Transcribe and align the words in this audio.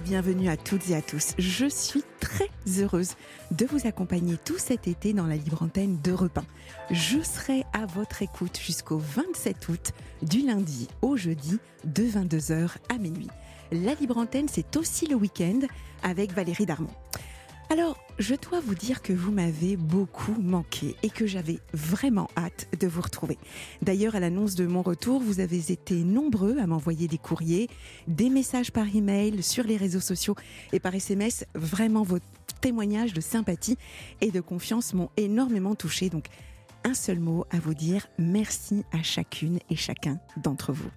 Bienvenue 0.00 0.48
à 0.48 0.56
toutes 0.56 0.90
et 0.90 0.94
à 0.94 1.02
tous. 1.02 1.34
Je 1.38 1.66
suis 1.66 2.02
très 2.20 2.48
heureuse 2.80 3.14
de 3.50 3.66
vous 3.66 3.86
accompagner 3.86 4.36
tout 4.36 4.58
cet 4.58 4.86
été 4.86 5.12
dans 5.12 5.26
la 5.26 5.36
libre 5.36 5.62
antenne 5.62 5.98
de 6.02 6.12
Repin. 6.12 6.44
Je 6.90 7.20
serai 7.20 7.64
à 7.72 7.86
votre 7.86 8.22
écoute 8.22 8.58
jusqu'au 8.58 8.98
27 8.98 9.68
août, 9.68 9.92
du 10.22 10.46
lundi 10.46 10.88
au 11.02 11.16
jeudi, 11.16 11.58
de 11.84 12.04
22h 12.04 12.70
à 12.88 12.98
minuit. 12.98 13.28
La 13.72 13.94
libre 13.94 14.18
antenne, 14.18 14.48
c'est 14.48 14.76
aussi 14.76 15.06
le 15.06 15.16
week-end 15.16 15.60
avec 16.02 16.32
Valérie 16.32 16.66
Darmon. 16.66 16.90
Alors, 17.70 17.98
je 18.18 18.34
dois 18.34 18.60
vous 18.60 18.74
dire 18.74 19.02
que 19.02 19.12
vous 19.12 19.30
m'avez 19.30 19.76
beaucoup 19.76 20.34
manqué 20.40 20.96
et 21.02 21.10
que 21.10 21.26
j'avais 21.26 21.58
vraiment 21.74 22.28
hâte 22.34 22.66
de 22.80 22.86
vous 22.86 23.02
retrouver. 23.02 23.36
D'ailleurs, 23.82 24.16
à 24.16 24.20
l'annonce 24.20 24.54
de 24.54 24.66
mon 24.66 24.80
retour, 24.80 25.20
vous 25.20 25.40
avez 25.40 25.70
été 25.70 25.96
nombreux 25.96 26.56
à 26.58 26.66
m'envoyer 26.66 27.08
des 27.08 27.18
courriers, 27.18 27.68
des 28.06 28.30
messages 28.30 28.72
par 28.72 28.86
email, 28.96 29.42
sur 29.42 29.64
les 29.64 29.76
réseaux 29.76 30.00
sociaux 30.00 30.34
et 30.72 30.80
par 30.80 30.94
SMS. 30.94 31.44
Vraiment, 31.54 32.04
vos 32.04 32.20
témoignages 32.62 33.12
de 33.12 33.20
sympathie 33.20 33.76
et 34.22 34.30
de 34.30 34.40
confiance 34.40 34.94
m'ont 34.94 35.10
énormément 35.18 35.74
touché. 35.74 36.08
Donc, 36.08 36.28
un 36.84 36.94
seul 36.94 37.20
mot 37.20 37.44
à 37.50 37.58
vous 37.58 37.74
dire 37.74 38.06
merci 38.16 38.82
à 38.92 39.02
chacune 39.02 39.58
et 39.68 39.76
chacun 39.76 40.18
d'entre 40.38 40.72
vous. 40.72 40.90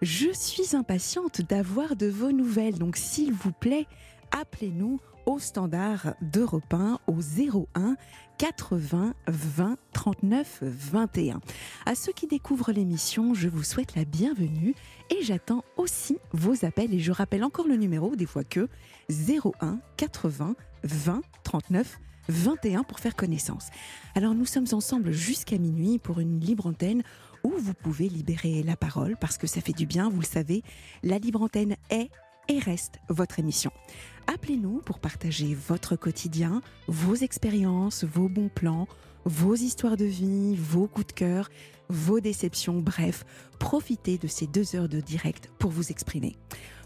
Je 0.00 0.32
suis 0.32 0.74
impatiente 0.74 1.42
d'avoir 1.42 1.96
de 1.96 2.06
vos 2.06 2.32
nouvelles, 2.32 2.78
donc 2.78 2.96
s'il 2.96 3.34
vous 3.34 3.52
plaît, 3.52 3.86
appelez-nous 4.30 4.98
au 5.26 5.38
standard 5.38 6.14
d'Europe 6.20 6.72
1 6.72 6.98
au 7.06 7.20
01 7.20 7.96
80 8.38 9.14
20 9.26 9.76
39 9.92 10.58
21. 10.62 11.40
À 11.86 11.94
ceux 11.94 12.12
qui 12.12 12.26
découvrent 12.26 12.72
l'émission, 12.72 13.34
je 13.34 13.48
vous 13.48 13.62
souhaite 13.62 13.94
la 13.94 14.04
bienvenue 14.04 14.74
et 15.10 15.22
j'attends 15.22 15.64
aussi 15.76 16.18
vos 16.32 16.64
appels 16.64 16.92
et 16.94 16.98
je 16.98 17.12
rappelle 17.12 17.44
encore 17.44 17.68
le 17.68 17.76
numéro 17.76 18.16
des 18.16 18.26
fois 18.26 18.44
que 18.44 18.68
01 19.10 19.78
80 19.96 20.56
20 20.84 21.22
39 21.44 21.98
21 22.28 22.82
pour 22.84 23.00
faire 23.00 23.16
connaissance. 23.16 23.68
Alors 24.14 24.34
nous 24.34 24.46
sommes 24.46 24.68
ensemble 24.72 25.12
jusqu'à 25.12 25.58
minuit 25.58 25.98
pour 25.98 26.20
une 26.20 26.40
libre 26.40 26.66
antenne 26.66 27.02
où 27.44 27.52
vous 27.56 27.74
pouvez 27.74 28.08
libérer 28.08 28.62
la 28.62 28.76
parole 28.76 29.16
parce 29.20 29.38
que 29.38 29.46
ça 29.46 29.60
fait 29.60 29.72
du 29.72 29.86
bien, 29.86 30.08
vous 30.08 30.20
le 30.20 30.26
savez. 30.26 30.62
La 31.02 31.18
libre 31.18 31.42
antenne 31.42 31.76
est 31.90 32.10
et 32.48 32.58
reste 32.58 32.98
votre 33.08 33.38
émission. 33.38 33.70
Appelez-nous 34.26 34.80
pour 34.84 34.98
partager 34.98 35.54
votre 35.54 35.96
quotidien, 35.96 36.62
vos 36.88 37.14
expériences, 37.14 38.04
vos 38.04 38.28
bons 38.28 38.48
plans, 38.48 38.86
vos 39.24 39.54
histoires 39.54 39.96
de 39.96 40.04
vie, 40.04 40.56
vos 40.56 40.86
coups 40.86 41.08
de 41.08 41.12
cœur, 41.12 41.50
vos 41.88 42.20
déceptions, 42.20 42.80
bref, 42.80 43.24
profitez 43.58 44.18
de 44.18 44.26
ces 44.26 44.46
deux 44.46 44.74
heures 44.74 44.88
de 44.88 45.00
direct 45.00 45.50
pour 45.58 45.70
vous 45.70 45.90
exprimer. 45.90 46.36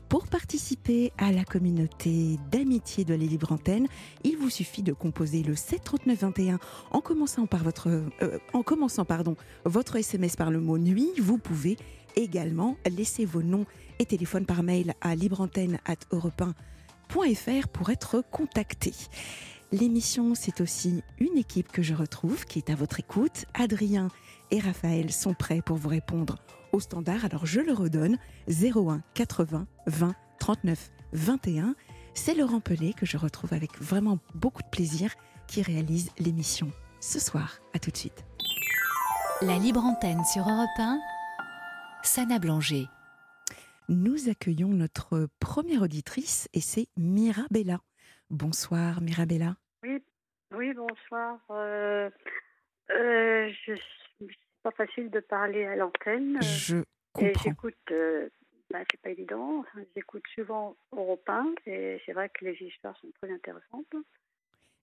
Pour 0.08 0.28
participer 0.28 1.12
à 1.19 1.32
la 1.32 1.44
communauté 1.44 2.38
d'amitié 2.52 3.04
de 3.04 3.14
la 3.14 3.25
Libre 3.25 3.50
Antenne, 3.52 3.88
il 4.22 4.36
vous 4.36 4.50
suffit 4.50 4.84
de 4.84 4.92
composer 4.92 5.42
le 5.42 5.56
73921 5.56 6.60
en 6.92 7.00
commençant 7.00 7.46
par 7.46 7.64
votre, 7.64 7.88
euh, 7.88 8.38
en 8.52 8.62
commençant 8.62 9.04
pardon, 9.04 9.36
votre 9.64 9.96
SMS 9.96 10.36
par 10.36 10.52
le 10.52 10.60
mot 10.60 10.78
nuit. 10.78 11.10
Vous 11.20 11.38
pouvez 11.38 11.76
également 12.14 12.76
laisser 12.88 13.25
vos 13.25 13.42
noms 13.42 13.66
et 13.98 14.06
téléphones 14.06 14.46
par 14.46 14.62
mail 14.62 14.94
à 15.00 15.16
libreantenne@europe1.fr 17.15 17.69
pour 17.69 17.91
être 17.91 18.22
contacté. 18.31 18.93
L'émission, 19.72 20.34
c'est 20.34 20.61
aussi 20.61 21.03
une 21.19 21.37
équipe 21.37 21.72
que 21.72 21.83
je 21.83 21.94
retrouve 21.94 22.44
qui 22.44 22.59
est 22.59 22.71
à 22.71 22.75
votre 22.75 23.00
écoute. 23.00 23.47
Adrien 23.55 24.09
et 24.50 24.61
Raphaël 24.61 25.12
sont 25.12 25.34
prêts 25.34 25.61
pour 25.61 25.77
vous 25.77 25.89
répondre 25.89 26.37
au 26.72 26.81
standard. 26.81 27.25
Alors 27.25 27.47
je 27.47 27.61
le 27.61 27.72
redonne 27.72 28.19
01 28.49 29.03
80 29.15 29.67
20 29.87 30.15
39 30.39 30.91
21. 31.12 31.75
C'est 32.15 32.34
Laurent 32.34 32.61
Pelé 32.61 32.93
que 32.93 33.06
je 33.06 33.17
retrouve 33.17 33.53
avec 33.53 33.81
vraiment 33.81 34.19
beaucoup 34.34 34.62
de 34.62 34.69
plaisir 34.69 35.12
qui 35.49 35.62
réalise 35.62 36.11
l'émission 36.19 36.71
ce 37.00 37.19
soir. 37.19 37.59
À 37.75 37.78
tout 37.78 37.91
de 37.91 37.97
suite. 37.97 38.25
La 39.43 39.59
libre 39.59 39.84
antenne 39.84 40.25
sur 40.25 40.43
Europe 40.49 40.69
1. 40.78 40.99
Sana 42.03 42.38
Blanger. 42.38 42.87
Nous 43.88 44.28
accueillons 44.28 44.69
notre 44.69 45.28
première 45.38 45.82
auditrice 45.82 46.48
et 46.52 46.60
c'est 46.60 46.88
Mirabella. 46.97 47.80
Bonsoir 48.30 49.00
Mirabella. 49.00 49.56
Oui, 49.84 50.02
oui 50.50 50.74
bonsoir. 50.74 51.38
Euh, 51.50 52.10
euh, 52.91 53.48
je 53.64 53.75
pas 54.64 54.72
facile 54.72 55.08
de 55.10 55.20
parler 55.20 55.64
à 55.64 55.76
l'antenne. 55.76 56.42
Je 56.42 56.78
comprends. 57.12 57.42
J'écoute, 57.44 57.76
euh, 57.92 58.28
bah, 58.72 58.80
c'est 58.91 59.00
pas 59.00 59.10
évident. 59.10 59.64
J'écoute 59.94 60.25
souvent 60.34 60.76
Europe 60.91 61.28
1 61.28 61.54
et 61.66 62.02
c'est 62.04 62.12
vrai 62.12 62.28
que 62.30 62.44
les 62.44 62.56
histoires 62.60 62.98
sont 62.98 63.12
très 63.22 63.32
intéressantes. 63.32 63.94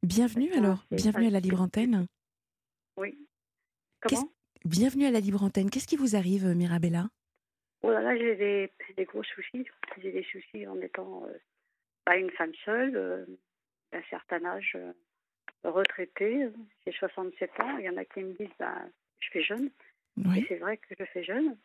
Bienvenue 0.01 0.53
alors, 0.53 0.85
bienvenue 0.91 1.27
à 1.27 1.31
la 1.31 1.41
Libre 1.41 1.61
Antenne. 1.61 2.07
Oui. 2.95 3.17
Comment? 3.99 4.29
Bienvenue 4.63 5.07
à 5.07 5.11
la 5.11 5.19
Libre 5.19 5.43
Antenne. 5.43 5.69
Qu'est-ce 5.69 5.87
qui 5.87 5.97
vous 5.97 6.15
arrive, 6.15 6.47
Mirabella? 6.55 7.09
Oh 7.83 7.91
là 7.91 8.01
là, 8.01 8.17
j'ai 8.17 8.35
des, 8.35 8.71
des, 8.95 9.05
gros 9.05 9.23
soucis. 9.23 9.67
J'ai 10.01 10.11
des 10.11 10.23
soucis 10.23 10.65
en 10.67 10.79
étant 10.81 11.25
euh, 11.27 11.37
pas 12.05 12.15
une 12.15 12.31
femme 12.31 12.53
seule, 12.63 12.95
euh, 12.95 13.25
d'un 13.91 14.01
certain 14.09 14.43
âge, 14.45 14.73
euh, 14.75 14.93
retraitée. 15.63 16.47
J'ai 16.85 16.93
67 16.93 17.59
ans. 17.59 17.77
Il 17.77 17.85
y 17.85 17.89
en 17.89 17.97
a 17.97 18.05
qui 18.05 18.21
me 18.21 18.33
disent, 18.33 18.55
bah, 18.57 18.81
je 19.19 19.29
fais 19.31 19.43
jeune. 19.43 19.69
Et 20.35 20.45
c'est 20.47 20.57
vrai 20.57 20.77
que 20.77 20.93
je 20.97 21.05
fais 21.05 21.23
jeune, 21.23 21.57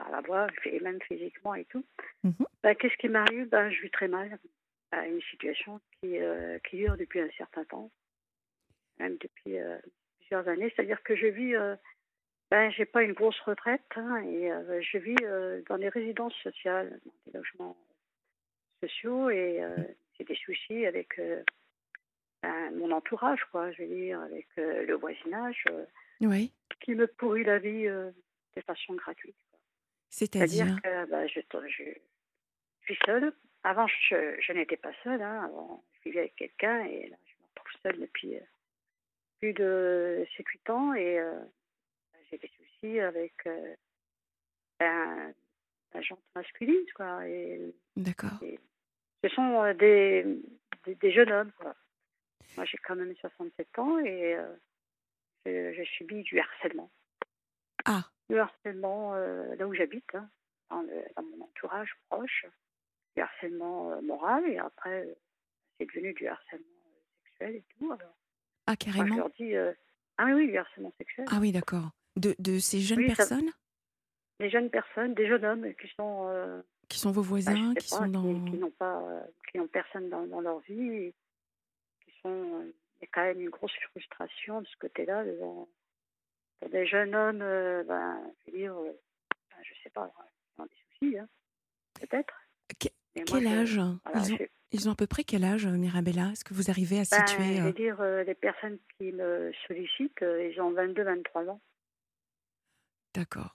à 0.00 0.10
la 0.10 0.20
voix 0.20 0.48
et 0.64 0.80
même 0.80 1.00
physiquement 1.02 1.54
et 1.54 1.64
tout. 1.66 1.84
Bah, 2.62 2.74
Qu'est-ce 2.74 2.96
qui 2.96 3.08
m'arrive? 3.08 3.48
Bah, 3.48 3.70
Je 3.70 3.80
vis 3.82 3.90
très 3.90 4.08
mal 4.08 4.38
à 4.90 5.06
une 5.06 5.22
situation 5.22 5.80
qui, 6.00 6.18
euh, 6.18 6.58
qui 6.68 6.76
dure 6.76 6.96
depuis 6.96 7.20
un 7.20 7.30
certain 7.36 7.64
temps, 7.64 7.90
même 8.98 9.16
depuis 9.18 9.58
euh, 9.58 9.78
plusieurs 10.18 10.48
années. 10.48 10.72
C'est-à-dire 10.74 11.02
que 11.02 11.14
je 11.14 11.26
vis, 11.26 11.54
ben, 12.50 12.70
j'ai 12.70 12.84
pas 12.84 13.02
une 13.02 13.12
grosse 13.12 13.40
retraite 13.40 13.82
hein, 13.96 14.18
et 14.18 14.52
euh, 14.52 14.80
je 14.80 14.98
vis 14.98 15.16
euh, 15.22 15.62
dans 15.68 15.78
des 15.78 15.88
résidences 15.88 16.34
sociales, 16.42 17.00
dans 17.04 17.12
des 17.26 17.38
logements 17.38 17.76
sociaux 18.80 19.30
et 19.30 19.62
euh, 19.62 19.76
j'ai 20.16 20.24
des 20.24 20.36
soucis 20.36 20.86
avec 20.86 21.18
euh, 21.18 21.42
ben, 22.42 22.70
mon 22.76 22.92
entourage, 22.92 23.44
quoi. 23.50 23.72
Je 23.72 23.82
veux 23.82 23.88
dire, 23.88 24.20
avec 24.20 24.46
le 24.56 24.94
voisinage. 24.94 25.64
Oui. 26.20 26.52
qui 26.80 26.94
me 26.94 27.06
pourrit 27.06 27.44
la 27.44 27.58
vie 27.58 27.84
de 27.84 28.60
façon 28.66 28.94
gratuite. 28.94 29.36
C'est-à-dire 30.08 30.66
C'est-à-dire 30.66 30.82
que 30.82 31.10
bah, 31.10 31.26
je, 31.26 31.40
je, 31.68 31.82
je 32.80 32.84
suis 32.84 32.98
seule. 33.04 33.32
Avant, 33.64 33.86
je, 33.88 34.36
je 34.40 34.52
n'étais 34.52 34.76
pas 34.76 34.92
seule. 35.02 35.20
Hein. 35.20 35.42
Avant, 35.44 35.84
je 35.94 36.08
vivais 36.08 36.20
avec 36.20 36.36
quelqu'un 36.36 36.84
et 36.84 37.08
là, 37.08 37.16
je 37.26 37.34
me 37.42 37.48
retrouve 37.48 37.80
seule 37.82 38.00
depuis 38.00 38.38
plus 39.40 39.52
de 39.52 40.24
7-8 40.38 40.72
ans 40.72 40.94
et 40.94 41.20
avec 43.00 43.34
euh, 43.46 43.74
ben, 44.78 45.34
la 45.94 46.00
gente 46.02 46.20
masculine. 46.34 46.84
Quoi, 46.94 47.20
D'accord. 47.96 48.38
ce 49.22 49.28
sont 49.30 49.62
euh, 49.62 49.74
des, 49.74 50.24
des, 50.84 50.94
des 50.96 51.12
jeunes 51.12 51.32
hommes. 51.32 51.52
Quoi. 51.58 51.74
Moi, 52.56 52.64
j'ai 52.66 52.78
quand 52.78 52.96
même 52.96 53.14
67 53.16 53.78
ans 53.78 53.98
et 53.98 54.34
euh, 54.36 54.54
je, 55.46 55.74
je 55.76 55.82
subis 55.96 56.22
du 56.22 56.38
harcèlement. 56.40 56.90
Ah, 57.84 58.04
Du 58.28 58.38
harcèlement 58.38 59.14
euh, 59.14 59.54
là 59.56 59.66
où 59.66 59.74
j'habite, 59.74 60.14
hein, 60.14 60.28
dans, 60.70 61.22
mon 61.22 61.44
entourage 61.44 61.92
proche, 62.08 62.46
du 63.14 63.22
harcèlement 63.22 63.92
euh, 63.92 64.00
moral 64.00 64.46
et 64.48 64.58
après 64.58 65.06
c'est 65.78 65.86
devenu 65.86 66.12
du 66.14 66.26
harcèlement 66.26 66.64
sexuel 67.24 67.56
et 67.56 67.64
tout. 67.78 67.92
Alors, 67.92 68.16
ah 68.66 68.72
moi, 68.72 68.76
je 68.80 68.84
carrément. 68.92 69.16
leur 69.16 69.30
dis 69.30 69.54
ah 70.18 70.24
oui, 70.24 70.32
oui, 70.32 70.46
du 70.48 70.56
harcèlement 70.56 70.92
sexuel. 70.98 71.26
Ah 71.30 71.38
oui, 71.40 71.52
d'accord. 71.52 71.90
De, 72.16 72.34
de 72.38 72.58
ces 72.58 72.80
jeunes 72.80 72.98
Oui, 72.98 73.08
ça- 73.10 73.16
personnes? 73.16 73.50
Des 74.40 74.50
jeunes 74.50 74.70
personnes, 74.70 75.14
des 75.14 75.26
jeunes 75.26 75.44
hommes 75.44 75.74
qui 75.74 75.88
sont 75.96 76.26
euh, 76.28 76.60
qui 76.88 76.98
sont 76.98 77.10
vos 77.10 77.22
bah, 77.22 77.28
voisins, 77.28 77.74
qui 77.74 77.88
pas, 77.90 77.96
sont 77.96 78.08
dans... 78.08 78.44
qui, 78.44 78.50
qui 78.52 78.58
n'ont 78.58 78.70
pas, 78.70 79.02
qui 79.50 79.58
n'ont 79.58 79.66
personne 79.66 80.08
dans, 80.10 80.26
dans 80.26 80.40
leur 80.40 80.60
vie, 80.60 80.88
et 80.92 81.14
qui 82.04 82.12
sont, 82.22 82.62
il 82.62 83.02
y 83.02 83.04
a 83.04 83.08
quand 83.12 83.22
même 83.22 83.40
une 83.40 83.50
grosse 83.50 83.72
frustration 83.90 84.60
de 84.60 84.66
ce 84.66 84.76
côté-là 84.78 85.24
devant 85.24 85.68
pour 86.60 86.70
des 86.70 86.86
jeunes 86.86 87.14
hommes, 87.14 87.42
euh, 87.42 87.82
ben, 87.84 88.18
je 88.46 88.50
veux 88.52 88.58
dire, 88.58 88.74
euh, 88.76 88.92
ben, 89.50 89.56
je 89.62 89.74
sais 89.82 89.90
pas, 89.90 90.10
ils 90.58 90.62
ont 90.62 90.66
des 90.66 90.76
soucis, 91.08 91.18
hein, 91.18 91.28
peut-être. 92.00 92.34
Que- 92.78 92.88
Mais 93.14 93.24
moi, 93.28 93.38
Quel 93.40 93.46
âge? 93.48 93.74
voilà, 93.74 94.18
ils, 94.26 94.32
ont, 94.32 94.36
je- 94.38 94.44
ils 94.72 94.88
ont 94.88 94.92
à 94.92 94.96
peu 94.96 95.06
près 95.06 95.24
quel 95.24 95.44
âge, 95.44 95.66
Mirabella? 95.66 96.30
Est-ce 96.32 96.44
que 96.44 96.54
vous 96.54 96.70
arrivez 96.70 96.96
à 97.00 97.04
ben, 97.10 97.26
situer 97.26 97.56
je 97.56 97.60
euh, 97.60 97.64
veux 97.64 97.72
dire, 97.72 98.00
euh, 98.00 98.22
les 98.24 98.34
personnes 98.34 98.78
qui 98.98 99.12
me 99.12 99.50
sollicitent, 99.66 100.20
ils 100.22 100.60
ont 100.60 100.70
22, 100.72 101.02
23 101.04 101.46
ans. 101.48 101.60
D'accord. 103.16 103.52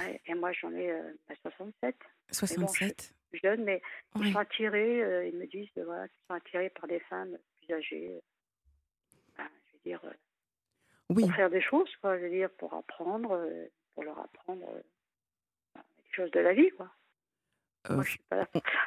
Ouais, 0.00 0.20
et 0.26 0.34
moi, 0.34 0.52
j'en 0.52 0.72
ai 0.72 0.90
euh, 0.90 1.12
ben, 1.28 1.36
67. 1.42 1.96
67 2.30 3.14
Jeunes, 3.42 3.62
mais 3.64 3.82
ils 4.16 4.22
Ouais. 4.22 4.32
sont 4.32 4.38
attirés, 4.38 5.02
euh, 5.02 5.26
ils 5.26 5.36
me 5.36 5.46
disent, 5.46 5.68
euh, 5.76 5.84
voilà, 5.84 6.08
qu'ils 6.08 6.20
sont 6.28 6.34
attirés 6.34 6.70
par 6.70 6.88
des 6.88 7.00
femmes 7.00 7.36
plus 7.60 7.74
âgées. 7.74 8.08
euh, 8.10 8.20
ben, 9.36 9.48
je 9.66 9.72
veux 9.74 9.80
dire, 9.84 10.00
Oui, 11.10 11.22
pour 11.24 11.34
faire 11.34 11.50
des 11.50 11.60
choses, 11.60 11.90
quoi. 12.00 12.16
Je 12.18 12.22
veux 12.24 12.30
dire, 12.30 12.48
pour 12.58 12.72
apprendre, 12.74 13.46
pour 13.94 14.04
leur 14.04 14.18
apprendre 14.18 14.66
ben, 15.74 15.82
des 15.98 16.12
choses 16.12 16.30
de 16.30 16.40
la 16.40 16.54
vie, 16.54 16.70
quoi. 16.70 16.90
Moi, 17.90 18.02
je 18.04 18.10
suis 18.10 18.20
pas 18.30 18.36
là 18.36 18.46
pour 18.46 18.62
ça. 18.62 18.78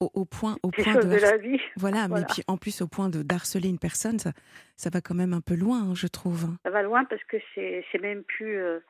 au, 0.00 0.10
au 0.14 0.24
point, 0.26 0.56
au 0.62 0.70
point 0.70 0.94
de 0.96 1.02
de 1.08 1.16
la 1.16 1.36
vie. 1.38 1.60
Voilà, 1.76 2.08
mais 2.08 2.24
puis 2.26 2.42
en 2.48 2.56
plus 2.58 2.82
au 2.82 2.86
point 2.88 3.08
de 3.08 3.22
d'harceler 3.22 3.68
une 3.70 3.78
personne, 3.78 4.18
ça, 4.18 4.32
ça 4.76 4.90
va 4.90 5.00
quand 5.00 5.14
même 5.14 5.32
un 5.32 5.40
peu 5.40 5.54
loin, 5.54 5.90
hein, 5.90 5.94
je 5.94 6.06
trouve. 6.06 6.54
Ça 6.64 6.70
va 6.70 6.82
loin 6.82 7.04
parce 7.06 7.22
que 7.24 7.36
c'est 7.54 7.84
c'est 7.92 7.98
même 7.98 8.24
plus, 8.24 8.56
euh, 8.58 8.80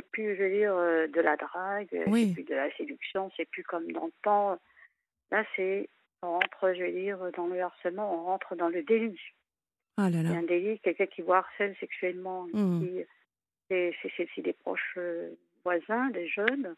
c'est 0.00 0.10
plus, 0.10 0.36
je 0.36 0.42
veux 0.42 0.50
dire, 0.50 0.74
euh, 0.74 1.06
de 1.08 1.20
la 1.20 1.36
drague, 1.36 1.88
euh, 1.94 2.04
Oui. 2.08 2.28
c'est 2.28 2.34
plus 2.34 2.44
de 2.44 2.54
la 2.54 2.74
séduction, 2.76 3.30
c'est 3.36 3.44
plus 3.46 3.62
comme 3.64 3.90
dans 3.92 4.06
le 4.06 4.12
temps. 4.22 4.58
Là, 5.30 5.44
c'est, 5.56 5.88
on 6.22 6.32
rentre, 6.32 6.72
je 6.74 6.82
veux 6.84 6.92
dire, 6.92 7.18
dans 7.36 7.46
le 7.46 7.60
harcèlement, 7.60 8.12
on 8.14 8.24
rentre 8.24 8.56
dans 8.56 8.68
le 8.68 8.82
délit. 8.82 9.20
Ah 9.96 10.08
là 10.08 10.22
là. 10.22 10.30
un 10.30 10.42
délit, 10.42 10.78
quelqu'un 10.80 11.06
qui 11.06 11.20
vous 11.22 11.32
harcèle 11.32 11.76
sexuellement, 11.78 12.46
Mm. 12.52 12.80
qui, 12.80 13.04
c'est, 13.68 13.94
c'est, 14.02 14.12
c'est- 14.16 14.28
c'est 14.34 14.42
des 14.42 14.52
proches 14.54 14.94
euh, 14.96 15.34
voisins, 15.64 16.08
des 16.10 16.26
jeunes, 16.28 16.74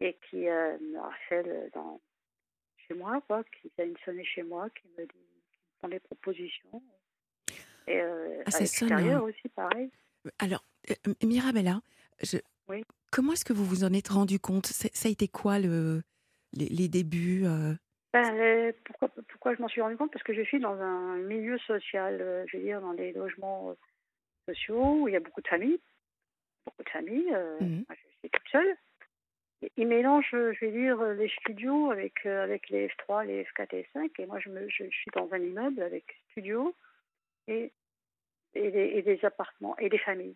et 0.00 0.16
qui 0.28 0.48
euh, 0.48 0.76
me 0.80 0.98
harcèlent 0.98 1.70
dans, 1.74 2.00
chez 2.88 2.94
moi, 2.94 3.22
quoi, 3.28 3.44
qui 3.44 3.70
viennent 3.78 3.96
sonner 4.04 4.24
chez 4.24 4.42
moi, 4.42 4.68
qui 4.70 4.88
me, 4.98 5.04
disent- 5.06 5.12
qui 5.52 5.58
me 5.58 5.80
font 5.80 5.88
des 5.88 6.00
propositions. 6.00 6.82
Et 7.86 8.00
euh, 8.00 8.42
Ah, 8.46 8.48
à 8.48 8.50
sonne, 8.50 8.60
l'extérieur 8.62 9.22
hein. 9.22 9.28
aussi, 9.28 9.48
pareil. 9.50 9.90
Alors, 10.40 10.64
euh, 10.90 11.14
Mirabella, 11.24 11.80
je- 12.20 12.38
Oui. 12.68 12.84
comment 13.10 13.32
est-ce 13.32 13.44
que 13.44 13.52
vous 13.52 13.64
vous 13.64 13.84
en 13.84 13.92
êtes 13.92 14.08
rendu 14.08 14.38
compte? 14.38 14.66
Ça 14.66 15.08
a 15.08 15.12
été 15.12 15.28
quoi 15.28 15.58
le, 15.58 16.02
les, 16.52 16.66
les 16.68 16.88
débuts 16.88 17.44
euh, 17.46 17.74
Ben, 18.12 18.34
euh, 18.36 18.72
pourquoi, 18.84 19.08
pourquoi 19.28 19.54
je 19.54 19.62
m'en 19.62 19.68
suis 19.68 19.80
rendu 19.80 19.96
compte? 19.96 20.12
Parce 20.12 20.24
que 20.24 20.34
je 20.34 20.42
suis 20.42 20.60
dans 20.60 20.78
un 20.80 21.16
milieu 21.18 21.58
social, 21.58 22.18
euh, 22.20 22.44
je 22.48 22.56
veux 22.56 22.62
dire, 22.62 22.80
dans 22.80 22.94
des 22.94 23.12
logements 23.12 23.74
sociaux 24.48 25.02
où 25.02 25.08
il 25.08 25.12
y 25.12 25.16
a 25.16 25.20
beaucoup 25.20 25.40
de 25.42 25.48
familles. 25.48 25.80
Beaucoup 26.66 26.84
de 26.84 26.90
familles. 26.90 27.30
moi, 27.30 27.96
je 27.96 28.08
suis 28.20 28.30
toute 28.30 28.48
seule. 28.50 28.76
Ils 29.76 29.86
mélangent, 29.86 30.26
je 30.32 30.64
vais 30.64 30.72
dire, 30.72 31.00
les 31.14 31.28
studios 31.40 31.90
avec, 31.92 32.26
euh, 32.26 32.42
avec 32.42 32.68
les 32.68 32.88
F3, 32.88 33.24
les 33.26 33.44
F4 33.44 33.74
et 33.76 33.88
F5. 33.94 34.10
Et 34.18 34.26
moi, 34.26 34.40
je, 34.40 34.48
me, 34.48 34.68
je, 34.68 34.84
je 34.84 34.90
suis 34.96 35.10
dans 35.14 35.28
un 35.32 35.38
immeuble 35.38 35.82
avec 35.82 36.04
studio 36.30 36.74
et, 37.46 37.72
et, 38.54 38.70
des, 38.72 38.90
et 38.94 39.02
des 39.02 39.24
appartements 39.24 39.76
et 39.78 39.88
des 39.88 39.98
familles. 39.98 40.34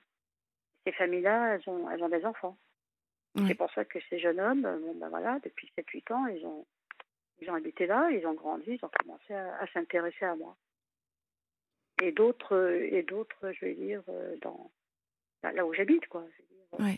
Ces 0.87 0.93
familles-là, 0.93 1.57
elles 1.57 1.69
ont, 1.69 1.91
elles 1.91 2.03
ont 2.03 2.09
des 2.09 2.25
enfants. 2.25 2.57
C'est 3.47 3.55
pour 3.55 3.71
ça 3.73 3.85
que 3.85 3.99
ces 4.09 4.19
jeunes 4.19 4.41
hommes, 4.41 4.65
euh, 4.65 4.79
bon, 4.79 4.95
ben 4.95 5.11
voilà, 5.11 5.39
depuis 5.45 5.71
7-8 5.77 6.11
ans, 6.15 6.27
ils 6.27 6.47
ont, 6.47 6.65
ils 7.43 7.51
ont 7.51 7.55
habité 7.55 7.85
là, 7.87 8.09
ils 8.11 8.27
ont 8.27 8.33
grandi, 8.33 8.79
ils 8.81 8.83
ont 8.83 8.91
commencé 8.99 9.35
à, 9.35 9.59
à 9.61 9.67
s'intéresser 9.73 10.25
à 10.25 10.35
moi. 10.37 10.57
Et 12.01 12.13
d'autres, 12.13 12.55
euh, 12.57 12.89
et 12.91 13.03
d'autres, 13.03 13.53
je 13.53 13.67
vais 13.67 13.75
dire, 13.75 14.03
euh, 14.09 14.37
dans 14.41 14.71
là, 15.43 15.53
là 15.53 15.67
où 15.67 15.75
j'habite, 15.75 16.07
quoi. 16.09 16.25
Je 16.39 16.43
veux 16.43 16.89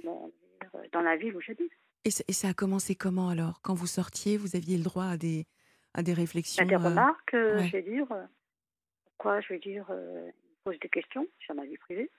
dire, 0.00 0.02
ouais. 0.02 0.88
dans, 0.92 1.02
la 1.02 1.16
ville 1.16 1.36
où 1.36 1.42
j'habite. 1.42 1.72
et, 2.06 2.10
ça- 2.10 2.24
et 2.26 2.32
ça 2.32 2.48
a 2.48 2.54
commencé 2.54 2.94
comment 2.94 3.28
alors? 3.28 3.60
Quand 3.60 3.74
vous 3.74 3.86
sortiez, 3.86 4.38
vous 4.38 4.56
aviez 4.56 4.78
le 4.78 4.84
droit 4.84 5.04
à 5.08 5.16
des, 5.18 5.44
à 5.92 6.02
des 6.02 6.14
réflexions 6.14 6.62
a 6.62 6.66
des 6.66 6.76
remarques, 6.76 7.34
euh, 7.34 7.58
ouais. 7.58 7.66
je 7.66 7.72
vais 7.72 7.82
dire, 7.82 8.06
pourquoi, 9.04 9.42
je 9.42 9.48
vais 9.52 9.58
dire, 9.58 9.84
euh, 9.90 10.30
posent 10.64 10.80
des 10.80 10.88
questions 10.88 11.26
sur 11.40 11.54
ma 11.54 11.66
vie 11.66 11.76
privée. 11.76 12.10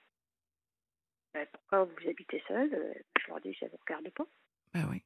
Ben, 1.34 1.46
pourquoi 1.52 1.84
vous 1.84 2.08
habitez 2.08 2.42
seul 2.48 2.72
Euh, 2.74 2.92
Je 3.20 3.28
leur 3.28 3.40
dis, 3.40 3.54
ça 3.58 3.66
ne 3.66 3.70
vous 3.70 3.78
regarde 3.86 4.10
pas. 4.10 4.26
Bah 4.74 4.80
oui. 4.90 5.02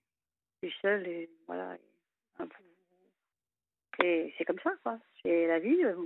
Je 0.63 0.69
suis 0.69 0.79
seule 0.81 1.07
et 1.07 1.31
voilà. 1.47 1.75
et, 1.77 2.47
peu- 2.47 4.05
Et 4.05 4.35
c'est 4.39 4.45
comme 4.45 4.61
ça, 4.61 4.73
quoi. 4.83 4.99
C'est 5.23 5.47
la 5.47 5.59
vie, 5.59 5.85
euh, 5.85 5.97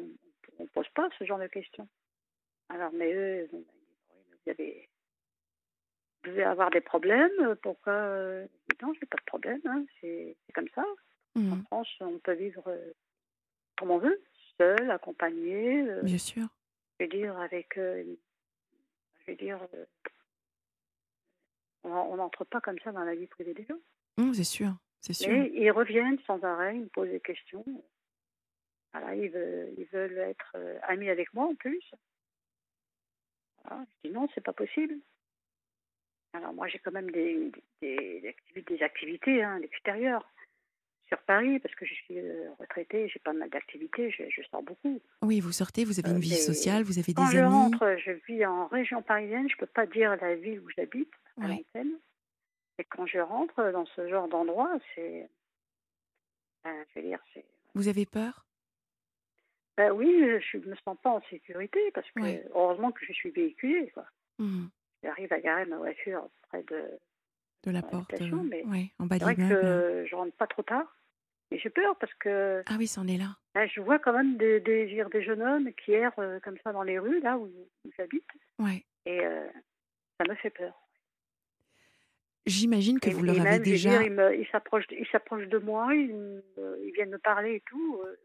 on 0.58 0.62
ne 0.64 0.68
pose 0.68 0.88
pas 0.94 1.08
ce 1.18 1.24
genre 1.24 1.38
de 1.38 1.46
questions. 1.46 1.88
Alors, 2.68 2.92
mais 2.92 3.12
eux, 3.14 3.48
bon, 3.52 3.64
ben, 3.64 4.16
vous 4.44 4.50
avez. 4.50 4.88
Vous 6.24 6.30
devez 6.30 6.42
avoir 6.42 6.70
des 6.70 6.80
problèmes, 6.80 7.56
pourquoi 7.62 7.92
euh, 7.92 8.46
dis, 8.68 8.76
Non, 8.82 8.92
je 8.94 9.00
n'ai 9.00 9.06
pas 9.06 9.16
de 9.18 9.24
problème, 9.24 9.60
hein, 9.66 9.84
c'est 10.00 10.36
comme 10.54 10.68
ça. 10.74 10.84
En 11.36 11.40
Mhm, 11.40 11.62
France, 11.66 11.88
on 12.00 12.18
peut 12.18 12.32
vivre 12.32 12.64
comme 13.78 13.92
on 13.92 13.98
veut, 13.98 14.20
seul, 14.58 14.90
accompagné, 14.90 15.82
euh, 15.88 16.02
Bien 16.02 16.18
sûr. 16.18 16.48
je 16.98 17.04
veux 17.04 17.08
dire, 17.10 17.38
avec. 17.38 17.78
euh, 17.78 18.16
je 19.28 19.32
veux 19.32 19.36
dire. 19.38 19.60
euh, 19.74 19.84
on 21.84 22.16
n'entre 22.16 22.44
pas 22.44 22.60
comme 22.60 22.78
ça 22.80 22.92
dans 22.92 23.04
la 23.04 23.14
vie 23.14 23.26
privée 23.26 23.54
des 23.54 23.64
gens. 23.64 23.78
Non, 24.16 24.32
c'est 24.32 24.44
sûr. 24.44 24.70
C'est 25.00 25.12
sûr. 25.12 25.30
Mais 25.30 25.50
ils 25.54 25.70
reviennent 25.70 26.18
sans 26.26 26.42
arrêt, 26.42 26.74
ils 26.76 26.82
me 26.82 26.88
posent 26.88 27.10
des 27.10 27.20
questions. 27.20 27.64
Voilà, 28.92 29.14
ils 29.14 29.30
veulent, 29.30 29.72
ils 29.76 29.86
veulent 29.86 30.18
être 30.18 30.52
euh, 30.56 30.78
amis 30.82 31.08
avec 31.08 31.32
moi 31.34 31.46
en 31.46 31.54
plus. 31.54 31.84
Voilà, 33.64 33.84
je 34.02 34.08
dis 34.08 34.14
non, 34.14 34.28
c'est 34.34 34.40
pas 34.44 34.52
possible. 34.52 34.94
Alors 36.32 36.52
moi 36.52 36.68
j'ai 36.68 36.78
quand 36.78 36.90
même 36.92 37.10
des, 37.10 37.50
des, 37.80 38.20
des 38.20 38.28
activités, 38.28 38.76
des 38.76 38.82
activités 38.82 39.42
hein, 39.42 39.56
à 39.56 39.58
l'extérieur, 39.60 40.28
sur 41.08 41.18
Paris, 41.22 41.58
parce 41.60 41.74
que 41.74 41.86
je 41.86 41.94
suis 41.94 42.18
euh, 42.18 42.50
retraitée, 42.58 43.08
j'ai 43.08 43.18
pas 43.20 43.32
mal 43.32 43.48
d'activités, 43.50 44.10
je, 44.10 44.24
je 44.30 44.42
sors 44.50 44.62
beaucoup. 44.62 45.00
Oui, 45.22 45.40
vous 45.40 45.52
sortez, 45.52 45.84
vous 45.84 45.98
avez 45.98 46.10
Euh, 46.10 46.14
une 46.14 46.20
vie 46.20 46.30
mais 46.30 46.36
sociale, 46.36 46.82
vous 46.84 46.98
avez 46.98 47.14
Quand 47.14 47.24
des 47.26 47.32
je 47.32 47.38
amis. 47.38 47.48
rentre, 47.48 47.96
je 48.04 48.12
vis 48.26 48.44
en 48.46 48.66
région 48.68 49.02
parisienne, 49.02 49.48
je 49.50 49.56
peux 49.56 49.66
pas 49.66 49.86
dire 49.86 50.16
la 50.20 50.34
ville 50.36 50.60
où 50.60 50.68
j'habite 50.76 51.12
à 51.38 51.42
Ouais. 51.42 51.48
l'antenne. 51.48 51.92
Et 52.78 52.84
quand 52.84 53.06
je 53.06 53.18
rentre 53.18 53.72
dans 53.72 53.86
ce 53.86 54.08
genre 54.08 54.28
d'endroit, 54.28 54.78
c'est, 54.94 55.28
ben, 56.64 56.84
je 56.94 57.00
veux 57.00 57.06
dire, 57.06 57.20
c'est 57.34 57.44
Vous 57.74 57.88
avez 57.88 58.06
peur? 58.06 58.44
Ben 59.76 59.92
oui, 59.92 60.24
je 60.40 60.58
ne 60.58 60.66
me 60.66 60.76
sens 60.84 60.96
pas 61.02 61.10
en 61.10 61.22
sécurité 61.30 61.78
parce 61.94 62.10
que 62.10 62.20
Ouais. 62.20 62.44
heureusement 62.54 62.90
que 62.92 63.04
je 63.06 63.12
suis 63.12 63.30
véhiculée. 63.30 63.90
Quoi. 63.94 64.04
Mhm, 64.38 64.68
J'arrive 65.04 65.32
à 65.32 65.40
garer 65.40 65.64
ma 65.66 65.76
voiture 65.78 66.28
près 66.48 66.62
de. 66.64 66.84
De 67.64 67.70
la 67.72 67.82
porte. 67.82 68.12
euh, 68.20 68.30
mais 68.48 68.64
ouais, 68.66 68.92
en 68.98 69.06
bas 69.06 69.16
C'est 69.18 69.24
vrai 69.24 69.36
que 69.36 70.04
je 70.08 70.14
rentre 70.14 70.32
pas 70.36 70.46
trop 70.46 70.62
tard. 70.62 70.96
Mais 71.50 71.58
j'ai 71.58 71.70
peur 71.70 71.96
parce 71.98 72.12
que 72.14 72.62
Ah 72.66 72.76
oui, 72.78 72.86
c'en 72.86 73.06
est 73.06 73.16
là. 73.16 73.36
ben, 73.54 73.68
je 73.74 73.80
vois 73.80 73.98
quand 73.98 74.12
même 74.12 74.36
des, 74.36 74.60
jeunes 75.22 75.42
hommes 75.42 75.72
qui 75.84 75.92
errent 75.92 76.18
euh, 76.18 76.38
comme 76.40 76.56
ça 76.62 76.72
dans 76.72 76.82
les 76.82 76.98
rues, 76.98 77.20
là 77.20 77.38
où, 77.38 77.46
où 77.46 77.90
j'habite. 77.96 78.26
Ouais. 78.58 78.84
Et 79.06 79.24
euh, 79.24 79.46
ça 80.20 80.28
me 80.28 80.34
fait 80.36 80.50
peur. 80.50 80.74
J'imagine 82.46 82.98
que 82.98 83.10
et, 83.10 83.12
vous 83.12 83.24
et 83.24 83.28
leur 83.28 83.40
avez 83.46 83.58
déjà. 83.58 83.90
dire, 83.90 84.02
ils 84.02 84.12
me- 84.12 84.38
ils 84.38 84.46
s'approchent 84.48 84.86
ils 84.90 85.06
s'approchent 85.12 85.48
de 85.48 85.58
moi, 85.58 85.94
ils, 85.94 86.14
me- 86.14 86.42
ils 86.84 86.92
viennent 86.94 87.10
me 87.10 87.18
parler 87.18 87.56
et 87.56 87.62
tout. 87.66 88.00
euh. 88.04 88.16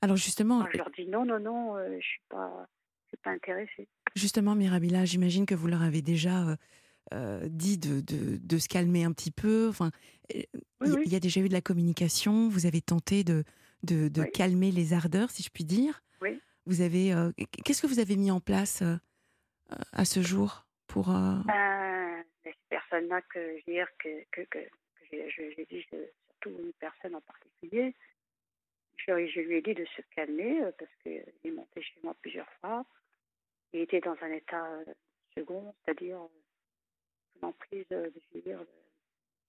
Alors 0.00 0.16
justement, 0.16 0.66
je 0.72 0.78
leur 0.78 0.90
dis 0.90 1.06
non, 1.06 1.24
non, 1.24 1.40
non, 1.40 1.76
euh, 1.76 1.96
je 2.00 2.06
suis 2.06 2.22
pas, 2.28 2.66
je 3.04 3.08
suis 3.08 3.16
pas 3.22 3.30
intéressée. 3.30 3.88
justement, 4.14 4.54
Mirabilla, 4.54 5.04
j'imagine 5.04 5.46
que 5.46 5.54
vous 5.54 5.66
leur 5.66 5.82
avez 5.82 6.02
déjà 6.02 6.56
euh, 7.12 7.46
dit 7.48 7.78
de, 7.78 8.00
de, 8.00 8.36
de 8.38 8.58
se 8.58 8.68
calmer 8.68 9.04
un 9.04 9.12
petit 9.12 9.30
peu. 9.30 9.68
Enfin, 9.68 9.90
euh, 10.34 10.42
il 10.84 10.92
Oui, 10.94 11.02
y- 11.06 11.16
a 11.16 11.20
déjà 11.20 11.40
eu 11.40 11.48
de 11.48 11.52
la 11.52 11.60
communication. 11.60 12.48
Vous 12.48 12.66
avez 12.66 12.80
tenté 12.80 13.24
de, 13.24 13.44
de, 13.82 14.08
de 14.08 14.22
Oui. 14.22 14.30
calmer 14.32 14.70
les 14.70 14.92
ardeurs, 14.92 15.30
si 15.30 15.42
je 15.42 15.50
puis 15.50 15.64
dire. 15.64 16.02
Oui. 16.20 16.40
Vous 16.66 16.80
avez. 16.80 17.12
euh, 17.12 17.30
qu'est-ce 17.64 17.82
que 17.82 17.86
vous 17.86 17.98
avez 18.00 18.16
mis 18.16 18.30
en 18.30 18.40
place 18.40 18.82
euh, 18.82 18.96
à 19.92 20.04
ce 20.04 20.22
jour 20.22 20.66
pour. 20.86 21.10
euh, 21.10 21.36
Ben, 21.46 22.24
ces 22.42 22.54
personnes-là 22.68 23.20
que 23.22 23.58
je 23.58 23.70
dire 23.72 23.88
que, 23.98 24.08
que, 24.32 24.40
que, 24.42 24.58
que 24.58 25.16
j'ai 25.56 25.66
dit, 25.70 25.82
surtout 25.90 26.50
une 26.62 26.72
personne 26.78 27.14
en 27.14 27.20
particulier, 27.20 27.94
je, 28.96 29.26
je 29.26 29.40
lui 29.40 29.56
ai 29.56 29.62
dit 29.62 29.74
de 29.74 29.84
se 29.96 30.02
calmer 30.14 30.60
parce 30.78 30.90
qu'il 31.02 31.22
est 31.44 31.50
monté 31.50 31.82
chez 31.82 32.00
moi 32.02 32.14
plusieurs 32.20 32.48
fois. 32.60 32.84
Il 33.72 33.80
était 33.80 34.00
dans 34.00 34.16
un 34.22 34.30
état 34.32 34.66
second, 35.36 35.74
c'est-à-dire 35.84 36.18
une 37.40 37.48
emprise 37.48 37.86
euh, 37.92 38.10
de, 38.10 38.20
je 38.32 38.38
veux 38.38 38.42
dire, 38.42 38.60
de, 38.60 38.66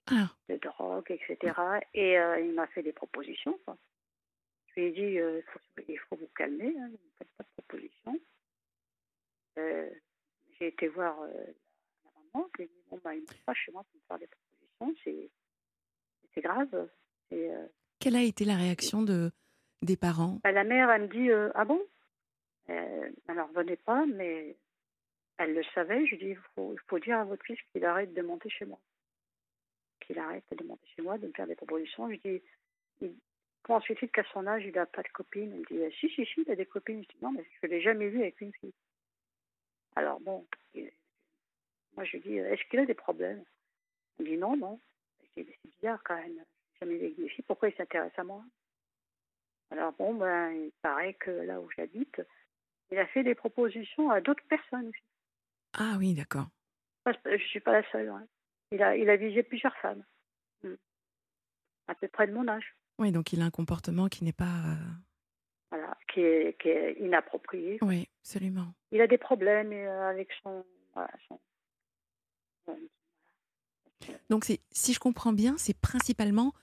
Ah, 0.08 0.30
de 0.50 0.58
drogue, 0.58 1.10
etc. 1.12 1.54
Et 1.94 2.18
euh, 2.20 2.39
il 2.39 2.54
m'a 2.54 2.68
fait 2.68 2.84
des 2.84 2.94
propositions. 2.94 3.58
quoi. 3.65 3.77
Je 4.75 4.82
lui 4.82 4.88
ai 4.88 4.92
dit, 4.92 5.20
euh, 5.20 5.42
faut- 5.51 5.60
il 5.88 6.00
faut 6.00 6.15
vous 6.18 6.30
calmer, 6.36 6.75
hein, 6.77 6.89
ne 6.89 6.98
faites 7.18 7.30
pas 7.38 7.44
de 7.44 7.50
propositions. 7.63 8.20
Euh, 9.58 9.89
J'ai 10.60 10.68
été 10.68 10.88
voir 10.88 11.20
la 11.22 12.10
maman, 12.34 12.48
je 12.54 12.58
lui 12.58 12.63
ai 12.63 12.68
dit, 12.68 12.84
bon, 12.89 13.00
bah, 13.04 13.13
il 13.13 13.22
ne 13.22 13.25
pas 13.46 13.54
chez 13.54 13.72
moi 13.74 13.84
pour 13.84 13.96
me 13.96 14.01
faire 14.08 14.20
des 14.20 14.27
propositions, 14.27 15.01
c'est 15.04 15.30
c'est 16.34 16.42
grave. 16.42 16.89
Et, 17.32 17.50
quelle 18.00 18.15
a 18.18 18.22
été 18.24 18.44
la 18.46 18.56
réaction 18.56 19.01
de, 19.01 19.32
des 19.82 19.96
parents? 19.98 20.39
Bah, 20.44 20.51
la 20.51 20.63
mère, 20.63 20.89
elle 20.92 21.04
me 21.04 21.08
dit, 21.08 21.30
ah 21.56 21.65
bon? 21.65 21.82
Euh, 22.70 23.10
elle 23.27 23.36
n'en 23.36 23.48
revenait 23.48 23.75
pas, 23.77 24.06
mais 24.06 24.58
elle 25.38 25.54
le 25.54 25.63
savait. 25.74 26.06
Je 26.06 26.12
lui 26.12 26.18
dis, 26.18 26.30
il 26.30 26.39
faut, 26.88 27.00
dire 27.00 27.20
à 27.20 27.24
votre 27.25 27.44
fils 27.44 27.60
qu'il 27.72 27.86
arrête 27.86 28.13
de 28.13 28.22
monter 28.22 28.50
chez 28.50 28.65
moi. 28.65 28.80
Qu'il 30.01 30.20
arrête 30.20 30.44
de 30.51 30.63
monter 30.63 30.88
chez 30.96 31.01
moi, 31.01 31.18
de 31.18 31.27
me 31.27 31.34
faire 31.34 31.48
des 31.48 31.56
propositions. 31.56 32.06
Je 32.08 32.12
lui 32.12 32.22
dis, 32.24 32.42
il- 33.01 33.15
comment 33.63 33.82
se 33.82 33.88
fait-il 33.88 34.10
qu'à 34.10 34.24
son 34.32 34.46
âge, 34.48 34.63
il 34.65 34.74
n'a 34.74 34.86
pas 34.86 35.04
de 35.04 35.08
copine 35.10 35.51
Elle 35.51 35.77
me 35.77 35.89
dit, 35.89 35.96
si, 36.00 36.10
si, 36.10 36.25
si, 36.25 36.42
il 36.42 36.51
a 36.51 36.56
des 36.56 36.65
copines. 36.65 37.04
Je 37.04 37.08
dis, 37.10 37.24
non, 37.24 37.32
mais 37.32 37.46
je 37.62 37.68
ne 37.68 37.72
l'ai 37.72 37.82
jamais 37.82 38.10
vu 38.10 38.22
avec 38.22 38.39
une 38.42 38.54
fille. 38.54 38.74
Alors 39.96 40.20
bon, 40.20 40.46
il- 40.74 40.92
moi 41.96 42.04
je 42.04 42.18
lui 42.18 42.20
dis, 42.22 42.38
est-ce 42.38 42.63
qu'il 42.70 42.80
a 42.80 42.86
des 42.86 42.94
problèmes? 42.94 43.44
Il 44.20 44.25
me 44.25 44.30
dit, 44.32 44.38
non, 44.38 44.58
non. 44.58 44.80
C'est 45.34 45.48
bizarre 45.65 46.01
quand 46.04 46.15
même. 46.15 46.44
Jamais 46.80 46.98
vu 46.98 47.06
avec 47.06 47.15
des 47.18 47.30
filles. 47.30 47.46
Pourquoi 47.48 47.70
il 47.70 47.75
s'intéresse 47.75 48.18
à 48.18 48.24
moi? 48.24 48.44
Alors 49.72 49.94
bon, 49.94 50.13
ben, 50.13 50.51
il 50.51 50.72
paraît 50.82 51.13
que 51.15 51.32
là 51.32 51.60
où 51.60 51.70
j'habite, 51.72 52.22
il 52.92 52.98
a 53.00 53.08
fait 53.08 53.24
des 53.24 53.36
propositions 53.36 54.10
à 54.12 54.22
d'autres 54.22 54.44
personnes 54.48 54.88
aussi. 54.88 55.15
Ah 55.77 55.96
oui, 55.98 56.13
d'accord. 56.13 56.48
Je 57.05 57.29
ne 57.29 57.38
suis 57.38 57.60
pas 57.60 57.74
la 57.74 57.91
seule. 57.91 58.12
Il, 58.72 58.82
a, 58.82 58.96
il 58.98 59.10
a 59.10 59.15
visé 59.15 59.44
plusieurs 59.44 59.75
femmes. 59.77 60.03
Hmm. 60.63 60.75
À 61.88 61.96
peu 61.96 62.08
près 62.08 62.27
de 62.27 62.34
mon 62.34 62.48
âge. 62.48 62.75
Oui, 62.98 63.12
donc 63.12 63.34
il 63.34 63.41
a 63.41 63.46
un 63.46 63.51
comportement 63.51 64.08
qui 64.08 64.24
n'est 64.24 64.34
pas. 64.34 64.46
euh, 64.46 64.91
Voilà. 65.70 65.96
Qui 66.12 66.22
est, 66.22 66.60
qui 66.62 66.70
est 66.70 66.94
inapproprié. 67.00 67.77
Oui, 67.82 68.08
absolument. 68.22 68.74
Il 68.91 69.01
a 69.01 69.08
des 69.08 69.17
problèmes 69.17 69.72
euh, 69.74 70.10
avec 70.10 70.29
son. 70.41 70.65
Voilà, 70.94 71.12
son- 71.27 71.39
Donc 74.29 74.46
c'est, 74.46 74.62
si 74.72 74.94
je 74.94 75.00
comprends 75.00 75.34
bien, 75.34 75.55
c'est 75.58 75.77
principalement 75.79 76.53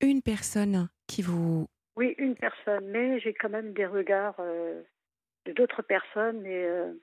une 0.00 0.22
personne 0.22 0.88
qui 1.06 1.22
vous. 1.22 1.66
Oui, 1.96 2.14
une 2.18 2.36
personne, 2.36 2.86
mais 2.88 3.20
j'ai 3.20 3.34
quand 3.34 3.48
même 3.50 3.72
des 3.74 3.86
regards 3.86 4.36
euh, 4.38 4.82
de 5.44 5.52
d'autres 5.52 5.82
personnes, 5.82 6.40
mais 6.40 6.64
euh, 6.64 6.94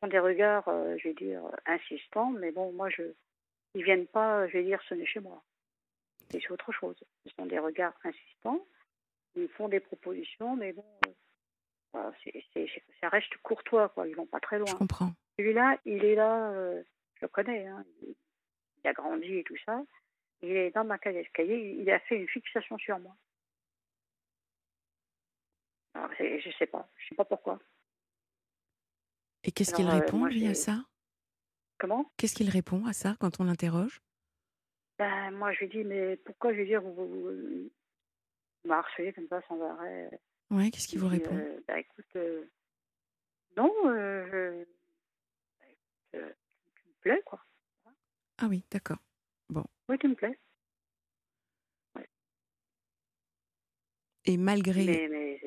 sont 0.00 0.08
des 0.08 0.18
regards, 0.18 0.66
euh, 0.68 0.96
je 0.98 1.08
vais 1.08 1.14
dire, 1.14 1.42
insistants, 1.66 2.30
mais 2.30 2.52
bon, 2.52 2.72
moi, 2.72 2.88
je, 2.90 3.02
ils 3.74 3.84
viennent 3.84 4.06
pas, 4.06 4.46
je 4.48 4.54
vais 4.54 4.64
dire, 4.64 4.80
sonner 4.82 5.06
chez 5.06 5.20
moi. 5.20 5.42
C'est 6.30 6.50
autre 6.50 6.72
chose. 6.72 6.96
Ce 7.26 7.30
sont 7.34 7.46
des 7.46 7.58
regards 7.58 7.94
insistants, 8.04 8.64
ils 9.34 9.48
font 9.48 9.68
des 9.68 9.80
propositions, 9.80 10.56
mais 10.56 10.72
bon, 10.72 10.84
euh, 11.06 11.10
voilà, 11.92 12.12
c'est- 12.24 12.44
c'est- 12.52 12.82
ça 13.00 13.08
reste 13.08 13.36
courtois, 13.38 13.88
quoi, 13.90 14.06
ils 14.06 14.16
vont 14.16 14.26
pas 14.26 14.40
très 14.40 14.56
Je 14.58 14.62
loin. 14.64 14.74
comprends. 14.76 15.12
Celui-là, 15.38 15.78
il 15.84 16.04
est 16.04 16.14
là, 16.14 16.50
euh, 16.52 16.82
je 17.16 17.22
le 17.22 17.28
connais, 17.28 17.66
hein, 17.66 17.84
il, 18.02 18.14
a 18.88 18.92
grandi 18.94 19.36
et 19.38 19.44
tout 19.44 19.56
ça, 19.66 19.82
il 20.42 20.52
est 20.56 20.70
dans 20.70 20.84
ma 20.84 20.98
cage 20.98 21.14
d'escalier, 21.14 21.76
il 21.78 21.90
a 21.90 21.98
fait 22.00 22.16
une 22.16 22.28
fixation 22.28 22.78
sur 22.78 22.98
moi. 22.98 23.14
Alors, 25.94 26.10
je 26.18 26.50
sais 26.58 26.66
pas, 26.66 26.88
je 26.96 27.08
sais 27.08 27.14
pas 27.14 27.24
pourquoi. 27.24 27.58
Et 29.44 29.52
qu'est-ce 29.52 29.72
qu'il 29.72 29.86
répond, 29.86 30.18
moi, 30.18 30.28
lui, 30.28 30.46
à 30.46 30.54
ça? 30.54 30.84
Comment? 31.78 32.10
Qu'est-ce 32.16 32.34
qu'il 32.34 32.50
répond 32.50 32.84
à 32.86 32.92
ça 32.92 33.16
quand 33.20 33.40
on 33.40 33.44
l'interroge? 33.44 34.02
Ben, 34.98 35.30
moi, 35.30 35.52
je 35.52 35.60
lui 35.60 35.68
dis, 35.68 35.84
mais 35.84 36.16
pourquoi, 36.18 36.52
je 36.52 36.58
veux 36.58 36.66
dire, 36.66 36.82
vous, 36.82 36.94
vous, 36.94 37.08
vous 37.08 37.70
m'harcelez 38.64 39.12
comme 39.14 39.28
ça 39.28 39.40
sans 39.48 39.60
arrêt? 39.62 40.10
Ouais, 40.50 40.70
qu'est-ce 40.70 40.88
qu'il 40.88 40.98
vous 40.98 41.08
répond? 41.08 41.34
Euh, 41.34 41.60
Ben, 41.66 41.78
écoute, 41.78 42.16
euh, 42.16 42.44
non, 43.56 43.72
euh, 43.86 44.26
je... 44.26 44.64
ben, 45.58 46.20
euh, 46.20 46.32
tu 46.76 46.88
me 46.88 46.92
plais, 47.00 47.22
quoi. 47.24 47.42
Ah 48.38 48.46
oui, 48.48 48.64
d'accord. 48.70 48.98
Oui, 49.88 49.98
tu 49.98 50.08
me 50.08 50.14
plais. 50.14 50.38
Et 54.26 54.36
malgré, 54.36 54.84
Mais, 54.84 55.08
mais, 55.08 55.40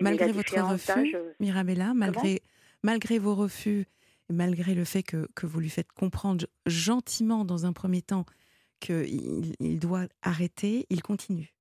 malgré 0.00 0.32
votre 0.32 0.58
refus, 0.58 1.14
Mirabella, 1.38 1.92
malgré, 1.94 2.42
malgré 2.82 3.18
vos 3.18 3.34
refus, 3.34 3.86
et 4.28 4.32
malgré 4.32 4.74
le 4.74 4.84
fait 4.84 5.02
que, 5.02 5.28
que 5.34 5.46
vous 5.46 5.60
lui 5.60 5.70
faites 5.70 5.92
comprendre 5.92 6.46
gentiment 6.66 7.44
dans 7.44 7.66
un 7.66 7.72
premier 7.72 8.02
temps 8.02 8.24
qu'il 8.80 9.54
il 9.60 9.78
doit 9.78 10.06
arrêter, 10.22 10.86
il 10.90 11.02
continue. 11.02 11.52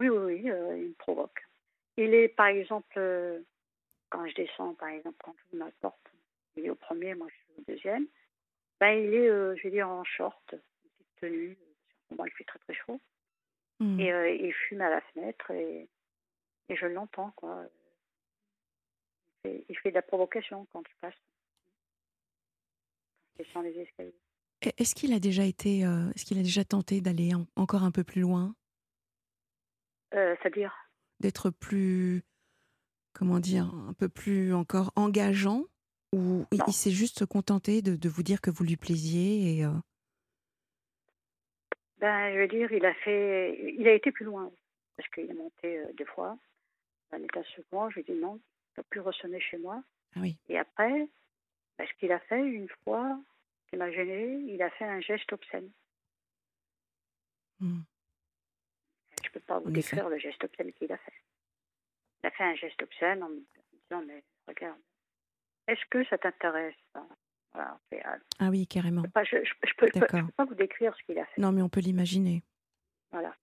Oui, 0.00 0.08
oui, 0.08 0.18
oui, 0.42 0.50
euh, 0.50 0.78
il 0.78 0.88
me 0.88 0.94
provoque. 0.94 1.42
Il 1.96 2.12
est, 2.14 2.28
par 2.28 2.46
exemple, 2.46 2.94
euh, 2.96 3.40
quand 4.10 4.26
je 4.26 4.34
descends, 4.34 4.74
par 4.74 4.88
exemple, 4.88 5.16
quand 5.22 5.34
j'ouvre 5.38 5.64
ma 5.64 5.70
porte, 5.80 6.12
il 6.56 6.66
est 6.66 6.70
au 6.70 6.74
premier, 6.74 7.14
moi 7.14 7.28
je 7.30 7.34
suis 7.34 7.60
au 7.60 7.72
deuxième, 7.72 8.06
ben, 8.80 8.92
il 8.92 9.14
est, 9.14 9.28
euh, 9.28 9.54
je 9.56 9.62
vais 9.64 9.70
dire, 9.70 9.88
en 9.88 10.02
short, 10.04 10.42
une 10.52 10.58
petite 10.58 11.14
tenue, 11.20 11.58
pour 12.08 12.16
moi 12.16 12.26
il 12.28 12.32
fait 12.32 12.44
très 12.44 12.58
très 12.58 12.74
chaud, 12.74 13.00
Hmm. 13.80 13.98
et 13.98 14.12
euh, 14.12 14.30
il 14.30 14.52
fume 14.52 14.82
à 14.82 14.88
la 14.88 15.00
fenêtre, 15.00 15.50
et, 15.50 15.88
et 16.68 16.76
je 16.76 16.86
l'entends, 16.86 17.32
quoi. 17.32 17.64
Il 19.44 19.50
fait, 19.50 19.64
il 19.68 19.78
fait 19.78 19.90
de 19.90 19.94
la 19.94 20.02
provocation 20.02 20.66
quand 20.72 20.82
je 20.88 20.94
passe. 21.00 21.14
Quand 23.36 23.42
je 23.42 23.44
descends 23.44 23.62
les 23.62 23.78
escaliers. 23.78 24.14
Est-ce 24.78 24.94
qu'il 24.94 25.12
a 25.12 25.20
déjà 25.20 25.44
été, 25.44 25.84
euh, 25.84 26.10
est-ce 26.14 26.24
qu'il 26.24 26.38
a 26.38 26.42
déjà 26.42 26.64
tenté 26.64 27.00
d'aller 27.00 27.34
en- 27.34 27.46
encore 27.56 27.82
un 27.82 27.90
peu 27.90 28.04
plus 28.04 28.22
loin, 28.22 28.54
Euh, 30.14 30.34
C'est-à-dire? 30.40 30.72
D'être 31.20 31.50
plus, 31.50 32.22
comment 33.12 33.40
dire, 33.40 33.64
un 33.74 33.92
peu 33.94 34.08
plus 34.08 34.54
encore 34.54 34.92
engageant, 34.96 35.64
ou 36.12 36.46
il, 36.52 36.60
il 36.68 36.72
s'est 36.72 36.90
juste 36.92 37.26
contenté 37.26 37.82
de, 37.82 37.96
de 37.96 38.08
vous 38.08 38.22
dire 38.22 38.40
que 38.40 38.50
vous 38.50 38.62
lui 38.64 38.76
plaisiez 38.76 39.56
et 39.58 39.64
euh, 39.64 39.72
Ben, 41.98 42.32
je 42.32 42.38
veux 42.38 42.48
dire, 42.48 42.70
il 42.72 42.84
a 42.86 42.94
fait, 42.94 43.74
il 43.76 43.86
a 43.88 43.92
été 43.94 44.12
plus 44.12 44.24
loin. 44.24 44.52
Parce 44.96 45.08
qu'il 45.10 45.28
est 45.28 45.34
monté 45.34 45.82
deux 45.98 46.04
fois. 46.06 46.38
À 47.10 47.18
l'étage 47.18 47.46
second. 47.56 47.90
Je 47.90 47.94
lui 47.96 48.00
ai 48.02 48.14
dit 48.14 48.20
non, 48.20 48.40
ne 48.76 48.82
peux 48.82 48.88
plus 48.88 49.00
ressonner 49.00 49.40
chez 49.40 49.58
moi. 49.58 49.82
ah 50.16 50.20
oui, 50.20 50.36
Et 50.48 50.58
après, 50.58 51.08
ben, 51.78 51.86
ce 51.86 51.92
qu'il 51.98 52.12
a 52.12 52.20
fait 52.20 52.40
une 52.44 52.68
fois, 52.84 53.18
qui 53.68 53.76
m'a 53.76 53.90
gêné, 53.90 54.36
il 54.52 54.62
a 54.62 54.70
fait 54.70 54.84
un 54.84 55.00
geste 55.00 55.32
obscène. 55.32 55.70
Hmm. 57.60 57.80
Je 59.22 59.28
ne 59.28 59.32
peux 59.32 59.40
pas 59.40 59.58
vous 59.58 59.70
décrire 59.70 60.08
le 60.08 60.18
geste 60.18 60.42
obscène 60.44 60.72
qu'il 60.72 60.92
a 60.92 60.98
fait. 60.98 61.12
Il 62.22 62.26
a 62.26 62.30
fait 62.30 62.44
un 62.44 62.54
geste 62.54 62.82
obscène 62.82 63.22
en 63.22 63.28
me 63.28 63.40
disant 63.88 64.02
mais 64.06 64.22
regarde, 64.48 64.78
est-ce 65.66 65.84
que 65.90 66.04
ça 66.06 66.18
t'intéresse 66.18 66.74
ça 66.92 67.06
Voilà, 67.52 67.78
euh, 67.94 68.18
ah 68.38 68.50
oui, 68.50 68.66
carrément. 68.66 69.02
je 69.02 69.36
je 69.44 69.74
peux, 69.76 69.88
peux 69.88 70.32
pas 70.36 70.44
vous 70.44 70.54
décrire 70.54 70.94
ce 70.96 71.02
qu'il 71.04 71.18
a 71.18 71.26
fait. 71.26 71.40
Non, 71.40 71.52
mais 71.52 71.62
on 71.62 71.68
peut 71.68 71.80
l'imaginer. 71.80 72.42
Voilà. 73.12 73.34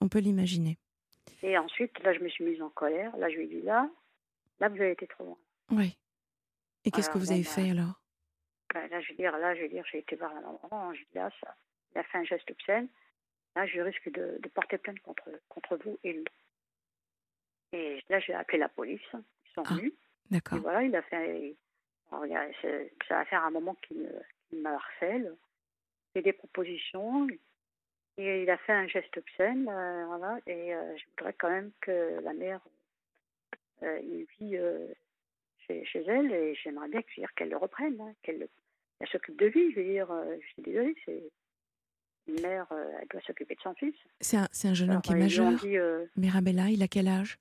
On 0.00 0.08
peut 0.08 0.18
l'imaginer. 0.18 0.78
Et 1.42 1.56
ensuite, 1.56 1.98
là, 2.00 2.12
je 2.12 2.20
me 2.20 2.28
suis 2.28 2.44
mise 2.44 2.60
en 2.60 2.70
colère. 2.70 3.16
Là, 3.16 3.30
je 3.30 3.36
lui 3.36 3.44
ai 3.44 3.48
dit, 3.48 3.62
là, 3.62 3.88
là, 4.60 4.68
vous 4.68 4.76
avez 4.76 4.92
été 4.92 5.06
trop 5.06 5.24
loin. 5.24 5.38
Oui. 5.70 5.96
Et 6.84 6.90
qu'est-ce 6.90 7.10
que 7.10 7.18
vous 7.18 7.30
avez 7.32 7.42
bah, 7.42 7.48
fait 7.50 7.70
alors? 7.70 8.00
Ben, 8.72 8.88
là, 8.88 9.00
je 9.00 9.10
veux 9.10 9.16
dire, 9.16 9.36
là, 9.38 9.54
je 9.54 9.62
veux 9.62 9.68
dire, 9.68 9.84
j'ai 9.90 9.98
été 9.98 10.16
voir 10.16 10.32
la 10.34 10.40
maman. 10.40 10.94
Je 10.94 11.00
dis, 11.00 11.14
là, 11.14 11.30
ça, 11.40 11.54
il 11.94 11.98
a 11.98 12.04
fait 12.04 12.18
un 12.18 12.24
geste 12.24 12.50
obscène. 12.50 12.88
Là, 13.56 13.66
je 13.66 13.80
risque 13.80 14.10
de, 14.12 14.38
de 14.40 14.48
porter 14.48 14.78
plainte 14.78 15.00
contre, 15.00 15.28
contre 15.48 15.76
vous 15.84 15.98
et 16.04 16.12
lui. 16.12 16.24
Et 17.72 18.02
là, 18.08 18.20
j'ai 18.20 18.34
appelé 18.34 18.58
la 18.58 18.68
police. 18.68 19.00
Ils 19.12 19.52
sont 19.54 19.62
Ah. 19.66 19.74
venus. 19.74 19.92
Et 19.92 20.34
D'accord. 20.34 20.58
voilà, 20.60 20.82
il 20.82 20.94
a 20.94 21.02
fait. 21.02 21.56
alors, 22.10 22.26
il 22.26 22.36
a- 22.36 22.52
ça 23.08 23.16
va 23.16 23.24
faire 23.26 23.44
un 23.44 23.50
moment 23.50 23.74
qu'il 23.74 23.98
me, 24.52 24.66
harcèle. 24.66 25.34
fait 26.12 26.22
des 26.22 26.32
propositions. 26.32 27.28
Et 28.16 28.42
il 28.42 28.50
a 28.50 28.58
fait 28.58 28.72
un 28.72 28.86
geste 28.88 29.16
obscène. 29.16 29.68
euh, 29.68 30.06
voilà. 30.06 30.38
Et 30.46 30.74
euh, 30.74 30.96
je 30.96 31.04
voudrais 31.10 31.32
quand 31.34 31.50
même 31.50 31.70
que 31.80 32.18
la 32.22 32.32
mère 32.32 32.60
il 34.02 34.26
vit 34.38 34.56
euh, 34.56 34.86
chez, 35.66 35.84
chez 35.84 36.00
elle. 36.06 36.32
Et 36.32 36.54
j'aimerais 36.54 36.88
bien 36.88 37.02
qu'elle 37.36 37.48
le 37.50 37.56
reprenne. 37.56 38.00
hein, 38.00 38.12
qu'elle 38.22 38.48
elle 39.00 39.08
s'occupe 39.08 39.38
de 39.38 39.46
lui. 39.46 39.72
Je 39.72 39.80
veux 39.80 39.86
dire, 39.86 40.10
euh, 40.10 40.36
je 40.40 40.46
suis 40.48 40.62
désolée, 40.62 40.94
c'est. 41.04 41.22
Une 42.28 42.42
mère, 42.42 42.66
euh, 42.70 42.92
elle 43.00 43.08
doit 43.08 43.22
s'occuper 43.22 43.54
de 43.56 43.60
son 43.62 43.74
fils. 43.74 43.94
C'est 44.20 44.36
un, 44.36 44.46
un 44.64 44.74
jeune 44.74 44.90
homme 44.90 45.00
qui 45.00 45.12
est 45.12 45.16
majeur. 45.16 45.52
dit 45.60 45.76
euh, 45.78 46.04
Mirabella, 46.16 46.68
il 46.68 46.82
a 46.82 46.86
quel 46.86 47.08
âge? 47.08 47.38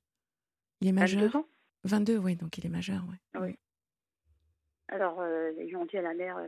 Il 0.81 0.88
est 0.88 0.91
22 0.93 1.15
majeur 1.17 1.36
ans. 1.36 1.46
22, 1.84 2.17
oui, 2.17 2.36
donc 2.38 2.58
il 2.58 2.65
est 2.65 2.69
majeur, 2.69 3.01
ouais. 3.10 3.39
Oui. 3.41 3.55
Alors, 4.88 5.19
euh, 5.19 5.51
ils 5.60 5.75
ont 5.75 5.86
dit 5.86 5.98
à 5.98 6.01
la 6.01 6.13
mère, 6.13 6.38
euh, 6.38 6.48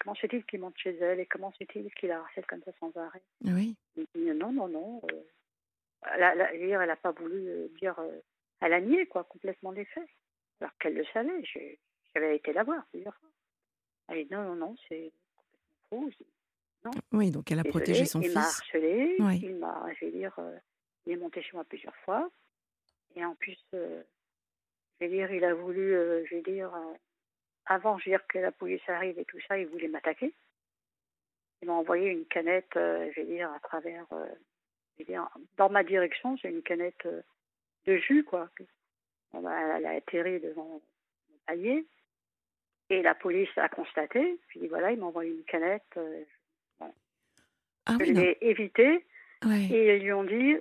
comment 0.00 0.14
se 0.14 0.22
fait-il 0.22 0.44
qu'il 0.46 0.60
monte 0.60 0.76
chez 0.78 0.96
elle 0.96 1.20
et 1.20 1.26
comment 1.26 1.52
se 1.52 1.58
fait-il 1.58 1.92
qu'il 1.94 2.08
la 2.08 2.18
harcèle 2.20 2.46
comme 2.46 2.62
ça 2.64 2.72
sans 2.80 2.96
arrêt? 2.96 3.22
Oui, 3.44 3.76
Il 3.96 4.06
dit, 4.14 4.30
non, 4.34 4.52
non, 4.52 4.66
non. 4.66 5.02
euh, 5.12 5.22
elle 6.02 6.86
n'a 6.88 6.96
pas 6.96 7.12
voulu 7.12 7.46
euh, 7.46 7.68
dire, 7.78 7.96
euh, 7.98 8.18
elle 8.60 8.72
a 8.72 8.80
nié 8.80 9.06
quoi, 9.06 9.24
complètement 9.24 9.70
les 9.72 9.84
faits. 9.86 10.08
Alors 10.60 10.76
qu'elle 10.78 10.94
le 10.94 11.04
savait, 11.06 11.42
j'avais 12.14 12.36
été 12.36 12.52
la 12.52 12.64
voir 12.64 12.84
plusieurs 12.90 13.14
fois. 13.16 13.28
Elle 14.08 14.18
a 14.18 14.22
dit, 14.24 14.28
non, 14.30 14.42
non, 14.42 14.54
non, 14.56 14.76
c'est 14.88 15.12
complètement 15.36 16.10
faux. 16.10 16.90
Oui, 17.12 17.30
donc 17.30 17.50
elle 17.50 17.58
a 17.60 17.64
protégé 17.64 18.04
son 18.06 18.20
il 18.20 18.32
m'a 18.32 18.42
fils. 18.42 18.58
harcelé, 18.58 19.16
Oui. 19.20 19.40
il 19.42 19.56
m'a, 19.56 19.86
je 19.98 20.06
vais 20.06 20.12
dire, 20.12 20.34
euh, 20.38 20.56
il 21.06 21.12
est 21.12 21.16
monté 21.16 21.42
chez 21.42 21.52
moi 21.54 21.64
plusieurs 21.64 21.96
fois. 21.96 22.30
Et 23.16 23.24
en 23.24 23.34
plus, 23.34 23.58
euh, 23.74 24.02
je 25.00 25.06
vais 25.06 25.10
dire, 25.10 25.30
il 25.32 25.44
a 25.44 25.54
voulu, 25.54 25.94
euh, 25.94 26.24
je 26.26 26.36
vais 26.36 26.42
dire, 26.42 26.70
avant, 27.66 27.98
je 27.98 28.10
dire 28.10 28.26
que 28.28 28.38
la 28.38 28.52
police 28.52 28.86
arrive 28.88 29.18
et 29.18 29.24
tout 29.24 29.38
ça, 29.46 29.58
il 29.58 29.66
voulait 29.66 29.88
m'attaquer. 29.88 30.34
Il 31.62 31.68
m'a 31.68 31.74
envoyé 31.74 32.08
une 32.08 32.24
canette, 32.26 32.70
je 32.74 33.14
vais 33.14 33.26
dire, 33.26 33.50
à 33.52 33.60
travers, 33.60 34.06
je 34.10 34.98
vais 34.98 35.04
dire, 35.04 35.28
dans 35.56 35.68
ma 35.68 35.84
direction, 35.84 36.36
c'est 36.38 36.48
une 36.50 36.62
canette 36.62 37.06
de 37.94 37.98
jus, 37.98 38.24
quoi. 38.24 38.48
elle 39.34 39.46
a 39.86 39.90
atterri 39.90 40.40
devant 40.40 40.64
mon 40.64 40.80
palier. 41.46 41.86
Et 42.90 43.02
la 43.02 43.14
police 43.14 43.48
a 43.56 43.68
constaté. 43.68 44.38
Puis 44.48 44.66
voilà, 44.66 44.90
ils 44.92 44.98
m'ont 44.98 45.06
envoyé 45.08 45.30
une 45.30 45.44
canette. 45.44 45.82
euh, 45.96 46.24
Ah 47.86 47.96
je 47.98 48.04
oui, 48.04 48.12
l'ai 48.12 48.38
évité. 48.40 49.04
Ouais. 49.44 49.64
Et 49.70 49.96
ils 49.96 50.02
lui 50.02 50.12
ont 50.12 50.24
dit 50.24 50.56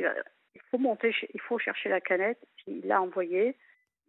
euh, 0.00 0.12
il 0.54 0.60
faut 0.70 0.78
monter, 0.78 1.14
il 1.32 1.40
faut 1.40 1.58
chercher 1.58 1.88
la 1.88 2.00
canette. 2.00 2.40
Puis 2.56 2.80
il 2.82 2.86
l'a 2.86 3.00
envoyé, 3.00 3.56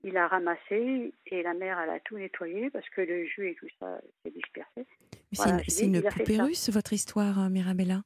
il 0.03 0.13
l'a 0.13 0.27
ramassé 0.27 1.13
et 1.27 1.43
la 1.43 1.53
mère 1.53 1.79
elle 1.79 1.89
a 1.91 1.99
tout 1.99 2.17
nettoyé 2.17 2.69
parce 2.69 2.87
que 2.89 3.01
le 3.01 3.25
jus 3.25 3.49
et 3.49 3.55
tout 3.55 3.67
ça 3.79 3.99
s'est 4.23 4.31
dispersé. 4.31 4.85
C'est 5.67 5.85
une, 5.85 5.95
une 5.95 6.03
poupée 6.03 6.41
russe, 6.41 6.69
votre 6.69 6.93
histoire, 6.93 7.39
euh, 7.43 7.49
Mirabella? 7.49 8.01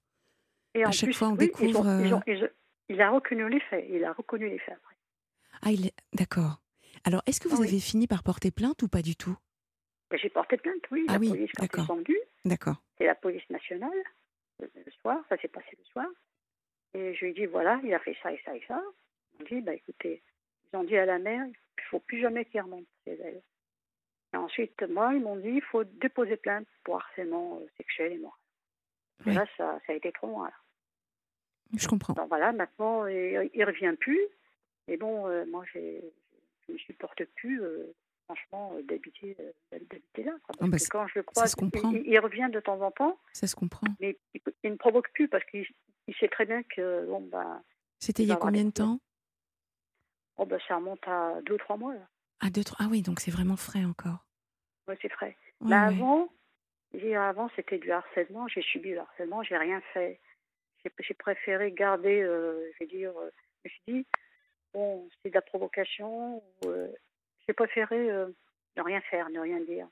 Et 0.75 0.83
À 0.83 0.91
chaque 0.91 1.09
plus, 1.09 1.17
fois, 1.17 1.29
on 1.29 1.31
oui, 1.35 1.51
ils 1.61 1.67
découvre, 1.67 1.85
ont- 1.87 2.03
ils 2.03 2.13
ont- 2.13 2.21
ils 2.27 2.43
ont- 2.43 2.49
il 2.89 3.01
a 3.01 3.09
reconnu 3.11 3.47
les 3.49 3.59
faits. 3.61 3.85
Il 3.89 4.03
a 4.03 4.13
reconnu 4.13 4.49
les 4.49 4.59
faits 4.59 4.75
après. 4.75 4.95
Ah, 5.61 5.71
il 5.71 5.91
d'accord. 6.13 6.61
Alors, 7.05 7.21
est-ce 7.25 7.39
que 7.39 7.47
vous 7.47 7.57
Ah 7.57 7.61
oui. 7.61 7.67
avez 7.69 7.79
fini 7.79 8.07
par 8.07 8.23
porter 8.23 8.51
plainte 8.51 8.81
ou 8.83 8.87
pas 8.87 9.01
du 9.01 9.15
tout? 9.15 9.37
Ben, 10.09 10.17
J'ai 10.19 10.29
porté 10.29 10.57
plainte, 10.57 10.81
oui. 10.91 11.05
Ah 11.07 11.13
la 11.13 11.19
oui, 11.19 11.29
police, 11.29 11.51
d'accord. 11.57 11.87
D'accord. 12.45 12.75
c'est 12.97 13.05
la 13.05 13.15
police 13.15 13.47
nationale, 13.49 13.91
le, 14.59 14.69
le 14.85 14.91
soir, 15.01 15.23
ça 15.29 15.37
s'est 15.37 15.47
passé 15.47 15.69
le 15.77 15.83
soir. 15.85 16.07
Et 16.95 17.13
je 17.13 17.25
lui 17.25 17.31
ai 17.31 17.33
dit, 17.33 17.45
voilà, 17.45 17.79
il 17.83 17.93
a 17.93 17.99
fait 17.99 18.17
ça 18.23 18.31
et 18.33 18.41
ça 18.43 18.55
et 18.55 18.63
ça. 18.67 18.81
Ils 19.39 19.43
ont 19.43 19.45
dit, 19.55 19.61
bah 19.61 19.73
écoutez, 19.73 20.21
ils 20.73 20.77
ont 20.77 20.83
dit 20.83 20.97
à 20.97 21.05
la 21.05 21.19
mère, 21.19 21.45
il 21.45 21.49
ne 21.51 21.87
faut 21.89 21.99
plus 21.99 22.19
jamais 22.21 22.45
qu'il 22.45 22.59
remonte 22.61 22.85
chez 23.05 23.19
elle. 23.23 23.41
Et 24.33 24.37
ensuite, 24.37 24.81
moi, 24.89 25.13
ils 25.13 25.21
m'ont 25.21 25.35
dit, 25.37 25.49
il 25.49 25.61
faut 25.61 25.83
déposer 25.83 26.37
plainte 26.37 26.67
pour 26.83 26.95
harcèlement 26.97 27.59
euh, 27.61 27.67
sexuel 27.77 28.13
et 28.13 28.17
moral. 28.17 28.37
Et 29.27 29.31
là, 29.31 29.45
ça, 29.57 29.79
ça 29.85 29.93
a 29.93 29.95
été 29.95 30.11
trop 30.11 30.27
loin. 30.27 30.47
là. 30.47 30.53
Je 31.75 31.87
comprends. 31.87 32.13
Voilà, 32.27 32.51
maintenant, 32.51 33.05
il 33.07 33.49
ne 33.53 33.65
revient 33.65 33.95
plus. 33.99 34.19
Et 34.87 34.97
bon, 34.97 35.27
euh, 35.27 35.45
moi, 35.45 35.63
je 35.73 35.79
ne 35.79 36.73
me 36.73 36.77
supporte 36.79 37.23
plus, 37.35 37.61
euh, 37.61 37.93
franchement, 38.25 38.73
euh, 38.75 38.81
d'habiter, 38.83 39.37
d'habiter 39.71 40.23
là. 40.23 40.31
quoi. 40.43 40.55
Parce 40.57 40.59
Ah 40.61 40.67
bah, 40.67 40.77
que 40.77 40.87
quand 40.89 41.07
je 41.07 41.19
le 41.19 41.23
croise, 41.23 41.55
il, 41.93 42.03
il 42.07 42.19
revient 42.19 42.49
de 42.51 42.59
temps 42.59 42.81
en 42.81 42.89
temps, 42.91 43.19
Ça 43.33 43.45
se 43.45 43.55
comprend. 43.55 43.87
mais 43.99 44.17
il, 44.33 44.41
il 44.63 44.71
ne 44.71 44.77
provoque 44.77 45.11
plus 45.13 45.27
parce 45.27 45.45
qu'il 45.45 45.65
il 46.07 46.15
sait 46.15 46.27
très 46.27 46.45
bien 46.47 46.63
que 46.63 47.05
bon, 47.05 47.21
bah, 47.21 47.61
C'était 47.99 48.23
Il 48.23 48.29
y 48.29 48.31
a 48.31 48.35
combien 48.35 48.65
de 48.65 48.71
temps? 48.71 48.99
Oh, 50.37 50.45
bah, 50.45 50.57
ça 50.67 50.77
remonte 50.77 51.05
à 51.07 51.39
deux 51.45 51.53
ou 51.53 51.57
trois 51.57 51.77
mois. 51.77 51.93
Là. 51.93 52.07
ah, 52.39 52.49
deux, 52.49 52.63
trois... 52.63 52.85
ah 52.85 52.89
oui, 52.89 53.03
donc 53.03 53.19
c'est 53.19 53.29
vraiment 53.31 53.57
frais 53.57 53.85
encore. 53.85 54.25
Ouais, 54.87 54.97
c'est 55.03 55.09
frais. 55.11 55.37
Ouais, 55.61 55.67
Mais 55.69 55.75
ouais. 55.75 55.81
avant, 55.81 56.29
avant 57.15 57.49
c'était 57.55 57.77
du 57.77 57.91
harcèlement. 57.91 58.47
J'ai 58.47 58.63
subi 58.63 58.91
le 58.91 58.99
harcèlement, 59.01 59.43
j'ai 59.43 59.57
rien 59.57 59.81
fait. 59.93 60.19
J'ai 60.83 61.13
préféré 61.13 61.71
garder, 61.71 62.21
euh, 62.21 62.71
je 62.73 62.83
veux 62.83 62.89
dire, 62.89 63.11
euh, 63.17 63.29
je 63.65 63.69
me 63.69 63.71
suis 63.71 63.81
dit, 63.87 64.07
bon, 64.73 65.07
c'est 65.21 65.29
de 65.29 65.35
la 65.35 65.41
provocation. 65.41 66.41
euh, 66.65 66.87
j'ai 67.47 67.53
préféré 67.53 68.09
euh, 68.09 68.27
ne 68.77 68.81
rien 68.83 69.01
faire, 69.01 69.29
ne 69.29 69.39
rien 69.39 69.59
dire. 69.61 69.87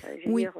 Je 0.00 0.28
Oui. 0.28 0.42
dire, 0.42 0.54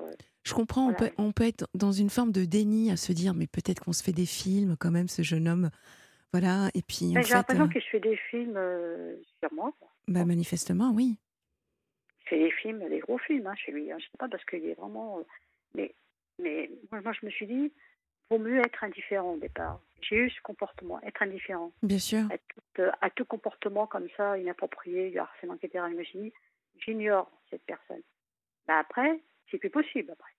Je 0.44 0.54
comprends, 0.54 0.88
on, 0.88 0.94
peut, 0.94 1.10
on 1.18 1.32
peut 1.32 1.44
être 1.46 1.66
dans 1.74 1.92
une 1.92 2.10
forme 2.10 2.32
de 2.32 2.44
déni 2.44 2.90
à 2.90 2.96
se 2.96 3.12
dire, 3.12 3.34
mais 3.34 3.46
peut-être 3.46 3.80
qu'on 3.84 3.92
se 3.92 4.02
fait 4.02 4.12
des 4.12 4.26
films 4.26 4.76
quand 4.78 4.90
même, 4.90 5.08
ce 5.08 5.22
jeune 5.22 5.48
homme. 5.48 5.70
Voilà, 6.32 6.70
et 6.74 6.82
puis 6.82 7.12
ben, 7.12 7.20
en 7.20 7.22
j'ai 7.22 7.34
l'impression 7.34 7.68
qu'il 7.68 7.82
se 7.82 7.88
fait 7.88 8.00
des 8.00 8.16
films 8.16 8.58
sur 9.40 9.52
moi. 9.52 9.72
bah, 10.08 10.24
manifestement, 10.24 10.92
oui. 10.94 11.18
Il 12.24 12.28
fait 12.28 12.38
des 12.38 12.50
films, 12.52 12.88
des 12.88 13.00
gros 13.00 13.18
films 13.18 13.46
hein, 13.46 13.54
chez 13.56 13.72
lui. 13.72 13.92
Hein. 13.92 13.98
Je 13.98 14.04
sais 14.04 14.18
pas 14.18 14.28
parce 14.28 14.44
qu'il 14.46 14.64
est 14.64 14.74
vraiment. 14.74 15.22
mais, 15.74 15.94
mais 16.38 16.70
moi, 16.90 17.00
moi, 17.02 17.12
je 17.20 17.26
me 17.26 17.30
suis 17.30 17.46
dit, 17.46 17.72
vaut 18.32 18.38
mieux 18.42 18.58
être 18.60 18.82
indifférent 18.84 19.32
au 19.34 19.36
départ. 19.38 19.80
J'ai 20.00 20.16
eu 20.16 20.30
ce 20.30 20.40
comportement, 20.42 21.00
être 21.02 21.22
indifférent 21.22 21.70
Bien 21.82 21.98
sûr. 21.98 22.24
à 22.30 22.38
tout, 22.38 22.60
euh, 22.82 22.90
à 23.00 23.10
tout 23.10 23.24
comportement 23.24 23.86
comme 23.86 24.08
ça, 24.16 24.36
inapproprié, 24.38 25.10
du 25.10 25.18
harcèlement, 25.18 25.56
etc. 25.60 25.84
J'ignore 26.78 27.30
cette 27.50 27.64
personne. 27.64 28.02
Ben 28.66 28.78
après, 28.78 29.20
c'est 29.50 29.58
plus 29.58 29.70
possible 29.70 30.10
après. 30.12 30.32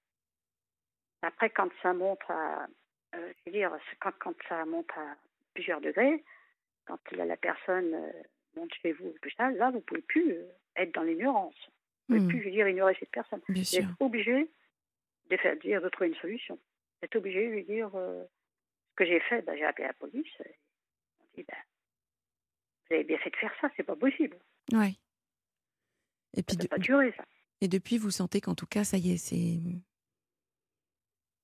Après, 1.22 1.50
quand 1.52 1.70
ça 1.82 1.94
monte 1.94 2.20
à, 2.30 2.68
euh, 3.16 3.34
je 3.46 3.52
veux 3.52 3.58
dire, 3.58 3.72
quand, 4.02 4.12
quand 4.20 4.34
ça 4.50 4.66
monte 4.66 4.90
à 4.98 5.16
plusieurs 5.54 5.80
degrés, 5.80 6.24
quand 6.86 7.00
la, 7.12 7.26
la 7.26 7.38
personne 7.38 7.94
euh, 7.94 8.12
monte 8.58 8.74
chez 8.82 8.92
vous, 8.94 9.14
là, 9.40 9.72
vous 9.72 9.82
pouvez 9.82 10.02
plus 10.02 10.34
euh, 10.34 10.52
être 10.76 10.94
dans 10.96 11.04
l'ignorance. 11.04 11.56
Vous 12.10 12.16
pouvez 12.18 12.20
Hmm, 12.20 12.28
plus, 12.28 12.40
je 12.40 12.46
veux 12.46 12.52
dire, 12.52 12.68
ignorer 12.68 12.98
cette 13.00 13.12
personne. 13.12 13.40
bien 13.48 13.62
Vous 13.62 13.66
sûr. 13.68 13.84
êtes 13.84 13.90
obligé 14.02 14.50
de 15.30 15.38
faire 15.38 15.56
de 15.56 15.90
trouver 15.90 16.10
une 16.10 16.16
solution. 16.16 16.60
Vous 17.04 17.08
êtes 17.08 17.16
obligé 17.18 17.46
de 17.48 17.52
lui 17.52 17.64
dire 17.66 17.90
euh, 17.96 18.24
ce 18.92 18.96
que 18.96 19.06
j'ai 19.06 19.20
fait. 19.20 19.42
Ben, 19.42 19.58
j'ai 19.58 19.66
appelé 19.66 19.86
la 19.88 19.94
police. 19.94 20.26
Et 20.46 20.56
on 21.20 21.26
dit 21.36 21.44
ben, 21.44 21.58
vous 22.88 22.96
avez 22.96 23.04
bien 23.04 23.18
fait 23.18 23.30
de 23.30 23.36
faire 23.36 23.54
ça, 23.60 23.70
c'est 23.76 23.84
pas 23.84 23.98
possible. 23.98 24.38
Ouais. 24.72 24.94
Et 26.34 26.38
Ça 26.40 26.44
puis, 26.48 26.56
peut 26.56 26.64
de- 26.64 26.68
pas 26.70 26.78
durer 26.78 27.12
ça. 27.18 27.26
et 27.60 27.68
depuis, 27.68 27.98
vous 27.98 28.10
sentez 28.10 28.40
qu'en 28.40 28.56
tout 28.56 28.66
cas, 28.68 28.86
ça 28.86 28.96
y 28.98 29.12
est, 29.12 29.18
c'est. 29.18 29.60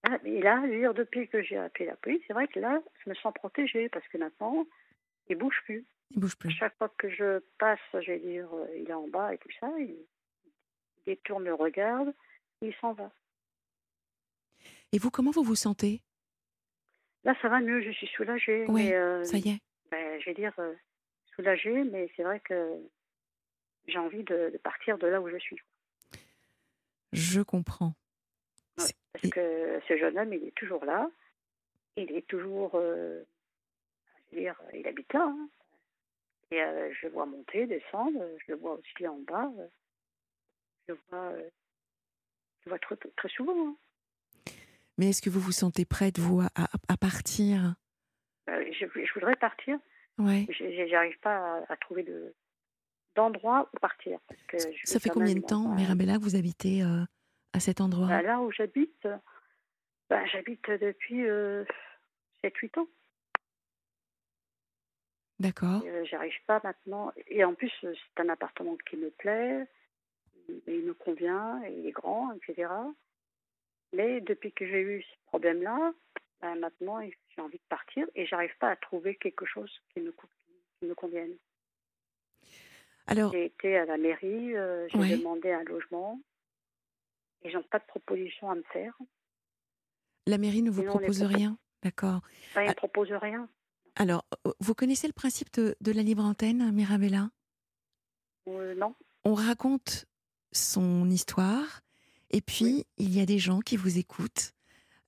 Ah, 0.03 0.17
mais 0.23 0.39
là, 0.39 0.61
je 0.65 0.71
veux 0.71 0.79
dire, 0.79 0.93
depuis 0.93 1.27
que 1.27 1.41
j'ai 1.43 1.57
appelé 1.57 1.87
la 1.87 1.97
police, 1.97 2.21
c'est 2.25 2.31
vrai 2.33 2.47
que 2.47 2.61
là, 2.61 2.81
je 3.03 3.09
me 3.09 3.15
sens 3.15 3.33
protégée 3.33 3.89
parce 3.89 4.07
que 4.07 4.17
maintenant, 4.17 4.65
il 5.27 5.35
bouge 5.35 5.59
plus. 5.65 5.85
Il 6.11 6.21
bouge 6.21 6.37
plus. 6.37 6.51
Chaque 6.51 6.77
fois 6.77 6.87
que 6.97 7.09
je 7.09 7.39
passe, 7.57 7.79
je 7.91 8.13
vais 8.13 8.19
dire, 8.19 8.47
euh, 8.53 8.65
il 8.77 8.89
est 8.89 8.93
en 8.93 9.09
bas 9.09 9.33
et 9.33 9.37
tout 9.39 9.49
ça, 9.59 9.69
il 9.77 9.97
détourne 11.05 11.43
le 11.43 11.53
regard, 11.53 12.05
il 12.61 12.73
s'en 12.75 12.93
va. 12.93 13.11
Et 14.91 14.97
vous, 14.97 15.11
comment 15.11 15.31
vous 15.31 15.43
vous 15.43 15.55
sentez? 15.55 16.01
Là, 17.23 17.35
ça 17.41 17.49
va 17.49 17.59
mieux, 17.59 17.81
je 17.81 17.91
suis 17.91 18.07
soulagée. 18.07 18.65
Oui, 18.67 18.85
mais, 18.85 18.93
euh, 18.93 19.23
Ça 19.23 19.37
y 19.37 19.49
est. 19.49 19.59
ben, 19.91 20.19
je 20.19 20.25
vais 20.25 20.33
dire 20.33 20.53
euh, 20.59 20.73
soulagée, 21.35 21.83
mais 21.83 22.09
c'est 22.15 22.23
vrai 22.23 22.39
que 22.39 22.75
j'ai 23.87 23.97
envie 23.99 24.23
de, 24.23 24.49
de 24.51 24.57
partir 24.57 24.97
de 24.97 25.07
là 25.07 25.21
où 25.21 25.29
je 25.29 25.37
suis. 25.37 25.61
Je 27.11 27.41
comprends. 27.41 27.93
Ouais, 28.77 28.85
parce 29.13 29.25
et- 29.25 29.29
que 29.29 29.79
ce 29.87 29.97
jeune 29.97 30.17
homme, 30.17 30.33
il 30.33 30.43
est 30.45 30.55
toujours 30.55 30.85
là. 30.85 31.09
Il 31.97 32.11
est 32.11 32.25
toujours, 32.27 32.71
euh, 32.75 33.23
je 34.31 34.35
veux 34.35 34.41
dire, 34.41 34.61
il 34.73 34.87
habite 34.87 35.11
là. 35.13 35.23
hein. 35.25 35.49
Et 36.51 36.61
euh, 36.63 36.91
je 36.93 37.07
le 37.07 37.13
vois 37.13 37.25
monter, 37.25 37.67
descendre. 37.67 38.23
Je 38.45 38.53
le 38.53 38.57
vois 38.57 38.73
aussi 38.73 39.07
en 39.07 39.19
bas. 39.19 39.51
Je 40.87 40.93
le 40.93 40.99
vois, 41.09 41.33
je 41.37 42.65
le 42.65 42.69
vois 42.69 42.79
très, 42.79 42.95
très 42.95 43.29
souvent. 43.29 43.67
hein. 43.69 43.75
Mais 44.99 45.11
est-ce 45.11 45.21
que 45.21 45.29
vous 45.29 45.39
vous 45.39 45.53
sentez 45.53 45.85
prête, 45.85 46.19
vous, 46.19 46.41
à, 46.41 46.49
à- 46.89 46.97
partir? 46.97 47.75
Euh, 48.49 48.65
je, 48.73 48.85
je 48.85 49.13
voudrais 49.13 49.37
partir, 49.37 49.77
Ouais. 50.17 50.45
j'arrive 50.89 51.17
pas 51.19 51.37
à, 51.59 51.71
à 51.71 51.77
trouver 51.77 52.03
de 52.03 52.35
d'endroit 53.15 53.69
où 53.73 53.79
partir. 53.79 54.19
Parce 54.27 54.41
que 54.43 54.57
je 54.59 54.85
Ça 54.85 54.99
fait 54.99 55.09
combien 55.09 55.33
de 55.35 55.39
temps, 55.39 55.71
euh, 55.71 55.75
Mirabella, 55.75 56.17
que 56.17 56.23
vous 56.23 56.35
habitez 56.35 56.83
euh, 56.83 57.05
à 57.53 57.61
cet 57.61 57.79
endroit? 57.79 58.07
Bah, 58.07 58.21
Là 58.21 58.41
où 58.41 58.51
j'habite, 58.51 59.07
bah, 60.09 60.25
j'habite 60.25 60.69
depuis 60.69 61.23
7-8 62.43 62.77
ans. 62.79 62.87
D'accord. 65.39 65.81
Euh, 65.85 66.03
J'arrive 66.03 66.35
pas 66.45 66.59
maintenant. 66.61 67.13
Et 67.27 67.45
en 67.45 67.53
plus, 67.53 67.71
euh, 67.85 67.93
c'est 67.95 68.21
un 68.21 68.27
appartement 68.27 68.75
qui 68.89 68.97
me 68.97 69.09
plaît, 69.11 69.65
il 70.67 70.83
me 70.83 70.93
convient, 70.93 71.61
il 71.63 71.85
est 71.87 71.91
grand, 71.91 72.33
etc. 72.33 72.69
Mais 73.93 74.21
depuis 74.21 74.51
que 74.53 74.65
j'ai 74.67 74.81
eu 74.81 75.01
ce 75.03 75.15
problème-là, 75.27 75.93
ben, 76.41 76.55
maintenant, 76.59 76.99
j'ai 77.01 77.41
envie 77.41 77.57
de 77.57 77.63
partir 77.69 78.07
et 78.15 78.25
j'arrive 78.25 78.55
pas 78.59 78.69
à 78.71 78.75
trouver 78.75 79.15
quelque 79.15 79.45
chose 79.45 79.71
qui 79.93 79.99
me, 80.01 80.11
co- 80.11 80.27
qui 80.79 80.85
me 80.85 80.93
convienne. 80.95 81.35
Alors, 83.07 83.31
J'ai 83.31 83.45
été 83.45 83.75
à 83.77 83.85
la 83.85 83.97
mairie, 83.97 84.55
euh, 84.55 84.87
j'ai 84.89 84.97
Ouais. 84.99 85.17
demandé 85.17 85.51
un 85.51 85.63
logement 85.63 86.19
et 87.41 87.51
n'ont 87.51 87.63
pas 87.63 87.79
de 87.79 87.85
proposition 87.85 88.49
à 88.51 88.55
me 88.55 88.63
faire. 88.73 88.95
la 90.27 90.37
mairie 90.37 90.61
ne 90.61 90.69
vous 90.69 90.81
sinon, 90.81 90.93
propose 90.97 91.19
propos- 91.19 91.33
rien 91.33 91.57
D'accord. 91.81 92.21
Enfin, 92.51 92.61
ils 92.61 92.65
ne 92.65 92.67
Ah. 92.67 92.71
me 92.71 92.75
proposent 92.75 93.11
rien. 93.13 93.49
Alors, 93.95 94.25
euh, 94.45 94.51
vous 94.59 94.75
connaissez 94.75 95.07
le 95.07 95.13
principe 95.13 95.51
de, 95.53 95.75
de 95.81 95.91
la 95.91 96.03
libre 96.03 96.23
antenne, 96.23 96.71
Mirabella? 96.71 97.31
Euh, 98.47 98.75
non. 98.75 98.93
On 99.23 99.33
raconte 99.33 100.05
son 100.51 101.09
histoire 101.09 101.81
et 102.31 102.41
puis 102.41 102.85
il 102.97 103.13
y 103.13 103.19
a 103.19 103.25
des 103.25 103.39
gens 103.39 103.59
qui 103.59 103.75
vous 103.77 103.97
écoutent, 103.97 104.53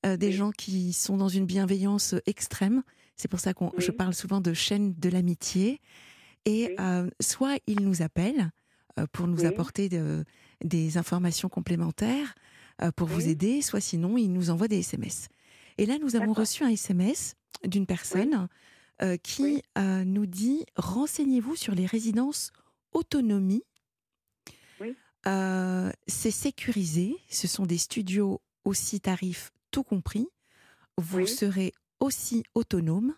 euh, 0.06 0.18
des 0.18 0.28
Oui. 0.28 0.34
gens 0.34 0.52
qui 0.52 0.94
sont 0.94 1.18
dans 1.18 1.28
une 1.30 1.46
bienveillance 1.46 2.16
extrême. 2.26 2.84
C'est 3.16 3.28
pour 3.28 3.40
ça 3.40 3.54
que 3.54 3.66
je 3.78 3.92
parle 3.92 4.14
souvent 4.16 4.42
de 4.42 4.54
chaîne 4.54 4.94
de 4.98 5.10
l'amitié. 5.10 5.80
Et 6.46 6.76
euh, 6.80 7.08
soit 7.22 7.60
ils 7.68 7.82
nous 7.82 8.02
appellent 8.02 8.52
euh, 9.00 9.06
pour 9.12 9.28
nous 9.28 9.46
apporter 9.46 9.90
de- 9.90 10.26
des 10.64 10.98
informations 10.98 11.50
complémentaires, 11.50 12.34
euh, 12.82 12.92
pour 12.92 13.08
vous 13.08 13.28
aider, 13.28 13.62
soit 13.62 13.80
sinon 13.82 14.18
ils 14.18 14.32
nous 14.34 14.50
envoient 14.50 14.68
des 14.68 14.80
SMS. 14.80 15.28
Et 15.78 15.86
là, 15.86 15.98
nous 16.00 16.16
avons 16.16 16.34
reçu 16.34 16.64
un 16.64 16.70
SMS 16.70 17.36
d'une 17.64 17.86
personne 17.86 18.48
euh, 19.04 19.18
qui 19.18 19.62
euh, 19.78 20.04
nous 20.04 20.26
dit 20.26 20.66
renseignez-vous 20.76 21.56
sur 21.56 21.76
les 21.76 21.86
résidences 21.86 22.52
autonomie. 22.92 23.64
Euh, 25.28 25.92
c'est 26.08 26.32
sécurisé, 26.32 27.16
ce 27.30 27.48
sont 27.48 27.66
des 27.66 27.78
studios 27.78 28.42
aussi 28.66 29.00
tarifs 29.00 29.52
tout 29.70 29.84
compris. 29.84 30.28
Vous 30.98 31.20
Oui. 31.20 31.28
serez 31.28 31.74
aussi 32.00 32.44
autonome. 32.56 33.16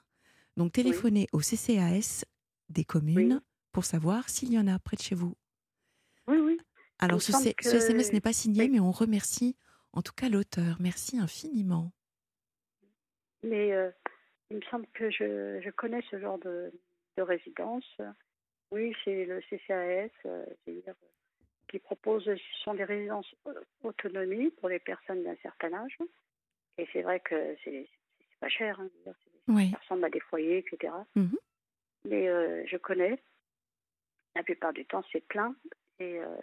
Donc 0.58 0.74
téléphonez 0.74 1.28
au 1.32 1.40
CCAS 1.40 2.26
des 2.70 2.84
communes 2.84 3.42
pour 3.72 3.86
savoir 3.86 4.30
s'il 4.30 4.52
y 4.54 4.60
en 4.60 4.68
a 4.68 4.78
près 4.80 4.98
de 4.98 5.02
chez 5.02 5.16
vous. 5.16 5.36
Oui, 6.28 6.38
oui. 6.38 6.58
Alors, 7.00 7.22
ce, 7.22 7.32
SMS 7.50 8.14
n'est 8.14 8.22
pas 8.22 8.34
signé, 8.34 8.70
mais 8.70 8.80
on 8.80 8.92
remercie 8.92 9.56
en 9.94 10.02
tout 10.02 10.14
cas 10.14 10.30
l'auteur. 10.30 10.78
Merci 10.80 11.18
infiniment. 11.20 11.92
Mais 13.44 13.74
euh, 13.74 13.90
il 14.50 14.58
me 14.58 14.62
semble 14.70 14.88
que 14.94 15.10
je, 15.10 15.60
je 15.64 15.70
connais 15.72 16.02
ce 16.10 16.20
genre 16.20 16.38
de, 16.40 16.72
de 17.18 17.22
résidence. 17.24 17.86
Oui, 18.72 18.94
c'est 19.04 19.26
le 19.26 19.42
CCAS, 19.50 20.10
euh, 20.26 20.46
c'est-à-dire 20.66 20.94
euh, 21.04 21.08
qui 21.68 21.80
propose, 21.80 22.24
ce 22.26 22.38
sont 22.64 22.74
des 22.74 22.84
résidences 22.84 23.34
euh, 23.48 23.54
autonomie 23.84 24.52
pour 24.52 24.70
les 24.70 24.80
personnes 24.80 25.24
d'un 25.24 25.36
certain 25.42 25.74
âge. 25.74 25.98
Et 26.78 26.88
c'est 26.94 27.02
vrai 27.02 27.20
que 27.20 27.56
c'est 27.64 27.88
pas 28.40 28.50
cher, 28.50 28.80
hein, 28.80 28.90
Oui. 29.48 29.72
ça 29.72 29.78
ressemble 29.80 30.06
à 30.06 30.10
des 30.10 30.20
foyers, 30.20 30.58
etc. 30.60 30.94
Mhm. 31.16 31.38
Mais 32.06 32.28
euh, 32.28 32.64
je 32.68 32.78
connais. 32.78 33.22
La 34.36 34.44
plupart 34.44 34.74
du 34.74 34.86
temps, 34.86 35.04
c'est 35.12 35.26
plein. 35.28 35.56
Et, 36.00 36.20
euh, 36.20 36.36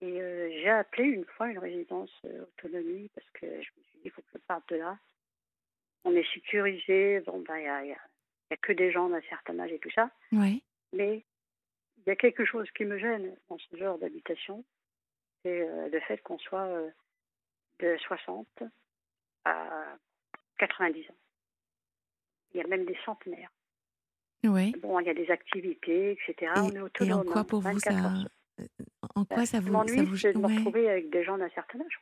et 0.00 0.20
euh, 0.20 0.48
j'ai 0.50 0.70
appelé 0.70 1.04
une 1.04 1.24
fois 1.26 1.48
une 1.48 1.58
résidence 1.58 2.10
autonomie 2.24 3.10
parce 3.14 3.28
que 3.30 3.46
je 3.46 3.70
me 3.76 3.82
suis 3.84 3.98
dit, 3.98 4.00
il 4.06 4.10
faut 4.10 4.22
que 4.22 4.28
je 4.34 4.38
parte 4.38 4.68
de 4.70 4.76
là. 4.76 4.98
On 6.04 6.14
est 6.14 6.26
sécurisé. 6.32 7.20
Bon, 7.20 7.40
ben, 7.40 7.56
il 7.58 7.62
n'y 7.62 7.68
a, 7.68 7.84
y 7.86 7.92
a- 7.92 7.98
il 8.48 8.52
y 8.52 8.54
a 8.54 8.56
que 8.58 8.72
des 8.72 8.92
gens 8.92 9.08
d'un 9.08 9.20
certain 9.28 9.58
âge 9.58 9.72
et 9.72 9.78
tout 9.80 9.90
ça. 9.90 10.08
Oui. 10.32 10.62
Mais 10.92 11.24
y 12.06 12.12
a 12.12 12.16
quelque 12.16 12.44
chose 12.44 12.70
qui 12.72 12.84
me 12.84 12.98
gêne 12.98 13.36
dans 13.48 13.58
ce 13.58 13.76
genre 13.76 13.98
d'habitation. 13.98 14.64
C'est 15.44 15.60
euh, 15.68 15.88
le 15.88 16.00
fait 16.00 16.18
qu'on 16.22 16.38
soit 16.38 16.66
euh, 16.66 16.90
de 17.80 17.96
60 17.98 18.46
à 19.44 19.96
90 20.58 21.10
ans. 21.10 21.14
Il 22.54 22.60
y 22.60 22.64
a 22.64 22.66
même 22.66 22.84
des 22.86 22.96
centenaires. 23.04 23.50
Oui. 24.44 24.72
Bon, 24.80 25.00
il 25.00 25.06
y 25.06 25.10
a 25.10 25.14
des 25.14 25.30
activités, 25.30 26.12
etc. 26.12 26.52
Et- 26.56 26.60
on 26.60 26.70
est 26.70 26.76
et 26.76 26.80
autonome. 26.80 27.28
en 27.28 27.32
quoi 27.32 27.44
pour 27.44 27.60
vous 27.60 27.68
24 27.68 27.82
ça 27.82 28.06
heures. 28.06 28.26
euh, 28.60 28.66
En 29.14 29.24
quoi 29.24 29.44
ça 29.46 29.58
vous, 29.60 29.66
ça 29.66 29.72
M'ennuie, 29.72 30.04
vous 30.04 30.16
c'est 30.16 30.32
de 30.32 30.38
me 30.38 30.46
ouais. 30.46 30.56
retrouver 30.56 30.88
avec 30.90 31.10
des 31.10 31.24
gens 31.24 31.36
d'un 31.38 31.50
certain 31.50 31.80
âge. 31.80 31.98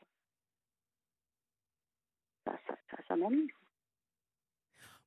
quoi. 2.44 2.52
Ça, 2.52 2.58
ça, 2.66 2.76
ça, 2.90 3.02
ça 3.08 3.16
m'ennuie. 3.16 3.50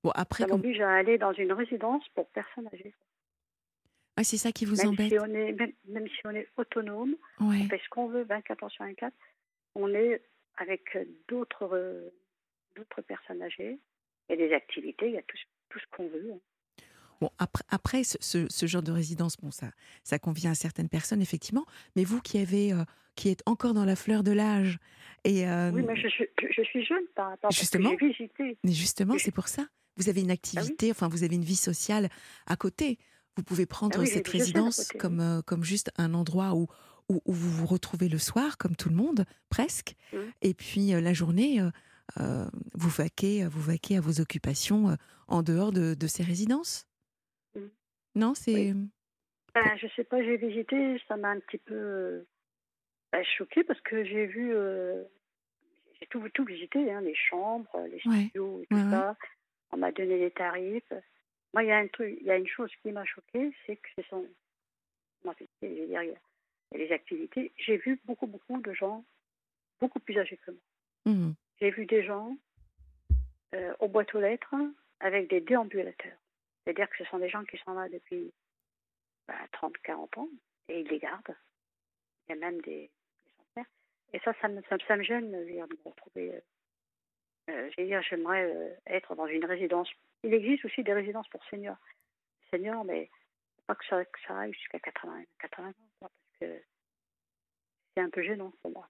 Bon 0.03 0.11
après 0.15 0.43
Ça 0.43 0.49
comme 0.49 0.57
m'oblige 0.61 0.81
à 0.81 0.91
aller 0.95 1.17
dans 1.17 1.33
une 1.33 1.51
résidence 1.53 2.07
pour 2.09 2.27
personnes 2.29 2.67
âgées. 2.73 2.93
Ah, 4.17 4.23
c'est 4.23 4.37
ça 4.37 4.51
qui 4.51 4.65
vous 4.65 4.75
Même 4.77 4.89
embête. 4.89 5.09
si, 5.09 5.19
on 5.19 5.25
est, 5.25 5.53
même, 5.53 5.71
même 5.87 6.07
si 6.07 6.19
on 6.25 6.31
est 6.31 6.47
autonome, 6.57 7.15
Ouais. 7.39 7.59
on 7.63 7.69
fait 7.69 7.79
ce 7.83 7.89
qu'on 7.89 8.07
veut 8.07 8.23
24 8.23 8.63
heures 8.63 8.71
sur 8.71 8.83
24, 8.83 9.13
on 9.75 9.93
est 9.93 10.21
avec 10.57 10.97
d'autres 11.29 11.69
euh, 11.73 12.09
d'autres 12.75 13.01
personnes 13.01 13.41
âgées. 13.41 13.79
Il 14.29 14.37
y 14.37 14.43
a 14.43 14.47
des 14.47 14.53
activités, 14.53 15.07
il 15.07 15.13
y 15.13 15.17
a 15.17 15.21
tout, 15.23 15.37
tout 15.69 15.79
ce 15.79 15.85
qu'on 15.95 16.07
veut. 16.09 16.31
hein. 16.33 16.39
Bon, 17.21 17.31
après, 17.39 17.63
après 17.69 18.03
ce, 18.03 18.17
ce- 18.21 18.47
ce 18.47 18.65
genre 18.67 18.83
de 18.83 18.91
résidence, 18.91 19.37
bon, 19.37 19.49
ça, 19.49 19.71
ça 20.03 20.19
convient 20.19 20.51
à 20.51 20.55
certaines 20.55 20.89
personnes, 20.89 21.21
effectivement. 21.21 21.65
Mais 21.95 22.03
vous 22.03 22.21
qui 22.21 22.37
avez, 22.37 22.73
euh, 22.73 22.83
qui 23.15 23.29
êtes 23.29 23.41
encore 23.47 23.73
dans 23.73 23.85
la 23.85 23.95
fleur 23.95 24.21
de 24.23 24.31
l'âge, 24.31 24.77
et 25.23 25.47
euh, 25.47 25.71
Oui, 25.71 25.81
mais 25.81 25.95
je, 25.99 26.07
suis- 26.09 26.27
je, 26.39 26.47
je 26.51 26.61
suis 26.61 26.85
jeune 26.85 27.05
par 27.15 27.29
rapport 27.29 27.49
Justement. 27.51 27.89
à 27.89 27.93
ce 27.93 27.97
que 27.97 28.11
j'ai 28.11 28.25
visité. 28.25 28.57
mais 28.63 28.71
justement, 28.71 29.15
c'est 29.17 29.31
pour 29.33 29.47
ça. 29.47 29.65
Vous 29.95 30.09
avez 30.09 30.21
une 30.21 30.29
activité, 30.29 30.91
enfin, 30.91 31.07
vous 31.07 31.23
avez 31.23 31.33
une 31.35 31.43
vie 31.43 31.55
sociale 31.55 32.09
à 32.45 32.55
côté. 32.55 32.99
Vous 33.37 33.43
pouvez 33.43 33.65
prendre 33.65 33.95
Ah 33.97 34.01
oui, 34.01 34.07
cette 34.07 34.27
résidence 34.27 34.91
comme, 34.99 35.19
euh, 35.19 35.41
comme 35.41 35.63
juste 35.63 35.91
un 35.97 36.13
endroit 36.13 36.55
où, 36.55 36.67
où, 37.07 37.21
où 37.25 37.33
vous 37.33 37.51
vous 37.51 37.65
retrouvez 37.65 38.09
le 38.09 38.17
soir, 38.17 38.57
comme 38.57 38.75
tout 38.75 38.89
le 38.89 38.95
monde, 38.95 39.25
presque. 39.49 39.95
Et 40.41 40.53
puis 40.53 40.93
euh, 40.93 40.99
la 40.99 41.13
journée, 41.13 41.61
euh, 42.19 42.45
vous, 42.73 42.89
vaquez, 42.89 43.45
vous 43.45 43.61
vaquez 43.61 43.97
à 43.97 44.01
vos 44.01 44.21
occupations 44.21 44.89
euh, 44.89 44.95
en 45.27 45.43
dehors 45.43 45.71
de, 45.71 45.93
de 45.93 46.07
ces 46.07 46.23
résidences. 46.23 46.87
Mhm. 47.55 47.69
Non, 48.15 48.33
c'est. 48.33 48.73
Ben, 49.53 49.77
je 49.77 49.87
sais 49.95 50.03
pas, 50.03 50.21
j'ai 50.23 50.37
visité, 50.37 51.01
ça 51.07 51.17
m'a 51.17 51.29
un 51.29 51.39
petit 51.39 51.57
peu 51.57 52.25
ben, 53.11 53.23
choquée 53.37 53.63
parce 53.63 53.81
que 53.81 54.03
j'ai 54.03 54.25
vu, 54.27 54.53
euh, 54.53 55.03
j'ai 55.99 56.07
tout, 56.07 56.21
tout 56.33 56.45
visité, 56.45 56.91
hein, 56.91 57.01
les 57.01 57.15
chambres, 57.15 57.69
les 57.91 57.99
studios 57.99 58.61
et 58.61 58.67
tout 58.67 58.75
ouais, 58.75 58.83
ouais. 58.83 58.91
ça. 58.91 59.15
On 59.71 59.77
m'a 59.77 59.91
donné 59.91 60.17
les 60.17 60.31
tarifs. 60.31 60.93
Moi, 61.53 61.63
il 61.63 61.67
y 61.69 61.71
a 61.71 61.77
un 61.77 61.87
truc, 61.87 62.17
il 62.19 62.25
y 62.27 62.31
a 62.31 62.37
une 62.37 62.47
chose 62.47 62.71
qui 62.81 62.91
m'a 62.91 63.05
choquée, 63.05 63.51
c'est 63.65 63.77
que 63.77 63.89
ce 63.97 64.03
sont, 64.09 64.27
moi, 65.23 65.33
c'est- 65.37 65.47
je 65.61 65.67
veux 65.67 65.87
dire, 65.87 66.03
il 66.03 66.09
y 66.09 66.13
a- 66.13 66.19
il 66.71 66.79
y 66.79 66.81
a 66.81 66.85
les 66.85 66.91
activités. 66.91 67.51
J'ai 67.57 67.77
vu 67.77 67.99
beaucoup, 68.05 68.27
beaucoup 68.27 68.59
de 68.61 68.73
gens 68.73 69.03
beaucoup 69.79 69.99
plus 69.99 70.17
âgés 70.17 70.37
que 70.37 70.51
moi. 70.51 70.59
Mhm. 71.05 71.35
J'ai 71.61 71.71
vu 71.71 71.85
des 71.85 72.03
gens 72.03 72.35
euh, 73.55 73.73
aux 73.79 73.87
boîtes 73.87 74.13
aux 74.13 74.19
lettres 74.19 74.53
avec 74.99 75.29
des 75.29 75.39
déambulateurs. 75.39 76.17
C'est-à-dire 76.63 76.89
que 76.89 76.97
ce 76.97 77.05
sont 77.05 77.17
des 77.19 77.29
gens 77.29 77.45
qui 77.45 77.57
sont 77.59 77.73
là 77.73 77.87
depuis 77.87 78.33
ben, 79.27 79.35
30, 79.53 79.77
40 79.79 80.17
ans 80.17 80.27
et 80.67 80.81
ils 80.81 80.87
les 80.87 80.99
gardent. 80.99 81.35
Il 82.27 82.31
y 82.35 82.37
a 82.37 82.39
même 82.41 82.59
des, 82.61 82.89
des 83.25 83.31
centenaires. 83.37 83.71
Et 84.13 84.19
ça, 84.19 84.33
ça 84.41 84.49
me, 84.49 84.61
ça, 84.63 84.75
me- 84.75 84.81
ça 84.85 84.97
me 84.97 85.03
gêne 85.03 85.45
dire, 85.45 85.65
de 85.67 85.73
me 85.75 85.89
retrouver. 85.89 86.35
euh, 87.49 87.69
euh, 87.79 88.01
j'aimerais 88.09 88.53
euh, 88.53 88.75
être 88.87 89.15
dans 89.15 89.27
une 89.27 89.45
résidence. 89.45 89.89
Il 90.23 90.33
existe 90.33 90.65
aussi 90.65 90.83
des 90.83 90.93
résidences 90.93 91.27
pour 91.29 91.43
seniors. 91.45 91.77
Seniors, 92.51 92.83
mais 92.85 93.09
pas 93.67 93.75
que 93.75 93.85
ça, 93.89 94.03
que 94.05 94.19
ça 94.27 94.39
aille 94.39 94.53
jusqu'à 94.53 94.79
80, 94.79 95.23
80 95.39 95.69
ans, 95.69 95.73
parce 95.99 96.11
que 96.39 96.61
c'est 97.95 98.01
un 98.03 98.09
peu 98.09 98.21
gênant 98.23 98.53
pour 98.61 98.71
moi. 98.71 98.89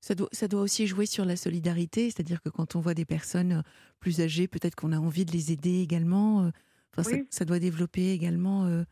Ça 0.00 0.14
doit, 0.14 0.28
ça 0.32 0.46
doit 0.46 0.60
aussi 0.62 0.86
jouer 0.86 1.06
sur 1.06 1.24
la 1.24 1.34
solidarité, 1.36 2.10
c'est-à-dire 2.10 2.40
que 2.40 2.48
quand 2.48 2.76
on 2.76 2.80
voit 2.80 2.94
des 2.94 3.04
personnes 3.04 3.52
euh, 3.52 3.62
plus 3.98 4.20
âgées, 4.20 4.46
peut-être 4.46 4.76
qu'on 4.76 4.92
a 4.92 4.98
envie 4.98 5.24
de 5.24 5.32
les 5.32 5.52
aider 5.52 5.82
également. 5.82 6.44
euh, 6.44 6.50
Enfin, 6.92 7.02
ça- 7.02 7.16
Oui. 7.16 7.26
ça, 7.30 7.44
doit 7.44 7.58
développer 7.58 8.12
également. 8.12 8.64
euh, 8.66 8.84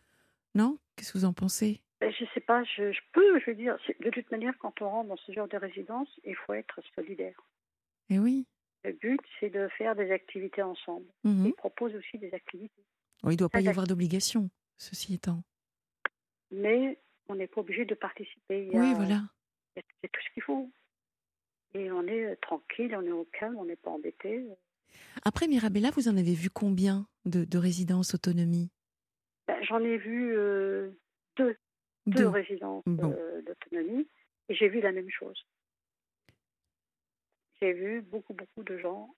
Non? 0.55 0.79
Qu'est-ce 0.97 1.13
que 1.13 1.19
vous 1.19 1.25
en 1.25 1.33
pensez? 1.33 1.81
Ben, 2.01 2.13
je 2.13 2.25
sais 2.35 2.41
pas, 2.41 2.63
je, 2.65 2.93
je 2.93 3.01
peux, 3.13 3.39
je 3.41 3.47
veux 3.51 3.55
dire, 3.57 3.77
de 4.01 4.11
toute 4.11 4.31
manière, 4.31 4.57
quand 4.59 4.83
on 4.83 4.89
rentre 4.91 5.09
dans 5.09 5.17
ce 5.17 5.33
genre 5.33 5.49
de 5.49 5.57
résidence, 5.57 6.09
il 6.25 6.35
faut 6.35 6.53
être 6.55 6.81
solidaire. 6.95 7.41
Eh 8.11 8.19
oui. 8.19 8.47
Le 8.87 8.93
but, 8.93 9.21
c'est 9.41 9.51
de 9.51 9.67
faire 9.77 9.97
des 9.97 10.11
activités 10.13 10.63
ensemble. 10.63 11.07
Mhm. 11.25 11.47
Ils 11.47 11.55
proposent 11.55 11.95
aussi 11.97 12.19
des 12.19 12.33
activités. 12.33 12.85
Il 13.25 13.31
ne 13.31 13.35
doit 13.37 13.49
pas 13.49 13.61
y 13.61 13.69
avoir 13.69 13.87
d'obligation, 13.87 14.49
ceci 14.79 15.15
étant. 15.15 15.43
Mais 16.53 16.99
on 17.29 17.35
n'est 17.35 17.49
pas 17.49 17.61
obligé 17.63 17.85
de 17.85 17.95
participer. 17.97 18.67
Il 18.67 18.73
y 18.73 18.77
a, 18.77 18.81
Oui, 18.81 18.95
voilà. 18.95 19.23
il 19.77 19.83
c'est 20.01 20.09
tout 20.13 20.21
ce 20.27 20.33
qu'il 20.35 20.43
faut. 20.45 20.71
Et 21.75 21.91
on 21.91 22.07
est 22.07 22.25
euh, 22.27 22.37
tranquille, 22.41 22.95
on 22.97 23.03
est 23.03 23.11
au 23.11 23.25
calme, 23.33 23.57
on 23.59 23.65
n'est 23.65 23.77
pas 23.77 23.91
embêté. 23.91 24.47
Après, 25.25 25.49
Mirabella, 25.49 25.91
vous 25.91 26.07
en 26.09 26.17
avez 26.17 26.35
vu 26.35 26.49
combien 26.49 27.07
de, 27.25 27.45
de 27.45 27.59
résidences 27.59 28.15
autonomie? 28.15 28.71
Ben, 29.49 29.61
J'en 29.65 29.81
ai 29.81 29.97
vu 29.97 30.33
euh, 30.37 30.91
deux, 31.37 31.57
deux 32.07 32.21
Deux. 32.23 32.29
résidences 32.29 32.85
Bon. 32.87 33.13
euh, 33.13 33.43
d'autonomie 33.43 34.07
et 34.49 34.55
j'ai 34.55 34.69
vu 34.69 34.81
la 34.81 34.93
même 34.93 35.11
chose. 35.11 35.45
J'ai 37.61 37.73
vu 37.73 38.03
beaucoup, 38.03 38.35
beaucoup 38.35 38.63
de 38.63 38.79
gens 38.79 39.15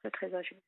très, 0.00 0.10
très 0.10 0.34
âgés. 0.34 0.60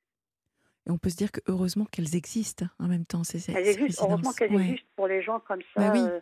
Et 0.87 0.90
on 0.90 0.98
peut 0.98 1.11
se 1.11 1.16
dire 1.16 1.30
que 1.33 1.40
heureusement 1.46 1.85
qu'elles 1.87 2.16
existent 2.16 2.66
en 2.78 2.88
même 2.88 3.04
temps, 3.04 3.24
ces, 3.24 3.52
Elles 3.52 3.66
existent, 3.68 4.04
heureusement 4.09 4.33
qu'elles 4.33 4.54
Ouais. 4.54 4.62
existent 4.70 4.88
pour 4.96 5.06
les 5.06 5.22
gens 5.22 5.40
comme 5.40 5.62
ça, 5.74 5.80
Bah 5.80 5.90
oui. 5.92 6.00
euh, 6.00 6.20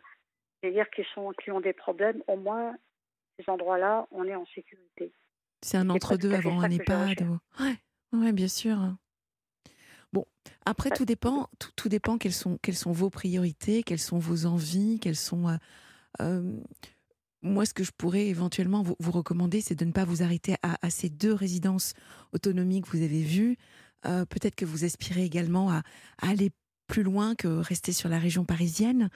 c'est-à-dire 0.61 0.89
qui, 0.91 1.03
sont, 1.15 1.33
qui 1.43 1.51
ont 1.51 1.61
des 1.61 1.73
problèmes. 1.73 2.23
Au 2.27 2.37
moins, 2.37 2.77
ces 3.39 3.49
endroits-là, 3.49 4.07
on 4.11 4.25
est 4.25 4.35
en 4.35 4.47
sécurité. 4.47 5.13
C'est 5.63 5.77
un 5.77 5.91
entre-deux 5.91 6.33
avant 6.35 6.61
ça 6.61 6.67
un 6.67 6.71
EHPAD. 6.71 7.23
ou- 7.23 7.39
Ouais, 7.63 7.77
ouais, 8.13 8.33
bien 8.33 8.49
sûr. 8.49 8.77
Bon, 10.13 10.25
après, 10.65 10.91
tout 10.91 11.05
dépend, 11.05 11.49
tout, 11.59 11.71
tout 11.77 11.89
dépend 11.89 12.19
quelles 12.19 12.33
sont, 12.33 12.59
quelles 12.63 12.77
sont 12.77 12.93
vos 12.93 13.11
priorités, 13.11 13.83
quelles 13.83 13.99
sont 13.99 14.19
vos 14.19 14.47
envies, 14.47 14.99
quelles 15.01 15.17
sont. 15.17 15.49
euh, 15.49 15.57
euh, 16.21 16.57
moi, 17.42 17.64
ce 17.66 17.74
que 17.74 17.85
je 17.85 17.92
pourrais 17.96 18.27
éventuellement 18.27 18.83
vous, 18.83 18.96
vous 18.98 19.12
recommander, 19.12 19.61
c'est 19.61 19.74
de 19.74 19.85
ne 19.85 19.92
pas 19.92 20.05
vous 20.05 20.22
arrêter 20.22 20.55
à, 20.62 20.77
à 20.85 20.90
ces 20.90 21.09
deux 21.09 21.33
résidences 21.33 21.94
autonomies 22.33 22.81
que 22.83 22.88
vous 22.88 23.03
avez 23.03 23.22
vues. 23.22 23.57
Euh, 24.07 24.24
Peut-être 24.24 24.55
que 24.57 24.64
vous 24.64 24.85
aspirez 24.85 25.24
également 25.24 25.70
à, 25.70 25.83
à 26.20 26.31
aller 26.31 26.51
plus 26.88 27.03
loin 27.03 27.35
que 27.35 27.48
rester 27.48 27.92
sur 27.92 28.09
la 28.09 28.18
région 28.18 28.44
parisienne. 28.44 29.09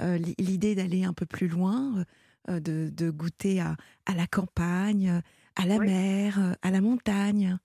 Euh, 0.00 0.16
li- 0.16 0.34
L'idée 0.38 0.74
d'aller 0.74 1.04
un 1.04 1.12
peu 1.12 1.26
plus 1.26 1.48
loin, 1.48 2.04
euh, 2.48 2.60
de, 2.60 2.90
de 2.92 3.10
goûter 3.10 3.60
à, 3.60 3.76
à 4.06 4.14
la 4.14 4.26
campagne, 4.26 5.20
à 5.56 5.66
la 5.66 5.76
Oui. 5.76 5.86
mer, 5.86 6.56
à 6.62 6.70
la 6.70 6.80
montagne. 6.80 7.58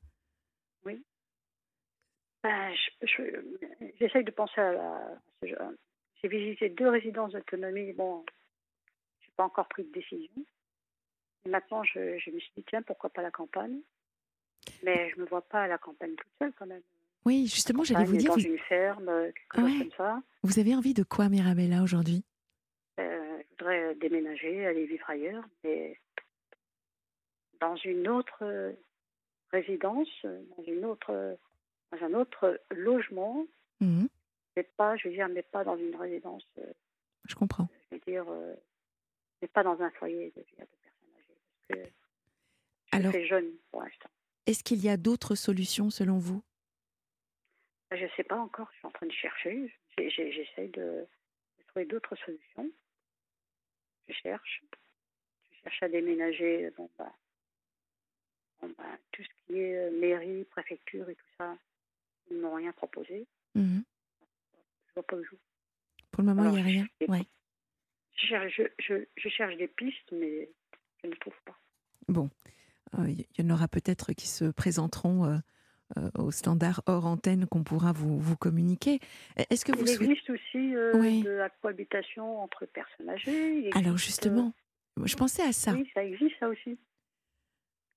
Ben, 2.43 2.71
je- 3.01 3.07
je- 3.07 3.87
J'essaye 3.99 4.23
de 4.23 4.29
penser 4.31 4.61
à, 4.61 4.71
la-. 4.73 5.21
J'ai 6.21 6.27
visité 6.27 6.69
deux 6.69 6.89
résidences 6.89 7.31
d'autonomie. 7.33 7.91
Bon, 7.93 8.23
pas 9.35 9.43
encore 9.45 9.67
pris 9.67 9.83
de 9.83 9.91
décision. 9.91 10.31
Maintenant, 11.45 11.83
je, 11.83 12.17
je 12.17 12.31
me 12.31 12.39
suis 12.39 12.51
dit, 12.57 12.63
tiens, 12.67 12.81
pourquoi 12.81 13.09
pas 13.09 13.21
la 13.21 13.31
campagne? 13.31 13.79
Mais 14.83 15.09
je 15.11 15.17
ne 15.17 15.21
me 15.21 15.27
vois 15.27 15.43
pas 15.43 15.63
à 15.63 15.67
la 15.67 15.77
campagne 15.77 16.15
toute 16.15 16.27
seule 16.39 16.53
quand 16.57 16.65
même. 16.65 16.81
Oui, 17.25 17.47
justement, 17.47 17.83
j'allais 17.83 18.05
vous 18.05 18.17
dire, 18.17 18.29
dans 18.29 18.35
vous, 18.35 18.45
une 18.47 18.59
ferme, 18.59 19.09
euh, 19.09 19.31
quelque 19.31 19.55
chose 19.61 19.71
Ouais. 19.71 19.79
comme 19.79 19.97
ça. 19.97 20.21
vous 20.43 20.59
avez 20.59 20.75
envie 20.75 20.93
de 20.93 21.03
quoi, 21.03 21.29
Mirabella, 21.29 21.81
aujourd'hui? 21.83 22.23
Euh, 22.99 23.37
je 23.39 23.43
voudrais 23.63 23.95
déménager, 23.95 24.65
aller 24.65 24.85
vivre 24.85 25.09
ailleurs, 25.09 25.43
mais 25.63 25.99
dans 27.59 27.75
une 27.77 28.07
autre 28.07 28.37
euh, 28.43 28.73
résidence, 29.51 30.09
euh, 30.25 30.41
dans 30.57 30.63
une 30.63 30.85
autre, 30.85 31.37
dans 31.91 32.03
un 32.05 32.13
autre 32.13 32.59
logement, 32.71 33.45
Mhm. 33.81 34.07
mais 34.55 34.63
pas, 34.77 34.95
je 34.97 35.07
veux 35.09 35.13
dire, 35.13 35.27
mais 35.29 35.41
pas 35.43 35.63
dans 35.63 35.77
une 35.77 35.95
résidence. 35.95 36.45
Je 37.27 37.35
comprends. 37.35 37.67
je 37.91 37.95
veux 37.95 38.01
dire, 38.07 38.25
pas 39.47 39.63
dans 39.63 39.81
un 39.81 39.89
foyer 39.91 40.31
de, 40.35 40.41
de 40.41 40.45
personnes 40.55 41.15
âgées. 41.17 41.37
Parce 41.69 41.79
que 41.81 41.89
je 42.91 42.97
Alors- 42.97 43.11
suis 43.13 43.27
jeune 43.27 43.51
pour 43.71 43.81
l'instant. 43.81 44.09
Est-ce 44.45 44.63
qu'il 44.63 44.83
y 44.83 44.89
a 44.89 44.97
d'autres 44.97 45.33
solutions 45.35 45.89
selon 45.89 46.19
vous? 46.19 46.43
Je 47.91 48.03
ne 48.03 48.09
sais 48.15 48.23
pas 48.23 48.35
encore, 48.37 48.69
je 48.73 48.77
suis 48.77 48.87
en 48.87 48.91
train 48.91 49.05
de 49.07 49.11
chercher. 49.11 49.73
J'essaie 49.97 50.67
de, 50.67 51.07
de 51.57 51.63
trouver 51.67 51.85
d'autres 51.85 52.15
solutions. 52.17 52.69
Je 54.07 54.13
cherche. 54.13 54.63
Je 55.51 55.57
cherche 55.63 55.81
à 55.83 55.89
déménager. 55.89 56.69
Bon, 56.77 56.89
bah, 56.97 57.11
bon, 58.61 58.73
bah, 58.77 58.97
tout 59.11 59.23
ce 59.23 59.29
qui 59.47 59.57
est 59.59 59.77
euh, 59.77 59.91
mairie, 59.99 60.43
préfecture 60.45 61.09
et 61.09 61.15
tout 61.15 61.25
ça, 61.39 61.57
ils 62.29 62.37
ne 62.37 62.41
m'ont 62.41 62.53
rien 62.55 62.71
proposé. 62.73 63.25
Mhm. 63.55 63.83
Je 64.87 64.93
vois 64.93 65.03
pas 65.03 65.15
où 65.15 65.23
je 65.23 65.29
Pour 66.11 66.23
le 66.23 66.33
moment, 66.33 66.49
il 66.49 66.53
n'y 66.53 66.59
a 66.59 66.63
rien. 66.63 66.87
Ouais. 67.07 67.21
Je 68.15 68.27
cherche, 68.27 68.53
je, 68.57 68.63
je- 68.79 69.05
je 69.17 69.29
cherche 69.29 69.55
des 69.57 69.67
pistes, 69.67 70.11
mais 70.11 70.49
je 71.03 71.09
ne 71.09 71.15
trouve 71.15 71.35
pas. 71.45 71.57
Bon, 72.07 72.29
Euh, 72.99 73.09
il 73.09 73.25
y 73.39 73.41
en 73.45 73.49
aura 73.53 73.67
peut-être 73.67 74.13
qui 74.13 74.27
se 74.27 74.45
présenteront 74.51 75.25
euh, 75.25 75.37
euh, 75.97 76.09
au 76.17 76.31
standard 76.31 76.81
hors 76.85 77.05
antenne 77.07 77.45
qu'on 77.47 77.63
pourra 77.63 77.91
vous, 77.91 78.19
vous 78.19 78.37
communiquer. 78.37 78.99
Est-ce 79.35 79.65
que 79.65 79.71
vous 79.75 79.81
Il 79.83 79.87
souhaitez... 79.89 80.11
existe 80.11 80.29
aussi 80.29 80.75
euh, 80.75 80.93
Oui. 80.95 81.23
de 81.23 81.31
la 81.31 81.49
cohabitation 81.49 82.39
entre 82.41 82.65
personnes 82.67 83.09
âgées. 83.09 83.69
Alors 83.73 83.97
justement, 83.97 84.53
je 85.03 85.15
pensais 85.15 85.41
à 85.43 85.51
ça. 85.51 85.71
euh, 85.71 85.75
Oui, 85.77 85.89
ça 85.93 86.03
existe, 86.05 86.35
ça 86.39 86.47
aussi. 86.47 86.77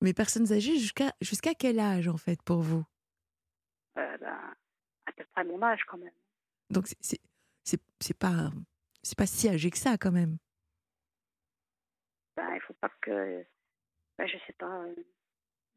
Mais 0.00 0.14
personnes 0.14 0.50
âgées, 0.52 0.78
jusqu'à 0.78 1.12
jusqu'à 1.20 1.54
quel 1.54 1.78
âge 1.78 2.08
en 2.08 2.16
fait 2.16 2.40
pour 2.42 2.60
vous? 2.62 2.84
Euh, 3.98 4.16
ben, 4.18 4.38
à 5.06 5.12
peu 5.12 5.24
près 5.32 5.44
mon 5.44 5.60
âge, 5.62 5.80
quand 5.86 5.98
même. 5.98 6.12
Donc 6.70 6.86
c'est 7.00 7.20
c'est 8.00 8.18
pas 8.18 8.50
c'est 9.02 9.16
pas 9.16 9.26
si 9.26 9.48
âgé 9.48 9.70
que 9.70 9.78
ça 9.78 9.96
quand 9.98 10.12
même. 10.12 10.38
Ben, 12.36 12.54
il 12.54 12.60
faut 12.60 12.74
pas 12.74 12.90
que, 13.00 13.44
ben, 14.16 14.26
je 14.26 14.36
sais 14.46 14.52
pas, 14.54 14.82
euh, 14.84 14.94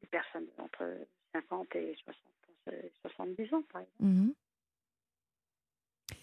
des 0.01 0.07
personnes 0.07 0.47
entre 0.57 1.07
50 1.33 1.75
et 1.75 1.95
60, 2.03 2.23
euh, 2.69 2.81
70 3.01 3.53
ans, 3.53 3.63
par 3.71 3.81
exemple. 3.81 4.35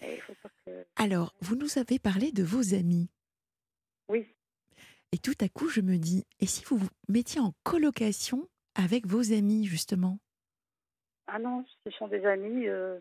Et 0.01 0.15
il 0.15 0.21
faut 0.21 0.35
pas 0.35 0.49
que. 0.65 0.85
Alors, 0.95 1.33
vous 1.41 1.55
nous 1.55 1.77
avez 1.77 1.99
parlé 1.99 2.31
de 2.31 2.43
vos 2.43 2.73
amis. 2.73 3.09
Oui, 4.07 4.27
Et 5.11 5.17
tout 5.17 5.35
à 5.41 5.49
coup, 5.49 5.69
je 5.69 5.81
me 5.81 5.97
dis, 5.97 6.25
et 6.39 6.45
si 6.45 6.63
vous 6.65 6.77
vous 6.77 6.89
mettiez 7.07 7.41
en 7.41 7.53
colocation 7.63 8.47
avec 8.75 9.05
vos 9.07 9.33
amis, 9.33 9.65
justement? 9.65 10.19
Ah 11.27 11.37
non, 11.39 11.65
ce 11.83 11.91
sont 11.91 12.07
des 12.07 12.25
amis 12.25 12.67
euh, 12.67 12.99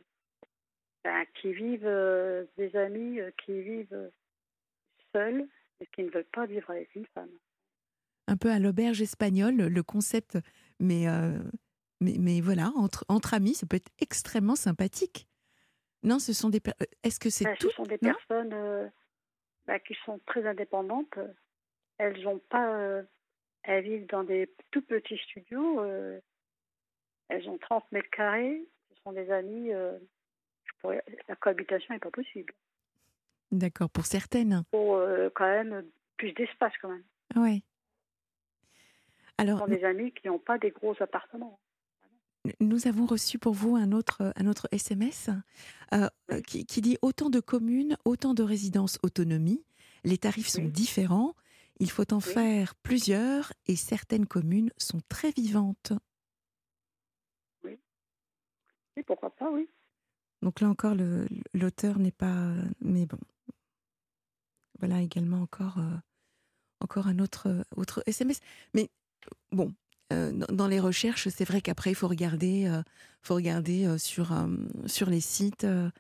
ben, 1.09 1.25
qui 1.41 1.55
vivent, 1.55 1.87
euh, 1.87 2.45
des 2.59 2.77
amis 2.77 3.19
euh, 3.19 3.31
qui 3.43 3.63
vivent 3.63 3.95
euh, 3.95 4.11
seuls 5.11 5.49
et 5.81 5.87
qui 5.87 6.03
ne 6.03 6.11
veulent 6.11 6.29
pas 6.35 6.45
vivre 6.45 6.71
avec 6.71 6.95
une 6.95 7.07
femme. 7.15 7.31
Un 8.27 8.37
peu 8.37 8.51
à 8.51 8.59
l'auberge 8.59 9.01
espagnole, 9.01 9.57
le 9.57 9.83
concept, 9.83 10.37
mais, 10.79 11.09
euh, 11.09 11.39
mais, 12.03 12.17
mais 12.19 12.43
voilà, 12.43 12.73
entre, 12.77 13.07
entre 13.09 13.33
amis, 13.33 13.55
ça 13.55 13.67
peut 13.67 13.77
être 13.77 13.91
extrêmement 14.03 14.55
sympathique. 14.55 15.27
Non, 16.03 16.19
ce 16.19 16.35
sont 16.35 16.51
des... 16.51 16.61
Est-ce 17.03 17.19
que 17.19 17.31
c'est 17.31 17.45
Ben, 17.45 17.57
tout 17.57 17.71
ce 17.71 17.77
sont 17.77 17.85
des 17.85 17.99
non 18.03 18.13
personnes 18.13 18.91
ben, 19.67 19.79
qui 19.79 19.97
sont 20.05 20.21
très 20.27 20.47
indépendantes. 20.47 21.19
Elles 21.97 22.29
ont 22.29 22.39
pas, 22.51 23.03
elles 23.63 23.83
vivent 23.83 24.07
dans 24.09 24.25
des 24.25 24.55
tout 24.73 24.83
petits 24.83 25.17
studios. 25.17 25.83
elles 27.29 27.49
ont 27.49 27.57
30 27.57 27.91
mètres 27.93 28.11
carrés. 28.11 28.63
Ce 28.91 29.03
sont 29.03 29.13
des 29.13 29.31
amis. 29.31 29.73
Euh, 30.85 31.01
la 31.29 31.37
cohabitation 31.37 31.95
n'est 31.95 32.01
pas 32.01 32.11
possible. 32.11 32.53
D'accord, 33.51 33.91
pour 33.91 34.07
certaines. 34.07 34.63
Il 34.73 34.77
faut 34.77 34.97
euh, 34.97 35.31
quand 35.35 35.47
même 35.47 35.85
plus 36.17 36.33
d'espace 36.33 36.73
quand 36.81 36.91
même. 36.91 37.05
Ce 37.35 37.61
Alors, 39.39 39.61
sont 39.61 39.67
des 39.67 39.85
amis 39.85 40.13
qui 40.13 40.27
n'ont 40.27 40.39
pas 40.39 40.59
des 40.59 40.71
gros 40.71 40.95
appartements. 41.01 41.59
Nous 42.61 42.87
avons 42.87 43.07
reçu 43.07 43.39
pour 43.39 43.53
vous 43.53 43.77
un 43.77 43.93
autre, 43.93 44.33
un 44.37 44.47
autre 44.47 44.69
SMS 44.73 45.31
euh, 45.93 46.09
Oui. 46.31 46.43
qui, 46.43 46.67
qui 46.67 46.81
dit 46.81 46.99
autant 47.03 47.31
de 47.31 47.41
communes, 47.41 47.97
autant 48.05 48.35
de 48.35 48.43
résidences 48.43 48.99
autonomie. 49.03 49.65
Les 50.05 50.19
tarifs 50.19 50.49
sont 50.49 50.63
Oui. 50.63 50.71
différents. 50.71 51.35
Il 51.81 51.91
faut 51.91 52.13
en 52.13 52.17
Oui. 52.19 52.23
faire 52.23 52.75
plusieurs 52.77 53.53
et 53.67 53.77
certaines 53.77 54.27
communes 54.27 54.71
sont 54.77 55.01
très 55.09 55.31
vivantes. 55.31 55.93
Et 58.97 59.03
pourquoi 59.05 59.31
pas, 59.31 59.49
oui. 59.53 59.69
Donc 60.43 60.61
là 60.61 60.69
encore, 60.69 60.95
l'auteur 61.55 61.99
n'est 61.99 62.13
pas. 62.13 62.53
Mais 62.81 63.07
bon. 63.07 63.19
Voilà 64.79 65.01
également 65.01 65.43
encore, 65.43 65.79
euh, 65.79 65.97
encore 66.81 67.09
un 67.09 67.19
autre, 67.19 67.65
autre 67.77 68.03
SMS. 68.07 68.41
Mais 68.75 68.89
bon, 69.51 69.75
euh, 70.13 70.31
dans, 70.33 70.55
dans 70.55 70.69
les 70.69 70.79
recherches, 70.79 71.29
c'est 71.29 71.45
vrai 71.45 71.61
qu'après, 71.61 71.91
il 71.91 71.97
faut 71.97 72.07
regarder, 72.07 72.67
euh, 72.69 72.83
faut 73.23 73.35
regarder 73.35 73.99
sur, 73.99 74.33
sur 74.87 75.11
les 75.11 75.21
sites 75.21 75.65
de, 75.67 75.91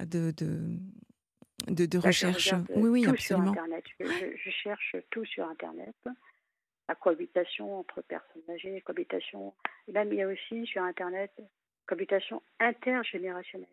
de, 0.00 0.32
de, 1.68 1.84
de 1.86 1.98
Là, 1.98 2.10
je 2.10 2.26
recherche. 2.28 2.54
Oui, 2.74 2.88
oui, 2.88 3.02
tout 3.02 3.10
absolument. 3.10 3.52
Sur 3.52 3.62
Internet. 3.62 3.84
Je, 4.00 4.06
je- 4.06 4.36
je 4.42 4.50
cherche 4.50 4.96
tout 5.10 5.24
sur 5.26 5.46
Internet. 5.46 5.94
La 6.88 6.94
cohabitation 6.94 7.78
entre 7.80 8.00
personnes 8.02 8.42
âgées, 8.50 8.80
cohabitation. 8.82 9.54
Et 9.88 9.92
même 9.92 10.08
il 10.12 10.18
y 10.18 10.22
a 10.22 10.28
aussi 10.28 10.66
sur 10.66 10.82
Internet 10.82 11.32
cohabitation 11.86 12.42
intergénérationnelle, 12.60 13.68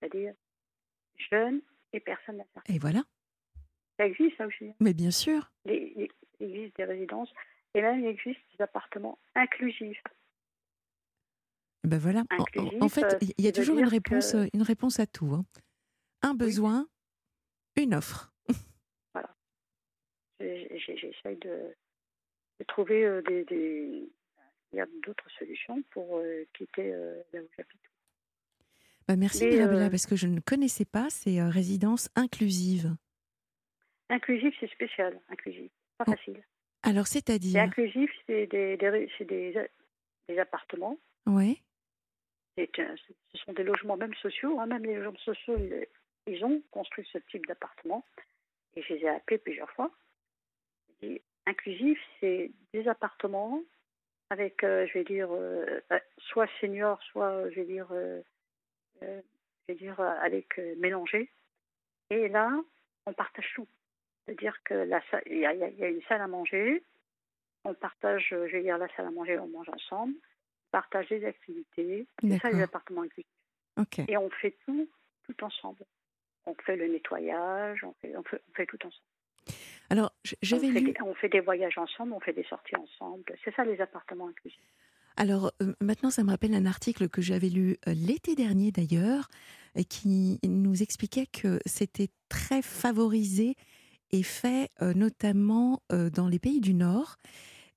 c'est-à-dire 0.00 0.34
jeunes 1.30 1.60
et 1.92 2.00
personnes 2.00 2.42
certain 2.54 2.72
Et 2.74 2.78
voilà. 2.78 3.02
Ça 3.98 4.06
existe, 4.06 4.36
ça 4.36 4.46
aussi. 4.46 4.72
Mais 4.80 4.92
bien 4.94 5.10
sûr. 5.10 5.50
Il 5.64 6.08
existe 6.40 6.76
des 6.76 6.84
résidences 6.84 7.30
et 7.74 7.80
même 7.80 8.00
il 8.00 8.06
existe 8.06 8.40
des 8.56 8.62
appartements 8.62 9.18
inclusifs. 9.34 10.02
Ben 11.84 11.98
voilà. 11.98 12.24
En- 12.30 12.36
En, 12.36 12.42
Inclusif, 12.42 12.82
en 12.82 12.88
fait, 12.88 13.04
euh, 13.04 13.18
il 13.38 13.44
y 13.44 13.48
a 13.48 13.52
toujours 13.52 13.78
une 13.78 13.86
réponse, 13.88 14.32
que- 14.32 14.36
euh, 14.38 14.48
une 14.52 14.62
réponse 14.62 14.98
à 15.00 15.06
tout. 15.06 15.32
hein. 15.34 15.44
Un 16.22 16.34
besoin, 16.34 16.88
une 17.76 17.94
offre. 17.94 18.32
J'ai- 20.40 20.68
J'essaye 20.98 21.36
de, 21.36 21.74
de 22.60 22.64
trouver 22.68 23.04
euh, 23.04 23.22
des, 23.22 23.44
des- 23.44 24.08
il 24.76 24.80
y 24.80 24.82
a 24.82 24.86
d'autres 25.02 25.30
solutions 25.38 25.82
pour 25.90 26.18
euh, 26.18 26.44
quitter 26.52 26.92
euh, 26.92 27.22
là 27.32 27.40
où 27.40 27.48
j'habite. 27.56 27.80
Ben 29.08 29.16
merci 29.16 29.44
Mais, 29.44 29.52
Mirabella, 29.56 29.86
euh, 29.86 29.90
parce 29.90 30.04
que 30.06 30.16
je 30.16 30.26
ne 30.26 30.40
connaissais 30.40 30.84
pas 30.84 31.08
ces 31.08 31.40
résidences 31.42 32.10
inclusives. 32.14 32.94
Inclusif, 34.10 34.54
c'est 34.60 34.70
spécial, 34.70 35.18
inclusif, 35.30 35.70
pas 35.98 36.04
Oh. 36.06 36.10
facile. 36.12 36.42
Alors, 36.82 37.06
c'est-à-dire 37.06 37.62
inclusif, 37.62 38.10
c'est 38.26 38.46
des, 38.48 38.76
des, 38.76 39.08
des, 39.24 39.68
des 40.28 40.38
appartements. 40.38 40.98
Un- 41.26 41.54
ce 42.58 43.38
sont 43.38 43.52
des 43.52 43.64
logements 43.64 43.96
même 43.96 44.14
sociaux, 44.14 44.60
hein, 44.60 44.66
même 44.66 44.84
les 44.84 44.96
logements 44.96 45.18
sociaux, 45.18 45.56
ils, 45.58 45.86
ils 46.26 46.44
ont 46.44 46.62
construit 46.70 47.06
ce 47.12 47.18
type 47.30 47.46
d'appartement. 47.46 48.04
Et 48.74 48.82
je 48.82 48.94
les 48.94 49.00
ai 49.00 49.08
appelés 49.08 49.38
plusieurs 49.38 49.70
fois. 49.70 49.90
Et 51.02 51.22
inclusif, 51.46 51.98
c'est 52.20 52.50
des 52.72 52.86
appartements 52.88 53.62
avec, 54.30 54.62
euh, 54.64 54.86
je 54.88 54.94
vais 54.94 55.04
dire, 55.04 55.28
euh, 55.30 55.80
euh, 55.92 55.98
soit 56.18 56.48
senior, 56.60 57.00
soit, 57.04 57.48
je 57.50 57.56
vais 57.56 57.64
dire, 57.66 57.86
je 59.00 59.20
vais 59.68 59.74
dire, 59.74 60.00
avec 60.00 60.58
mélangé. 60.78 61.30
Et 62.10 62.28
là, 62.28 62.50
on 63.06 63.12
partage 63.12 63.50
tout. 63.54 63.66
C'est-à-dire 64.24 64.56
que 64.64 64.74
la 64.74 65.00
sa- 65.10 65.22
il 65.26 65.38
y, 65.38 65.46
a- 65.46 65.54
y 65.54 65.84
a 65.84 65.88
une 65.88 66.02
salle 66.02 66.20
à 66.20 66.26
manger, 66.26 66.82
on 67.64 67.74
partage, 67.74 68.26
je 68.30 68.36
vais 68.36 68.62
dire, 68.62 68.78
la 68.78 68.88
salle 68.96 69.06
à 69.06 69.10
manger, 69.10 69.38
on 69.38 69.48
mange 69.48 69.68
ensemble, 69.68 70.14
on 70.16 70.70
partage 70.72 71.08
des 71.08 71.24
activités. 71.24 72.06
C'est 72.20 72.38
ça 72.40 72.48
les 72.50 72.62
appartements 72.64 73.02
inclusifs. 73.02 73.30
Ok. 73.76 74.00
Et 74.08 74.16
on 74.16 74.30
fait 74.30 74.56
tout, 74.64 74.88
tout 75.24 75.44
ensemble. 75.44 75.84
On 76.46 76.54
fait 76.54 76.76
le 76.76 76.86
nettoyage, 76.88 77.82
on 77.84 77.92
fait, 77.94 78.16
on 78.16 78.22
fait, 78.22 78.40
on 78.50 78.54
fait 78.54 78.66
tout 78.66 78.78
ensemble. 78.84 79.02
Alors, 79.90 80.12
j'avais 80.42 80.68
lu. 80.68 80.92
des, 80.92 80.94
on 81.02 81.14
fait 81.14 81.28
des 81.28 81.40
voyages 81.40 81.78
ensemble, 81.78 82.12
on 82.12 82.20
fait 82.20 82.32
des 82.32 82.44
sorties 82.44 82.76
ensemble. 82.76 83.24
C'est 83.44 83.54
ça 83.54 83.64
les 83.64 83.80
appartements 83.80 84.28
inclusifs. 84.28 84.60
Alors, 85.16 85.50
euh, 85.62 85.72
maintenant, 85.80 86.10
ça 86.10 86.22
me 86.24 86.30
rappelle 86.30 86.54
un 86.54 86.66
article 86.66 87.08
que 87.08 87.22
j'avais 87.22 87.48
lu 87.48 87.78
euh, 87.88 87.94
l'été 87.94 88.34
dernier 88.34 88.70
d'ailleurs, 88.70 89.28
qui 89.90 90.38
nous 90.42 90.82
expliquait 90.82 91.26
que 91.26 91.58
c'était 91.66 92.08
très 92.30 92.62
favorisé 92.62 93.56
et 94.10 94.22
fait 94.22 94.70
euh, 94.80 94.94
notamment 94.94 95.82
dans 95.90 96.28
les 96.28 96.38
pays 96.38 96.62
du 96.62 96.72
Nord. 96.72 97.16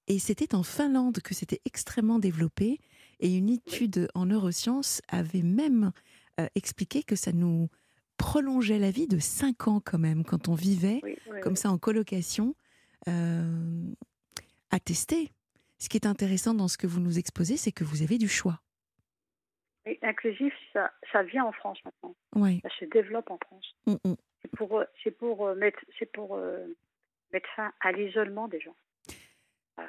Et 0.08 0.18
c'était 0.18 0.56
en 0.56 0.64
Finlande 0.64 1.20
que 1.20 1.34
c'était 1.34 1.60
extrêmement 1.66 2.18
développé. 2.18 2.80
Et 3.20 3.36
une 3.36 3.50
étude 3.50 4.08
en 4.16 4.28
neurosciences 4.28 5.02
avait 5.10 5.42
même 5.42 5.92
expliqué 6.56 7.04
que 7.04 7.18
ça 7.18 7.34
nous 7.34 7.68
prolongeait 8.20 8.78
la 8.78 8.92
vie 8.92 9.08
de 9.08 9.18
5 9.18 9.68
ans 9.68 9.82
quand 9.84 9.98
même, 9.98 10.24
quand 10.24 10.50
on 10.50 10.54
vivait 10.54 11.00
Oui, 11.02 11.18
oui, 11.32 11.40
comme 11.42 11.54
oui. 11.54 11.58
ça 11.58 11.72
en 11.72 11.80
colocation, 11.80 12.54
euh, 13.08 13.84
à 14.70 14.80
tester. 14.80 15.32
Ce 15.80 15.88
qui 15.88 15.98
est 15.98 16.06
intéressant 16.06 16.54
dans 16.54 16.68
ce 16.68 16.78
que 16.78 16.86
vous 16.86 17.00
nous 17.00 17.18
exposez, 17.18 17.58
c'est 17.58 17.72
que 17.72 17.86
vous 17.86 18.04
avez 18.04 18.18
du 18.18 18.28
choix. 18.28 18.60
Et 19.86 19.98
inclusif, 20.04 20.54
ça, 20.74 20.92
ça 21.12 21.24
vient 21.24 21.46
en 21.46 21.54
France 21.54 21.80
maintenant. 21.86 22.14
Ça 22.62 22.70
se 22.80 22.86
développe 22.86 23.32
en 23.32 23.38
France. 23.38 23.76
Mm, 23.88 24.10
mm. 24.10 24.16
C'est 24.42 24.52
pour, 24.52 24.80
euh, 24.80 24.86
c'est 25.04 25.12
pour, 25.12 25.48
euh, 25.48 25.56
mettre, 25.56 25.80
c'est 25.98 26.12
pour 26.12 26.36
euh, 26.36 26.68
mettre 27.32 27.50
fin 27.56 27.72
à 27.80 27.92
l'isolement 27.94 28.48
des 28.48 28.60
gens. 28.60 28.76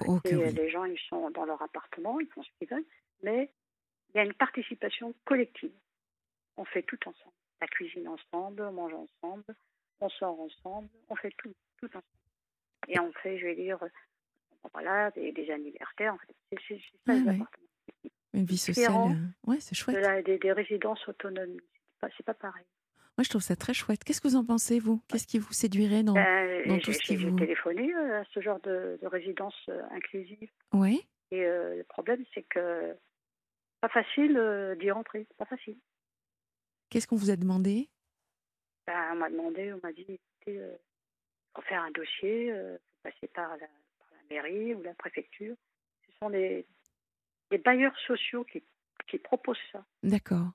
Oui. 0.07 0.21
Les 0.25 0.71
gens, 0.71 0.85
ils 0.85 1.01
sont 1.09 1.31
dans 1.31 1.45
leur 1.45 1.61
appartement, 1.61 2.21
ils 2.21 2.29
font 2.29 2.45
ce 2.45 2.49
qu'ils 2.59 2.69
veulent, 2.69 2.87
mais 3.25 3.51
il 4.14 4.19
y 4.19 4.21
a 4.21 4.25
une 4.25 4.35
participation 4.35 5.12
collective. 5.25 5.73
On 6.57 6.64
fait 6.64 6.83
tout 6.83 6.99
ensemble. 7.07 7.35
La 7.61 7.66
cuisine 7.66 8.09
ensemble, 8.09 8.62
on 8.62 8.73
mange 8.73 8.94
ensemble, 8.94 9.44
on 10.01 10.09
sort 10.09 10.40
ensemble, 10.40 10.88
on 11.09 11.16
fait 11.16 11.33
tout, 11.38 11.53
tout 11.79 11.88
ensemble. 11.88 12.05
Et 12.88 12.99
on 12.99 13.12
fait, 13.12 13.38
je 13.38 13.44
vais 13.46 13.55
dire, 13.55 13.79
voilà, 14.73 15.11
des, 15.12 15.33
des 15.33 15.51
anniversaires. 15.51 16.14
En 16.14 16.18
fait. 16.18 16.35
C'est, 16.68 16.81
ça, 17.07 17.12
ouais. 17.14 17.38
Une 18.33 18.44
vie 18.44 18.57
sociale. 18.59 18.92
Euh, 18.92 19.51
Ouais, 19.51 19.61
c'est 19.61 19.73
De 19.73 19.77
chouette. 19.77 19.96
la- 19.96 20.23
des, 20.23 20.38
des 20.38 20.53
résidences 20.53 21.07
autonomes. 21.09 21.59
C'est 22.01 22.25
pas, 22.25 22.33
pas 22.33 22.49
pareil. 22.49 22.64
Moi, 23.18 23.25
je 23.25 23.29
trouve 23.29 23.42
ça 23.42 23.57
très 23.57 23.75
chouette. 23.75 24.03
Qu'est-ce 24.05 24.20
que 24.23 24.29
vous 24.29 24.37
en 24.37 24.44
pensez, 24.46 24.79
vous? 24.79 25.03
Qu'est-ce 25.09 25.27
qui 25.27 25.38
vous 25.38 25.53
séduirait 25.53 26.03
dans. 26.03 26.14
Ben, 26.14 26.66
dans 26.66 26.77
j'ai, 26.77 26.81
tout 26.81 26.92
ce 26.94 26.99
qui 27.01 27.18
j'ai 27.18 27.29
vous- 27.29 27.38
téléphoné 27.38 27.92
euh, 27.94 28.23
à 28.23 28.25
ce 28.33 28.40
genre 28.40 28.61
de, 28.61 28.99
de 29.03 29.07
résidence 29.07 29.55
euh, 29.68 29.83
inclusive. 29.90 30.51
Ouais. 30.73 31.01
Et 31.31 31.44
euh, 31.44 31.77
le 31.77 31.85
problème, 31.85 32.25
c'est 32.33 32.42
que 32.44 32.96
pas 33.83 33.88
facile 33.90 34.77
d'y 34.81 34.90
rentrer. 34.90 35.27
Pas 35.37 35.44
facile. 35.44 35.77
Qu'est-ce 36.90 37.07
qu'on 37.07 37.16
vous 37.16 37.31
a 37.31 37.37
demandé? 37.37 37.88
Ben, 38.87 39.12
on 39.12 39.16
m'a 39.16 39.31
demandé, 39.31 39.72
on 39.72 39.81
m'a 39.83 39.92
dit, 39.92 40.03
écoutez, 40.03 40.59
euh, 40.59 40.76
pour 41.55 41.64
faire 41.64 41.83
un 41.83 41.90
dossier, 41.92 42.53
euh, 42.53 42.76
faut 42.79 43.11
passer 43.11 43.29
par 43.29 43.50
la, 43.57 43.66
par 43.98 44.09
la 44.12 44.22
mairie 44.29 44.74
ou 44.74 44.83
la 44.83 44.94
préfecture. 44.94 45.55
Ce 46.07 46.12
sont 46.18 46.31
des, 46.31 46.66
des 47.50 47.59
bailleurs 47.59 47.96
sociaux 48.07 48.44
qui, 48.44 48.64
qui 49.07 49.18
proposent 49.18 49.57
ça. 49.70 49.85
D'accord. 50.03 50.50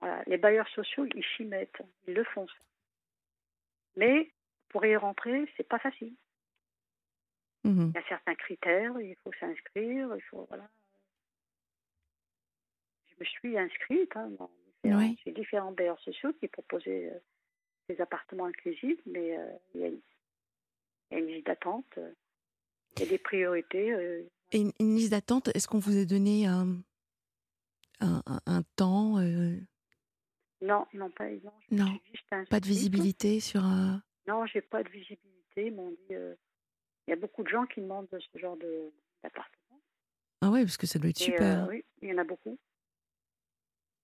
Voilà. 0.00 0.22
Les 0.26 0.38
bailleurs 0.38 0.68
sociaux, 0.68 1.04
ils 1.14 1.24
s'y 1.36 1.44
mettent, 1.44 1.82
ils 2.08 2.14
le 2.14 2.24
font. 2.24 2.46
ça. 2.48 2.54
Mais 3.96 4.32
pour 4.70 4.84
y 4.86 4.96
rentrer, 4.96 5.46
c'est 5.56 5.68
pas 5.68 5.78
facile. 5.78 6.14
Mhm. 7.64 7.92
Il 7.94 8.00
y 8.00 8.02
a 8.02 8.08
certains 8.08 8.34
critères, 8.34 8.98
il 8.98 9.14
faut 9.16 9.32
s'inscrire, 9.38 10.14
il 10.16 10.22
faut 10.22 10.46
voilà. 10.48 10.66
Je 13.10 13.14
me 13.20 13.24
suis 13.26 13.58
inscrite 13.58 14.16
hein, 14.16 14.30
dans 14.38 14.50
Oui. 14.84 15.18
chez 15.24 15.32
différents 15.32 15.72
bailleurs 15.72 16.00
sociaux 16.00 16.32
qui 16.40 16.48
proposaient 16.48 17.10
euh, 17.12 17.18
des 17.88 18.00
appartements 18.00 18.46
inclusifs, 18.46 19.00
mais 19.06 19.36
euh, 19.38 19.52
il 19.74 19.80
y, 19.80 19.84
a 19.84 19.88
une- 19.88 20.00
il 21.10 21.14
y 21.14 21.16
a 21.16 21.18
une 21.18 21.26
liste 21.26 21.46
d'attente, 21.46 21.98
il 22.96 23.00
y 23.00 23.02
a 23.02 23.06
des 23.08 23.18
priorités. 23.18 23.92
euh, 23.92 24.22
Et 24.52 24.60
une, 24.60 24.72
une 24.80 24.94
liste 24.96 25.10
d'attente, 25.10 25.48
est-ce 25.54 25.68
qu'on 25.68 25.78
vous 25.78 25.96
a 25.98 26.04
donné 26.04 26.46
un, 26.46 26.80
un, 28.00 28.22
un- 28.26 28.40
un 28.46 28.62
temps 28.76 29.18
euh, 29.18 29.56
non, 30.62 30.86
non, 30.92 31.10
pas 31.10 31.30
non, 31.30 31.52
Non, 31.70 31.98
Pas 32.50 32.60
de 32.60 32.66
visibilité 32.66 33.40
sur 33.40 33.64
un. 33.64 34.02
Non, 34.26 34.44
j'ai 34.46 34.60
pas 34.60 34.82
de 34.82 34.90
visibilité. 34.90 35.66
Ils 35.66 35.74
m'ont 35.74 35.90
dit, 35.90 36.14
euh, 36.14 36.34
il 37.06 37.10
y 37.10 37.12
a 37.14 37.16
beaucoup 37.16 37.42
de 37.42 37.48
gens 37.48 37.64
qui 37.66 37.80
demandent 37.80 38.08
ce 38.10 38.38
genre 38.38 38.56
d'appartement. 39.22 39.80
Ah 40.42 40.50
ouais, 40.50 40.62
parce 40.62 40.76
que 40.76 40.86
ça 40.86 40.98
doit 40.98 41.08
être 41.10 41.20
Et, 41.20 41.24
super. 41.24 41.64
euh, 41.64 41.68
oui, 41.68 41.84
il 42.02 42.10
y 42.10 42.12
en 42.12 42.18
a 42.18 42.24
beaucoup. 42.24 42.58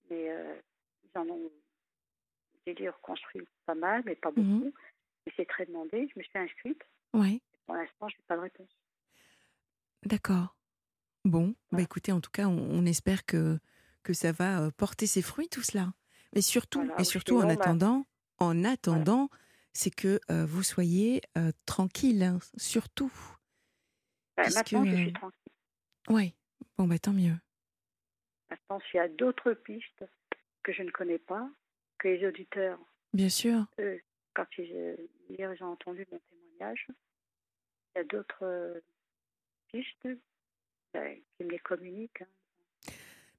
Mais 0.09 0.29
ils 1.13 1.17
en 1.19 1.27
ont, 1.29 1.51
je 2.65 2.71
vais 2.71 2.75
dire, 2.75 2.97
construit 3.01 3.47
pas 3.65 3.75
mal, 3.75 4.03
mais 4.05 4.15
pas 4.15 4.31
beaucoup. 4.31 4.65
Mhm. 4.65 4.71
Mais 5.25 5.33
c'est 5.35 5.45
très 5.47 5.65
demandé. 5.65 6.07
Je 6.13 6.19
me 6.19 6.23
suis 6.23 6.37
inscrite. 6.37 6.81
Ouais, 7.13 7.41
Pour 7.65 7.75
l'instant, 7.75 8.07
je 8.09 8.15
n'ai 8.17 8.23
pas 8.27 8.35
de 8.37 8.41
réponse. 8.41 8.69
d'accord. 10.03 10.55
Bon, 11.25 11.55
bah 11.71 11.81
écoutez, 11.81 12.11
en 12.13 12.21
tout 12.21 12.31
cas, 12.31 12.47
on, 12.47 12.57
on 12.57 12.85
espère 12.85 13.25
que, 13.25 13.59
que 14.03 14.13
ça 14.13 14.31
va 14.31 14.61
euh, 14.61 14.71
porter 14.71 15.07
ses 15.07 15.21
fruits, 15.21 15.49
tout 15.49 15.61
cela. 15.63 15.93
Mais 16.33 16.41
surtout, 16.41 16.79
Voilà, 16.79 16.95
et 16.99 17.01
ou 17.01 17.05
surtout 17.05 17.37
en 17.37 17.47
bah- 17.47 17.53
attendant, 17.53 18.05
en 18.37 18.63
attendant, 18.63 19.29
c'est 19.73 19.93
que 19.93 20.21
euh, 20.31 20.45
vous 20.45 20.63
soyez 20.63 21.21
euh, 21.37 21.51
tranquille, 21.65 22.23
hein, 22.23 22.39
surtout. 22.55 23.11
Puisque, 24.37 24.55
maintenant, 24.71 24.85
je 24.85 24.95
suis 24.95 25.13
tranquille. 25.13 25.51
Ouais, 26.09 26.33
bon, 26.77 26.87
bah 26.87 26.99
tant 26.99 27.11
mieux. 27.13 27.35
Maintenant, 28.49 28.79
s'il 28.89 28.97
y 28.97 28.99
a 29.01 29.09
d'autres 29.09 29.51
pistes 29.53 30.05
que 30.67 30.73
je 30.73 30.83
ne 30.83 30.91
connais 30.91 31.17
pas, 31.17 31.49
que 31.97 32.09
les 32.09 32.27
auditeurs, 32.27 32.77
Bien 33.13 33.29
sûr. 33.29 33.65
eux, 33.79 34.01
quand 34.33 34.45
ils, 34.57 34.69
euh, 34.73 34.97
hier, 35.29 35.53
ils 35.53 35.63
ont 35.63 35.71
entendu 35.71 36.05
mon 36.11 36.19
témoignage, 36.29 36.87
il 37.95 37.99
y 37.99 38.01
a 38.01 38.03
d'autres 38.03 38.43
euh, 38.43 38.79
pistes 39.71 40.09
ben, 40.93 41.17
qui 41.37 41.45
me 41.45 41.51
les 41.51 41.59
communiquent. 41.59 42.21
hein. 42.21 42.91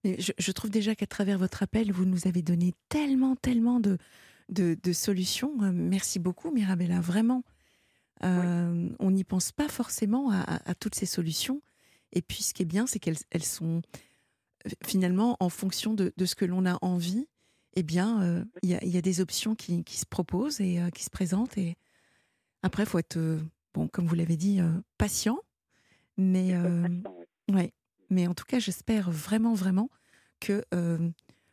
Mais 0.04 0.18
je, 0.18 0.32
je 0.38 0.52
trouve 0.52 0.70
déjà 0.70 0.94
qu'à 0.94 1.06
travers 1.06 1.36
votre 1.38 1.62
appel, 1.62 1.92
vous 1.92 2.06
nous 2.06 2.26
avez 2.26 2.40
donné 2.40 2.72
tellement, 2.88 3.36
tellement 3.36 3.78
de, 3.78 3.98
de, 4.48 4.74
de 4.82 4.92
solutions. 4.94 5.52
Euh, 5.62 5.70
Merci 5.72 6.18
beaucoup, 6.18 6.50
Mirabella, 6.50 7.00
vraiment. 7.02 7.42
Euh, 8.24 8.88
On 9.00 9.10
n'y 9.10 9.24
pense 9.24 9.52
pas 9.52 9.68
forcément 9.68 10.30
à, 10.30 10.38
à- 10.40 10.70
à 10.70 10.74
toutes 10.74 10.94
ces 10.94 11.04
solutions. 11.06 11.60
Et 12.12 12.22
puis, 12.22 12.42
ce 12.42 12.54
qui 12.54 12.62
est 12.62 12.64
bien, 12.64 12.86
c'est 12.86 12.98
qu'elles 13.00 13.18
elles 13.30 13.44
sont 13.44 13.78
euh, 13.78 13.80
finalement 14.84 15.36
en 15.40 15.48
fonction 15.48 15.94
de, 15.94 16.12
de 16.16 16.24
ce 16.24 16.34
que 16.34 16.44
l'on 16.44 16.66
a 16.66 16.78
envie. 16.82 17.26
Eh 17.74 17.82
bien, 17.82 18.22
euh, 18.22 18.44
il 18.62 18.70
y, 18.70 18.74
a, 18.74 18.82
il 18.82 18.88
y 18.88 18.98
a 18.98 19.02
des 19.02 19.20
options 19.20 19.54
qui, 19.54 19.84
qui 19.84 19.98
se 19.98 20.06
proposent 20.06 20.60
et 20.60 20.80
euh, 20.80 20.90
qui 20.90 21.04
se 21.04 21.10
présentent. 21.10 21.56
Et 21.58 21.76
après, 22.62 22.82
il 22.82 22.88
faut 22.88 22.98
être, 22.98 23.18
euh, 23.18 23.38
bon, 23.74 23.86
comme 23.88 24.06
vous 24.06 24.16
l'avez 24.16 24.36
dit, 24.36 24.60
euh, 24.60 24.70
patient. 24.96 25.38
Mais, 26.16 26.54
euh. 26.54 26.88
Ouais, 27.52 27.72
mais 28.10 28.26
en 28.26 28.34
tout 28.34 28.46
cas, 28.46 28.58
j'espère 28.58 29.10
vraiment, 29.10 29.54
vraiment 29.54 29.90
que 30.40 30.64
euh, 30.74 30.98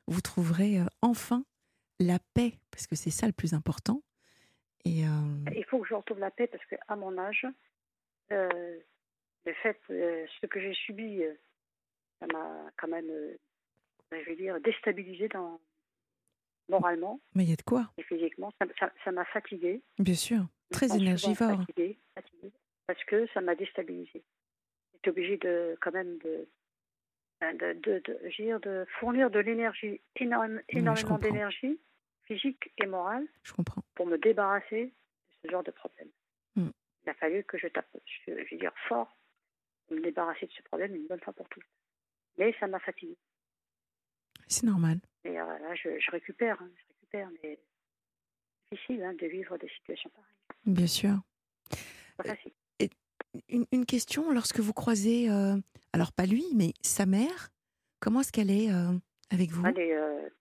vous 0.08 0.22
trouverez 0.22 0.80
euh, 0.80 0.86
enfin 1.02 1.46
la 2.00 2.18
paix, 2.34 2.58
parce 2.72 2.88
que 2.88 2.96
c'est 2.96 3.12
ça 3.12 3.28
le 3.28 3.34
plus 3.34 3.54
important. 3.54 4.02
Et 4.84 5.06
euh, 5.06 5.10
Il 5.56 5.66
faut 5.66 5.80
que 5.80 5.88
je 5.88 5.94
retrouve 5.94 6.20
la 6.20 6.32
paix 6.32 6.48
parce 6.48 6.66
qu'à 6.66 6.96
mon 6.96 7.18
âge, 7.18 7.46
euh, 8.32 8.80
le 9.46 9.54
fait, 9.62 9.80
euh, 9.92 10.26
ce 10.42 10.48
que 10.48 10.60
j'ai 10.60 10.74
subi, 10.74 11.24
euh, 11.24 11.34
ça 12.20 12.28
m'a 12.28 12.72
quand 12.78 12.88
même, 12.88 13.10
euh, 13.10 13.38
je 14.12 14.26
vais 14.26 14.36
dire, 14.36 14.60
déstabilisé 14.62 15.28
dans, 15.30 15.60
moralement 16.70 17.20
mais 17.36 17.44
il 17.44 17.50
y 17.50 17.54
a 17.54 17.56
de 17.56 17.62
quoi, 17.62 17.92
et 17.98 18.04
physiquement. 18.04 18.52
Ça 19.04 19.12
m'a 19.12 19.26
fatiguée. 19.26 19.82
bien 20.00 20.16
sûr, 20.16 20.46
très 20.72 20.96
énergivore. 20.96 21.58
Fatiguée, 21.60 21.98
fatiguée, 22.16 22.52
parce 22.88 23.04
que 23.06 23.28
ça 23.34 23.42
m'a 23.42 23.56
déstabilisée. 23.56 24.24
J'étais 24.94 25.10
obligée 25.10 25.38
de, 25.38 25.78
quand 25.82 25.92
même, 25.92 26.18
de, 26.20 26.48
ben, 27.40 27.56
de, 27.58 27.74
de, 27.74 28.02
de, 28.06 28.20
je 28.30 28.42
veux 28.42 28.48
dire, 28.50 28.60
de 28.60 28.86
fournir 29.00 29.30
de 29.30 29.40
l'énergie, 29.40 30.02
énorme, 30.16 30.62
énormément 30.70 31.18
d'énergie 31.18 31.80
physique 32.24 32.72
et 32.80 32.88
morale 32.88 33.28
Je 33.44 33.54
comprends. 33.54 33.84
pour 33.94 34.08
me 34.08 34.18
débarrasser 34.18 34.86
de 34.86 35.48
ce 35.48 35.52
genre 35.52 35.64
de 35.64 35.72
problème. 35.72 36.10
Mm. 36.56 36.70
Il 37.06 37.10
a 37.10 37.14
fallu 37.14 37.44
que 37.44 37.58
je 37.60 37.68
tape, 37.68 37.88
je, 38.06 38.32
je 38.32 38.50
vais 38.50 38.58
dire 38.58 38.74
fort, 38.88 39.16
pour 39.88 39.98
me 39.98 40.02
débarrasser 40.02 40.48
de 40.48 40.52
ce 40.52 40.64
problème 40.64 40.96
une 40.96 41.06
bonne 41.06 41.20
fois 41.20 41.34
pour 41.34 41.48
toutes. 41.50 41.64
Mais 42.38 42.54
ça 42.60 42.68
m'a 42.68 42.80
fatiguée. 42.80 43.18
C'est 44.48 44.66
normal. 44.66 45.00
Et 45.24 45.40
euh, 45.40 45.58
là, 45.60 45.74
je, 45.76 46.00
je 46.00 46.12
récupère, 46.12 46.62
hein, 46.62 46.70
je 46.76 46.84
récupère, 46.94 47.30
mais 47.44 47.60
c'est 48.70 48.76
difficile 48.76 49.04
hein, 49.04 49.14
de 49.14 49.26
vivre 49.28 49.58
des 49.58 49.70
situations 49.70 50.10
pareilles. 50.12 50.32
Bien 50.66 50.88
sûr. 50.88 51.14
Une, 53.50 53.66
une 53.74 53.86
question, 53.86 54.32
lorsque 54.32 54.60
vous 54.60 54.72
croisez, 54.74 55.30
euh, 55.30 55.58
alors 55.94 56.14
pas 56.14 56.26
lui, 56.26 56.46
mais 56.56 56.74
sa 56.82 57.06
mère, 57.06 57.50
comment 58.00 58.22
est-ce 58.22 58.32
qu'elle 58.32 58.52
est 58.52 58.72
euh, 58.72 58.94
avec 59.30 59.50
vous? 59.52 59.66
Elle 59.66 59.80
est, 59.80 60.32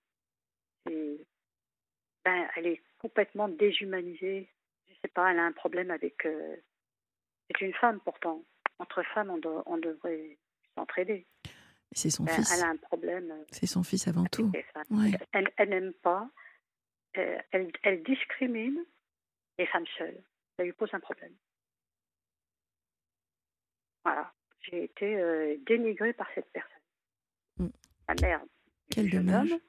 c'est- 0.87 1.25
ben, 2.23 2.47
elle 2.55 2.67
est 2.67 2.81
complètement 2.99 3.49
déshumanisée. 3.49 4.47
Je 4.87 4.93
sais 5.01 5.07
pas, 5.13 5.31
elle 5.31 5.39
a 5.39 5.45
un 5.45 5.51
problème 5.51 5.91
avec. 5.91 6.21
c'est 6.23 7.61
une 7.61 7.73
femme 7.73 7.99
pourtant. 7.99 8.43
Entre 8.79 9.03
femmes, 9.13 9.29
on 9.65 9.77
devrait 9.77 10.37
s'entraider. 10.75 11.25
C'est 11.97 12.09
son 12.09 12.25
fils. 12.27 12.51
elle 12.53 12.63
a 12.63 12.67
un 12.69 12.75
problème. 12.77 13.31
euh, 13.31 13.43
C'est 13.51 13.65
son 13.67 13.81
fils 13.83 14.07
avant 14.07 14.25
tout. 14.25 14.51
Ouais. 14.91 15.11
Elle, 15.31 15.49
elle 15.57 15.69
n'aime 15.69 15.93
pas. 15.93 16.29
euh, 17.17 17.39
elle, 17.51 17.71
elle 17.83 18.03
discrimine 18.03 18.83
les 19.57 19.65
femmes 19.67 19.87
seules. 19.97 20.21
Ça 20.57 20.63
lui 20.65 20.73
pose 20.73 20.89
un 20.93 20.99
problème. 20.99 21.33
Voilà. 24.03 24.31
J'ai 24.61 24.83
été 24.85 25.15
euh, 25.17 25.57
dénigrée 25.65 26.13
par 26.13 26.27
cette 26.35 26.51
personne. 26.51 26.71
Mm. 27.57 27.67
La 28.09 28.15
mère 28.21 28.41
Quel 28.89 29.09
dommage. 29.09 29.51
homme, 29.51 29.59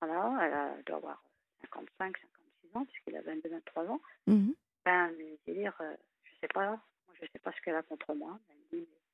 voilà, 0.00 0.46
elle 0.46 0.52
a, 0.54 0.82
doit 0.86 0.96
avoir 0.96 1.22
55, 1.62 2.16
56 2.18 2.76
ans, 2.76 2.84
puisqu'il 2.84 3.16
a 3.16 3.22
22, 3.22 3.48
23 3.50 3.84
ans. 3.86 4.00
Mhm. 4.26 4.54
Ben, 4.84 5.12
je 5.18 5.50
veux 5.52 5.58
dire, 5.58 5.74
euh, 5.80 5.96
je 6.24 6.30
sais 6.40 6.48
pas, 6.48 6.68
moi, 6.70 6.80
je 7.20 7.26
sais 7.32 7.38
pas 7.38 7.50
ce 7.52 7.60
qu'elle 7.62 7.74
a 7.76 7.82
contre 7.82 8.14
moi. 8.14 8.38
Elle 8.50 8.56
me 8.56 8.62
dit, 8.84 8.88
mais- 8.90 9.05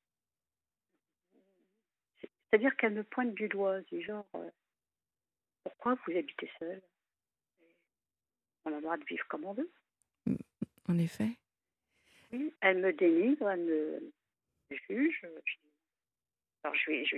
C'est-à-dire 2.53 2.77
qu'elle 2.77 2.93
me 2.93 3.03
pointe 3.03 3.33
du 3.33 3.49
doigt, 3.49 3.81
du 3.81 4.03
genre, 4.03 4.27
euh, 4.35 4.51
pourquoi 5.65 5.95
vous 5.95 6.15
habitez 6.15 6.51
seul 6.59 6.83
On 8.67 8.73
a 8.73 8.77
le 8.77 8.83
droit 8.83 8.99
de 8.99 9.05
vivre 9.05 9.27
comme 9.29 9.47
on 9.47 9.55
veut. 9.55 9.71
En 10.87 10.99
effet. 10.99 11.31
Oui, 12.31 12.53
elle 12.61 12.79
me 12.81 12.93
dénigre, 12.93 13.49
elle 13.49 13.65
me 13.65 14.13
juge. 14.89 15.27
Alors 16.63 16.77
je 16.77 16.91
vais, 16.91 17.05
je 17.07 17.17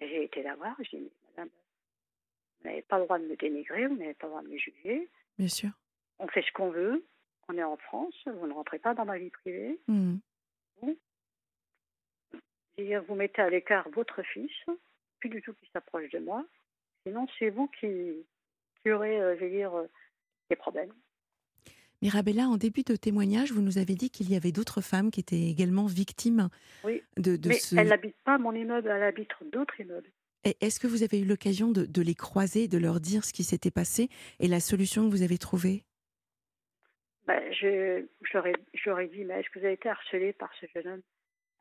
j'ai 0.00 0.24
été 0.24 0.42
la 0.42 0.54
voir, 0.54 0.76
dis, 0.78 0.88
mais 0.92 1.10
madame, 1.30 1.48
Vous 2.60 2.68
n'avez 2.68 2.82
pas 2.82 2.98
le 2.98 3.04
droit 3.04 3.18
de 3.18 3.24
me 3.26 3.36
dénigrer, 3.36 3.86
vous 3.86 3.96
n'avez 3.96 4.14
pas 4.14 4.26
le 4.26 4.32
droit 4.32 4.42
de 4.42 4.48
me 4.48 4.58
juger. 4.58 5.08
Bien 5.38 5.48
sûr. 5.48 5.70
On 6.18 6.28
fait 6.28 6.42
ce 6.42 6.52
qu'on 6.52 6.70
veut. 6.70 7.06
On 7.48 7.56
est 7.56 7.64
en 7.64 7.78
France, 7.78 8.14
vous 8.26 8.46
ne 8.46 8.52
rentrez 8.52 8.78
pas 8.78 8.94
dans 8.94 9.06
ma 9.06 9.18
vie 9.18 9.30
privée. 9.30 9.80
Hmm. 9.88 10.16
Vous 12.78 13.14
mettez 13.16 13.42
à 13.42 13.50
l'écart 13.50 13.88
votre 13.90 14.22
fils, 14.22 14.52
plus 15.18 15.28
du 15.28 15.42
tout 15.42 15.52
qui 15.54 15.68
s'approche 15.72 16.08
de 16.10 16.20
moi. 16.20 16.44
Sinon, 17.04 17.26
c'est 17.38 17.50
vous 17.50 17.68
qui, 17.80 18.24
qui 18.82 18.90
aurez, 18.92 19.20
euh, 19.20 19.34
je 19.34 19.40
vais 19.40 19.50
dire, 19.50 19.74
euh, 19.74 19.86
des 20.48 20.56
problèmes. 20.56 20.92
Mirabella, 22.02 22.46
en 22.46 22.56
début 22.56 22.84
de 22.84 22.94
témoignage, 22.94 23.50
vous 23.50 23.62
nous 23.62 23.78
avez 23.78 23.96
dit 23.96 24.10
qu'il 24.10 24.30
y 24.30 24.36
avait 24.36 24.52
d'autres 24.52 24.80
femmes 24.80 25.10
qui 25.10 25.18
étaient 25.18 25.48
également 25.48 25.86
victimes 25.86 26.48
Oui, 26.84 27.02
de, 27.16 27.34
de 27.36 27.48
mais 27.48 27.58
ce. 27.58 27.74
elle 27.76 27.88
n'habite 27.88 28.16
pas 28.24 28.38
mon 28.38 28.52
immeuble, 28.52 28.88
elle 28.88 29.02
habite 29.02 29.30
d'autres 29.52 29.80
immeubles. 29.80 30.10
Est-ce 30.44 30.78
que 30.78 30.86
vous 30.86 31.02
avez 31.02 31.18
eu 31.20 31.24
l'occasion 31.24 31.72
de, 31.72 31.84
de 31.84 32.02
les 32.02 32.14
croiser, 32.14 32.68
de 32.68 32.78
leur 32.78 33.00
dire 33.00 33.24
ce 33.24 33.32
qui 33.32 33.42
s'était 33.42 33.72
passé 33.72 34.08
et 34.38 34.46
la 34.46 34.60
solution 34.60 35.04
que 35.06 35.10
vous 35.10 35.22
avez 35.22 35.38
trouvée? 35.38 35.82
Ben, 37.26 37.42
je, 37.52 38.06
j'aurais, 38.30 38.52
dit, 39.08 39.24
mais 39.24 39.40
est-ce 39.40 39.50
que 39.50 39.58
vous 39.58 39.64
avez 39.64 39.74
été 39.74 39.88
harcelé 39.88 40.32
par 40.32 40.50
ce 40.60 40.66
jeune 40.72 40.86
homme? 40.86 41.02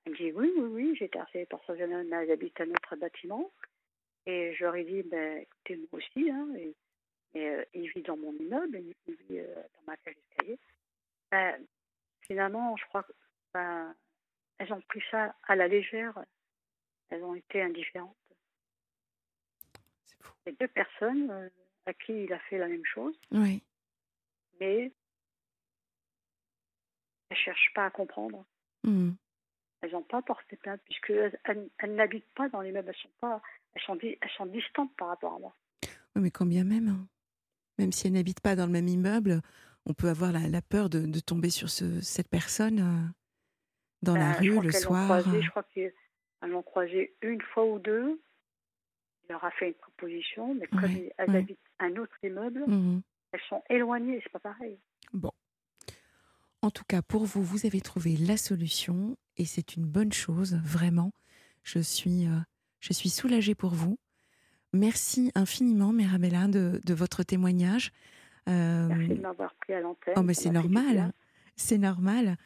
Elle 0.08 0.14
me 0.14 0.18
dit, 0.18 0.32
oui, 0.32 0.53
oui, 0.55 0.70
oui, 0.93 0.97
été 1.03 1.20
harcelée 1.20 1.45
par 1.45 1.62
ce 1.66 1.76
jeune 1.76 1.93
homme, 1.93 2.08
mais 2.08 2.16
elle 2.24 2.32
habite 2.32 2.62
un 2.62 2.70
autre 2.70 2.95
bâtiment. 2.95 3.51
Et 4.26 4.55
j'aurais 4.55 4.86
dit, 4.86 5.03
ben, 5.03 5.39
écoutez, 5.39 5.76
moi 5.76 5.88
aussi, 5.91 6.32
hein, 6.32 6.47
et, 6.55 6.74
et, 7.34 7.49
euh, 7.49 7.66
il 7.74 7.89
vit 7.89 8.03
dans 8.03 8.16
mon 8.16 8.32
immeuble, 8.32 8.80
il, 8.80 9.16
vit 9.16 9.39
euh, 9.39 9.53
dans 9.55 9.82
ma 9.86 9.97
cage 9.97 10.16
d'escalier. 10.16 10.60
Ben, 11.30 11.62
finalement, 12.22 12.78
je 12.78 12.86
crois 12.86 13.03
que 13.03 13.12
ben, 13.53 13.93
elles 14.60 14.72
ont 14.72 14.80
pris 14.80 15.03
ça 15.12 15.36
à 15.43 15.58
la 15.58 15.68
légère, 15.68 16.18
elles 17.10 17.24
ont 17.26 17.36
été 17.36 17.62
indifférentes. 17.62 18.16
C'est 20.05 20.24
fou. 20.24 20.32
Les 20.45 20.53
deux 20.53 20.70
personnes 20.70 21.30
euh, 21.32 21.49
à 21.86 21.93
qui 21.93 22.24
il 22.24 22.32
a 22.32 22.39
fait 22.39 22.60
la 22.60 22.70
même 22.70 22.86
chose, 22.86 23.20
Oui. 23.32 23.62
mais 24.62 24.84
elles 24.84 24.91
ne 27.32 27.36
cherchent 27.36 27.74
pas 27.76 27.88
à 27.88 27.91
comprendre. 27.91 28.45
Hmm. 28.86 29.12
Elles 29.82 29.91
n'ont 29.91 30.03
pas 30.03 30.21
porté 30.21 30.55
plainte 30.55 30.82
puisque 30.86 31.11
elles, 31.11 31.39
elles- 31.45 31.69
elles 31.80 31.95
n'habitent 31.95 32.34
pas 32.36 32.49
dans 32.49 32.61
l'immeuble. 32.61 32.89
Elles 32.89 33.01
sont 33.01 33.09
pas, 33.19 33.41
elles 33.73 33.82
sont, 33.84 33.95
di- 33.95 34.17
elles 34.19 34.30
sont 34.38 34.45
distantes 34.47 34.95
par 34.97 35.09
rapport 35.09 35.36
à 35.36 35.39
moi. 35.39 35.55
Oui, 36.15 36.21
mais 36.23 36.32
quand 36.32 36.45
bien 36.47 36.63
même, 36.63 36.88
hein. 36.89 37.07
même 37.78 37.91
si 37.91 38.07
elle 38.07 38.13
n'habite 38.13 38.39
pas 38.41 38.55
dans 38.55 38.65
le 38.65 38.71
même 38.71 38.88
immeuble, 38.88 39.41
on 39.86 39.93
peut 39.93 40.09
avoir 40.09 40.32
la, 40.32 40.47
la 40.47 40.61
peur 40.61 40.89
de, 40.89 41.05
de 41.05 41.19
tomber 41.19 41.49
sur 41.51 41.69
ce- 41.69 42.01
cette 42.01 42.28
personne 42.28 42.80
euh, 42.80 43.07
dans 44.01 44.15
la 44.15 44.32
Euh, 44.32 44.41
je 44.41 44.51
rue 44.51 44.65
le 44.65 44.71
soir. 44.71 45.05
croisé, 45.05 45.41
je 45.41 45.49
crois 45.51 45.63
qu'elles 45.63 45.93
l'ont 46.41 46.63
croisé 46.63 47.15
une 47.21 47.41
fois 47.41 47.65
ou 47.65 47.78
deux. 47.80 48.19
Il 49.30 49.34
leur 49.34 49.43
a 49.43 49.51
fait 49.51 49.67
une 49.67 49.73
proposition, 49.75 50.55
mais 50.55 50.67
comme 50.67 50.84
Ouais, 50.86 51.13
elles 51.17 51.30
ouais. 51.30 51.38
habitent 51.38 51.59
un 51.80 51.95
autre 51.97 52.15
immeuble, 52.23 52.63
Mhm. 52.67 53.01
elles 53.34 53.41
sont 53.47 53.61
éloignées. 53.69 54.19
C'est 54.23 54.32
pas 54.32 54.39
pareil. 54.39 54.80
Bon. 55.13 55.32
En 56.63 56.71
tout 56.71 56.84
cas, 56.88 57.01
pour 57.03 57.25
vous, 57.25 57.43
vous 57.43 57.65
avez 57.67 57.82
trouvé 57.82 58.17
la 58.17 58.38
solution 58.38 59.15
et 59.38 59.46
c'est 59.46 59.76
une 59.76 59.86
bonne 59.86 60.12
chose, 60.12 60.60
vraiment. 60.64 61.12
Je 61.64 61.80
suis, 61.80 62.28
euh, 62.28 62.40
je 62.80 62.94
suis 62.94 63.10
soulagée 63.10 63.56
pour 63.56 63.72
vous. 63.72 63.98
Merci 64.74 65.32
infiniment, 65.36 65.94
Mirabella, 65.94 66.48
de, 66.48 66.82
de 66.84 66.94
votre 66.94 67.24
témoignage. 67.24 67.92
Euh, 68.50 68.88
Merci 68.88 69.16
de 69.16 69.22
m'avoir 69.22 69.54
pris 69.56 69.74
à 69.74 69.82
l'antenne. 69.82 70.14
Oh, 70.18 70.24
mais 70.24 70.34
c'est 70.34 70.50
normal. 70.50 71.14
C'est 71.56 71.78
normal. 71.78 72.38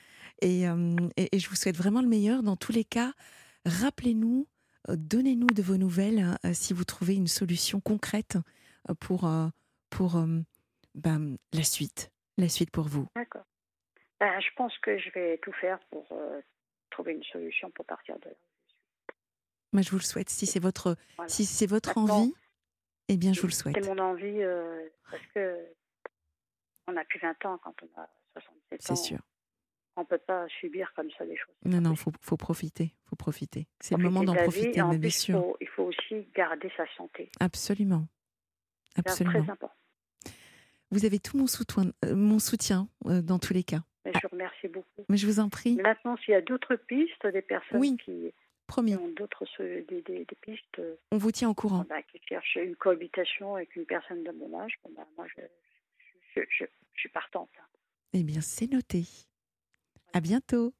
Et, 0.42 0.68
euh, 0.68 0.96
et, 1.18 1.36
et 1.36 1.40
je 1.40 1.50
vous 1.50 1.56
souhaite 1.56 1.78
vraiment 1.78 2.02
le 2.02 2.08
meilleur. 2.08 2.44
Dans 2.44 2.56
tous 2.56 2.72
les 2.72 2.84
cas, 2.84 3.14
rappelez-nous, 3.66 4.48
donnez-nous 4.90 5.48
de 5.48 5.62
vos 5.62 5.78
nouvelles 5.78 6.38
si 6.54 6.74
vous 6.74 6.86
trouvez 6.86 7.16
une 7.16 7.28
solution 7.28 7.80
concrète 7.80 8.38
pour, 9.00 9.30
pour 9.90 10.26
ben, 10.96 11.38
la 11.54 11.64
suite. 11.64 12.12
La 12.38 12.50
suite 12.50 12.72
pour 12.72 12.88
vous. 12.88 13.08
D'accord. 13.16 13.46
Ben, 14.20 14.40
je 14.40 14.50
pense 14.56 14.76
que 14.80 14.98
je 14.98 15.10
vais 15.12 15.40
tout 15.44 15.54
faire 15.54 15.80
pour 15.92 16.08
trouver 16.92 17.14
une 17.14 17.24
solution 17.24 17.72
pour 17.72 17.86
partir 17.86 18.18
de 18.20 18.26
là. 18.30 18.36
Moi, 19.74 19.82
je 19.82 19.90
vous 19.92 19.98
le 19.98 20.04
souhaite. 20.04 20.30
Si 20.30 20.46
c'est 20.46 20.60
votre, 20.60 20.96
Voilà. 21.16 21.30
si 21.30 21.46
c'est 21.46 21.66
votre 21.66 21.98
Maintenant, 21.98 22.20
envie, 22.24 22.34
eh 23.08 23.18
bien, 23.18 23.34
je 23.34 23.42
vous 23.42 23.48
le 23.48 23.54
souhaite. 23.54 23.76
C'est 23.82 23.88
mon 23.90 23.98
envie 24.00 24.42
euh, 24.44 24.88
parce 25.10 25.24
que 25.34 25.66
on 26.88 26.92
n'a 26.94 27.06
plus 27.06 27.20
20 27.20 27.46
ans 27.46 27.58
quand 27.64 27.74
on 27.84 28.02
a 28.02 28.10
67 28.34 28.82
ans. 28.92 28.96
C'est 28.96 29.02
sûr. 29.02 29.20
On 29.98 30.06
peut 30.06 30.18
pas 30.18 30.46
subir 30.60 30.92
comme 30.96 31.10
ça 31.18 31.26
des 31.26 31.36
choses. 31.38 31.56
Non, 31.66 31.82
non, 31.82 31.96
faut, 31.96 32.12
faut 32.22 32.38
profiter. 32.38 32.96
Faut 33.10 33.16
profiter. 33.16 33.68
C'est 33.80 33.96
le 33.98 34.04
moment 34.04 34.22
de 34.22 34.28
d'en 34.28 34.36
profiter, 34.36 34.82
mais 34.84 34.98
bien 34.98 35.10
sûr. 35.10 35.40
faut- 35.40 35.58
il 35.62 35.68
faut 35.70 35.84
aussi 35.84 36.28
garder 36.36 36.72
sa 36.78 36.86
santé. 36.96 37.30
Absolument. 37.40 38.08
C'est 38.96 39.08
Absolument. 39.08 39.42
très 39.44 39.52
important. 39.52 39.76
Vous 40.92 41.06
avez 41.06 41.20
tout 41.20 41.38
mon 41.38 41.48
soutien, 41.48 41.92
euh, 42.06 42.16
mon 42.16 42.40
soutien 42.40 42.90
euh, 43.06 43.22
dans 43.22 43.40
tous 43.40 43.54
les 43.54 43.64
cas. 43.64 43.84
Mais 44.06 44.12
je 44.16 44.20
vous 44.24 44.30
remercie 44.32 44.68
beaucoup. 44.68 45.06
Mais 45.10 45.18
je 45.18 45.28
vous 45.28 45.40
en 45.40 45.50
prie. 45.50 45.76
Maintenant, 45.76 46.18
s'il 46.18 46.32
y 46.32 46.36
a 46.36 46.42
d'autres 46.42 46.76
pistes, 46.76 47.26
des 47.28 47.42
personnes 47.42 47.80
Oui. 47.80 47.98
qui 48.04 48.34
Promis. 48.68 48.96
ont 48.96 49.08
d'autres 49.10 49.46
des, 49.60 50.02
des- 50.02 50.26
des 50.26 50.36
pistes, 50.42 50.80
euh, 50.80 50.96
On 51.12 51.18
vous 51.18 51.32
tient 51.32 51.50
au 51.50 51.54
courant. 51.54 51.86
bah, 51.90 52.02
qui 52.04 52.20
cherchent 52.28 52.56
une 52.56 52.76
cohabitation 52.76 53.56
avec 53.56 53.76
une 53.76 53.86
personne 53.86 54.24
de 54.24 54.32
mon 54.32 54.60
âge, 54.60 54.74
bah, 54.96 55.06
moi, 55.18 55.28
je, 55.36 55.42
je, 56.36 56.42
je- 56.50 56.66
je 56.94 57.00
suis 57.00 57.10
partante. 57.10 57.50
Eh 58.14 58.24
bien, 58.24 58.42
c'est 58.42 58.72
noté. 58.72 59.04
À 60.14 60.20
bientôt. 60.22 60.74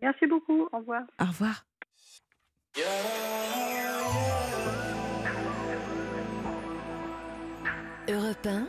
Merci 0.00 0.26
beaucoup. 0.26 0.68
Au 0.72 0.78
revoir. 0.78 1.02
Au 1.20 1.24
revoir. 1.26 1.66
Europe 8.08 8.46
1, 8.46 8.68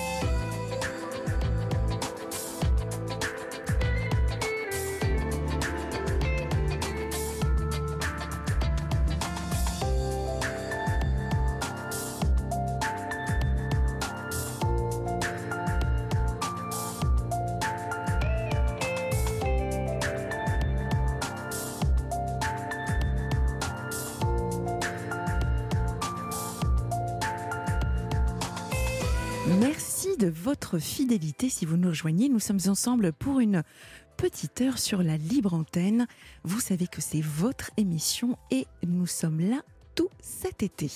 Fidélité. 30.79 31.49
Si 31.49 31.65
vous 31.65 31.77
nous 31.77 31.89
rejoignez, 31.89 32.29
nous 32.29 32.39
sommes 32.39 32.59
ensemble 32.67 33.13
pour 33.13 33.39
une 33.39 33.63
petite 34.17 34.61
heure 34.61 34.77
sur 34.77 35.01
la 35.01 35.17
libre 35.17 35.53
antenne. 35.53 36.07
Vous 36.43 36.59
savez 36.59 36.87
que 36.87 37.01
c'est 37.01 37.21
votre 37.21 37.71
émission 37.77 38.37
et 38.51 38.67
nous 38.85 39.07
sommes 39.07 39.39
là 39.39 39.61
tout 39.95 40.09
cet 40.21 40.63
été. 40.63 40.89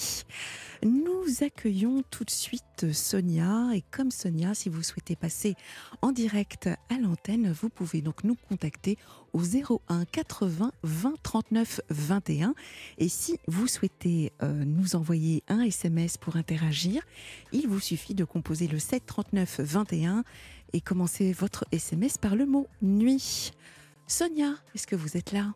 Nous 0.84 1.44
accueillons 1.44 2.04
tout 2.10 2.24
de 2.24 2.30
suite 2.30 2.94
Sonia 2.94 3.70
et 3.74 3.84
comme 3.92 4.12
Sonia, 4.12 4.54
si 4.54 4.70
vous 4.70 4.84
souhaitez 4.84 5.16
passer 5.16 5.56
en 6.02 6.12
direct 6.12 6.70
à 6.90 6.98
l'antenne, 7.00 7.52
vous 7.52 7.70
pouvez 7.70 8.02
donc 8.02 8.24
nous 8.24 8.36
contacter 8.50 8.98
au 9.34 9.42
01 9.42 10.06
80 10.06 10.72
20 10.84 11.14
39 11.24 11.82
21 11.90 12.54
et 12.98 13.10
si 13.10 13.40
vous 13.48 13.68
souhaitez 13.68 14.32
euh, 14.44 14.64
nous 14.66 14.96
envoyer 14.96 15.44
un 15.48 15.62
SMS 15.62 16.18
pour 16.18 16.36
interagir, 16.36 17.04
il 17.52 17.68
vous 17.68 17.80
suffit 17.80 18.14
de 18.14 18.24
composer 18.24 18.68
le 18.68 18.80
7 18.80 19.06
39 19.06 19.62
21 19.62 20.24
et 20.74 20.82
commencer 20.82 21.32
votre 21.34 21.66
SMS 21.72 22.18
par 22.18 22.36
le 22.36 22.46
mot 22.46 22.68
nuit. 22.82 23.52
Sonia, 24.08 24.56
est-ce 24.76 24.88
que 24.88 24.96
vous 24.96 25.18
êtes 25.18 25.32
là? 25.32 25.54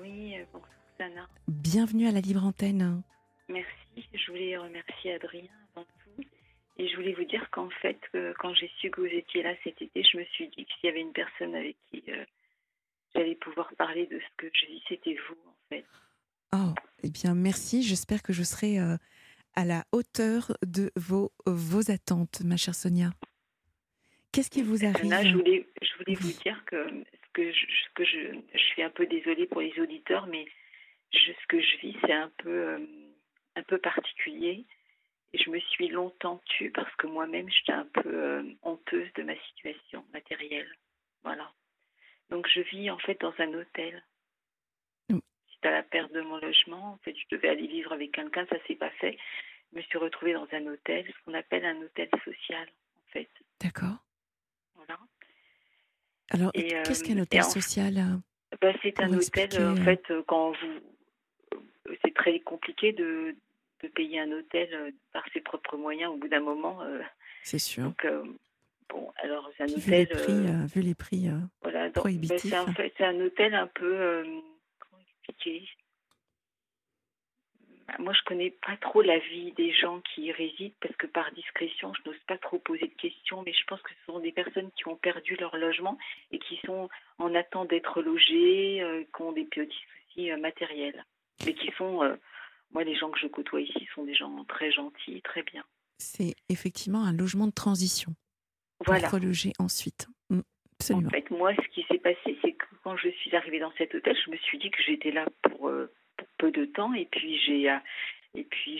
Oui, 0.00 0.34
Bienvenue 1.46 2.08
à 2.08 2.12
la 2.12 2.20
libre 2.20 2.44
antenne. 2.44 3.02
Merci. 3.48 3.68
Je 4.12 4.30
voulais 4.30 4.56
remercier 4.56 5.14
Adrien 5.14 5.48
avant 5.74 5.84
tout. 5.84 6.24
Et 6.76 6.88
je 6.88 6.96
voulais 6.96 7.12
vous 7.12 7.24
dire 7.24 7.48
qu'en 7.50 7.70
fait, 7.70 7.98
euh, 8.14 8.32
quand 8.38 8.54
j'ai 8.54 8.70
su 8.80 8.90
que 8.90 9.00
vous 9.00 9.06
étiez 9.06 9.42
là 9.42 9.54
cet 9.64 9.80
été, 9.82 10.02
je 10.02 10.16
me 10.16 10.24
suis 10.24 10.48
dit 10.48 10.64
que 10.64 10.72
s'il 10.74 10.88
y 10.88 10.88
avait 10.88 11.00
une 11.00 11.12
personne 11.12 11.54
avec 11.54 11.76
qui 11.90 12.02
euh, 12.08 12.24
j'allais 13.14 13.34
pouvoir 13.36 13.72
parler 13.76 14.06
de 14.06 14.18
ce 14.18 14.36
que 14.36 14.50
je 14.52 14.66
vis, 14.66 14.82
c'était 14.88 15.16
vous, 15.28 15.36
en 15.48 15.56
fait. 15.68 15.84
Oh, 16.54 16.74
eh 17.02 17.10
bien 17.10 17.34
merci, 17.34 17.82
j'espère 17.82 18.22
que 18.22 18.32
je 18.32 18.42
serai 18.42 18.78
euh, 18.78 18.96
à 19.54 19.64
la 19.64 19.84
hauteur 19.92 20.56
de 20.64 20.92
vos, 20.96 21.32
vos 21.46 21.90
attentes, 21.90 22.42
ma 22.44 22.56
chère 22.56 22.74
Sonia. 22.74 23.10
Qu'est-ce 24.32 24.50
qui 24.50 24.62
vous 24.62 24.84
arrive 24.84 25.08
Sana, 25.08 25.24
je 25.24 25.34
voulais, 25.36 25.66
je 25.82 25.96
voulais 25.98 26.16
vous 26.18 26.32
dire 26.42 26.62
que 26.66 26.86
ce 26.86 27.32
que, 27.32 27.52
je, 27.52 27.66
ce 27.66 27.94
que 27.94 28.04
je, 28.04 28.38
je 28.54 28.64
suis 28.72 28.82
un 28.82 28.90
peu 28.90 29.06
désolée 29.06 29.46
pour 29.46 29.60
les 29.60 29.72
auditeurs, 29.80 30.26
mais 30.26 30.46
je- 31.12 31.32
ce 31.32 31.46
que 31.48 31.60
je 31.60 31.76
vis, 31.78 31.96
c'est 32.02 32.12
un 32.12 32.30
peu, 32.38 32.50
euh, 32.74 32.86
un 33.56 33.62
peu 33.62 33.78
particulier. 33.78 34.64
Et 35.34 35.38
je 35.38 35.50
me 35.50 35.60
suis 35.60 35.88
longtemps 35.88 36.40
tue 36.46 36.70
parce 36.70 36.94
que 36.96 37.06
moi-même, 37.06 37.50
j'étais 37.50 37.72
un 37.72 37.84
peu 37.86 38.08
euh, 38.08 38.42
honteuse 38.62 39.12
de 39.14 39.22
ma 39.22 39.36
situation 39.48 40.04
matérielle. 40.12 40.70
Voilà. 41.22 41.52
Donc, 42.30 42.48
je 42.48 42.60
vis 42.60 42.90
en 42.90 42.98
fait 42.98 43.20
dans 43.20 43.34
un 43.38 43.52
hôtel. 43.54 44.02
Mm. 45.10 45.18
suite 45.48 45.66
à 45.66 45.70
la 45.70 45.82
perte 45.82 46.12
de 46.12 46.20
mon 46.22 46.38
logement, 46.38 46.92
en 46.92 46.98
fait, 46.98 47.14
je 47.16 47.24
devais 47.36 47.48
aller 47.48 47.66
vivre 47.66 47.92
avec 47.92 48.12
quelqu'un, 48.12 48.46
ça 48.46 48.56
s'est 48.66 48.76
pas 48.76 48.90
fait. 48.90 49.18
Je 49.72 49.78
me 49.78 49.82
suis 49.82 49.98
retrouvée 49.98 50.32
dans 50.32 50.48
un 50.52 50.66
hôtel, 50.66 51.06
ce 51.06 51.24
qu'on 51.24 51.34
appelle 51.34 51.64
un 51.64 51.76
hôtel 51.82 52.08
social, 52.24 52.66
en 52.96 53.10
fait. 53.12 53.28
D'accord. 53.60 53.96
Voilà. 54.76 54.98
Alors, 56.30 56.52
qu'est-ce 56.52 57.02
euh, 57.02 57.06
qu'un 57.06 57.22
hôtel 57.22 57.42
social 57.44 57.94
Bah, 58.62 58.72
c'est 58.82 58.98
un 59.00 59.12
hôtel, 59.12 59.50
en 59.62 59.76
fait, 59.76 60.04
quand 60.26 60.52
vous. 60.52 60.80
C'est 62.02 62.14
très 62.14 62.40
compliqué 62.40 62.92
de, 62.92 63.34
de 63.82 63.88
payer 63.88 64.20
un 64.20 64.32
hôtel 64.32 64.68
euh, 64.74 64.90
par 65.12 65.24
ses 65.32 65.40
propres 65.40 65.76
moyens 65.76 66.12
au 66.12 66.16
bout 66.16 66.28
d'un 66.28 66.40
moment. 66.40 66.82
euh, 66.82 67.00
C'est 67.42 67.58
sûr. 67.58 67.84
donc, 67.84 68.04
euh, 68.04 68.24
bon, 68.88 69.12
alors, 69.16 69.48
c'est 69.56 69.64
un 69.64 69.66
Puis 69.66 69.76
vu 69.80 69.90
les 69.90 70.02
hôtel. 70.02 70.16
prix, 70.18 70.66
vu 70.74 70.80
les 70.82 70.94
prix, 70.94 71.28
euh, 71.28 71.38
voilà, 71.62 71.86
donc, 71.86 71.94
prohibitif. 71.94 72.54
c'est 72.96 73.04
un 73.04 73.20
hôtel 73.20 73.54
un 73.54 73.66
peu. 73.68 74.24
comment 74.78 75.02
expliquer? 75.02 75.68
Bah, 77.86 77.94
Moi, 77.98 78.12
je 78.12 78.22
connais 78.24 78.50
pas 78.50 78.76
trop 78.76 79.00
la 79.02 79.18
vie 79.18 79.52
des 79.52 79.72
gens 79.72 80.00
qui 80.02 80.22
y 80.24 80.32
résident 80.32 80.74
parce 80.80 80.94
que 80.96 81.06
par 81.06 81.32
discrétion, 81.32 81.92
je 81.94 82.10
n'ose 82.10 82.18
pas 82.26 82.36
trop 82.38 82.58
poser 82.58 82.86
de 82.86 82.94
questions, 83.00 83.42
mais 83.46 83.52
je 83.52 83.64
pense 83.66 83.80
que 83.82 83.90
ce 83.90 84.12
sont 84.12 84.18
des 84.20 84.32
personnes 84.32 84.70
qui 84.72 84.86
ont 84.88 84.96
perdu 84.96 85.36
leur 85.36 85.56
logement 85.56 85.96
et 86.30 86.38
qui 86.38 86.58
sont 86.66 86.88
en 87.18 87.34
attente 87.34 87.70
d'être 87.70 88.02
logées, 88.02 88.82
euh, 88.82 89.04
qui 89.04 89.22
ont 89.22 89.32
des 89.32 89.44
petits 89.44 89.78
soucis 90.06 90.30
euh, 90.30 90.36
matériels, 90.36 91.02
mais 91.46 91.54
qui 91.54 91.70
sont, 91.76 92.02
euh, 92.02 92.16
moi, 92.72 92.84
les 92.84 92.94
gens 92.94 93.10
que 93.10 93.18
je 93.18 93.26
côtoie 93.26 93.60
ici 93.60 93.88
sont 93.94 94.04
des 94.04 94.14
gens 94.14 94.44
très 94.44 94.70
gentils, 94.72 95.20
très 95.22 95.42
bien. 95.42 95.64
c'est 95.98 96.34
effectivement 96.48 97.02
un 97.04 97.12
logement 97.12 97.46
de 97.48 97.52
transition 97.52 98.14
pour 98.78 98.94
Voilà. 98.94 99.08
reloger 99.08 99.52
ensuite. 99.58 100.06
Mm, 100.30 100.38
En 100.38 100.42
Absolument. 100.80 101.10
fait, 101.10 101.30
moi, 101.30 101.52
ce 101.56 101.68
qui 101.74 101.84
s'est 101.90 101.98
passé, 101.98 102.38
c'est 102.40 102.52
que 102.52 102.64
quand 102.84 102.96
je 102.96 103.08
suis 103.08 103.34
arrivée 103.34 103.58
dans 103.58 103.72
cet 103.78 103.94
hôtel, 103.96 104.16
je 104.24 104.30
me 104.30 104.36
suis 104.36 104.58
dit 104.58 104.70
que 104.70 104.80
j'étais 104.82 105.10
là 105.10 105.26
pour, 105.42 105.68
euh, 105.68 105.92
pour 106.16 106.28
peu 106.38 106.50
de 106.52 106.66
temps, 106.66 106.94
et 106.94 107.06
puis 107.06 107.36
j'ai 107.44 107.68
euh, 107.70 107.78
et 108.34 108.44
puis 108.44 108.78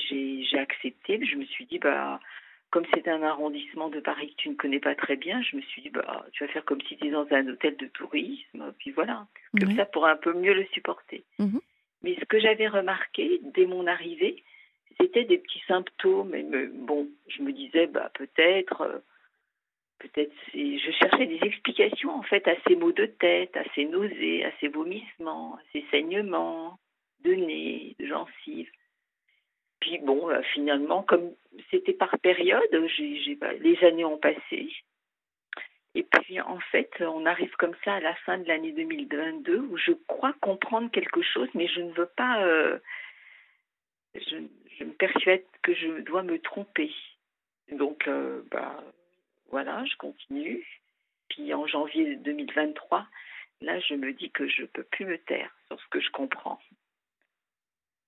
j'ai 0.48 0.58
accepté. 0.58 1.18
Je 1.24 1.34
me 1.36 1.44
suis 1.46 1.66
dit, 1.66 1.78
bah, 1.80 2.20
comme 2.70 2.84
c'est 2.94 3.08
un 3.08 3.22
arrondissement 3.22 3.88
de 3.88 3.98
Paris 3.98 4.28
que 4.36 4.42
tu 4.42 4.48
ne 4.50 4.54
connais 4.54 4.78
pas 4.78 4.94
très 4.94 5.16
bien, 5.16 5.42
je 5.42 5.56
me 5.56 5.62
suis 5.62 5.82
dit, 5.82 5.90
bah, 5.90 6.24
tu 6.32 6.44
vas 6.44 6.52
faire 6.52 6.64
comme 6.64 6.80
si 6.82 6.88
tu 6.88 6.94
étais 6.94 7.10
dans 7.10 7.26
un 7.32 7.48
hôtel 7.48 7.76
de 7.78 7.86
tourisme, 7.88 8.72
puis 8.78 8.92
voilà, 8.92 9.26
comme 9.58 9.70
Ouais. 9.70 9.76
ça 9.76 9.86
pour 9.86 10.06
un 10.06 10.16
peu 10.16 10.34
mieux 10.34 10.54
le 10.54 10.66
supporter. 10.66 11.24
Mhm. 11.40 11.60
Mais 12.02 12.16
ce 12.18 12.24
que 12.26 12.38
j'avais 12.38 12.68
remarqué 12.68 13.40
dès 13.42 13.66
mon 13.66 13.86
arrivée, 13.86 14.42
c'était 15.00 15.24
des 15.24 15.38
petits 15.38 15.62
symptômes. 15.66 16.34
Et 16.34 16.42
bon, 16.42 17.08
je 17.28 17.42
me 17.42 17.52
disais, 17.52 17.86
bah, 17.86 18.10
peut-être. 18.14 18.82
euh, 18.82 18.98
Peut-être. 19.98 20.32
Je 20.54 20.90
cherchais 20.92 21.26
des 21.26 21.40
explications 21.42 22.10
en 22.10 22.22
fait 22.22 22.46
à 22.46 22.54
ces 22.66 22.76
maux 22.76 22.92
de 22.92 23.06
tête, 23.06 23.56
à 23.56 23.64
ces 23.74 23.84
nausées, 23.84 24.44
à 24.44 24.52
ces 24.60 24.68
vomissements, 24.68 25.56
à 25.56 25.60
ces 25.72 25.84
saignements 25.90 26.78
de 27.24 27.32
nez, 27.34 27.96
de 27.98 28.06
gencives. 28.06 28.70
Puis 29.80 29.98
bon, 29.98 30.30
euh, 30.30 30.40
finalement, 30.54 31.02
comme 31.02 31.34
c'était 31.72 31.94
par 31.94 32.16
période, 32.20 32.62
bah, 33.40 33.52
les 33.54 33.76
années 33.84 34.04
ont 34.04 34.18
passé. 34.18 34.70
Et 35.94 36.02
puis 36.02 36.40
en 36.40 36.60
fait, 36.60 36.90
on 37.00 37.26
arrive 37.26 37.54
comme 37.56 37.74
ça 37.84 37.94
à 37.94 38.00
la 38.00 38.14
fin 38.16 38.38
de 38.38 38.46
l'année 38.46 38.72
2022 38.72 39.58
où 39.58 39.76
je 39.76 39.92
crois 40.06 40.34
comprendre 40.40 40.90
quelque 40.90 41.22
chose, 41.22 41.48
mais 41.54 41.66
je 41.68 41.80
ne 41.80 41.92
veux 41.92 42.10
pas. 42.16 42.44
euh, 42.44 42.78
je, 44.14 44.84
me 44.84 44.92
persuade 44.92 45.42
que 45.62 45.74
je 45.74 46.00
dois 46.02 46.22
me 46.22 46.38
tromper. 46.38 46.92
Donc, 47.72 48.06
euh, 48.08 48.42
bah, 48.50 48.82
voilà, 49.50 49.84
je 49.84 49.96
continue. 49.96 50.64
Puis 51.28 51.52
en 51.52 51.66
janvier 51.66 52.16
2023, 52.16 53.06
là, 53.60 53.80
je 53.80 53.94
me 53.94 54.12
dis 54.12 54.30
que 54.30 54.48
je 54.48 54.62
ne 54.62 54.66
peux 54.66 54.84
plus 54.84 55.04
me 55.04 55.18
taire 55.18 55.54
sur 55.66 55.80
ce 55.80 55.86
que 55.88 56.00
je 56.00 56.10
comprends. 56.10 56.60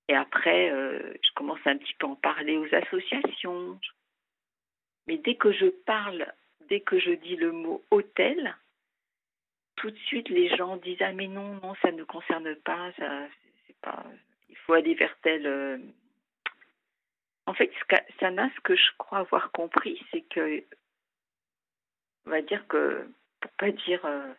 Et 0.08 0.14
après, 0.14 0.70
euh, 0.70 1.12
je 1.22 1.32
commence 1.34 1.60
un 1.66 1.76
petit 1.76 1.94
peu 1.94 2.06
à 2.06 2.10
en 2.10 2.16
parler 2.16 2.56
aux 2.56 2.74
associations. 2.74 3.78
Mais 5.06 5.18
dès 5.18 5.36
que 5.36 5.52
je 5.52 5.66
parle, 5.66 6.32
dès 6.70 6.80
que 6.80 6.98
je 6.98 7.10
dis 7.10 7.36
le 7.36 7.52
mot 7.52 7.84
hôtel, 7.90 8.56
tout 9.76 9.90
de 9.90 9.98
suite 9.98 10.28
les 10.28 10.54
gens 10.56 10.76
disent 10.76 11.00
ah 11.00 11.12
mais 11.12 11.26
non 11.26 11.54
non 11.62 11.74
ça 11.82 11.90
ne 11.90 12.04
concerne 12.04 12.54
pas 12.56 12.92
ça 12.92 13.28
c'est 13.66 13.76
pas 13.80 14.04
il 14.48 14.56
faut 14.58 14.74
aller 14.74 14.94
vers 14.94 15.16
tel 15.22 15.46
euh, 15.46 15.78
en 17.46 17.54
fait 17.54 17.72
Sana 18.20 18.50
ce 18.54 18.60
que 18.60 18.76
je 18.76 18.90
crois 18.98 19.18
avoir 19.18 19.50
compris 19.52 20.00
c'est 20.10 20.22
que 20.22 20.62
on 22.26 22.30
va 22.30 22.42
dire 22.42 22.66
que 22.68 23.08
pour 23.40 23.50
pas 23.52 23.70
dire 23.70 24.04
euh, 24.04 24.32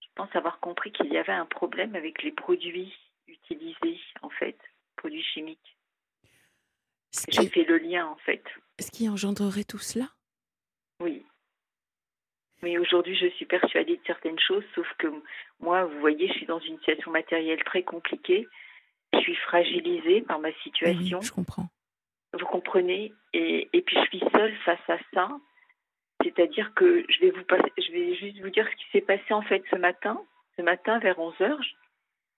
je 0.00 0.08
pense 0.16 0.34
avoir 0.34 0.58
compris 0.58 0.90
qu'il 0.90 1.12
y 1.12 1.18
avait 1.18 1.32
un 1.32 1.46
problème 1.46 1.94
avec 1.94 2.22
les 2.24 2.32
produits 2.32 2.92
utilisés 3.28 4.00
en 4.22 4.30
fait 4.30 4.58
produits 4.96 5.22
chimiques. 5.22 5.76
J'ai 7.28 7.42
qui, 7.42 7.48
fait 7.48 7.64
le 7.64 7.78
lien 7.78 8.06
en 8.06 8.16
fait. 8.16 8.42
ce 8.80 8.90
qui 8.90 9.08
engendrerait 9.08 9.64
tout 9.64 9.78
cela? 9.78 10.08
Oui. 11.00 11.24
Mais 12.62 12.76
aujourd'hui, 12.78 13.14
je 13.14 13.28
suis 13.28 13.46
persuadée 13.46 13.96
de 13.96 14.02
certaines 14.06 14.38
choses, 14.38 14.64
sauf 14.74 14.86
que 14.98 15.06
moi, 15.60 15.84
vous 15.84 16.00
voyez, 16.00 16.26
je 16.28 16.32
suis 16.34 16.46
dans 16.46 16.58
une 16.58 16.76
situation 16.78 17.10
matérielle 17.10 17.62
très 17.64 17.82
compliquée. 17.84 18.48
Je 19.12 19.20
suis 19.20 19.36
fragilisée 19.36 20.22
par 20.22 20.38
ma 20.40 20.48
Oui, 20.48 20.54
situation. 20.64 21.20
je 21.20 21.32
comprends. 21.32 21.68
Vous 22.38 22.46
comprenez? 22.46 23.12
Et, 23.32 23.68
et 23.72 23.80
puis 23.82 23.96
je 23.96 24.04
suis 24.08 24.22
seule 24.34 24.54
face 24.64 24.88
à 24.90 24.98
ça. 25.14 25.28
C'est-à-dire 26.22 26.74
que 26.74 27.04
je 27.08 27.20
vais 27.20 27.30
vous 27.30 27.44
passer, 27.44 27.72
je 27.78 27.92
vais 27.92 28.14
juste 28.16 28.40
vous 28.40 28.50
dire 28.50 28.68
ce 28.68 28.76
qui 28.76 28.90
s'est 28.92 29.00
passé 29.00 29.32
en 29.32 29.42
fait 29.42 29.62
ce 29.70 29.76
matin. 29.76 30.20
Ce 30.56 30.62
matin, 30.62 30.98
vers 30.98 31.18
11 31.18 31.40
heures, 31.40 31.62
je- 31.62 31.74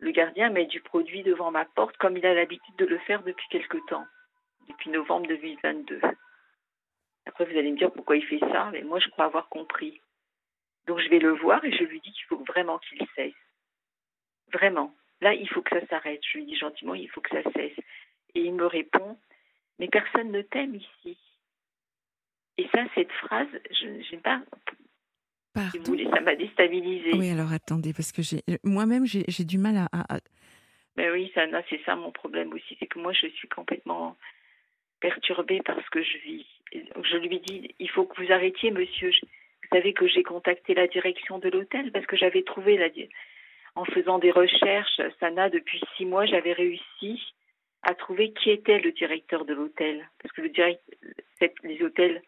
le 0.01 0.11
gardien 0.13 0.51
met 0.51 0.67
du 0.67 0.81
produit 0.81 1.23
devant 1.23 1.51
ma 1.51 1.65
porte 1.65 1.97
comme 1.97 2.17
il 2.17 2.25
a 2.27 2.35
l'habitude 2.35 2.77
de 2.77 2.85
le 2.87 2.99
faire 3.01 3.23
depuis 3.23 3.47
quelque 3.51 3.79
temps, 3.89 4.05
depuis 4.69 4.91
novembre 4.91 5.27
2022. 5.29 6.01
Après, 7.27 7.45
vous 7.47 7.57
allez 7.59 7.71
me 7.73 7.77
dire 7.79 7.91
pourquoi 7.93 8.17
il 8.17 8.25
fait 8.25 8.39
ça, 8.41 8.69
mais 8.73 8.83
moi, 8.83 8.99
je 8.99 9.09
crois 9.09 9.25
avoir 9.27 9.49
compris. 9.49 10.01
Donc, 10.91 10.99
je 10.99 11.09
vais 11.09 11.21
le 11.21 11.31
voir 11.31 11.65
et 11.65 11.71
je 11.71 11.85
lui 11.85 12.01
dis 12.01 12.11
qu'il 12.11 12.25
faut 12.25 12.43
vraiment 12.49 12.81
qu'il 12.81 12.99
cesse. 13.15 13.33
Vraiment. 14.53 14.93
Là, 15.21 15.35
il 15.35 15.49
faut 15.49 15.63
que 15.63 15.79
ça 15.79 15.87
s'arrête. 15.87 16.21
Je 16.33 16.39
lui 16.39 16.47
dis 16.47 16.57
gentiment, 16.57 16.97
il 16.97 17.09
faut 17.11 17.21
que 17.21 17.31
ça 17.31 17.49
cesse. 17.53 17.79
Et 18.35 18.41
il 18.41 18.53
me 18.55 18.67
répond, 18.67 19.17
mais 19.79 19.87
personne 19.87 20.33
ne 20.33 20.43
t'aime 20.43 20.75
ici. 20.75 21.17
Et 22.59 22.67
ça, 22.75 22.85
cette 22.97 23.13
phrase, 23.13 23.47
je 23.71 23.87
n'ai 23.87 24.21
pas, 24.21 24.43
si 25.71 25.79
vous 25.79 25.85
Pardon. 25.85 25.85
voulez, 25.93 26.11
ça 26.11 26.21
m'a 26.23 26.35
déstabilisée. 26.35 27.17
Oui, 27.17 27.31
alors 27.31 27.53
attendez, 27.53 27.93
parce 27.93 28.11
que 28.11 28.23
moi-même 28.65 29.07
j'ai 29.07 29.45
du 29.45 29.59
mal 29.59 29.77
à, 29.77 29.89
à- 29.93 30.19
Mais 30.97 31.09
oui, 31.13 31.31
c'est 31.35 31.85
ça 31.85 31.95
mon 31.95 32.11
problème 32.11 32.53
aussi, 32.53 32.77
c'est 32.81 32.89
que 32.89 32.99
moi 32.99 33.13
je 33.13 33.29
suis 33.29 33.49
complètement 33.49 34.17
perturbée 34.99 35.63
par 35.63 35.77
ce 35.85 35.91
que 35.91 36.03
je 36.03 36.19
vis. 36.19 36.47
Je 36.73 37.17
lui 37.19 37.39
dis, 37.39 37.75
il 37.79 37.89
faut 37.91 38.07
que 38.07 38.21
vous 38.21 38.33
arrêtiez, 38.33 38.73
monsieur. 38.73 39.13
Vous 39.71 39.77
savez 39.79 39.93
que 39.93 40.07
j'ai 40.09 40.23
contacté 40.25 40.75
la 40.75 40.89
direction 40.89 41.39
de 41.39 41.49
l'hôtel 41.49 41.93
parce 41.93 42.07
que 42.07 42.17
j'avais 42.17 42.43
trouvé, 42.43 42.77
la, 42.77 42.89
en 43.77 43.85
faisant 43.85 44.19
des 44.19 44.33
recherches, 44.33 45.01
Sana, 45.21 45.49
depuis 45.49 45.81
six 45.97 46.05
mois, 46.07 46.27
j'avais 46.27 46.53
réussi 46.53 47.23
à 47.83 47.95
trouver 47.95 48.33
qui 48.33 48.51
était 48.51 48.81
le 48.81 48.91
directeur 48.93 49.45
de 49.45 49.55
l'hôtel. 49.55 50.09
Parce 50.21 50.33
que 50.35 50.43
le 50.43 50.49
direct, 50.49 50.83
cette- 51.39 51.55
les 51.63 51.81
hôtels 51.83 52.21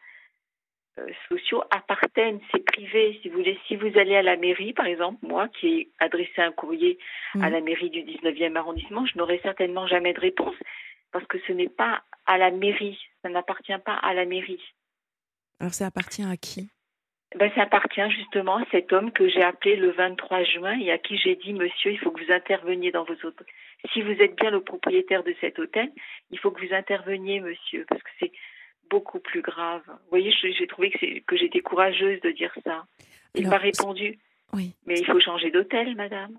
euh, 0.98 1.08
sociaux 1.28 1.64
appartiennent, 1.70 2.40
c'est 2.52 2.62
privé. 2.64 3.18
Si 3.22 3.28
vous 3.30 3.38
voulez, 3.38 3.58
si 3.66 3.76
vous 3.76 3.98
allez 3.98 4.14
à 4.14 4.22
la 4.22 4.36
mairie, 4.36 4.72
par 4.74 4.86
exemple, 4.86 5.18
moi 5.26 5.48
qui 5.48 5.66
ai 5.68 5.88
adressé 5.98 6.42
un 6.42 6.52
courrier 6.52 6.98
à 7.34 7.48
Mm. 7.48 7.52
la 7.52 7.60
mairie 7.62 7.90
du 7.90 8.02
19e 8.02 8.56
arrondissement, 8.56 9.04
je 9.06 9.16
n'aurai 9.18 9.40
certainement 9.42 9.86
jamais 9.86 10.12
de 10.12 10.20
réponse 10.20 10.54
parce 11.10 11.26
que 11.26 11.38
ce 11.46 11.52
n'est 11.52 11.70
pas 11.70 12.02
à 12.26 12.36
la 12.38 12.50
mairie, 12.50 12.98
ça 13.22 13.30
n'appartient 13.30 13.78
pas 13.84 13.94
à 13.94 14.12
la 14.14 14.26
mairie. 14.26 14.62
Alors 15.60 15.72
ça 15.72 15.86
appartient 15.86 16.22
à 16.22 16.36
qui? 16.36 16.70
Ben, 17.38 17.50
ça 17.54 17.62
appartient 17.62 18.10
justement 18.10 18.56
à 18.56 18.64
cet 18.70 18.92
homme 18.92 19.12
que 19.12 19.28
j'ai 19.28 19.42
appelé 19.42 19.76
le 19.76 19.90
23 19.92 20.44
juin 20.44 20.78
et 20.78 20.90
à 20.90 20.98
qui 20.98 21.16
j'ai 21.18 21.36
dit, 21.36 21.52
monsieur, 21.52 21.92
il 21.92 21.98
faut 21.98 22.10
que 22.10 22.24
vous 22.24 22.32
interveniez 22.32 22.90
dans 22.90 23.04
vos 23.04 23.14
hôtels. 23.14 23.46
Si 23.92 24.02
vous 24.02 24.10
êtes 24.12 24.36
bien 24.36 24.50
le 24.50 24.62
propriétaire 24.62 25.22
de 25.24 25.34
cet 25.40 25.58
hôtel, 25.58 25.90
il 26.30 26.38
faut 26.38 26.50
que 26.50 26.64
vous 26.64 26.74
interveniez, 26.74 27.40
monsieur, 27.40 27.84
parce 27.88 28.02
que 28.02 28.10
c'est 28.20 28.32
beaucoup 28.90 29.20
plus 29.20 29.40
grave. 29.40 29.82
Vous 29.86 30.10
voyez, 30.10 30.32
j'ai 30.42 30.66
trouvé 30.66 30.90
que, 30.90 31.20
que 31.20 31.36
j'étais 31.36 31.60
courageuse 31.60 32.20
de 32.20 32.30
dire 32.30 32.52
ça. 32.64 32.84
Il 33.34 33.48
m'a 33.48 33.56
répondu, 33.56 34.18
Oui. 34.52 34.74
mais 34.86 34.98
il 34.98 35.06
faut 35.06 35.20
changer 35.20 35.50
d'hôtel, 35.50 35.96
madame. 35.96 36.38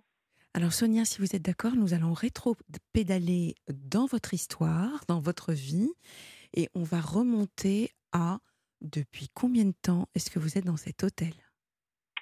Alors 0.54 0.72
Sonia, 0.72 1.04
si 1.04 1.20
vous 1.20 1.36
êtes 1.36 1.42
d'accord, 1.42 1.76
nous 1.76 1.96
allons 1.96 2.14
rétro-pédaler 2.14 3.56
dans 3.70 4.06
votre 4.06 4.36
histoire, 4.36 5.04
dans 5.08 5.20
votre 5.20 5.52
vie, 5.52 5.92
et 6.56 6.70
on 6.76 6.84
va 6.84 7.00
remonter 7.00 7.90
à 8.12 8.38
depuis 8.84 9.30
combien 9.34 9.66
de 9.66 9.74
temps 9.82 10.08
est-ce 10.16 10.30
que 10.30 10.40
vous 10.40 10.58
êtes 10.58 10.66
dans 10.66 10.78
cet 10.78 11.04
hôtel? 11.04 11.34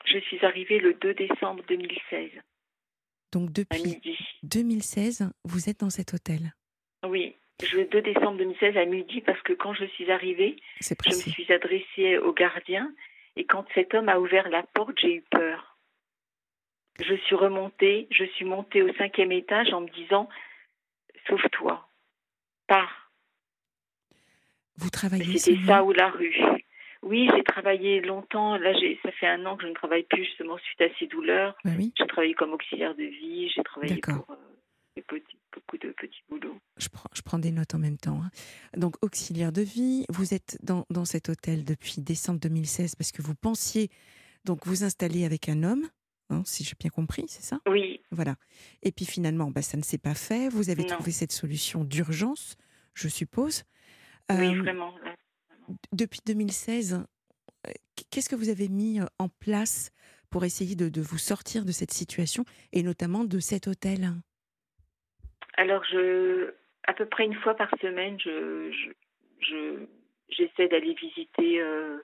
Je 0.05 0.19
suis 0.19 0.43
arrivée 0.45 0.79
le 0.79 0.93
2 0.95 1.13
décembre 1.13 1.63
2016, 1.67 2.31
Donc 3.31 3.51
depuis 3.51 3.83
midi. 3.83 4.17
2016, 4.43 5.31
vous 5.43 5.69
êtes 5.69 5.79
dans 5.79 5.89
cet 5.89 6.13
hôtel? 6.13 6.53
Oui, 7.03 7.35
le 7.73 7.85
2 7.85 8.01
décembre 8.01 8.37
2016 8.37 8.77
à 8.77 8.85
midi, 8.85 9.21
parce 9.21 9.41
que 9.41 9.53
quand 9.53 9.73
je 9.73 9.85
suis 9.85 10.11
arrivée, 10.11 10.57
je 10.79 10.93
me 11.09 11.31
suis 11.31 11.51
adressée 11.51 12.17
au 12.17 12.33
gardien 12.33 12.93
et 13.35 13.45
quand 13.45 13.65
cet 13.73 13.93
homme 13.93 14.09
a 14.09 14.19
ouvert 14.19 14.49
la 14.49 14.63
porte, 14.63 14.99
j'ai 14.99 15.15
eu 15.15 15.21
peur. 15.21 15.77
Je 16.99 17.15
suis 17.15 17.35
remontée, 17.35 18.07
je 18.11 18.25
suis 18.25 18.45
montée 18.45 18.81
au 18.81 18.93
cinquième 18.95 19.31
étage 19.31 19.71
en 19.73 19.81
me 19.81 19.89
disant 19.89 20.27
Sauve-toi, 21.27 21.87
pars. 22.67 23.00
Vous 24.77 24.89
travaillez 24.89 25.37
C'était 25.37 25.65
ça 25.65 25.83
ou 25.83 25.91
la 25.93 26.09
rue. 26.09 26.35
Oui, 27.03 27.27
j'ai 27.35 27.43
travaillé 27.43 27.99
longtemps. 28.01 28.57
Là, 28.57 28.73
ça 29.03 29.11
fait 29.13 29.27
un 29.27 29.45
an 29.45 29.57
que 29.57 29.63
je 29.63 29.67
ne 29.69 29.73
travaille 29.73 30.03
plus 30.03 30.23
justement 30.25 30.57
suite 30.59 30.81
à 30.81 30.85
ces 30.99 31.07
douleurs. 31.07 31.55
Bah 31.65 31.71
oui, 31.77 31.91
J'ai 31.97 32.05
travaillé 32.07 32.33
comme 32.35 32.53
auxiliaire 32.53 32.95
de 32.95 33.03
vie, 33.03 33.49
j'ai 33.55 33.63
travaillé 33.63 33.99
pour 33.99 34.29
euh, 34.29 34.35
des 34.95 35.01
petits, 35.01 35.37
beaucoup 35.53 35.77
de 35.77 35.89
petits 35.93 36.21
boulots. 36.29 36.57
je 36.77 36.89
prends, 36.89 37.09
je 37.13 37.21
prends 37.23 37.39
des 37.39 37.51
notes 37.51 37.73
en 37.73 37.79
même 37.79 37.97
temps. 37.97 38.21
hein. 38.23 38.29
Donc, 38.77 38.95
auxiliaire 39.03 39.51
de 39.51 39.61
vie, 39.63 40.05
vous 40.09 40.33
êtes 40.35 40.57
dans, 40.63 40.85
dans 40.91 41.05
cet 41.05 41.29
hôtel 41.29 41.63
depuis 41.65 41.95
décembre 42.01 42.39
2016 42.39 42.95
parce 42.95 43.11
que 43.11 43.21
vous 43.23 43.35
pensiez 43.35 43.89
donc 44.45 44.65
vous 44.67 44.83
installer 44.83 45.25
avec 45.25 45.49
un 45.49 45.63
homme, 45.63 45.87
hein, 46.29 46.43
si 46.45 46.63
j'ai 46.63 46.73
bien 46.79 46.89
compris, 46.91 47.25
c'est 47.27 47.43
ça? 47.43 47.59
Oui, 47.67 48.01
Voilà. 48.11 48.35
Et 48.83 48.91
puis 48.91 49.05
finalement, 49.05 49.49
bah, 49.49 49.61
ça 49.63 49.77
ne 49.77 49.83
s'est 49.83 49.97
pas 49.97 50.13
fait. 50.15 50.49
Vous 50.49 50.69
avez 50.69 50.83
Non. 50.83 50.89
trouvé 50.89 51.11
cette 51.11 51.31
solution 51.31 51.83
d'urgence, 51.83 52.57
je 52.93 53.07
suppose. 53.07 53.63
Oui, 54.29 54.55
Euh, 54.55 54.61
vraiment. 54.61 54.93
depuis 55.93 56.19
2016, 56.25 57.05
euh, 57.67 57.71
qu'est-ce 58.09 58.29
que 58.29 58.35
vous 58.35 58.49
avez 58.49 58.67
mis 58.69 58.99
euh, 58.99 59.05
en 59.19 59.29
place 59.29 59.91
pour 60.29 60.43
essayer 60.45 60.75
de, 60.75 60.89
de 60.89 61.01
vous 61.01 61.17
sortir 61.17 61.65
de 61.65 61.71
cette 61.71 61.91
situation 61.91 62.45
et 62.71 62.83
notamment 62.83 63.23
de 63.23 63.39
cet 63.39 63.67
hôtel? 63.67 64.11
Alors, 65.55 65.83
je, 65.85 66.53
à 66.87 66.93
peu 66.93 67.05
près 67.05 67.25
une 67.25 67.35
fois 67.35 67.55
par 67.55 67.69
semaine, 67.81 68.19
je, 68.19 68.71
je, 68.71 68.89
je- 69.41 69.85
j'essaie 70.29 70.67
d'aller 70.69 70.93
visiter. 70.95 71.59
euh, 71.61 72.01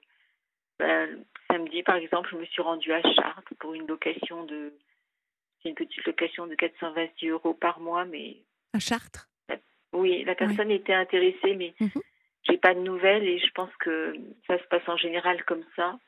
ben, 0.78 1.24
samedi, 1.50 1.82
par 1.82 1.96
exemple, 1.96 2.28
je 2.30 2.36
me 2.36 2.44
suis 2.46 2.62
rendue 2.62 2.92
à 2.92 3.02
Chartres 3.14 3.54
pour 3.58 3.74
une 3.74 3.86
location 3.86 4.44
de. 4.44 4.72
C'est 5.62 5.70
une 5.70 5.74
petite 5.74 6.04
location 6.04 6.46
de 6.46 6.54
426 6.54 7.28
euros 7.30 7.54
par 7.54 7.80
mois, 7.80 8.04
mais 8.04 8.44
à 8.74 8.78
Chartres? 8.78 9.27
Oui, 9.92 10.24
la 10.24 10.34
personne 10.34 10.70
était 10.70 10.92
intéressée, 10.94 11.54
mais 11.56 11.74
Mhm. 11.80 12.02
j'ai 12.48 12.58
pas 12.58 12.74
de 12.74 12.80
nouvelles 12.80 13.24
et 13.26 13.38
je 13.38 13.50
pense 13.52 13.74
que 13.76 14.14
ça 14.46 14.58
se 14.58 14.64
passe 14.64 14.86
en 14.88 14.96
général 14.96 15.44
comme 15.44 15.64
ça. 15.76 15.98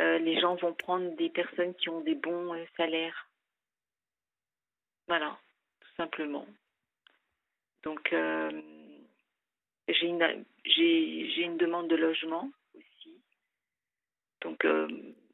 Euh, 0.00 0.18
les 0.18 0.40
gens 0.40 0.54
vont 0.56 0.72
prendre 0.74 1.14
des 1.16 1.28
personnes 1.28 1.74
qui 1.74 1.88
ont 1.90 2.00
des 2.00 2.14
bons 2.14 2.54
euh, 2.54 2.64
salaires. 2.76 3.28
Voilà, 5.08 5.38
tout 5.80 5.88
simplement. 5.96 6.46
Donc, 7.82 8.12
euh, 8.12 8.50
j'ai 9.88 10.06
une, 10.06 10.44
j'ai, 10.64 11.30
j'ai 11.30 11.42
une 11.42 11.56
demande 11.56 11.88
de 11.88 11.96
logement 11.96 12.50
aussi. 12.74 13.14
Donc, 14.42 14.64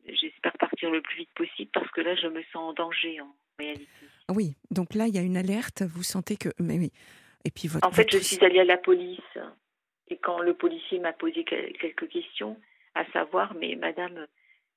j'espère 0.09 0.57
partir 0.59 0.91
le 0.91 1.01
plus 1.03 1.17
vite 1.19 1.35
possible 1.35 1.71
parce 1.73 1.91
que 1.91 2.01
là, 2.01 2.15
je 2.17 2.27
me 2.29 2.43
sens 2.45 2.57
en 2.57 2.73
danger 2.73 3.21
en 3.21 3.35
réalité. 3.59 3.89
Oui, 4.31 4.57
donc 4.71 4.95
là, 4.95 5.07
il 5.07 5.15
y 5.15 5.19
a 5.19 5.23
une 5.23 5.37
alerte. 5.37 5.83
Vous 5.83 6.03
sentez 6.03 6.37
que. 6.37 6.49
Mais 6.59 6.79
oui. 6.79 6.91
Et 7.47 7.51
puis 7.51 7.69
votre. 7.69 7.87
En 7.87 7.93
fait, 7.93 8.11
je 8.11 8.19
suis 8.19 8.45
allée 8.45 8.61
à 8.61 8.65
la 8.65 8.77
police 8.77 9.39
et 10.09 10.17
quand 10.17 10.41
le 10.41 10.55
policier 10.55 10.99
m'a 10.99 11.13
posé 11.13 11.45
quel- 11.45 11.73
quelques 11.75 12.09
questions, 12.09 12.59
à 12.95 13.05
savoir, 13.13 13.55
mais 13.55 13.75
madame, 13.77 14.27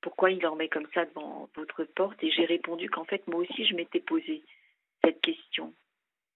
pourquoi 0.00 0.30
il 0.30 0.46
en 0.46 0.54
met 0.56 0.68
comme 0.68 0.86
ça 0.94 1.04
devant 1.04 1.48
votre 1.56 1.84
porte? 1.84 2.22
Et 2.22 2.30
j'ai 2.30 2.44
répondu 2.44 2.88
qu'en 2.88 3.04
fait, 3.04 3.26
moi 3.26 3.40
aussi, 3.40 3.66
je 3.66 3.74
m'étais 3.74 4.00
posé 4.00 4.42
cette 5.04 5.20
question. 5.20 5.74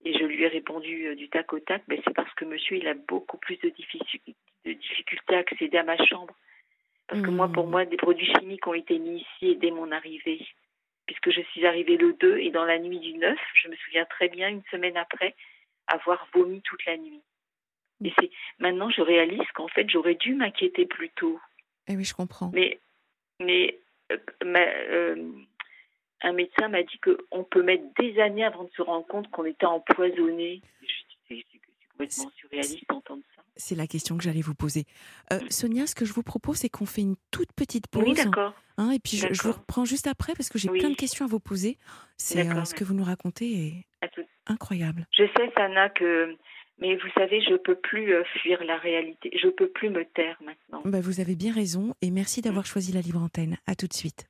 Et 0.05 0.13
je 0.13 0.25
lui 0.25 0.43
ai 0.43 0.49
répondu 0.49 1.07
euh, 1.07 1.15
du 1.15 1.29
tac 1.31 1.53
au 1.53 1.61
tac, 1.61 1.83
ben, 1.89 1.99
c'est 2.05 2.13
parce 2.15 2.33
que 2.35 2.45
monsieur, 2.45 2.77
il 2.77 2.87
a 2.89 2.95
beaucoup 2.95 3.39
plus 3.39 3.57
de, 3.59 3.71
difficu- 3.71 4.21
de 4.67 4.73
difficultés 4.73 5.35
à 5.37 5.39
accéder 5.39 5.79
à 5.79 5.83
ma 5.83 5.97
chambre. 6.07 6.35
Parce 7.07 7.23
que 7.23 7.31
moi, 7.31 7.49
pour 7.49 7.65
Mhm. 7.65 7.71
moi, 7.71 7.85
des 7.85 7.97
produits 7.97 8.31
chimiques 8.39 8.67
ont 8.67 8.75
été 8.75 8.99
mis 8.99 9.21
ici 9.21 9.57
dès 9.57 9.71
mon 9.71 9.93
arrivée. 9.93 10.45
Puisque 11.07 11.31
je 11.31 11.43
suis 11.53 11.65
arrivée 11.67 11.97
le 11.97 12.15
2 12.15 12.39
et 12.39 12.51
dans 12.51 12.65
la 12.65 12.79
nuit 12.79 12.99
du 12.99 13.13
9, 13.15 13.39
je 13.63 13.69
me 13.69 13.77
souviens 13.77 14.05
très 14.07 14.29
bien, 14.29 14.49
une 14.49 14.63
semaine 14.71 14.97
après, 14.97 15.35
avoir 15.87 16.27
vomi 16.35 16.61
toute 16.63 16.85
la 16.87 16.97
nuit. 16.97 17.21
Et 18.05 18.13
c'est 18.19 18.31
maintenant 18.59 18.91
je 18.91 19.01
réalise 19.01 19.47
qu'en 19.55 19.69
fait 19.69 19.89
j'aurais 19.89 20.15
dû 20.17 20.35
m'inquiéter 20.35 20.85
plus 20.87 21.11
tôt. 21.11 21.39
Eh 21.87 21.97
oui, 21.97 22.05
je 22.05 22.15
comprends. 22.15 22.51
Mais 22.53 22.79
mais 23.41 23.79
euh, 24.13 24.19
ma- 24.45 24.59
euh, 24.61 25.33
un 26.23 26.33
médecin 26.33 26.69
m'a 26.69 26.83
dit 26.83 26.99
qu'on 27.01 27.45
peut 27.45 27.63
mettre 27.63 27.85
des 27.99 28.19
années 28.21 28.45
avant 28.45 28.65
de 28.65 28.71
se 28.77 28.83
rendre 28.83 29.07
compte 29.07 29.31
qu'on 29.31 29.45
était 29.45 29.67
empoisonné. 29.67 30.63
C'est 31.29 31.45
complètement 31.93 32.31
surréaliste 32.37 32.89
d'entendre 32.89 33.23
ça. 33.37 33.43
C'est 33.57 33.75
la 33.77 33.87
question 33.87 34.17
que 34.19 34.25
j'allais 34.25 34.41
vous 34.41 34.55
poser. 34.55 34.85
Euh, 35.33 35.39
Sonia, 35.49 35.87
ce 35.87 35.95
que 35.95 36.05
je 36.05 36.13
vous 36.13 36.23
propose, 36.25 36.57
c'est 36.57 36.69
qu'on 36.69 36.87
fait 36.87 37.03
une 37.03 37.15
toute 37.31 37.53
petite 37.53 37.87
pause. 37.87 38.03
Mm. 38.03 38.09
Oui, 38.09 38.15
d'accord. 38.15 38.55
hein, 38.79 38.91
et 38.91 38.99
puis 38.99 39.17
je, 39.17 39.33
je 39.33 39.43
vous 39.43 39.53
reprends 39.53 39.85
juste 39.85 40.07
après 40.09 40.33
parce 40.35 40.49
que 40.49 40.59
j'ai 40.59 40.69
Oui. 40.71 40.81
plein 40.81 40.91
de 40.91 40.97
questions 40.97 41.25
à 41.25 41.29
vous 41.29 41.39
poser. 41.41 41.79
C'est 42.17 42.43
ce 42.65 42.75
que 42.75 42.83
vous 42.85 42.95
nous 42.95 43.05
racontez 43.05 43.87
tout- 43.93 43.94
incroyable. 44.47 45.07
Je 45.17 45.25
sais, 45.37 45.51
Sana, 45.57 45.89
que. 45.91 46.37
Mais 46.81 46.97
vous 46.97 47.09
savez, 47.15 47.41
je 47.41 47.55
peux 47.55 47.77
plus 47.77 48.13
euh, 48.13 48.25
fuir 48.43 48.63
la 48.65 48.77
réalité. 48.77 49.31
Je 49.41 49.49
peux 49.49 49.69
plus 49.69 49.91
me 49.91 50.05
taire 50.05 50.37
maintenant. 50.45 50.83
Bah, 50.85 51.01
vous 51.01 51.21
avez 51.21 51.37
bien 51.37 51.53
raison 51.53 51.95
et 52.03 52.11
merci 52.11 52.41
d'avoir 52.41 52.67
choisi 52.67 52.93
la 52.93 53.01
libre 53.01 53.23
antenne. 53.23 53.57
À 53.69 53.77
tout 53.77 53.87
de 53.87 53.93
suite. 53.93 54.27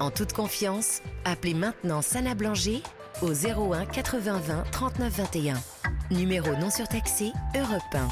En 0.00 0.10
toute 0.10 0.32
confiance, 0.32 1.00
appelez 1.24 1.54
maintenant 1.54 2.02
Sana 2.02 2.34
Blanger 2.34 2.82
au 3.22 3.32
01 3.32 3.86
80 3.86 4.38
20 4.40 4.62
39 4.70 5.12
21. 5.16 5.54
Numéro 6.10 6.54
non 6.56 6.70
surtaxé, 6.70 7.32
Europe 7.56 7.82
1. 7.94 8.08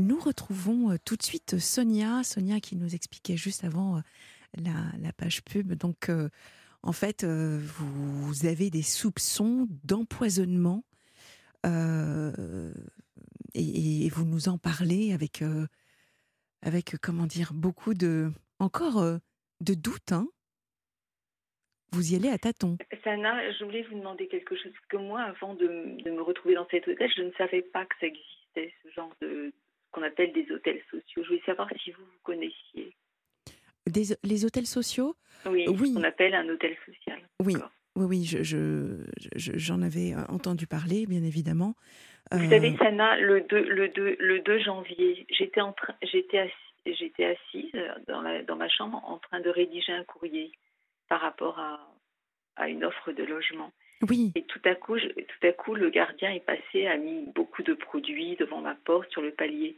Nous 0.00 0.18
retrouvons 0.18 0.92
euh, 0.92 0.96
tout 1.04 1.16
de 1.16 1.22
suite 1.22 1.58
Sonia, 1.58 2.22
Sonia 2.22 2.60
qui 2.60 2.76
nous 2.76 2.94
expliquait 2.94 3.36
juste 3.36 3.64
avant 3.64 3.96
euh, 3.96 4.00
la, 4.56 4.70
la 5.02 5.12
page 5.12 5.42
pub. 5.42 5.74
Donc, 5.74 6.08
euh, 6.08 6.28
en 6.82 6.92
fait, 6.92 7.24
euh, 7.24 7.58
vous 7.60 8.46
avez 8.46 8.70
des 8.70 8.82
soupçons 8.82 9.66
d'empoisonnement 9.84 10.82
euh, 11.66 12.72
et, 13.54 14.08
vous 14.10 14.24
nous 14.24 14.48
en 14.48 14.56
parlez 14.56 15.12
avec, 15.12 15.42
euh, 15.42 15.66
comment 17.02 17.26
dire, 17.26 17.52
beaucoup 17.52 17.94
de, 17.94 18.30
encore 18.58 19.02
de 19.60 19.74
doutes. 19.74 20.12
Hein 20.12 20.26
vous 21.92 22.12
y 22.12 22.16
allez 22.16 22.28
à 22.28 22.38
tâtons. 22.38 22.78
Sana, 23.02 23.50
je 23.52 23.64
voulais 23.64 23.82
vous 23.82 23.98
demander 23.98 24.28
quelque 24.28 24.56
chose. 24.56 24.72
Que 24.88 24.96
moi, 24.96 25.22
avant 25.22 25.54
de, 25.54 25.66
me 25.66 26.22
retrouver 26.22 26.54
dans 26.54 26.66
cet 26.70 26.86
hôtel, 26.88 27.10
je 27.14 27.22
ne 27.22 27.32
savais 27.32 27.62
pas 27.62 27.84
que 27.84 27.94
ça 28.00 28.06
existait, 28.06 28.72
ce 28.82 28.90
genre 28.90 29.12
de. 29.20 29.52
qu'on 29.90 30.02
appelle 30.02 30.32
des 30.32 30.50
hôtels 30.52 30.82
sociaux. 30.90 31.22
Je 31.22 31.28
voulais 31.28 31.42
savoir 31.44 31.68
si 31.82 31.90
vous 31.90 32.04
vous 32.04 32.20
connaissiez. 32.22 32.94
Des- 33.90 34.16
les 34.22 34.44
hôtels 34.44 34.66
sociaux 34.66 35.14
Oui, 35.46 35.66
Oui. 35.68 35.90
ce 35.90 35.94
qu'on 35.94 36.04
appelle 36.04 36.34
un 36.34 36.48
hôtel 36.48 36.76
social. 36.86 37.18
Oui, 37.44 37.54
oui, 37.96 38.04
oui, 38.06 38.24
je, 38.24 38.42
je- 38.42 39.04
je- 39.36 39.52
j'en 39.56 39.82
avais 39.82 40.12
euh, 40.14 40.24
entendu 40.28 40.66
parler, 40.66 41.06
bien 41.06 41.22
évidemment. 41.22 41.74
Vous 42.32 42.44
Euh, 42.44 42.50
savez, 42.50 42.76
Sana, 42.76 43.18
le 43.18 43.40
2, 43.40 43.62
le 43.68 43.88
2, 43.88 44.16
le 44.20 44.40
2 44.40 44.58
janvier, 44.60 45.26
j'étais, 45.30 45.60
assise 47.24 47.72
dans, 48.06 48.20
la, 48.22 48.42
dans 48.42 48.56
ma 48.56 48.68
chambre 48.68 49.02
en 49.04 49.18
train 49.18 49.40
de 49.40 49.50
rédiger 49.50 49.92
un 49.92 50.04
courrier 50.04 50.52
par 51.08 51.20
rapport 51.20 51.58
à, 51.58 51.80
à 52.56 52.68
une 52.68 52.84
offre 52.84 53.12
de 53.12 53.24
logement. 53.24 53.72
oui, 54.08 54.32
Et 54.36 54.42
tout 54.44 54.60
à, 54.64 54.74
coup, 54.74 54.98
tout 54.98 55.46
à 55.46 55.52
coup, 55.52 55.74
le 55.74 55.90
gardien 55.90 56.30
est 56.32 56.44
passé, 56.44 56.86
a 56.86 56.96
mis 56.96 57.26
beaucoup 57.34 57.62
de 57.62 57.74
produits 57.74 58.36
devant 58.36 58.60
ma 58.60 58.74
porte 58.76 59.10
sur 59.10 59.22
le 59.22 59.32
palier. 59.32 59.76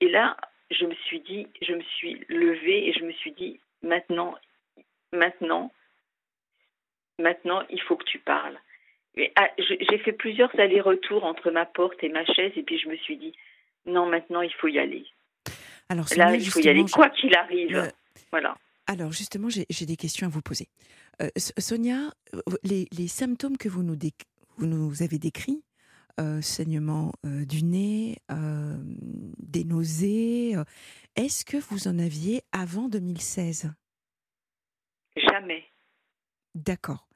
Et 0.00 0.08
là, 0.08 0.36
je 0.70 0.84
me 0.86 0.94
suis 1.06 1.20
dit, 1.20 1.46
je 1.62 1.72
me 1.72 1.82
suis 1.82 2.24
levée 2.28 2.88
et 2.88 2.92
je 2.92 3.04
me 3.04 3.12
suis 3.12 3.32
dit, 3.32 3.58
maintenant, 3.82 4.34
maintenant, 5.12 5.72
maintenant, 7.18 7.62
il 7.70 7.80
faut 7.82 7.96
que 7.96 8.04
tu 8.04 8.18
parles. 8.18 8.58
Ah, 9.36 9.48
j'ai 9.58 9.98
fait 9.98 10.12
plusieurs 10.12 10.54
allers-retours 10.58 11.24
entre 11.24 11.50
ma 11.50 11.66
porte 11.66 12.02
et 12.02 12.08
ma 12.08 12.24
chaise 12.24 12.52
et 12.56 12.62
puis 12.62 12.78
je 12.78 12.88
me 12.88 12.96
suis 12.96 13.16
dit, 13.16 13.34
non, 13.86 14.06
maintenant, 14.06 14.40
il 14.42 14.52
faut 14.54 14.68
y 14.68 14.78
aller. 14.78 15.04
alors 15.88 16.06
Là, 16.16 16.34
il 16.36 16.48
faut 16.48 16.60
y 16.60 16.68
aller, 16.68 16.84
quoi 16.92 17.10
qu'il 17.10 17.34
arrive. 17.34 17.74
Euh, 17.76 17.88
Voilà. 18.30 18.56
Alors 18.86 19.12
justement, 19.12 19.48
j'ai 19.50 19.86
des 19.86 19.96
questions 19.96 20.26
à 20.26 20.30
vous 20.30 20.42
poser. 20.42 20.68
Euh, 21.20 21.28
Sonia, 21.36 22.12
euh, 22.34 22.40
les, 22.62 22.86
les 22.96 23.08
symptômes 23.08 23.56
que 23.58 23.68
vous 23.68 23.82
nous, 23.82 23.96
déc- 23.96 24.24
vous 24.56 24.66
nous 24.66 25.02
avez 25.02 25.18
décrits, 25.18 25.62
euh, 26.20 26.40
saignement 26.40 27.12
euh, 27.24 27.44
du 27.46 27.64
nez, 27.64 28.16
euh, 28.30 28.76
des 29.38 29.64
nausées, 29.64 30.54
euh, 30.54 30.64
est-ce 31.16 31.44
que 31.44 31.56
vous 31.56 31.88
en 31.88 31.98
aviez 31.98 32.42
avant 32.52 32.88
2016 32.88 33.72
Jamais. 35.16 35.64
D'accord. 36.54 37.08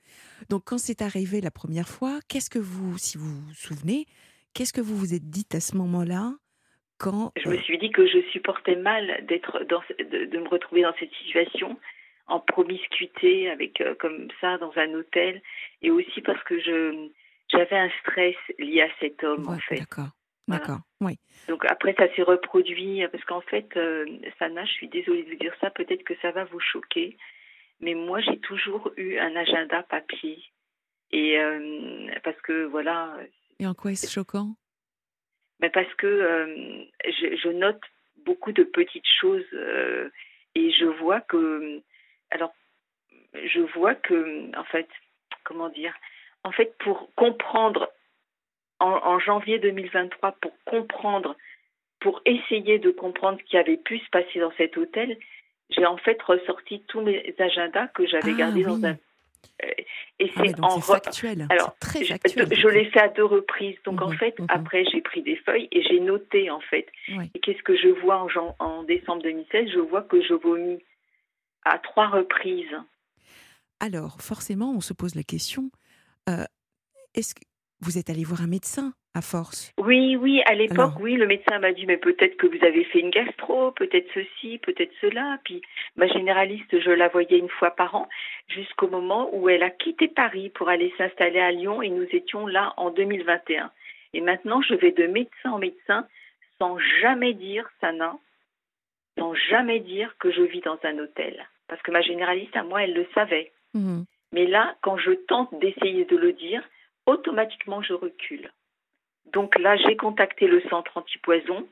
Donc 0.49 0.63
quand 0.67 0.79
c'est 0.79 1.03
arrivé 1.03 1.41
la 1.41 1.51
première 1.51 1.89
fois, 1.89 2.21
qu'est-ce 2.29 2.51
que 2.51 2.59
vous, 2.59 2.97
si 2.99 3.19
vous 3.19 3.41
vous 3.43 3.55
souvenez, 3.55 4.07
qu'est-ce 4.55 4.73
que 4.73 4.81
vous 4.81 4.97
vous 4.97 5.15
êtes 5.15 5.29
dit 5.29 5.47
à 5.53 5.61
ce 5.61 5.77
moment-là 5.77 6.33
quand 6.99 7.33
Je 7.37 7.49
me 7.49 7.59
suis 7.59 7.79
dit 7.79 7.91
que 7.91 8.07
je 8.07 8.23
supportais 8.31 8.77
mal 8.77 9.25
d'être 9.27 9.65
dans, 9.69 9.83
de, 9.99 10.25
de 10.27 10.39
me 10.39 10.49
retrouver 10.49 10.83
dans 10.83 10.95
cette 10.99 11.13
situation 11.25 11.79
en 12.27 12.41
promiscuité 12.41 13.51
avec 13.51 13.83
comme 13.99 14.29
ça 14.41 14.57
dans 14.59 14.73
un 14.77 14.95
hôtel 14.95 15.43
et 15.83 15.91
aussi 15.91 16.23
parce 16.23 16.43
que 16.45 16.59
je 16.59 17.11
j'avais 17.57 17.77
un 17.77 17.91
stress 18.01 18.37
lié 18.59 18.83
à 18.83 18.89
cet 19.01 19.23
homme 19.25 19.49
en 19.49 19.59
fait. 19.59 19.79
D'accord, 19.79 20.09
Voilà. 20.47 20.61
d'accord, 20.61 20.81
oui. 21.01 21.19
Donc 21.49 21.65
après 21.67 21.95
ça 21.95 22.13
s'est 22.15 22.23
reproduit 22.23 23.07
parce 23.09 23.25
qu'en 23.25 23.41
fait 23.43 23.77
euh, 23.77 24.07
Sana, 24.39 24.65
je 24.65 24.73
suis 24.73 24.89
désolée 24.89 25.25
de 25.25 25.31
vous 25.31 25.39
dire 25.39 25.55
ça, 25.61 25.71
peut-être 25.71 26.05
que 26.05 26.15
ça 26.23 26.31
va 26.31 26.45
vous 26.45 26.61
choquer, 26.61 27.17
Mais 27.81 27.95
moi, 27.95 28.21
j'ai 28.21 28.39
toujours 28.39 28.93
eu 28.97 29.19
un 29.19 29.35
agenda 29.37 29.83
papier. 29.83 30.43
Et 31.11 31.39
euh, 31.39 32.09
parce 32.23 32.41
que 32.43 32.65
voilà. 32.65 33.17
Et 33.59 33.67
en 33.67 33.75
quoi 33.75 33.93
est-ce 33.93 34.11
choquant? 34.11 34.57
Mais 35.61 35.71
Parce 35.71 35.93
que 35.95 36.07
euh, 36.07 36.85
je, 37.05 37.37
je, 37.37 37.49
note 37.49 37.81
beaucoup 38.25 38.53
de 38.53 38.65
petites 38.65 39.07
choses 39.21 39.47
et 40.55 40.73
je 40.73 40.87
vois 41.01 41.21
que. 41.21 41.83
Alors, 42.31 42.53
je 43.35 43.61
vois 43.75 43.95
que, 43.95 44.57
en 44.59 44.65
fait, 44.65 44.89
comment 45.45 45.69
dire 45.69 45.95
En 46.45 46.53
fait, 46.53 46.77
pour 46.79 47.11
comprendre, 47.15 47.89
en, 48.81 48.91
en 48.91 49.19
janvier 49.19 49.59
2023, 49.59 50.33
pour 50.41 50.53
comprendre, 50.67 51.37
pour 52.01 52.21
essayer 52.27 52.79
de 52.79 52.91
comprendre 52.91 53.39
ce 53.41 53.45
qui 53.45 53.57
avait 53.57 53.79
pu 53.79 53.99
se 53.99 54.09
passer 54.11 54.41
dans 54.41 54.53
cet 54.59 54.77
hôtel, 54.77 55.17
j'ai 55.71 55.87
en 55.87 55.97
fait 55.97 56.21
ressorti 56.23 56.83
tous 56.87 57.01
mes 57.01 57.35
agendas 57.39 57.89
que 57.89 58.07
j'avais 58.07 58.33
Ah, 58.35 58.39
gardés 58.39 58.63
dans 58.65 58.85
un. 58.85 58.93
euh, 59.63 59.67
Et 60.19 60.31
Ah 60.37 60.43
c'est 60.45 60.61
en 60.61 60.79
re- 60.79 60.83
factuel. 60.83 61.47
Alors, 61.49 61.75
très 61.79 62.05
je, 62.05 62.13
factuel. 62.13 62.55
je 62.55 62.69
l'ai 62.69 62.91
fait 62.91 63.01
à 63.01 63.09
deux 63.09 63.25
reprises. 63.25 63.79
Donc 63.85 64.03
en 64.03 64.11
fait, 64.11 64.37
après 64.49 64.85
j'ai 64.85 65.01
pris 65.01 65.23
des 65.23 65.37
feuilles 65.37 65.69
et 65.73 65.83
j'ai 65.83 66.01
noté 66.01 66.51
en 66.51 66.61
fait. 66.61 66.87
Oui. 67.17 67.31
Et 67.35 67.41
qu'est-ce 67.41 67.63
que 67.63 67.75
je 67.77 67.89
vois 67.89 68.19
en, 68.23 68.29
jan- 68.29 68.55
en 68.59 68.83
décembre 68.83 69.23
2016 69.23 69.71
Je 69.73 69.81
vois 69.81 70.03
que 70.03 70.21
je 70.23 70.35
vomis 70.35 70.85
à 71.65 71.79
trois 71.79 72.09
reprises. 72.09 72.77
Alors, 73.81 74.21
forcément, 74.21 74.71
on 74.77 74.81
se 74.83 74.93
pose 74.93 75.15
la 75.15 75.23
question 75.23 75.71
euh, 76.29 76.45
est-ce 77.15 77.35
que 77.35 77.43
vous 77.81 77.99
êtes 77.99 78.11
allé 78.11 78.25
voir 78.25 78.43
un 78.43 78.47
médecin 78.47 78.93
à 79.15 79.21
force? 79.21 79.73
Oui, 79.79 80.17
oui, 80.17 80.43
à 80.47 80.55
l'époque, 80.55 80.99
oui, 81.01 81.15
le 81.15 81.27
médecin 81.27 81.59
m'a 81.59 81.73
dit, 81.73 81.87
mais 81.87 81.99
peut-être 81.99 82.37
que 82.37 82.47
vous 82.47 82.65
avez 82.65 82.85
fait 82.85 83.01
une 83.01 83.11
gastro, 83.11 83.71
peut-être 83.73 84.09
ceci, 84.15 84.59
peut-être 84.59 84.93
cela. 85.01 85.39
Puis 85.45 85.63
ma 85.97 86.09
généraliste, 86.09 86.81
je 86.81 86.91
la 86.91 87.09
voyais 87.09 87.39
une 87.39 87.49
fois 87.49 87.71
par 87.71 87.95
an, 87.95 88.09
jusqu'au 88.49 88.89
moment 88.89 89.31
où 89.33 89.49
elle 89.49 89.63
a 89.63 89.71
quitté 89.71 90.09
Paris 90.09 90.51
pour 90.51 90.69
aller 90.69 90.93
s'installer 90.99 91.41
à 91.41 91.53
Lyon 91.53 91.83
et 91.83 91.91
nous 91.91 92.07
étions 92.13 92.47
là 92.47 92.75
en 92.77 92.91
2021. 92.91 93.71
Et 94.15 94.21
maintenant, 94.21 94.63
je 94.63 94.75
vais 94.75 94.93
de 94.93 95.07
médecin 95.07 95.51
en 95.51 95.59
médecin 95.59 96.07
sans 96.59 96.79
jamais 97.01 97.35
dire, 97.35 97.69
Sana, 97.81 98.17
sans 99.19 99.35
jamais 99.35 99.81
dire 99.81 100.17
que 100.19 100.31
je 100.31 100.43
vis 100.43 100.61
dans 100.61 100.79
un 100.85 100.99
hôtel. 100.99 101.47
Parce 101.69 101.83
que 101.83 101.91
ma 101.91 102.01
généraliste, 102.01 102.57
à 102.57 102.63
moi, 102.63 102.85
elle 102.85 102.95
le 102.95 103.07
savait. 103.15 103.53
Mhm. 103.75 104.05
Mais 104.35 104.47
là, 104.49 104.75
quand 104.83 104.99
je 104.99 105.13
tente 105.13 105.57
d'essayer 105.61 106.05
de 106.05 106.17
le 106.17 106.33
dire, 106.33 106.63
automatiquement 107.07 107.83
je 107.83 107.93
recule. 107.93 108.53
Donc 109.33 109.57
là, 109.59 109.77
j'ai 109.77 109.97
contacté 109.97 110.49
le 110.49 110.61
centre 110.69 110.99
antipoison 110.99 111.69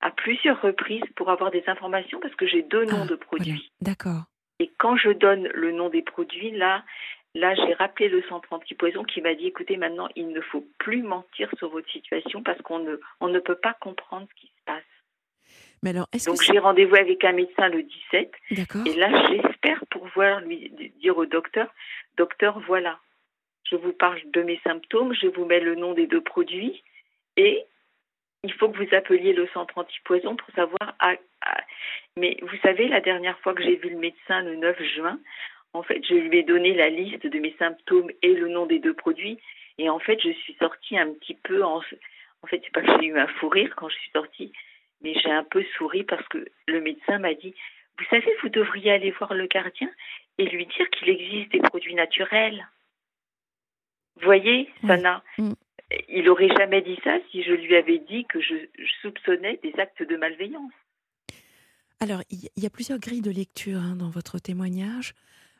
à 0.00 0.10
plusieurs 0.10 0.60
reprises 0.60 1.04
pour 1.14 1.30
avoir 1.30 1.52
des 1.52 1.62
informations 1.68 2.18
parce 2.18 2.34
que 2.34 2.46
j'ai 2.46 2.62
deux 2.62 2.84
noms 2.86 3.04
Ah, 3.04 3.06
de 3.06 3.14
produits. 3.14 3.70
Voilà, 3.80 3.94
d'accord. 3.94 4.24
Et 4.58 4.72
quand 4.78 4.96
je 4.96 5.10
donne 5.10 5.46
le 5.54 5.70
nom 5.70 5.90
des 5.90 6.02
produits, 6.02 6.50
là, 6.50 6.84
là, 7.36 7.54
j'ai 7.54 7.72
rappelé 7.74 8.08
le 8.08 8.22
centre 8.24 8.52
antipoison 8.52 9.04
qui 9.04 9.20
m'a 9.20 9.36
dit 9.36 9.46
écoutez, 9.46 9.76
maintenant, 9.76 10.08
il 10.16 10.28
ne 10.28 10.40
faut 10.40 10.66
plus 10.78 11.04
mentir 11.04 11.48
sur 11.56 11.68
votre 11.68 11.88
situation 11.90 12.42
parce 12.42 12.60
qu'on 12.62 12.80
ne, 12.80 12.96
on 13.20 13.28
ne 13.28 13.38
peut 13.38 13.54
pas 13.62 13.74
comprendre 13.80 14.26
ce 14.28 14.40
qui 14.40 14.48
se 14.48 14.64
passe. 14.66 14.82
Mais 15.82 15.90
alors, 15.90 16.06
est-ce 16.12 16.26
que 16.26 16.30
Donc 16.30 16.42
j'ai 16.42 16.58
rendez-vous 16.58 16.94
avec 16.96 17.24
un 17.24 17.32
médecin 17.32 17.68
le 17.68 17.82
17 17.82 18.32
D'accord. 18.52 18.82
et 18.86 18.94
là, 18.94 19.08
j'espère 19.28 19.84
pouvoir 19.90 20.40
lui 20.40 20.70
dire 21.00 21.16
au 21.18 21.26
docteur, 21.26 21.68
docteur, 22.16 22.60
voilà, 22.60 22.98
je 23.68 23.76
vous 23.76 23.92
parle 23.92 24.20
de 24.26 24.42
mes 24.42 24.60
symptômes, 24.64 25.12
je 25.14 25.26
vous 25.26 25.44
mets 25.44 25.60
le 25.60 25.74
nom 25.74 25.92
des 25.94 26.06
deux 26.06 26.20
produits 26.20 26.82
et 27.36 27.64
il 28.44 28.52
faut 28.54 28.68
que 28.68 28.76
vous 28.84 28.94
appeliez 28.94 29.32
le 29.32 29.46
centre 29.48 29.76
antipoison 29.78 30.36
pour 30.36 30.48
savoir. 30.54 30.94
à- 31.00 31.14
à- 31.40 31.60
Mais 32.16 32.36
vous 32.42 32.56
savez, 32.62 32.86
la 32.88 33.00
dernière 33.00 33.38
fois 33.40 33.54
que 33.54 33.62
j'ai 33.62 33.76
vu 33.76 33.90
le 33.90 33.96
médecin 33.98 34.42
le 34.42 34.56
9 34.56 34.80
juin, 34.94 35.18
en 35.72 35.82
fait, 35.82 36.04
je 36.06 36.14
lui 36.14 36.38
ai 36.38 36.42
donné 36.42 36.74
la 36.74 36.90
liste 36.90 37.26
de 37.26 37.38
mes 37.38 37.54
symptômes 37.58 38.10
et 38.20 38.34
le 38.34 38.48
nom 38.48 38.66
des 38.66 38.78
deux 38.78 38.94
produits 38.94 39.38
et 39.78 39.88
en 39.88 39.98
fait, 39.98 40.20
je 40.20 40.30
suis 40.30 40.54
sortie 40.60 40.98
un 40.98 41.12
petit 41.14 41.34
peu 41.34 41.64
en. 41.64 41.80
En 42.44 42.46
fait, 42.48 42.60
c'est 42.64 42.72
pas 42.72 42.82
que 42.82 43.00
j'ai 43.00 43.06
eu 43.06 43.18
un 43.18 43.26
fou 43.28 43.48
rire 43.48 43.72
quand 43.76 43.88
je 43.88 43.94
suis 43.96 44.10
sortie, 44.10 44.52
mais 45.02 45.14
j'ai 45.22 45.30
un 45.30 45.44
peu 45.44 45.64
souri 45.76 46.04
parce 46.04 46.26
que 46.28 46.44
le 46.68 46.80
médecin 46.80 47.18
m'a 47.18 47.34
dit 47.34 47.54
vous 47.98 48.04
savez, 48.10 48.30
vous 48.42 48.48
devriez 48.48 48.90
aller 48.92 49.10
voir 49.12 49.34
le 49.34 49.46
gardien 49.46 49.90
et 50.38 50.46
lui 50.46 50.64
dire 50.66 50.88
qu'il 50.90 51.10
existe 51.10 51.52
des 51.52 51.60
produits 51.60 51.94
naturels. 51.94 52.66
Vous 54.16 54.24
voyez. 54.24 54.68
Sana, 54.86 55.22
Mm. 55.38 55.52
il 56.08 56.28
aurait 56.30 56.48
jamais 56.56 56.80
dit 56.82 56.98
ça 57.04 57.18
si 57.30 57.42
je 57.42 57.52
lui 57.52 57.76
avais 57.76 57.98
dit 57.98 58.24
que 58.26 58.40
je, 58.40 58.54
je 58.78 58.92
soupçonnais 59.02 59.58
des 59.62 59.74
actes 59.78 60.02
de 60.02 60.16
malveillance. 60.16 60.72
Alors, 62.00 62.22
il 62.30 62.48
y- 62.56 62.66
a 62.66 62.70
plusieurs 62.70 62.98
grilles 62.98 63.20
de 63.22 63.30
lecture 63.30 63.78
hein, 63.78 63.94
dans 63.96 64.10
votre 64.10 64.38
témoignage. 64.38 65.14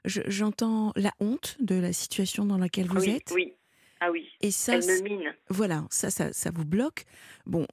Je- 0.04 0.22
J'entends 0.26 0.92
la 0.96 1.12
honte 1.20 1.56
de 1.60 1.78
la 1.78 1.92
situation 1.92 2.44
dans 2.44 2.58
laquelle 2.58 2.86
vous 2.86 3.04
oui, 3.04 3.10
êtes. 3.10 3.30
oui. 3.34 3.52
Ah 4.00 4.10
oui, 4.10 4.28
Et 4.40 4.50
ça, 4.50 4.74
elle 4.74 4.80
me 4.86 5.02
mine. 5.02 5.34
voilà, 5.48 5.84
ça, 5.90 6.10
ça, 6.10 6.32
ça 6.32 6.50
vous 6.52 6.64
bloque. 6.64 7.04
Bon, 7.46 7.64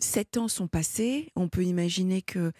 sept 0.00 0.36
ans 0.36 0.48
sont 0.48 0.68
passés. 0.68 1.30
On 1.36 1.48
peut 1.48 1.64
imaginer 1.64 2.22
que 2.22 2.52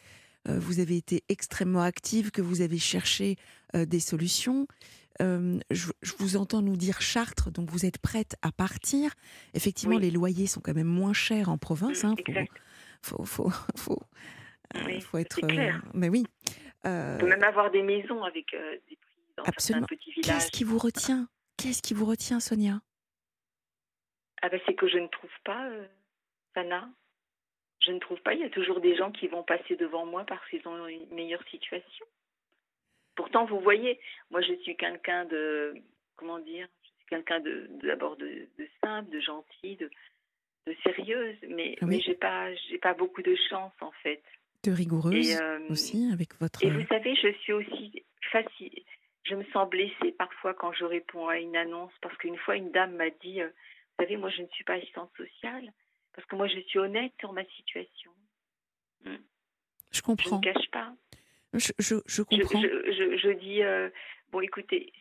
euh, 0.49 0.59
vous 0.59 0.81
avez 0.81 0.97
été 0.97 1.25
extrêmement 1.29 1.83
active, 1.83 2.31
que 2.31 2.43
vous 2.43 2.61
avez 2.61 2.79
cherché 2.79 3.37
euh, 3.75 3.85
des 3.85 4.01
solutions. 4.01 4.67
Euh, 5.21 5.59
je, 5.71 5.91
je 6.03 6.13
vous 6.19 6.37
entends 6.37 6.63
nous 6.63 6.77
dire 6.77 7.01
Chartres, 7.01 7.51
donc 7.51 7.71
vous 7.71 7.85
êtes 7.85 7.99
prête 7.99 8.37
à 8.43 8.53
partir. 8.53 9.13
Effectivement, 9.55 9.97
Oui. 9.97 10.03
les 10.03 10.11
loyers 10.13 10.47
sont 10.47 10.61
quand 10.61 10.75
même 10.75 10.87
moins 10.87 11.13
chers 11.13 11.49
en 11.49 11.59
province. 11.59 12.05
Hein, 12.05 12.15
exact. 12.19 12.53
faut, 13.03 13.25
faut, 13.25 13.51
faut, 13.77 13.99
faut, 14.75 14.83
Oui, 14.87 15.01
faut 15.01 15.19
être. 15.19 15.41
clair. 15.47 15.83
mais 15.95 16.09
oui. 16.09 16.25
On 16.85 17.17
peut 17.19 17.27
même 17.29 17.43
avoir 17.43 17.71
des 17.73 17.83
maisons 17.83 18.23
avec 18.23 18.47
des 18.53 18.97
prix 18.97 19.17
dans 19.37 19.43
Absolument. 19.45 19.87
certains 19.89 19.97
petits 19.97 20.13
villages. 20.13 20.35
Qu'est-ce 20.39 20.51
qui 20.53 20.65
vous 20.65 20.79
retient? 20.79 21.29
Qu'est-ce 21.57 21.83
qui 21.83 21.93
vous 21.95 22.07
retient, 22.07 22.39
Sonia? 22.41 22.81
Ah 24.41 24.49
ben 24.49 24.61
c'est 24.67 24.75
que 24.75 24.89
je 24.89 24.99
ne 24.99 25.09
trouve 25.09 25.31
pas, 25.45 25.69
Sana. 26.55 26.89
Je 27.81 27.93
ne 27.93 27.99
trouve 28.01 28.21
pas. 28.23 28.35
Il 28.35 28.41
y 28.41 28.45
a 28.45 28.51
toujours 28.51 28.81
des 28.81 28.97
gens 28.97 29.13
qui 29.13 29.29
vont 29.29 29.43
passer 29.43 29.77
devant 29.77 30.05
moi 30.07 30.25
parce 30.27 30.47
qu'ils 30.49 30.67
ont 30.67 30.87
une 30.87 31.09
meilleure 31.15 31.43
situation. 31.49 32.07
Pourtant, 33.15 33.45
vous 33.47 33.61
voyez, 33.61 33.99
moi 34.31 34.41
je 34.41 34.55
suis 34.63 34.77
quelqu'un 34.77 35.25
de, 35.25 35.75
comment 36.17 36.39
dire, 36.39 36.69
je 36.83 36.89
suis 36.89 37.07
quelqu'un 37.09 37.41
de 37.41 37.69
d'abord 37.83 38.17
de, 38.17 38.49
de 38.59 38.69
simple, 38.83 39.11
de 39.11 39.21
gentil, 39.21 39.77
de, 39.77 39.91
de 40.67 40.77
sérieuse, 40.85 41.37
mais 41.49 41.77
Ah 41.81 41.85
oui. 41.85 41.97
mais 41.97 42.01
j'ai 42.01 42.15
pas 42.15 42.55
j'ai 42.55 42.79
pas 42.79 42.95
beaucoup 42.95 43.23
de 43.23 43.35
chance 43.49 43.73
en 43.81 43.93
fait. 44.03 44.23
De 44.65 44.73
rigoureuse 44.73 45.31
Et, 45.31 45.37
euh, 45.41 45.61
aussi, 45.71 46.11
avec 46.13 46.35
votre. 46.41 46.65
et 46.65 46.71
vous 46.71 46.85
savez, 46.87 47.15
je 47.15 47.33
suis 47.43 47.53
aussi 47.53 48.05
facile. 48.33 48.83
Je 49.25 49.35
me 49.35 49.45
sens 49.53 49.69
blessée 49.69 50.13
parfois 50.19 50.55
quand 50.55 50.73
je 50.73 50.85
réponds 50.85 51.29
à 51.29 51.39
une 51.39 51.57
annonce 51.57 51.93
parce 52.01 52.17
qu'une 52.19 52.37
fois, 52.39 52.57
une 52.57 52.71
dame 52.73 52.95
m'a 52.97 53.11
dit 53.11 53.41
euh, 53.41 53.49
Vous 53.49 54.05
savez, 54.05 54.17
moi, 54.17 54.31
je 54.31 54.43
ne 54.43 54.49
suis 54.49 54.65
pas 54.65 54.75
assistante 54.75 55.11
sociale 55.17 55.71
parce 56.19 56.27
que 56.27 56.35
moi, 56.37 56.49
je 56.49 56.59
suis 56.59 56.81
honnête 56.81 57.13
sur 57.21 57.33
ma 57.33 57.45
situation. 57.45 58.11
je 59.05 59.11
Je 59.93 60.03
comprends. 60.03 60.39
ne 60.39 60.43
cache 60.43 60.69
pas. 60.73 60.93
Je, 61.55 61.71
je, 61.79 61.95
je 61.95 62.17
Je, 62.17 62.23
comprends. 62.23 62.61
je, 62.61 62.93
je, 62.93 63.17
je 63.19 63.31
dis 63.39 63.63
euh, 63.63 63.89
Bon, 64.33 64.41
écoutez, 64.41 64.93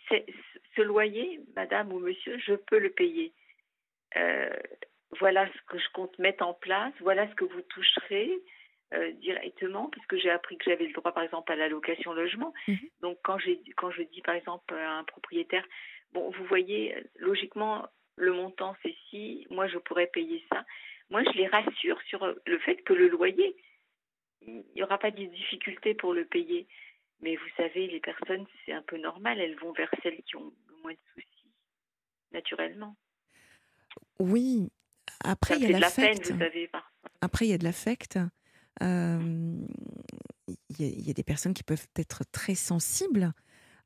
ce 0.76 0.82
loyer, 0.84 1.41
madame 1.55 1.91
ou 1.91 1.97
monsieur, 1.99 2.38
je 2.38 2.53
peux 2.53 2.78
le 2.78 2.91
payer. 2.91 3.34
Euh, 4.15 4.49
voilà 5.20 5.47
ce 5.47 5.61
que 5.68 5.80
je 5.80 5.89
compte 5.93 6.18
mettre 6.20 6.45
en 6.45 6.53
place. 6.53 6.93
Voilà 6.99 7.28
ce 7.30 7.34
que 7.36 7.45
vous 7.45 7.61
toucherez. 7.63 8.30
euh, 8.93 9.11
directement, 9.13 9.89
puisque 9.89 10.15
j'ai 10.18 10.30
appris 10.30 10.57
que 10.57 10.63
j'avais 10.70 10.86
le 10.86 10.93
droit, 10.93 11.11
par 11.11 11.24
exemple, 11.24 11.51
à 11.51 11.55
la 11.57 11.68
location 11.68 12.13
logement. 12.13 12.53
Mhm. 12.70 12.78
Donc, 13.01 13.18
quand, 13.24 13.38
quand 13.76 13.91
je 13.91 14.03
dis, 14.03 14.22
par 14.22 14.36
exemple, 14.36 14.74
à 14.76 14.99
un 14.99 15.03
propriétaire, 15.03 15.65
bon, 16.13 16.30
vous 16.30 16.45
voyez, 16.45 16.95
logiquement, 17.18 17.86
le 18.15 18.32
montant, 18.32 18.78
c'est 18.84 18.95
si, 19.09 19.45
moi, 19.49 19.68
je 19.68 19.78
pourrais 19.80 20.07
payer 20.07 20.41
ça. 20.49 20.63
Moi, 21.10 21.24
je 21.24 21.38
les 21.38 21.47
rassure 21.47 22.01
sur 22.03 22.26
le 22.45 22.60
fait 22.60 22.76
que 22.84 22.93
le 22.93 23.08
loyer, 23.08 23.55
il 24.41 24.64
n'y 24.76 24.84
aura 24.84 24.97
pas 24.97 25.12
de 25.12 25.24
difficulté 25.26 25.93
pour 25.93 26.14
le 26.14 26.26
payer. 26.26 26.68
Mais 27.22 27.36
vous 27.36 27.49
savez, 27.55 27.88
les 27.88 27.99
personnes, 27.99 28.45
c'est 28.66 28.74
un 28.74 28.84
peu 28.84 28.97
normal, 28.97 29.39
elles 29.39 29.58
vont 29.58 29.72
vers 29.72 29.89
celles 30.03 30.22
qui 30.24 30.36
ont 30.36 30.53
le 30.68 30.76
moins 30.82 30.93
de 30.93 30.99
soucis, 31.14 31.51
naturellement. 32.32 32.95
Oui. 34.20 34.70
Après, 35.24 35.55
il 35.55 35.64
y 35.64 35.74
a 35.74 35.78
de 35.78 35.82
l'affect. 35.82 36.32
Après, 37.22 37.45
il 37.45 37.49
y 37.49 37.53
a 37.53 37.58
de 37.58 37.64
l'affect. 37.64 38.20
Euh, 38.84 39.55
y, 40.47 40.55
il 40.80 41.08
y 41.08 41.10
a 41.10 41.14
des 41.14 41.24
personnes 41.24 41.55
qui 41.55 41.64
peuvent 41.64 41.88
être 41.95 42.24
très 42.32 42.53
sensibles 42.53 43.34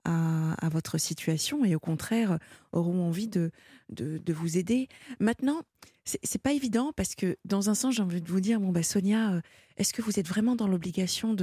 à, 0.05 0.69
votre 0.69 0.97
situation 0.97 1.65
et 1.65 1.75
au 1.75 1.79
contraire 1.79 2.39
auront 2.71 3.05
envie 3.05 3.27
de, 3.27 3.51
de, 3.89 4.33
vous 4.33 4.57
aider. 4.57 4.87
Maintenant, 5.19 5.61
c'est 6.05 6.41
pas 6.41 6.53
évident 6.53 6.91
parce 6.95 7.15
que 7.15 7.37
dans 7.45 7.69
un 7.69 7.75
sens, 7.75 7.95
j'ai 7.95 8.01
envie 8.01 8.21
de 8.21 8.29
vous 8.29 8.41
dire 8.41 8.59
bon 8.59 8.71
bah 8.71 8.83
Sonia, 8.83 9.33
euh, 9.33 9.41
est-ce 9.77 9.93
que 9.93 10.01
vous 10.01 10.19
êtes 10.19 10.27
vraiment 10.27 10.55
dans 10.55 10.67
l'obligation 10.67 11.35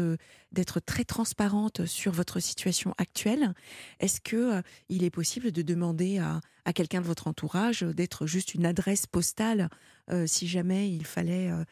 d'être 0.53 0.81
très 0.81 1.05
transparente 1.05 1.87
sur 1.87 2.13
votre 2.13 2.41
situation 2.41 2.95
actuelle? 2.99 3.55
Est-ce 4.01 4.21
que 4.21 4.37
euh, 4.37 4.63
il 4.89 5.05
est 5.05 5.11
possible 5.11 5.53
de 5.53 5.63
demander 5.63 6.19
à, 6.19 6.41
à 6.65 6.73
quelqu'un 6.73 7.01
de 7.01 7.07
votre 7.07 7.29
entourage 7.29 7.81
d'être 7.83 8.27
juste 8.27 8.55
une 8.55 8.67
adresse 8.67 9.07
postale 9.07 9.71
euh, 10.11 10.27
si 10.27 10.47
jamais 10.47 10.91
il 10.91 11.05
fallait 11.05 11.51
euh, 11.51 11.57
euh, 11.57 11.65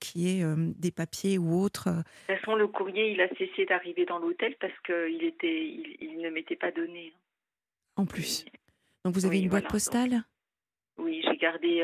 qui 0.00 0.28
est 0.28 0.44
des 0.78 0.90
papiers 0.90 1.38
ou 1.38 1.60
autres. 1.60 1.90
De 1.90 2.02
toute 2.26 2.38
façon, 2.38 2.54
le 2.54 2.68
courrier, 2.68 3.12
il 3.12 3.20
a 3.20 3.28
cessé 3.36 3.64
d'arriver 3.66 4.04
dans 4.04 4.18
l'hôtel 4.18 4.56
parce 4.60 4.78
qu'il 4.80 5.22
était, 5.24 5.66
il, 6.00 6.18
ne 6.18 6.30
m'était 6.30 6.56
pas 6.56 6.70
donné. 6.70 7.12
Hein. 7.14 8.02
En 8.02 8.06
plus. 8.06 8.44
Donc 9.04 9.14
vous 9.14 9.26
avez 9.26 9.40
une 9.40 9.48
boîte 9.48 9.68
postale? 9.68 10.22
Oui, 10.98 11.22
j'ai 11.24 11.36
gardé, 11.36 11.80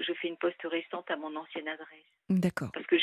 je 0.00 0.12
fais 0.14 0.28
une 0.28 0.36
poste 0.36 0.62
récente 0.64 1.10
à 1.10 1.16
mon 1.16 1.34
ancienne 1.36 1.68
adresse. 1.68 2.04
D'accord. 2.28 2.70
Parce 2.72 2.86
que 2.86 2.96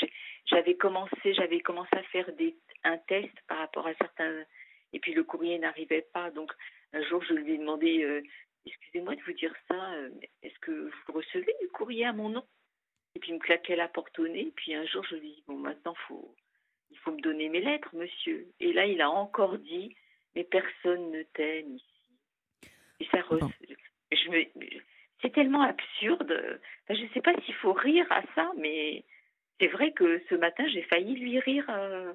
j'avais 0.45 0.75
commencé, 0.75 1.33
j'avais 1.33 1.59
commencé 1.59 1.93
à 1.93 2.03
faire 2.03 2.31
des, 2.33 2.55
un 2.83 2.97
test 2.97 3.33
par 3.47 3.59
rapport 3.59 3.85
à 3.85 3.93
certains, 3.95 4.43
et 4.91 4.99
puis 4.99 5.13
le 5.13 5.23
courrier 5.23 5.59
n'arrivait 5.59 6.07
pas. 6.13 6.31
Donc 6.31 6.51
un 6.93 7.03
jour, 7.03 7.23
je 7.23 7.33
lui 7.33 7.53
ai 7.53 7.57
demandé 7.57 8.23
excusez-moi 8.65 9.15
de 9.15 9.21
vous 9.21 9.33
dire 9.33 9.53
ça, 9.67 9.93
euh, 9.93 10.09
est-ce 10.43 10.57
que 10.59 10.89
vous 11.07 11.13
recevez 11.13 11.53
du 11.61 11.67
courrier 11.69 12.05
à 12.05 12.13
mon 12.13 12.29
nom? 12.29 12.43
Et 13.15 13.19
puis 13.19 13.31
il 13.31 13.35
me 13.35 13.39
claquait 13.39 13.75
la 13.75 13.87
porte 13.87 14.17
au 14.19 14.27
nez. 14.27 14.51
Puis 14.55 14.73
un 14.73 14.85
jour, 14.85 15.03
je 15.09 15.15
lui 15.15 15.21
dis, 15.21 15.43
bon, 15.47 15.57
maintenant, 15.57 15.95
faut, 16.07 16.33
il 16.91 16.97
faut 16.99 17.11
me 17.11 17.21
donner 17.21 17.49
mes 17.49 17.61
lettres, 17.61 17.95
monsieur. 17.95 18.47
Et 18.59 18.73
là, 18.73 18.85
il 18.85 19.01
a 19.01 19.09
encore 19.09 19.57
dit, 19.57 19.95
mais 20.35 20.43
personne 20.43 21.11
ne 21.11 21.23
t'aime 21.23 21.75
ici. 21.75 21.85
Et 22.99 23.05
ça, 23.05 23.19
je 24.11 24.29
me, 24.29 24.45
c'est 25.21 25.33
tellement 25.33 25.61
absurde. 25.61 26.59
je 26.89 27.01
ne 27.01 27.09
sais 27.09 27.21
pas 27.21 27.33
s'il 27.41 27.55
faut 27.55 27.73
rire 27.73 28.05
à 28.09 28.23
ça, 28.35 28.51
mais 28.57 29.03
c'est 29.59 29.67
vrai 29.67 29.91
que 29.91 30.21
ce 30.29 30.35
matin, 30.35 30.65
j'ai 30.67 30.83
failli 30.83 31.15
lui 31.15 31.39
rire. 31.39 31.65
Euh. 31.69 32.13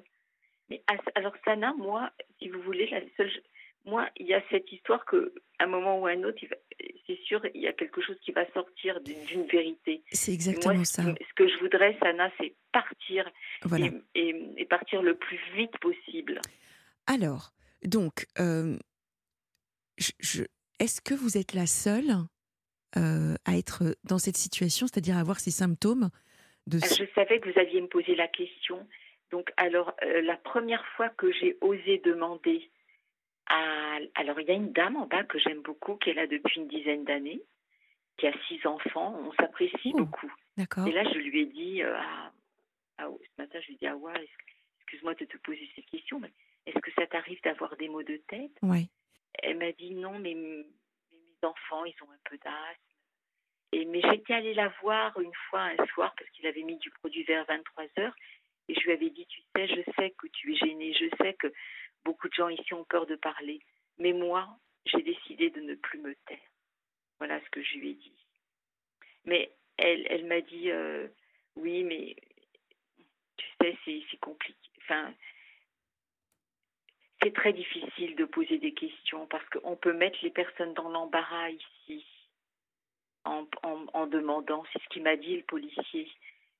Mais 0.69 0.81
alors, 1.15 1.35
Sana, 1.43 1.73
moi, 1.73 2.11
si 2.39 2.49
vous 2.49 2.61
voulez, 2.61 2.87
la 2.87 3.01
seule, 3.17 3.31
moi, 3.85 4.09
il 4.17 4.25
y 4.25 4.33
a 4.33 4.41
cette 4.49 4.71
histoire 4.71 5.05
que, 5.05 5.33
un 5.59 5.67
moment 5.67 5.99
ou 5.99 6.07
un 6.07 6.23
autre, 6.23 6.39
c'est 7.05 7.19
sûr, 7.23 7.41
il 7.53 7.61
y 7.61 7.67
a 7.67 7.73
quelque 7.73 8.01
chose 8.01 8.17
qui 8.21 8.31
va 8.31 8.51
sortir 8.51 8.99
d'une 9.01 9.45
vérité. 9.45 10.03
C'est 10.11 10.33
exactement 10.33 10.83
ça. 10.83 11.03
Ce 11.03 11.33
que 11.35 11.47
je 11.47 11.57
voudrais, 11.59 11.95
Sana, 12.01 12.31
c'est 12.39 12.55
partir 12.71 13.29
et, 14.15 14.65
partir 14.65 15.01
le 15.01 15.15
plus 15.15 15.39
vite 15.55 15.77
possible. 15.79 16.41
Alors, 17.05 17.51
donc, 17.83 18.25
euh, 18.39 18.77
je, 19.97 20.43
est-ce 20.79 21.01
que 21.01 21.13
vous 21.13 21.37
êtes 21.37 21.53
la 21.53 21.67
seule 21.67 22.11
euh, 22.97 23.35
à 23.45 23.57
être 23.57 23.95
dans 24.03 24.17
cette 24.17 24.37
situation, 24.37 24.87
c'est-à-dire 24.87 25.17
à 25.17 25.19
avoir 25.19 25.39
ces 25.39 25.51
symptômes 25.51 26.09
de... 26.65 26.79
Ah, 26.81 26.87
je 26.87 27.05
savais 27.13 27.39
que 27.39 27.51
vous 27.51 27.59
aviez 27.59 27.81
me 27.81 27.87
posé 27.87 28.15
la 28.15 28.27
question. 28.27 28.87
Donc, 29.31 29.51
alors, 29.57 29.93
euh, 30.03 30.21
la 30.21 30.37
première 30.37 30.85
fois 30.95 31.09
que 31.09 31.31
j'ai 31.31 31.57
osé 31.61 32.01
demander 32.03 32.69
alors, 33.47 34.39
il 34.39 34.47
y 34.47 34.51
a 34.51 34.55
une 34.55 34.71
dame 34.71 34.95
en 34.95 35.07
bas 35.07 35.23
que 35.23 35.39
j'aime 35.39 35.61
beaucoup, 35.61 35.95
qui 35.95 36.09
est 36.09 36.13
là 36.13 36.27
depuis 36.27 36.59
une 36.59 36.67
dizaine 36.67 37.03
d'années, 37.03 37.41
qui 38.17 38.27
a 38.27 38.33
six 38.47 38.65
enfants. 38.65 39.15
On 39.19 39.33
s'apprécie 39.33 39.91
oh, 39.93 39.99
beaucoup. 39.99 40.33
D'accord. 40.57 40.87
Et 40.87 40.91
là, 40.91 41.03
je 41.03 41.17
lui 41.19 41.41
ai 41.41 41.45
dit, 41.45 41.83
euh, 41.83 41.97
ce 42.99 43.41
matin, 43.41 43.59
je 43.61 43.67
lui 43.67 43.75
ai 43.75 43.77
dit, 43.77 43.87
ah 43.87 43.95
ouais, 43.95 44.29
excuse-moi 44.79 45.13
de 45.15 45.25
te 45.25 45.37
poser 45.37 45.69
cette 45.75 45.85
question, 45.85 46.19
mais 46.19 46.31
est-ce 46.65 46.79
que 46.79 46.91
ça 46.93 47.05
t'arrive 47.07 47.41
d'avoir 47.43 47.75
des 47.77 47.89
maux 47.89 48.03
de 48.03 48.17
tête? 48.27 48.57
Oui. 48.61 48.89
Elle 49.43 49.57
m'a 49.57 49.71
dit, 49.73 49.93
non, 49.93 50.17
mais, 50.17 50.33
mes 50.33 50.67
enfants, 51.43 51.85
ils 51.85 51.95
ont 52.03 52.11
un 52.11 52.29
peu 52.29 52.37
d'asthme. 52.37 52.81
Et, 53.71 53.85
mais 53.85 54.01
j'étais 54.01 54.33
allée 54.33 54.53
la 54.53 54.69
voir 54.81 55.19
une 55.19 55.33
fois 55.49 55.63
un 55.63 55.85
soir 55.87 56.13
parce 56.17 56.29
qu'il 56.31 56.47
avait 56.47 56.63
mis 56.63 56.77
du 56.77 56.89
produit 56.91 57.23
vers 57.23 57.45
23 57.45 57.83
heures 57.99 58.15
et 58.67 58.73
je 58.73 58.79
lui 58.81 58.91
avais 58.91 59.09
dit, 59.09 59.25
tu 59.27 59.41
sais, 59.55 59.67
je 59.67 59.81
sais 59.97 60.11
que 60.17 60.27
tu 60.27 60.53
es 60.53 60.55
gênée, 60.55 60.93
je 60.93 61.05
sais 61.17 61.33
que 61.33 61.51
Beaucoup 62.05 62.29
de 62.29 62.33
gens 62.33 62.49
ici 62.49 62.73
ont 62.73 62.85
peur 62.85 63.05
de 63.05 63.15
parler. 63.15 63.59
Mais 63.97 64.13
moi, 64.13 64.47
j'ai 64.85 65.01
décidé 65.01 65.49
de 65.49 65.61
ne 65.61 65.75
plus 65.75 65.99
me 65.99 66.15
taire. 66.27 66.37
Voilà 67.17 67.41
ce 67.43 67.49
que 67.49 67.61
je 67.63 67.77
lui 67.77 67.91
ai 67.91 67.93
dit. 67.95 68.25
Mais 69.25 69.51
elle, 69.77 70.05
elle 70.09 70.25
m'a 70.25 70.41
dit 70.41 70.69
euh, 70.71 71.07
oui, 71.55 71.83
mais 71.83 72.15
tu 73.37 73.45
sais, 73.61 73.77
c'est 73.85 74.19
compliqué. 74.19 74.69
Enfin, 74.83 75.13
c'est 77.21 77.33
très 77.33 77.53
difficile 77.53 78.15
de 78.15 78.25
poser 78.25 78.59
des 78.59 78.73
questions 78.73 79.25
parce 79.27 79.47
qu'on 79.49 79.75
peut 79.75 79.93
mettre 79.93 80.19
les 80.21 80.29
personnes 80.29 80.73
dans 80.73 80.89
l'embarras 80.89 81.49
ici 81.49 82.05
en, 83.23 83.47
en, 83.63 84.05
demandant. 84.05 84.63
C'est 84.71 84.81
ce 84.83 84.89
qu'il 84.89 85.01
m'a 85.03 85.15
dit 85.15 85.37
le 85.37 85.43
policier. 85.43 86.11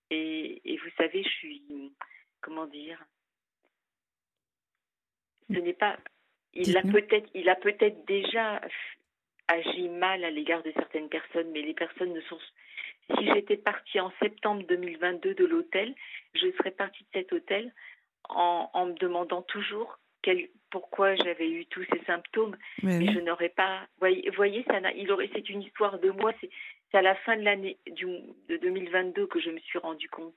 Et, 0.10 0.62
et 0.66 0.78
vous 0.78 0.90
savez, 0.98 1.24
je 1.24 1.30
suis, 1.30 1.94
comment 2.42 2.66
dire, 2.66 3.00
ce 5.50 5.60
n'est 5.60 5.74
pas. 5.74 5.98
Il 6.54 6.78
a 6.78 6.82
peut-être, 6.82 7.30
il 7.34 7.50
a 7.50 7.56
peut-être 7.56 8.06
déjà 8.06 8.62
agi 9.48 9.90
mal 9.90 10.24
à 10.24 10.32
l'égard 10.32 10.64
de 10.64 10.72
certaines 10.72 11.10
personnes, 11.10 11.52
mais 11.52 11.62
les 11.62 11.74
personnes 11.74 12.14
ne 12.14 12.22
sont. 12.22 12.40
Si 13.18 13.26
j'étais 13.34 13.58
partie 13.58 14.00
en 14.00 14.12
septembre 14.20 14.64
2022 14.68 15.36
de 15.36 15.46
l'hôtel, 15.46 15.94
je 16.34 16.52
serais 16.58 16.72
partie 16.72 17.04
de 17.04 17.10
cet 17.14 17.34
hôtel 17.34 17.72
en, 18.30 18.70
en 18.74 18.86
me 18.88 18.94
demandant 18.94 19.44
toujours 19.44 20.00
quel, 20.26 20.50
pourquoi 20.72 21.16
j'avais 21.16 21.50
eu 21.50 21.66
tous 21.68 21.86
ces 21.94 22.04
symptômes, 22.06 22.58
mais, 22.82 23.06
je 23.06 23.20
n'aurais 23.20 23.50
pas. 23.50 23.88
Voyez, 24.00 24.30
voyez 24.32 24.64
ça 24.64 24.80
il 24.96 25.12
aurait. 25.12 25.30
C'est 25.34 25.50
une 25.50 25.62
histoire 25.62 26.00
de 26.00 26.10
moi. 26.10 26.34
C'est 26.42 26.98
à 26.98 27.02
la 27.02 27.16
fin 27.16 27.38
de 27.38 27.44
l'année 27.44 27.78
de 27.88 28.58
2022 28.58 29.28
que 29.28 29.40
je 29.40 29.52
me 29.52 29.60
suis 29.60 29.78
rendu 29.78 30.10
compte. 30.10 30.34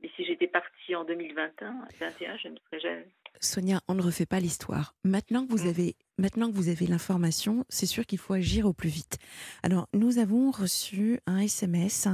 Mais 0.00 0.10
si 0.14 0.24
j'étais 0.24 0.46
partie 0.46 0.94
en 0.94 1.04
2021, 1.04 1.72
2021, 1.98 2.36
je 2.36 2.48
ne 2.48 2.56
serais 2.58 2.80
jamais. 2.80 3.06
Sonia, 3.40 3.80
on 3.88 3.94
ne 3.94 4.02
refait 4.02 4.26
pas 4.26 4.40
l'histoire. 4.40 4.94
Maintenant 5.04 5.46
que 5.46 5.52
vous 5.52 5.64
mm. 5.64 5.68
avez, 5.68 5.96
maintenant 6.18 6.50
que 6.50 6.56
vous 6.56 6.68
avez 6.68 6.86
l'information, 6.86 7.64
c'est 7.68 7.86
sûr 7.86 8.06
qu'il 8.06 8.18
faut 8.18 8.34
agir 8.34 8.66
au 8.66 8.72
plus 8.72 8.88
vite. 8.88 9.18
Alors, 9.62 9.88
nous 9.92 10.18
avons 10.18 10.50
reçu 10.50 11.20
un 11.26 11.38
SMS 11.38 12.08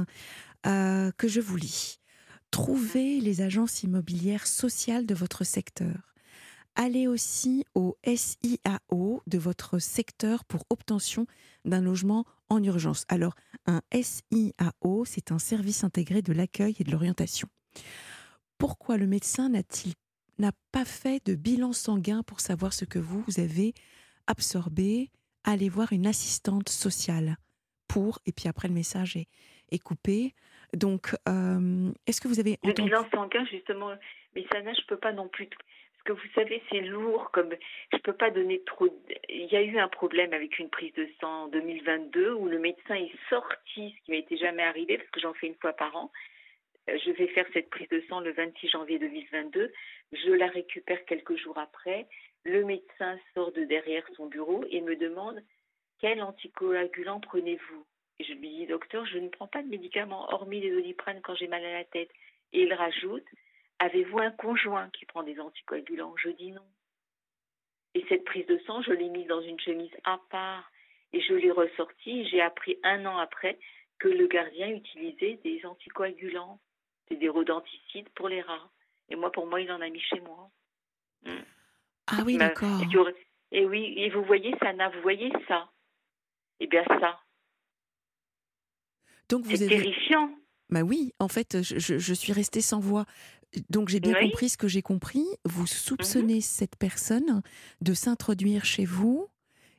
euh, 0.65 1.11
que 1.17 1.27
je 1.27 1.41
vous 1.41 1.57
lis. 1.57 1.99
Trouvez 2.51 3.19
les 3.19 3.41
agences 3.41 3.83
immobilières 3.83 4.47
sociales 4.47 5.05
de 5.05 5.15
votre 5.15 5.43
secteur. 5.43 6.13
Allez 6.75 7.07
aussi 7.07 7.65
au 7.75 7.97
SIAO 8.03 9.21
de 9.27 9.37
votre 9.37 9.79
secteur 9.79 10.43
pour 10.45 10.65
obtention 10.69 11.27
d'un 11.65 11.81
logement 11.81 12.25
en 12.49 12.63
urgence. 12.63 13.05
Alors, 13.09 13.35
un 13.67 13.81
SIAO, 13.91 15.05
c'est 15.05 15.31
un 15.31 15.39
service 15.39 15.83
intégré 15.83 16.21
de 16.21 16.33
l'accueil 16.33 16.75
et 16.79 16.83
de 16.83 16.91
l'orientation. 16.91 17.47
Pourquoi 18.57 18.97
le 18.97 19.07
médecin 19.07 19.49
n'a-t-il 19.49 19.93
n'a 20.39 20.51
pas 20.71 20.85
fait 20.85 21.25
de 21.25 21.35
bilan 21.35 21.73
sanguin 21.73 22.23
pour 22.23 22.39
savoir 22.39 22.73
ce 22.73 22.85
que 22.85 22.99
vous, 22.99 23.23
avez 23.37 23.73
absorbé, 24.27 25.09
allez 25.43 25.69
voir 25.69 25.93
une 25.93 26.07
assistante 26.07 26.69
sociale 26.69 27.37
pour, 27.87 28.19
et 28.25 28.31
puis 28.31 28.47
après 28.47 28.67
le 28.67 28.73
message 28.73 29.15
est, 29.15 29.27
est 29.71 29.79
coupé. 29.79 30.33
Donc, 30.73 31.15
euh, 31.29 31.91
est-ce 32.07 32.19
que 32.19 32.27
vous 32.27 32.39
avez 32.39 32.57
Le 32.63 32.73
bilan 32.73 33.05
sanguin, 33.13 33.45
justement, 33.45 33.91
mais 34.35 34.45
ça, 34.51 34.59
je 34.61 34.85
peux 34.87 34.97
pas 34.97 35.11
non 35.11 35.27
plus. 35.27 35.47
Parce 35.47 36.03
que 36.03 36.13
vous 36.13 36.33
savez, 36.33 36.61
c'est 36.69 36.81
lourd, 36.81 37.29
comme 37.31 37.53
je 37.93 37.97
peux 37.99 38.13
pas 38.13 38.29
donner 38.29 38.61
trop. 38.65 38.89
Il 39.29 39.45
y 39.51 39.55
a 39.55 39.61
eu 39.61 39.77
un 39.77 39.87
problème 39.87 40.33
avec 40.33 40.59
une 40.59 40.69
prise 40.69 40.93
de 40.95 41.07
sang 41.21 41.43
en 41.43 41.47
2022 41.47 42.33
où 42.33 42.47
le 42.47 42.59
médecin 42.59 42.95
est 42.95 43.11
sorti, 43.29 43.95
ce 43.97 44.05
qui 44.05 44.11
m'était 44.11 44.37
jamais 44.37 44.63
arrivé, 44.63 44.97
parce 44.97 45.09
que 45.11 45.21
j'en 45.21 45.33
fais 45.33 45.47
une 45.47 45.55
fois 45.55 45.73
par 45.73 45.95
an. 45.95 46.11
Euh, 46.89 46.97
je 47.05 47.11
vais 47.11 47.27
faire 47.27 47.45
cette 47.53 47.69
prise 47.69 47.89
de 47.89 48.03
sang 48.09 48.19
le 48.19 48.31
26 48.33 48.69
janvier 48.69 48.99
2022. 48.99 49.71
Je 50.11 50.31
la 50.31 50.47
récupère 50.47 51.03
quelques 51.05 51.35
jours 51.37 51.57
après. 51.57 52.07
Le 52.43 52.65
médecin 52.65 53.17
sort 53.33 53.51
de 53.53 53.63
derrière 53.63 54.07
son 54.15 54.27
bureau 54.27 54.65
et 54.69 54.81
me 54.81 54.95
demande 54.95 55.41
quel 55.99 56.21
anticoagulant 56.21 57.21
prenez-vous? 57.21 57.85
Je 58.19 58.33
lui 58.33 58.49
dis, 58.49 58.67
docteur, 58.67 59.05
je 59.05 59.17
ne 59.17 59.29
prends 59.29 59.47
pas 59.47 59.63
de 59.63 59.69
médicaments 59.69 60.31
hormis 60.33 60.59
les 60.59 60.71
doliprane 60.71 61.21
quand 61.21 61.35
j'ai 61.35 61.47
mal 61.47 61.63
à 61.63 61.73
la 61.73 61.85
tête. 61.85 62.11
Et 62.51 62.63
il 62.63 62.73
rajoute, 62.73 63.25
avez-vous 63.79 64.19
un 64.19 64.31
conjoint 64.31 64.89
qui 64.89 65.05
prend 65.05 65.23
des 65.23 65.39
anticoagulants? 65.39 66.15
Je 66.17 66.29
dis 66.29 66.51
non. 66.51 66.65
Et 67.95 68.05
cette 68.09 68.25
prise 68.25 68.45
de 68.47 68.57
sang, 68.65 68.81
je 68.81 68.91
l'ai 68.91 69.09
mise 69.09 69.27
dans 69.27 69.41
une 69.41 69.59
chemise 69.59 69.95
à 70.03 70.19
part 70.29 70.69
et 71.13 71.21
je 71.21 71.33
l'ai 71.33 71.51
ressortie. 71.51 72.27
J'ai 72.27 72.41
appris 72.41 72.77
un 72.83 73.05
an 73.05 73.17
après 73.17 73.57
que 73.99 74.07
le 74.07 74.27
gardien 74.27 74.69
utilisait 74.69 75.39
des 75.43 75.65
anticoagulants. 75.65 76.59
C'est 77.07 77.15
des 77.15 77.29
rodenticides 77.29 78.09
pour 78.15 78.29
les 78.29 78.41
rats. 78.41 78.69
Et 79.09 79.15
moi, 79.15 79.31
pour 79.31 79.45
moi, 79.47 79.61
il 79.61 79.71
en 79.71 79.81
a 79.81 79.89
mis 79.89 80.01
chez 80.01 80.19
moi. 80.21 80.49
Mm. 81.25 81.43
Ah 82.07 82.23
oui, 82.25 82.37
d'accord. 82.37 82.81
Et, 83.51 83.65
oui, 83.65 83.93
et 83.97 84.09
vous 84.09 84.23
voyez, 84.23 84.55
Sana, 84.59 84.89
vous 84.89 85.01
voyez 85.01 85.31
ça 85.47 85.69
Eh 86.59 86.67
bien, 86.67 86.83
ça. 86.87 87.19
Donc 89.29 89.45
vous 89.45 89.55
C'est 89.55 89.67
terrifiant. 89.67 90.29
Bah 90.69 90.81
oui, 90.81 91.13
en 91.19 91.27
fait, 91.27 91.61
je, 91.61 92.13
suis 92.13 92.33
restée 92.33 92.61
sans 92.61 92.79
voix. 92.79 93.05
Donc 93.69 93.89
j'ai 93.89 93.99
bien 93.99 94.19
compris 94.19 94.49
ce 94.49 94.57
que 94.57 94.67
j'ai 94.67 94.81
compris. 94.81 95.25
Vous 95.45 95.67
soupçonnez 95.67 96.35
mhm. 96.35 96.41
cette 96.41 96.75
personne 96.77 97.41
de 97.81 97.93
s'introduire 97.93 98.65
chez 98.65 98.85
vous 98.85 99.27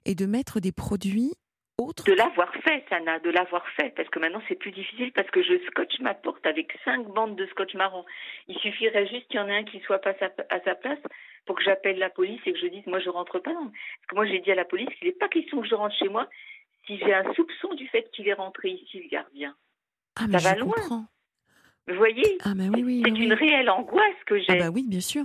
et 0.05 0.15
de 0.15 0.27
mettre 0.27 0.61
des 0.61 0.73
produits 0.73 1.33
de 1.79 2.13
l'avoir 2.13 2.53
fait, 2.63 2.85
Sana, 2.89 3.19
de 3.19 3.31
l'avoir 3.31 3.67
fait, 3.71 3.93
parce 3.97 4.09
que 4.09 4.19
maintenant 4.21 4.41
c'est 4.49 4.55
plus 4.55 4.71
difficile 4.71 5.11
parce 5.13 5.29
que 5.31 5.43
je 5.43 5.59
scotche 5.67 5.99
ma 6.01 6.15
porte 6.15 6.45
avec 6.47 6.73
cinq 6.85 7.07
bandes 7.09 7.35
de 7.37 7.47
scotch 7.47 7.75
marron. 7.75 8.05
Il 8.47 8.57
suffirait 8.59 9.07
juste 9.09 9.27
qu'il 9.29 9.41
y 9.41 9.43
en 9.43 9.49
ait 9.49 9.57
un 9.57 9.65
qui 9.65 9.81
soit 9.81 9.99
pas 9.99 10.15
à 10.51 10.61
sa 10.61 10.75
place 10.77 10.99
pour 11.47 11.57
que 11.57 11.65
j'appelle 11.65 11.99
la 11.99 12.11
police 12.11 12.41
et 12.47 12.53
que 12.53 12.59
je 12.61 12.67
dise 12.67 12.87
moi 12.87 13.01
je 13.01 13.11
rentre 13.11 13.41
pas. 13.41 13.53
Parce 13.53 14.07
que 14.09 14.15
moi 14.15 14.25
j'ai 14.27 14.39
dit 14.39 14.53
à 14.53 14.55
la 14.55 14.65
police 14.65 14.89
qu'il 14.99 15.09
n'est 15.09 15.15
pas 15.15 15.29
question 15.29 15.61
que 15.61 15.67
je 15.67 15.75
rentre 15.75 15.97
chez 15.97 16.09
moi 16.09 16.29
si 16.87 16.97
j'ai 16.99 17.13
un 17.13 17.33
soupçon 17.35 17.75
du 17.75 17.89
fait 17.89 18.09
qu'il 18.13 18.29
est 18.29 18.35
rentré 18.35 18.71
ici 18.71 19.01
le 19.03 19.09
gardien. 19.09 19.55
Ah 20.17 20.27
mais 20.29 20.39
Ça 20.39 20.51
va 20.51 20.55
je 20.57 20.61
loin. 20.61 20.75
comprends. 20.75 21.05
Vous 21.89 21.97
voyez 21.97 22.39
Ah 22.45 22.53
bah 22.55 22.65
oui, 22.73 22.83
oui. 22.85 23.03
C'est 23.05 23.11
oui, 23.11 23.25
une 23.25 23.33
réelle 23.33 23.69
angoisse 23.69 24.23
que 24.27 24.39
j'ai. 24.39 24.47
Ah 24.49 24.57
bah 24.57 24.71
oui, 24.73 24.85
bien 24.89 25.01
sûr. 25.01 25.25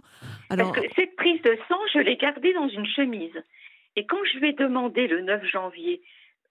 Alors, 0.49 0.73
Parce 0.73 0.87
que 0.87 0.93
cette 0.95 1.15
prise 1.15 1.41
de 1.43 1.57
sang, 1.69 1.79
je 1.93 1.99
l'ai 1.99 2.17
gardée 2.17 2.53
dans 2.53 2.67
une 2.67 2.85
chemise. 2.87 3.41
Et 3.95 4.05
quand 4.05 4.17
je 4.33 4.39
vais 4.39 4.51
demander 4.53 5.07
le 5.07 5.21
9 5.21 5.45
janvier, 5.45 6.01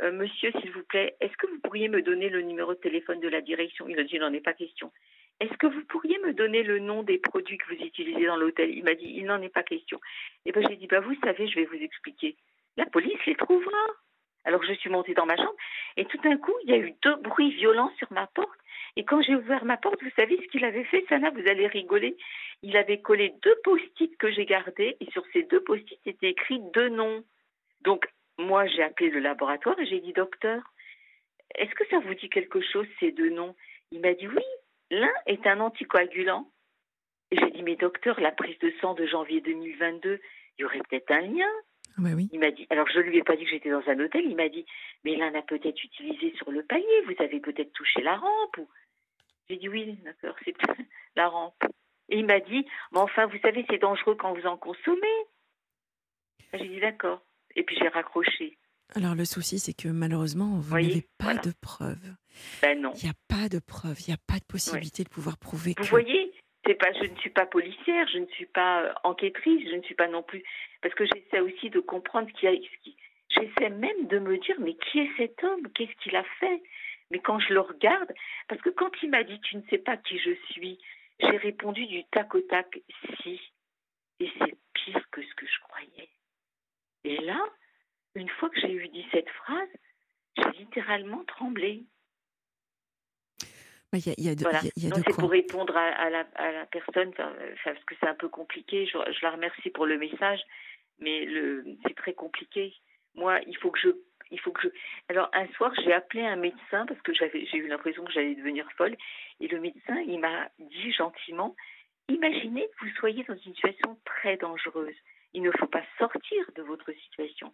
euh, 0.03 0.13
monsieur, 0.13 0.53
s'il 0.61 0.71
vous 0.73 0.85
plaît, 0.85 1.17
est-ce 1.21 1.37
que 1.37 1.47
vous 1.47 1.59
pourriez 1.61 1.89
me 1.89 2.03
donner 2.03 2.29
le 2.29 2.43
numéro 2.43 2.75
de 2.75 2.79
téléphone 2.79 3.21
de 3.21 3.29
la 3.29 3.41
direction 3.41 3.89
Il 3.89 3.99
a 3.99 4.05
dit, 4.05 4.15
il 4.15 4.21
n'en 4.21 4.33
est 4.33 4.41
pas 4.41 4.53
question. 4.53 4.93
Est-ce 5.41 5.57
que 5.57 5.67
vous 5.67 5.85
pourriez 5.85 6.19
me 6.19 6.33
donner 6.33 6.63
le 6.63 6.79
nom 6.79 7.03
des 7.03 7.19
produits 7.19 7.59
que 7.59 7.75
vous 7.75 7.81
utilisez 7.85 8.27
dans 8.27 8.37
l'hôtel? 8.37 8.71
Il 8.71 8.85
m'a 8.85 8.95
dit, 8.95 9.07
il 9.07 9.25
n'en 9.25 9.41
est 9.41 9.49
pas 9.49 9.63
question. 9.63 10.01
Et 10.47 10.53
ben 10.53 10.65
j'ai 10.69 10.77
dit, 10.77 10.87
bah 10.87 11.01
vous 11.01 11.15
savez, 11.23 11.47
je 11.49 11.55
vais 11.57 11.67
vous 11.67 11.83
expliquer. 11.83 12.37
La 12.77 12.87
police 12.87 13.25
les 13.27 13.37
trouvera. 13.37 13.87
Alors 14.45 14.63
je 14.63 14.73
suis 14.75 14.91
montée 14.91 15.15
dans 15.15 15.27
ma 15.27 15.37
chambre 15.37 15.57
et 15.97 16.05
tout 16.07 16.19
d'un 16.19 16.37
coup, 16.39 16.55
il 16.65 16.71
y 16.71 16.73
a 16.73 16.79
eu 16.79 16.95
deux 17.03 17.17
bruits 17.17 17.53
violents 17.53 17.93
sur 17.99 18.11
ma 18.13 18.27
porte. 18.29 18.59
Et 18.97 19.05
quand 19.05 19.21
j'ai 19.21 19.35
ouvert 19.35 19.65
ma 19.65 19.77
porte, 19.77 20.03
vous 20.03 20.11
savez 20.17 20.37
ce 20.37 20.49
qu'il 20.49 20.65
avait 20.65 20.85
fait, 20.85 21.05
Sana, 21.09 21.31
vous 21.31 21.47
allez 21.49 21.67
rigoler. 21.67 22.17
Il 22.63 22.77
avait 22.77 23.01
collé 23.01 23.35
deux 23.43 23.57
post-it 23.63 24.17
que 24.17 24.31
j'ai 24.31 24.47
gardés 24.47 24.97
et 25.01 25.11
sur 25.11 25.25
ces 25.33 25.43
deux 25.45 25.61
post-it 25.61 26.01
étaient 26.07 26.31
écrits 26.31 26.61
deux 26.73 26.89
noms. 26.89 27.23
Donc 27.83 28.09
moi, 28.39 28.67
j'ai 28.67 28.83
appelé 28.83 29.11
le 29.11 29.21
laboratoire 29.21 29.79
et 29.81 29.87
j'ai 29.87 30.01
dit, 30.01 30.13
docteur, 30.13 30.63
est-ce 31.57 31.75
que 31.75 31.87
ça 31.89 31.99
vous 31.99 32.15
dit 32.15 32.31
quelque 32.31 32.61
chose, 32.61 32.87
ces 33.01 33.13
deux 33.13 33.31
noms? 33.31 33.55
Il 33.91 34.01
m'a 34.01 34.15
dit, 34.15 34.29
oui, 34.29 34.45
l'un 34.91 35.13
est 35.27 35.47
un 35.47 35.61
anticoagulant. 35.61 36.51
Et 37.31 37.37
j'ai 37.37 37.51
dit, 37.51 37.63
mais 37.63 37.77
docteur, 37.77 38.21
la 38.21 38.33
prise 38.33 38.59
de 38.61 38.73
sang 38.81 38.95
de 38.95 39.07
janvier 39.07 39.41
2022, 39.41 40.21
il 40.59 40.63
y 40.63 40.65
aurait 40.65 40.81
peut-être 40.89 41.11
un 41.11 41.21
lien. 41.21 41.51
ah 41.97 41.99
bah 41.99 42.11
oui. 42.15 42.29
Il 42.33 42.41
m'a 42.41 42.51
dit, 42.51 42.67
alors 42.71 42.89
je 42.89 43.01
lui 43.01 43.19
ai 43.19 43.23
pas 43.23 43.37
dit 43.37 43.45
que 43.45 43.51
j'étais 43.51 43.71
dans 43.71 43.87
un 43.87 44.01
hôtel, 44.01 44.25
il 44.25 44.37
m'a 44.37 44.49
dit, 44.49 44.65
mais 45.05 45.17
l'un 45.17 45.35
a 45.35 45.43
peut-être 45.43 45.83
utilisé 45.83 46.35
sur 46.37 46.51
le 46.51 46.63
palier, 46.63 47.03
vous 47.07 47.23
avez 47.23 47.41
peut-être 47.41 47.73
touché 47.73 48.01
la 48.03 48.17
rampe. 48.17 48.59
Ou... 48.59 48.69
J'ai 49.51 49.57
dit, 49.57 49.69
oui, 49.69 49.99
d'accord, 50.05 50.37
c'est 50.45 50.57
la 51.17 51.29
rampe. 51.29 51.65
Et 52.09 52.19
il 52.19 52.25
m'a 52.25 52.41
dit, 52.41 52.67
mais 52.93 53.01
enfin, 53.01 53.27
vous 53.27 53.39
savez, 53.41 53.67
c'est 53.69 53.79
dangereux 53.79 54.15
quand 54.15 54.33
vous 54.33 54.47
en 54.47 54.57
consommez. 54.57 55.27
J'ai 56.55 56.69
dit, 56.69 56.81
d'accord. 56.81 57.23
Et 57.59 57.65
puis 57.65 57.77
j'ai 57.77 57.89
raccroché. 57.89 58.57
Alors 58.95 59.15
le 59.15 59.25
souci, 59.25 59.59
c'est 59.59 59.75
que 59.75 59.89
malheureusement, 59.89 60.59
vous 60.61 60.75
n'avez 60.75 61.03
pas 61.19 61.25
voilà. 61.25 61.41
de 61.43 61.53
preuves. 61.61 62.15
Ben 62.63 62.81
non. 62.81 62.93
Il 62.95 63.05
n'y 63.05 63.11
a 63.11 63.19
pas 63.29 63.49
de 63.51 63.59
preuves, 63.59 64.01
il 64.07 64.11
n'y 64.11 64.15
a 64.15 64.23
pas 64.27 64.39
de 64.39 64.45
possibilité 64.45 65.03
de 65.05 65.09
pouvoir 65.11 65.37
prouver 65.39 65.75
Vous 65.77 65.85
que... 65.85 65.91
voyez, 65.91 66.33
c'est 66.65 66.75
pas, 66.75 66.93
je 66.95 67.05
ne 67.11 67.17
suis 67.19 67.31
pas 67.31 67.45
policière, 67.47 68.07
je 68.13 68.19
ne 68.19 68.27
suis 68.27 68.47
pas 68.47 68.83
euh, 68.85 68.93
enquêtrice, 69.05 69.69
je 69.69 69.75
ne 69.75 69.83
suis 69.83 69.95
pas 69.97 70.09
non 70.09 70.23
plus, 70.23 70.43
parce 70.81 70.95
que 70.95 71.05
j'essaie 71.05 71.41
aussi 71.41 71.69
de 71.69 71.81
comprendre 71.81 72.29
ce 72.29 72.35
qu'il 72.41 72.51
y 72.51 72.57
a. 72.57 72.57
qui- 72.83 72.97
J'essaie 73.31 73.69
même 73.71 74.07
de 74.07 74.19
me 74.21 74.39
dire, 74.39 74.57
mais 74.59 74.75
qui 74.75 75.01
est 75.01 75.11
cet 75.19 75.45
homme? 75.45 75.69
Qu'est-ce 75.75 75.95
qu'il 76.03 76.17
a 76.17 76.25
fait? 76.41 76.63
Mais 77.11 77.19
quand 77.19 77.39
je 77.41 77.53
le 77.53 77.61
regarde, 77.61 78.11
parce 78.49 78.61
que 78.63 78.71
quand 78.71 78.91
il 79.03 79.11
m'a 79.11 79.23
dit, 79.25 79.39
tu 79.43 79.57
ne 79.57 79.63
sais 79.69 79.79
pas 79.79 79.97
qui 79.99 80.19
je 80.19 80.31
suis, 80.53 80.79
j'ai 81.21 81.37
répondu 81.37 81.87
du 81.87 82.05
tac 82.05 82.35
au 82.35 82.41
tac, 82.41 82.81
si. 83.23 83.39
Et 84.21 84.31
c'est 84.39 84.57
pire 84.73 85.03
que 85.11 85.21
ce 85.23 85.35
que 85.35 85.47
je 85.47 85.61
croyais. 85.61 86.09
Et 87.05 87.18
là, 87.29 87.41
une 88.15 88.29
fois 88.31 88.51
que 88.51 88.61
j'ai 88.61 88.73
eu 88.73 88.89
dit 88.89 89.07
cette 89.13 89.29
phrase, 89.31 89.69
j'ai 90.37 90.59
littéralement 90.59 91.25
tremblé. 91.25 91.85
Bah, 93.93 93.99
Il 93.99 94.07
y 94.07 94.11
a, 94.11 94.15
il 94.19 94.25
y 94.25 94.29
a 94.29 94.35
de, 94.35 94.43
Voilà. 94.43 94.61
il 94.63 94.67
y 94.67 94.69
a- 94.69 94.73
il 94.77 94.83
y 94.85 94.87
a 94.87 94.91
Donc 94.91 94.99
de 94.99 95.05
c'est 95.07 95.13
quoi. 95.15 95.23
pour 95.23 95.31
répondre 95.31 95.77
à, 95.77 95.87
à 95.87 96.11
la, 96.11 96.21
à 96.35 96.53
la 96.53 96.67
personne, 96.67 97.13
parce 97.15 97.85
que 97.85 97.95
c'est 98.01 98.07
un 98.09 98.15
peu 98.15 98.29
compliqué. 98.29 98.87
Je, 98.87 98.99
je 99.13 99.23
la 99.23 99.31
remercie 99.31 99.71
pour 99.71 99.87
le 99.87 99.97
message, 99.99 100.41
mais 100.99 101.25
le, 101.25 101.65
c'est 101.87 101.95
très 101.95 102.13
compliqué. 102.15 102.75
Moi, 103.15 103.41
il 103.47 103.57
faut 103.57 103.71
que 103.71 103.79
je, 103.81 103.89
il 104.31 104.39
faut 104.41 104.53
que 104.53 104.61
je. 104.63 104.69
Alors 105.09 105.31
un 105.33 105.47
soir, 105.55 105.73
j'ai 105.83 105.93
appelé 105.93 106.23
un 106.23 106.37
médecin 106.37 106.85
parce 106.87 107.01
que 107.03 107.15
j'avais, 107.15 107.47
j'ai 107.47 107.57
eu 107.59 107.67
l'impression 107.69 108.05
que 108.05 108.13
j'allais 108.13 108.35
devenir 108.35 108.71
folle, 108.77 108.97
et 109.41 109.49
le 109.49 109.61
médecin, 109.61 109.99
il 110.07 110.19
m'a 110.21 110.51
dit 110.59 110.93
gentiment 110.93 111.55
Imaginez 112.11 112.67
que 112.69 112.85
vous 112.87 112.91
soyez 112.97 113.23
dans 113.25 113.37
une 113.37 113.55
situation 113.55 113.99
très 114.05 114.37
dangereuse. 114.39 114.97
Il 115.35 115.43
ne 115.43 115.51
faut 115.53 115.67
pas 115.67 115.85
sortir 115.99 116.51
de 116.55 116.63
votre 116.63 116.93
situation. 116.93 117.53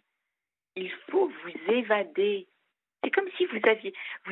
Il 0.75 0.91
faut 1.09 1.27
vous 1.27 1.73
évader. 1.73 2.47
C'est 3.03 3.11
comme 3.11 3.29
si 3.37 3.45
vous 3.45 3.59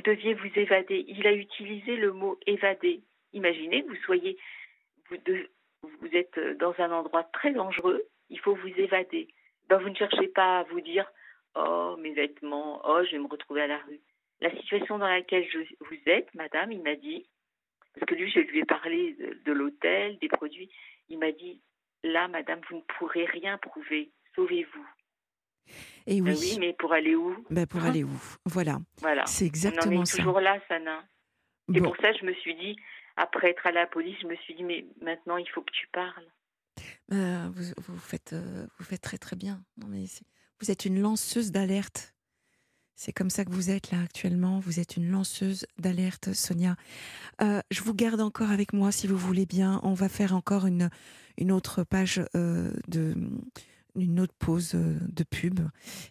deviez 0.01 0.33
vous 0.33 0.51
évader. 0.55 1.05
Il 1.07 1.27
a 1.27 1.33
utilisé 1.33 1.95
le 1.95 2.11
mot 2.11 2.39
évader. 2.47 3.01
Imaginez 3.33 3.83
que 3.83 3.89
vous 3.89 4.03
soyez, 4.03 4.37
vous, 5.09 6.15
êtes 6.15 6.39
dans 6.57 6.73
un 6.79 6.91
endroit 6.91 7.23
très 7.23 7.51
dangereux. 7.51 8.03
Il 8.29 8.39
faut 8.39 8.55
vous 8.55 8.67
évader. 8.67 9.27
Ben, 9.69 9.77
vous 9.77 9.89
ne 9.89 9.95
cherchez 9.95 10.27
pas 10.27 10.59
à 10.59 10.63
vous 10.63 10.81
dire, 10.81 11.09
oh 11.55 11.95
mes 11.99 12.13
vêtements, 12.13 12.81
oh 12.85 13.03
je 13.05 13.11
vais 13.11 13.19
me 13.19 13.27
retrouver 13.27 13.61
à 13.61 13.67
la 13.67 13.77
rue. 13.79 14.01
La 14.41 14.51
situation 14.57 14.97
dans 14.97 15.07
laquelle 15.07 15.47
vous 15.79 15.97
êtes, 16.05 16.33
madame, 16.35 16.71
il 16.71 16.81
m'a 16.81 16.95
dit, 16.95 17.25
parce 17.93 18.05
que 18.05 18.15
lui, 18.15 18.29
je 18.31 18.39
lui 18.39 18.59
ai 18.59 18.65
parlé 18.65 19.13
de 19.45 19.51
l'hôtel, 19.51 20.17
des 20.19 20.27
produits, 20.27 20.69
il 21.09 21.19
m'a 21.19 21.31
dit, 21.31 21.61
là, 22.03 22.27
madame, 22.27 22.61
vous 22.69 22.77
ne 22.77 22.81
pourrez 22.97 23.25
rien 23.25 23.57
prouver. 23.57 24.11
Sauvez-vous. 24.35 24.85
Et 26.05 26.21
Ben 26.21 26.33
oui, 26.33 26.49
oui, 26.51 26.57
mais 26.59 26.73
pour 26.73 26.91
aller 26.93 27.15
où? 27.15 27.45
Bah, 27.49 27.65
pour 27.65 27.81
Hein? 27.81 27.89
aller 27.89 28.03
où? 28.03 28.19
Voilà, 28.45 28.79
Voilà. 29.01 29.23
c'est 29.25 29.45
On 29.45 29.45
en 29.45 29.47
exactement 29.47 30.01
est 30.03 30.05
ça. 30.05 30.17
toujours 30.17 30.39
là, 30.41 30.59
Sana. 30.67 31.03
Bon, 31.69 31.81
pour 31.81 31.95
ça 31.97 32.11
je 32.13 32.25
me 32.25 32.33
suis 32.33 32.55
dit, 32.55 32.75
après 33.15 33.51
être 33.51 33.65
à 33.65 33.71
la 33.71 33.87
police, 33.87 34.17
je 34.21 34.27
me 34.27 34.35
suis 34.37 34.53
dit, 34.55 34.63
mais 34.63 34.85
maintenant, 35.01 35.37
il 35.37 35.47
faut 35.49 35.61
que 35.61 35.71
tu 35.71 35.87
parles. 35.87 36.27
euh, 37.13 37.49
vous, 37.53 37.73
vous 37.77 37.97
faites, 37.99 38.33
euh, 38.33 38.67
vous 38.77 38.85
faites 38.85 39.01
très 39.01 39.17
très 39.17 39.35
bien. 39.35 39.63
Non, 39.77 39.87
mais 39.87 40.03
vous 40.59 40.71
êtes 40.71 40.85
une 40.85 40.99
lanceuse 40.99 41.51
d'alerte. 41.51 42.13
C'est 42.95 43.11
comme 43.11 43.29
ça 43.29 43.43
que 43.43 43.51
vous 43.51 43.69
êtes 43.69 43.91
là 43.91 43.99
actuellement. 44.01 44.59
Vous 44.59 44.79
êtes 44.79 44.97
une 44.97 45.09
lanceuse 45.09 45.65
d'alerte, 45.79 46.33
Sonia. 46.33 46.75
Euh, 47.41 47.61
je 47.71 47.81
vous 47.81 47.93
garde 47.93 48.21
encore 48.21 48.51
avec 48.51 48.73
moi 48.73 48.91
si 48.91 49.07
vous 49.07 49.17
voulez 49.17 49.45
bien. 49.45 49.79
On 49.83 49.93
va 49.93 50.09
faire 50.09 50.35
encore 50.35 50.65
une, 50.67 50.89
une 51.37 51.51
autre 51.51 51.83
page 51.83 52.23
euh, 52.35 52.71
de 52.87 53.15
une 53.95 54.19
autre 54.19 54.33
pause 54.39 54.71
euh, 54.73 54.97
de 55.11 55.23
pub 55.23 55.59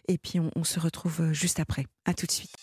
et 0.07 0.17
puis 0.17 0.39
on, 0.39 0.49
on 0.55 0.63
se 0.63 0.79
retrouve 0.79 1.33
juste 1.33 1.59
après. 1.59 1.85
À 2.05 2.13
tout 2.13 2.25
de 2.25 2.31
suite. 2.31 2.55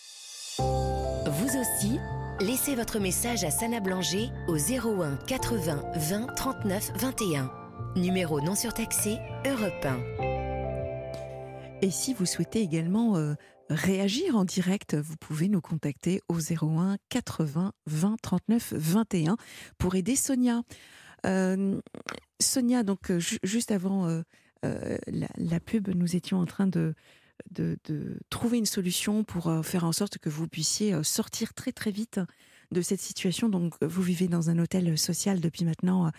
Vous 0.57 1.57
aussi, 1.57 1.99
laissez 2.39 2.75
votre 2.75 2.99
message 2.99 3.43
à 3.43 3.51
Sana 3.51 3.79
Blanger 3.79 4.29
au 4.47 4.57
01 4.57 5.17
80 5.27 5.83
20 5.95 6.27
39 6.35 6.91
21. 6.99 7.51
Numéro 7.95 8.41
non 8.41 8.55
surtaxé, 8.55 9.17
Europe 9.45 9.85
1. 9.85 9.99
Et 11.83 11.89
si 11.89 12.13
vous 12.13 12.25
souhaitez 12.25 12.61
également 12.61 13.35
réagir 13.71 14.35
en 14.35 14.45
direct, 14.45 14.95
vous 14.95 15.15
pouvez 15.17 15.47
nous 15.47 15.61
contacter 15.61 16.21
au 16.29 16.37
01 16.39 16.97
80 17.09 17.73
20 17.85 18.15
39 18.21 18.73
21 18.75 19.37
pour 19.77 19.95
aider 19.95 20.15
Sonia. 20.15 20.61
Euh, 21.25 21.79
Sonia, 22.41 22.83
donc 22.83 23.11
euh, 23.11 23.19
ju- 23.19 23.39
juste 23.43 23.71
avant 23.71 24.07
euh, 24.07 24.97
la, 25.37 25.59
pub, 25.59 25.89
nous 25.89 26.15
étions 26.15 26.39
en 26.39 26.45
train 26.45 26.67
de, 26.67 26.93
trouver 28.29 28.57
une 28.57 28.65
solution 28.65 29.23
pour 29.23 29.51
faire 29.63 29.83
en 29.85 29.91
sorte 29.91 30.17
que 30.17 30.29
vous 30.29 30.47
puissiez 30.47 31.03
sortir 31.03 31.53
très 31.53 31.71
très 31.71 31.91
vite 31.91 32.19
de 32.71 32.81
cette 32.81 33.01
situation. 33.01 33.49
Donc 33.49 33.75
vous 33.81 34.01
vivez 34.01 34.27
dans 34.27 34.49
un 34.49 34.59
hôtel 34.59 34.97
social 34.97 35.39
depuis 35.39 35.65
maintenant, 35.65 36.11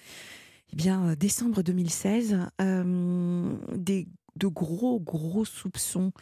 eh 0.72 0.76
bien 0.76 1.14
décembre 1.14 1.62
2016. 1.62 2.38
Euh, 2.60 3.54
des 3.76 4.08
de 4.36 4.46
gros, 4.46 4.98
gros 5.00 5.44
soupçons 5.44 6.12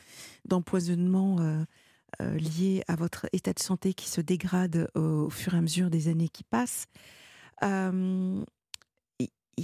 d'empoisonnement 0.44 1.38
euh, 1.40 1.64
euh, 2.20 2.34
liés 2.36 2.82
à 2.88 2.96
votre 2.96 3.26
état 3.32 3.52
de 3.52 3.60
santé 3.60 3.94
qui 3.94 4.08
se 4.08 4.20
dégrade 4.20 4.88
au, 4.94 5.00
au 5.00 5.30
fur 5.30 5.54
et 5.54 5.58
à 5.58 5.60
mesure 5.60 5.90
des 5.90 6.08
années 6.08 6.28
qui 6.28 6.44
passent. 6.44 6.86
Euh, 7.62 8.42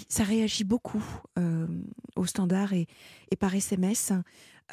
ça 0.09 0.25
réagit 0.25 0.65
beaucoup 0.65 1.03
euh, 1.39 1.67
au 2.17 2.27
standard 2.27 2.75
et, 2.75 2.87
par 3.41 3.55
SMS. 3.55 4.13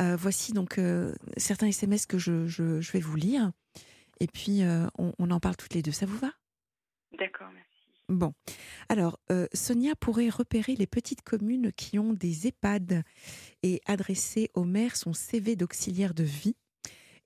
Euh, 0.02 0.16
voici 0.18 0.52
donc 0.52 0.78
euh, 0.78 1.16
certains 1.38 1.68
SMS 1.68 2.06
que 2.06 2.18
je, 2.18 2.46
je- 2.48 2.92
vais 2.92 3.00
vous 3.00 3.16
lire. 3.16 3.52
Et 4.20 4.28
puis, 4.28 4.64
euh, 4.64 4.86
on, 4.98 5.14
on 5.20 5.32
en 5.32 5.40
parle 5.40 5.56
toutes 5.56 5.74
les 5.76 5.82
deux. 5.82 5.92
Ça 5.94 6.06
vous 6.06 6.18
va? 6.18 6.32
D'accord, 7.18 7.48
merci. 7.54 7.73
Bon, 8.10 8.34
alors 8.90 9.18
euh, 9.32 9.48
Sonia 9.54 9.96
pourrait 9.96 10.30
repérer 10.30 10.76
les 10.76 10.88
petites 10.88 11.22
communes 11.22 11.72
qui 11.72 11.98
ont 12.00 12.14
des 12.14 12.48
EHPAD 12.48 13.04
et 13.64 13.82
adresser 13.86 14.52
au 14.54 14.66
maire 14.66 14.96
son 14.98 15.14
CV 15.14 15.56
d'auxiliaire 15.56 16.14
de 16.14 16.24
vie 16.24 16.56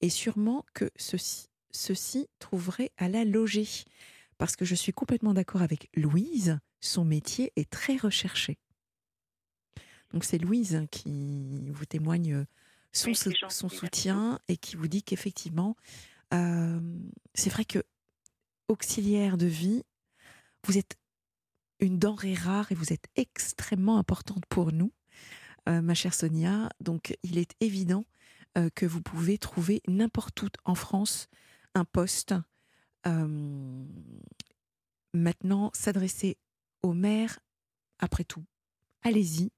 et 0.01 0.09
sûrement 0.09 0.63
que 0.73 0.91
ceci, 0.95 1.47
ceci 1.71 2.28
trouverait 2.39 2.91
à 2.97 3.09
la 3.09 3.25
loger. 3.25 3.67
Parce 4.38 4.55
que 4.55 4.65
je 4.65 4.75
suis 4.75 4.93
complètement 4.93 5.34
d'accord 5.34 5.63
avec 5.63 5.89
Louise, 5.95 6.59
son 6.80 7.05
métier 7.05 7.51
est 7.55 7.69
très 7.69 7.97
recherché. 7.97 8.59
Donc 10.13 10.23
c'est 10.23 10.38
Louise 10.38 10.86
qui 10.91 11.69
vous 11.71 11.86
témoigne 11.86 12.45
son, 12.91 13.09
Oui, 13.09 13.15
gentil, 13.15 13.36
son 13.49 13.67
merci 13.67 13.78
soutien 13.78 14.39
et 14.47 14.57
qui 14.57 14.75
vous 14.75 14.88
dit 14.88 15.03
qu'effectivement, 15.03 15.75
euh, 16.34 16.80
c'est 17.34 17.49
vrai 17.49 17.65
que 17.65 17.84
auxiliaire 18.67 19.38
de 19.38 19.47
vie, 19.47 19.84
vous 20.68 20.78
êtes 20.78 20.97
une 21.80 21.97
denrée 21.97 22.34
rare 22.34 22.72
et 22.72 22.76
vous 22.76 22.91
êtes 22.91 23.07
extrêmement 23.15 23.97
importante 23.97 24.45
pour 24.49 24.72
nous, 24.72 24.91
euh, 25.70 25.82
ma 25.82 25.93
chère 25.93 26.13
Sonia. 26.13 26.70
Donc, 26.82 27.18
il 27.24 27.38
est 27.38 27.53
évident 27.61 28.05
euh, 28.57 28.70
que 28.76 28.86
vous 28.86 29.01
pouvez 29.01 29.38
trouver 29.38 29.82
n'importe 29.88 30.43
où 30.43 30.47
en 30.65 30.76
France 30.76 31.30
un 31.74 31.86
poste, 31.86 32.34
euh, 33.05 33.86
maintenant 35.13 35.72
s'adresser 35.74 36.38
au 36.82 36.93
maire, 36.93 37.39
après 37.99 38.24
tout, 38.24 38.43
allez-y. 39.03 39.51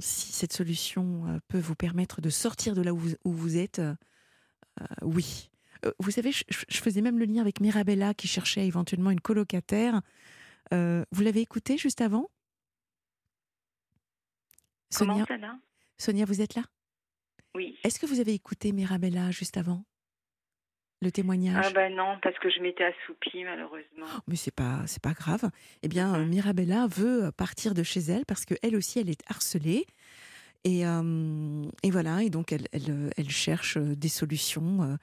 Si 0.00 0.32
cette 0.32 0.54
solution 0.54 1.38
peut 1.48 1.58
vous 1.58 1.74
permettre 1.74 2.22
de 2.22 2.30
sortir 2.30 2.74
de 2.74 2.80
là 2.80 2.94
où 2.94 2.98
vous, 3.26 3.56
êtes, 3.58 3.82
euh, 4.80 4.84
oui. 5.02 5.50
Vous 5.98 6.10
savez, 6.10 6.32
je, 6.32 6.78
faisais 6.80 7.00
même 7.00 7.18
le 7.18 7.24
lien 7.24 7.40
avec 7.40 7.60
Mirabella 7.60 8.14
qui 8.14 8.28
cherchait 8.28 8.66
éventuellement 8.66 9.10
une 9.10 9.20
colocataire. 9.20 10.00
vous 10.72 11.22
l'avez 11.22 11.40
écouté 11.40 11.78
juste 11.78 12.00
avant? 12.00 12.28
Sonia, 14.90 15.26
Sonia, 15.98 16.24
vous 16.24 16.40
êtes 16.40 16.54
là? 16.54 16.62
Oui. 17.54 17.78
Est-ce 17.84 17.98
que 17.98 18.06
vous 18.06 18.20
avez 18.20 18.32
écouté 18.32 18.72
Mirabella 18.72 19.30
juste 19.30 19.56
avant? 19.56 19.84
Le 21.00 21.12
témoignage? 21.12 21.64
Ah 21.68 21.70
ben 21.72 21.94
non, 21.94 22.18
parce 22.22 22.36
que 22.38 22.50
je 22.50 22.60
m'étais 22.60 22.84
assoupie 22.84 23.44
malheureusement. 23.44 24.06
Mais 24.26 24.34
c'est 24.34 24.54
pas 24.54 24.82
c'est 24.86 25.02
pas 25.02 25.12
grave. 25.12 25.48
Eh 25.82 25.88
bien, 25.88 26.14
euh, 26.14 26.24
Mirabella 26.24 26.88
veut 26.88 27.30
partir 27.30 27.74
de 27.74 27.84
chez 27.84 28.00
elle 28.00 28.24
parce 28.26 28.44
que 28.44 28.54
elle 28.62 28.74
aussi 28.74 28.98
elle 28.98 29.08
est 29.08 29.22
harcelée. 29.28 29.86
Et, 30.64 30.84
euh, 30.84 31.62
et 31.84 31.90
voilà, 31.92 32.24
et 32.24 32.30
donc 32.30 32.50
elle, 32.50 32.66
elle, 32.72 33.12
elle 33.16 33.30
cherche 33.30 33.76
euh, 33.76 33.94
des 33.94 34.08
solutions, 34.08 34.98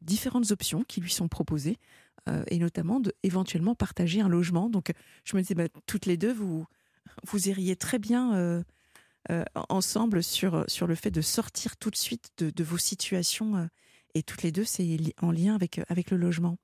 différentes 0.00 0.50
options 0.50 0.84
qui 0.84 1.00
lui 1.00 1.10
sont 1.10 1.28
proposées, 1.28 1.78
et 2.48 2.58
notamment 2.58 3.00
de 3.00 3.12
éventuellement 3.22 3.74
partager 3.74 4.20
un 4.20 4.28
logement. 4.28 4.70
Donc 4.70 4.92
je 5.24 5.36
me 5.36 5.42
disais, 5.42 5.54
bah, 5.54 5.68
toutes 5.86 6.06
les 6.06 6.16
deux, 6.16 6.32
vous, 6.32 6.64
vous 7.26 7.48
iriez 7.48 7.76
très 7.76 7.98
bien 7.98 8.64
ensemble 9.68 10.22
sur, 10.22 10.64
sur 10.68 10.86
le 10.86 10.94
fait 10.94 11.10
de 11.10 11.20
sortir 11.20 11.76
tout 11.76 11.90
de 11.90 11.96
suite 11.96 12.30
de, 12.38 12.50
de 12.50 12.64
vos 12.64 12.78
situations 12.78 13.68
et 14.14 14.22
toutes 14.22 14.42
les 14.42 14.52
deux, 14.52 14.64
c'est 14.64 14.96
en 15.20 15.32
lien 15.32 15.54
avec, 15.54 15.78
euh, 15.78 15.84
avec 15.88 16.10
le 16.10 16.16
logement. 16.16 16.56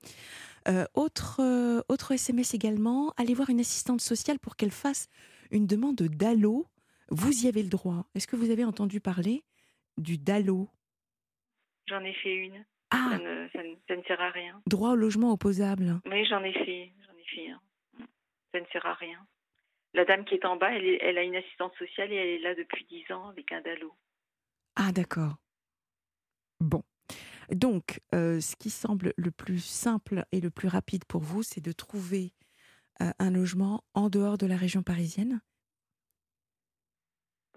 Euh, 0.68 0.86
autre, 0.94 1.40
euh, 1.40 1.82
autre 1.88 2.12
SMS 2.12 2.54
également, 2.54 3.12
allez 3.16 3.34
voir 3.34 3.50
une 3.50 3.60
assistante 3.60 4.00
sociale 4.00 4.38
pour 4.38 4.56
qu'elle 4.56 4.70
fasse 4.70 5.08
une 5.50 5.66
demande 5.66 5.96
DALO. 5.96 6.66
Vous 7.10 7.44
y 7.44 7.48
avez 7.48 7.62
le 7.62 7.68
droit. 7.68 8.06
Est-ce 8.14 8.28
que 8.28 8.36
vous 8.36 8.50
avez 8.50 8.64
entendu 8.64 9.00
parler 9.00 9.44
du 9.98 10.16
DALO 10.16 10.68
J'en 11.90 12.04
ai 12.04 12.14
fait 12.14 12.34
une. 12.34 12.64
Ah. 12.90 13.18
Ça 13.52 13.96
ne, 13.96 14.02
sert 14.02 14.20
à 14.20 14.30
rien. 14.30 14.62
Droit 14.66 14.92
au 14.92 14.96
logement 14.96 15.32
opposable. 15.32 16.00
Oui, 16.06 16.24
j'en 16.26 16.42
ai 16.44 16.52
fait. 16.52 16.92
J'en 17.04 17.16
ai 17.16 17.24
fait 17.24 17.52
Ça 18.52 18.60
ne 18.60 18.66
sert 18.66 18.86
à 18.86 18.94
rien. 18.94 19.18
La 19.94 20.04
dame 20.04 20.24
qui 20.24 20.34
est 20.34 20.44
en 20.44 20.56
bas, 20.56 20.72
elle, 20.72 20.98
elle 21.00 21.18
a 21.18 21.22
une 21.24 21.34
assistante 21.34 21.74
sociale 21.76 22.12
et 22.12 22.16
elle 22.16 22.28
est 22.28 22.38
là 22.38 22.54
depuis 22.54 22.84
10 22.84 23.12
ans 23.12 23.28
avec 23.28 23.50
un 23.50 23.60
DALO. 23.60 23.92
Ah, 24.76 24.92
d'accord. 24.92 25.34
Bon. 26.60 26.84
Donc, 27.50 28.00
euh, 28.14 28.40
ce 28.40 28.54
qui 28.54 28.70
semble 28.70 29.12
le 29.16 29.32
plus 29.32 29.64
simple 29.64 30.24
et 30.30 30.40
le 30.40 30.50
plus 30.50 30.68
rapide 30.68 31.04
pour 31.04 31.22
vous, 31.22 31.42
c'est 31.42 31.60
de 31.60 31.72
trouver 31.72 32.32
euh, 33.02 33.10
un 33.18 33.32
logement 33.32 33.82
en 33.94 34.08
dehors 34.10 34.38
de 34.38 34.46
la 34.46 34.56
région 34.56 34.84
parisienne 34.84 35.40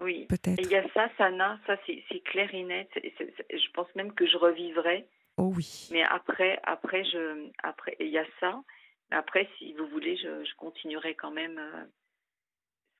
Oui. 0.00 0.26
Peut-être. 0.28 0.60
Il 0.60 0.70
y 0.70 0.76
a 0.76 0.86
ça, 0.92 1.08
Sana, 1.16 1.58
ça 1.66 1.76
c'est 1.86 2.20
clair 2.24 2.52
et 2.54 2.64
net. 2.64 2.88
je 2.94 3.70
pense 3.72 3.92
même 3.94 4.12
que 4.12 4.26
je 4.26 4.36
revivrai. 4.36 5.06
Oh 5.36 5.52
oui. 5.56 5.88
Mais 5.90 6.02
après, 6.02 6.60
après, 6.64 7.04
je, 7.04 7.48
après, 7.62 7.96
il 8.00 8.08
y 8.08 8.18
a 8.18 8.26
ça. 8.40 8.62
Après, 9.10 9.48
si 9.58 9.72
vous 9.74 9.86
voulez, 9.88 10.16
je, 10.16 10.54
continuerai 10.56 11.14
quand 11.14 11.30
même. 11.30 11.58
Euh, 11.58 11.84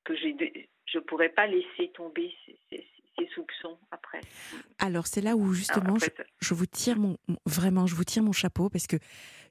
que 0.05 0.15
j'ai, 0.17 0.69
je 0.87 0.99
pourrais 0.99 1.31
pas 1.31 1.47
laisser 1.47 1.91
tomber 1.95 2.33
ces, 2.71 2.87
soupçons 3.35 3.79
après. 3.91 4.21
Alors 4.79 5.07
c'est 5.07 5.21
là 5.21 5.35
où 5.35 5.55
justement 5.55 5.97
je, 6.41 6.55
vous 6.55 6.67
tire 6.67 6.99
mon 6.99 7.17
vraiment 7.47 7.87
je 7.87 7.95
vous 7.95 8.05
tire 8.05 8.23
mon 8.23 8.33
chapeau 8.33 8.69
parce 8.69 8.87
que 8.87 8.97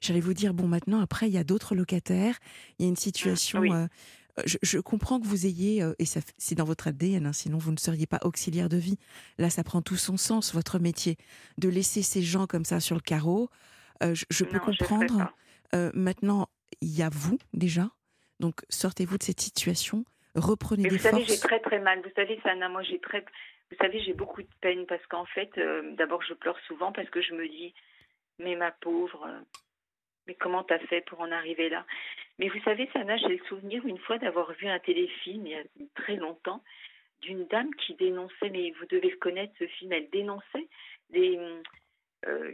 j'allais 0.00 0.20
vous 0.20 0.34
dire 0.34 0.54
bon 0.54 0.68
maintenant 0.68 1.00
après 1.00 1.26
il 1.26 1.32
y 1.32 1.38
a 1.38 1.44
d'autres 1.44 1.74
locataires 1.74 2.38
il 2.78 2.84
y 2.84 2.86
a 2.86 2.88
une 2.88 2.96
situation 2.96 3.62
euh, 3.64 3.86
je, 4.44 4.78
comprends 4.78 5.20
que 5.20 5.26
vous 5.26 5.46
ayez 5.46 5.82
euh, 5.82 5.94
et 5.98 6.04
c'est 6.04 6.54
dans 6.54 6.64
votre 6.64 6.88
ADN 6.88 7.26
hein, 7.26 7.32
sinon 7.32 7.58
vous 7.58 7.70
ne 7.70 7.76
seriez 7.76 8.06
pas 8.06 8.20
auxiliaire 8.22 8.68
de 8.68 8.76
vie. 8.76 8.98
Là 9.38 9.50
ça 9.50 9.62
prend 9.64 9.82
tout 9.82 9.96
son 9.96 10.16
sens 10.16 10.54
votre 10.54 10.78
métier 10.78 11.16
de 11.58 11.68
laisser 11.68 12.02
ces 12.02 12.22
gens 12.22 12.46
comme 12.46 12.64
ça 12.64 12.80
sur 12.80 12.96
le 12.96 13.02
carreau. 13.02 13.48
Euh, 14.02 14.14
je, 14.14 14.44
peux 14.44 14.58
comprendre 14.58 15.32
maintenant 15.94 16.48
il 16.80 16.96
y 16.96 17.02
a 17.02 17.10
vous 17.10 17.38
déjà. 17.52 17.90
Donc 18.40 18.60
sortez-vous 18.68 19.18
de 19.18 19.22
cette 19.22 19.40
situation. 19.40 20.04
Reprenez 20.34 20.82
Mais 20.82 20.88
des 20.88 20.96
vous 20.96 21.02
forces. 21.02 21.14
savez, 21.14 21.24
j'ai 21.24 21.38
très 21.38 21.60
très 21.60 21.78
mal. 21.78 22.00
Vous 22.02 22.10
savez, 22.16 22.40
Sana, 22.42 22.68
moi 22.68 22.82
j'ai 22.82 22.98
très, 22.98 23.24
vous 23.70 23.76
savez, 23.80 24.00
j'ai 24.00 24.12
beaucoup 24.12 24.42
de 24.42 24.48
peine 24.60 24.86
parce 24.86 25.04
qu'en 25.06 25.24
fait, 25.26 25.50
euh, 25.58 25.94
d'abord, 25.96 26.22
je 26.22 26.34
pleure 26.34 26.58
souvent 26.66 26.92
parce 26.92 27.08
que 27.10 27.20
je 27.20 27.34
me 27.34 27.48
dis, 27.48 27.74
mais 28.38 28.56
ma 28.56 28.70
pauvre, 28.70 29.26
euh, 29.26 29.40
mais 30.26 30.34
comment 30.34 30.64
t'as 30.64 30.78
fait 30.78 31.02
pour 31.02 31.20
en 31.20 31.30
arriver 31.32 31.68
là? 31.68 31.84
Mais 32.38 32.48
vous 32.48 32.60
savez, 32.60 32.88
Sana, 32.92 33.16
j'ai 33.16 33.36
le 33.36 33.44
souvenir 33.46 33.86
une 33.86 33.98
fois 33.98 34.18
d'avoir 34.18 34.52
vu 34.54 34.66
un 34.66 34.78
téléfilm 34.78 35.46
il 35.46 35.52
y 35.52 35.56
a 35.56 35.62
très 35.94 36.16
longtemps 36.16 36.62
d'une 37.20 37.46
dame 37.46 37.74
qui 37.74 37.94
dénonçait, 37.94 38.50
mais 38.50 38.72
vous 38.78 38.86
devez 38.86 39.10
le 39.10 39.16
connaître 39.16 39.54
ce 39.58 39.66
film, 39.66 39.92
elle 39.92 40.10
dénonçait 40.10 40.68
des, 41.10 41.38
euh, 42.26 42.52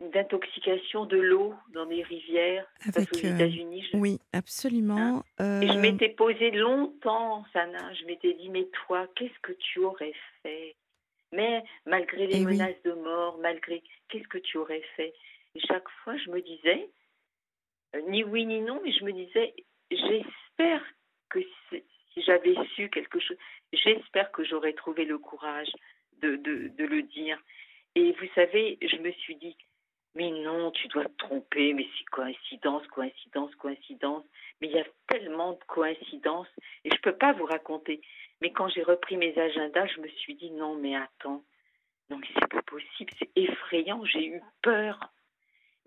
d'intoxication 0.00 1.06
de 1.06 1.16
l'eau 1.16 1.54
dans 1.72 1.86
des 1.86 2.02
rivières 2.02 2.66
Avec, 2.86 3.12
aux 3.12 3.26
euh, 3.26 3.34
États-Unis. 3.34 3.84
Oui, 3.94 4.18
absolument. 4.32 5.22
Hein? 5.38 5.60
Et 5.62 5.68
je 5.68 5.72
euh, 5.72 5.80
m'étais 5.80 6.10
posé 6.10 6.50
longtemps, 6.50 7.44
Sana, 7.52 7.92
je 7.94 8.04
m'étais 8.04 8.34
dit, 8.34 8.48
mais 8.48 8.66
toi, 8.86 9.06
qu'est-ce 9.16 9.38
que 9.42 9.52
tu 9.52 9.80
aurais 9.80 10.14
fait? 10.42 10.76
Mais 11.32 11.62
malgré 11.84 12.26
les 12.26 12.40
eh 12.40 12.44
menaces 12.44 12.82
de 12.84 12.92
mort, 12.92 13.38
malgré, 13.38 13.82
qu'est-ce 14.08 14.28
que 14.28 14.38
tu 14.38 14.56
aurais 14.56 14.82
fait? 14.96 15.12
Et 15.54 15.60
chaque 15.60 15.88
fois, 16.02 16.16
je 16.16 16.30
me 16.30 16.40
disais, 16.40 16.90
euh, 17.94 18.00
ni 18.08 18.24
oui 18.24 18.46
ni 18.46 18.60
non, 18.60 18.80
mais 18.84 18.92
je 18.92 19.04
me 19.04 19.12
disais, 19.12 19.54
j'espère 19.90 20.82
que 21.30 21.40
si 21.70 22.22
j'avais 22.22 22.54
su 22.74 22.88
quelque 22.90 23.20
chose, 23.20 23.36
j'espère 23.72 24.30
que 24.32 24.44
j'aurais 24.44 24.72
trouvé 24.72 25.04
le 25.04 25.18
courage 25.18 25.70
de, 26.20 26.40
le 26.78 27.02
dire. 27.02 27.38
Et 27.94 28.12
vous 28.12 28.28
savez, 28.34 28.78
je 28.82 28.96
me 28.96 29.12
suis 29.12 29.36
dit, 29.36 29.56
mais 30.14 30.30
non, 30.30 30.70
tu 30.72 30.88
dois 30.88 31.04
te 31.04 31.16
tromper, 31.16 31.72
mais 31.74 31.86
c'est 31.96 32.04
coïncidence, 32.06 32.86
coïncidence, 32.88 33.54
coïncidence. 33.56 34.24
Mais 34.60 34.68
il 34.68 34.74
y 34.74 34.80
a 34.80 34.86
tellement 35.06 35.52
de 35.52 35.64
coïncidences 35.66 36.48
et 36.84 36.90
je 36.90 36.96
ne 36.96 37.00
peux 37.00 37.16
pas 37.16 37.32
vous 37.32 37.44
raconter. 37.44 38.00
Mais 38.40 38.52
quand 38.52 38.68
j'ai 38.68 38.82
repris 38.82 39.16
mes 39.16 39.36
agendas, 39.38 39.86
je 39.86 40.00
me 40.00 40.08
suis 40.08 40.34
dit 40.34 40.50
non, 40.50 40.74
mais 40.76 40.96
attends, 40.96 41.44
non, 42.10 42.18
mais 42.18 42.26
c'est 42.34 42.48
pas 42.48 42.62
possible, 42.62 43.12
c'est 43.18 43.30
effrayant, 43.36 44.04
j'ai 44.04 44.26
eu 44.26 44.40
peur. 44.62 44.98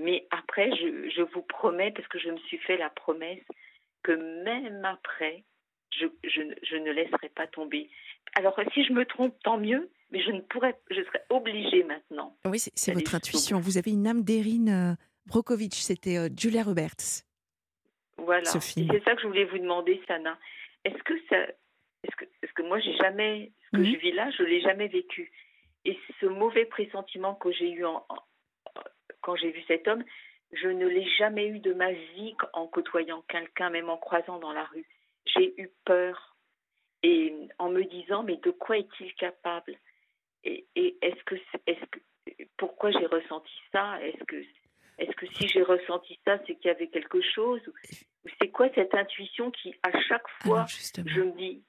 Mais 0.01 0.27
après, 0.31 0.71
je, 0.75 1.09
je, 1.15 1.21
vous 1.21 1.43
promets, 1.43 1.91
parce 1.91 2.07
que 2.07 2.19
je 2.19 2.29
me 2.29 2.37
suis 2.39 2.57
fait 2.57 2.77
la 2.77 2.89
promesse, 2.89 3.43
que 4.03 4.11
même 4.43 4.83
après, 4.83 5.43
je, 5.97 6.07
je, 6.23 6.41
je 6.63 6.75
ne 6.75 6.91
laisserai 6.91 7.29
pas 7.29 7.47
tomber. 7.47 7.89
Alors, 8.35 8.59
si 8.73 8.83
je 8.83 8.93
me 8.93 9.05
trompe, 9.05 9.35
tant 9.43 9.57
mieux, 9.57 9.91
mais 10.11 10.21
je 10.23 10.31
ne 10.31 10.41
pourrais, 10.41 10.75
je 10.89 11.03
serais 11.03 11.23
obligée 11.29 11.83
maintenant. 11.83 12.35
Oui, 12.45 12.59
c'est 12.59 12.93
votre 12.93 13.13
intuition. 13.13 13.59
Vous 13.59 13.77
avez 13.77 13.91
une 13.91 14.07
âme 14.07 14.23
d'Erin 14.23 14.67
euh, 14.67 14.95
Brokovich, 15.27 15.75
c'était 15.75 16.17
euh, 16.17 16.29
Julia 16.35 16.63
Roberts. 16.63 17.23
Voilà. 18.17 18.45
C'est 18.45 19.03
ça 19.03 19.15
que 19.15 19.21
je 19.21 19.27
voulais 19.27 19.45
vous 19.45 19.59
demander, 19.59 20.01
Sana. 20.07 20.37
Est-ce 20.83 21.01
que 21.03 21.13
ça, 21.29 21.37
est-ce 22.03 22.15
que, 22.15 22.25
est-ce 22.41 22.53
que 22.53 22.63
moi 22.63 22.79
j'ai 22.79 22.95
jamais, 22.97 23.51
ce 23.65 23.77
que 23.77 23.83
je 23.83 23.97
vis 23.97 24.11
là, 24.11 24.31
je 24.31 24.43
l'ai 24.43 24.61
jamais 24.61 24.87
vécu? 24.87 25.31
Et 25.85 25.97
ce 26.19 26.25
mauvais 26.25 26.65
pressentiment 26.65 27.35
que 27.35 27.51
j'ai 27.51 27.71
eu 27.71 27.85
en, 27.85 28.03
quand 29.21 29.35
j'ai 29.35 29.51
vu 29.51 29.61
cet 29.67 29.87
homme, 29.87 30.03
je 30.53 30.67
ne 30.67 30.87
l'ai 30.87 31.07
jamais 31.17 31.47
eu 31.47 31.59
de 31.59 31.73
ma 31.73 31.91
vie 31.91 32.35
en 32.53 32.67
côtoyant 32.67 33.23
quelqu'un, 33.29 33.69
même 33.69 33.89
en 33.89 33.97
croisant 33.97 34.39
dans 34.39 34.51
la 34.51 34.65
rue. 34.65 34.85
J'ai 35.25 35.53
eu 35.61 35.69
peur. 35.85 36.35
Et 37.03 37.33
en 37.57 37.69
me 37.69 37.83
disant 37.83 38.21
mais 38.23 38.37
de 38.37 38.51
quoi 38.51 38.77
est-il 38.77 39.13
capable? 39.15 39.75
Et, 40.43 40.65
est-ce 40.75 41.23
que, 41.23 41.35
est-ce 41.67 41.85
que, 41.85 41.99
pourquoi 42.57 42.91
j'ai 42.91 43.05
ressenti 43.05 43.53
ça? 43.71 43.99
Est-ce 44.03 44.23
que, 44.25 44.35
est-ce 44.97 45.11
que 45.11 45.25
si 45.33 45.47
j'ai 45.47 45.63
ressenti 45.63 46.19
ça, 46.25 46.37
c'est 46.45 46.55
qu'il 46.55 46.67
y 46.67 46.69
avait 46.69 46.87
quelque 46.87 47.21
chose? 47.21 47.61
Ou 47.67 48.29
c'est 48.39 48.49
quoi 48.49 48.69
cette 48.75 48.93
intuition 48.93 49.51
qui, 49.51 49.73
à 49.83 49.99
chaque 50.01 50.27
fois, 50.41 50.65
je 51.05 51.21
me 51.21 51.31
dis, 51.37 51.63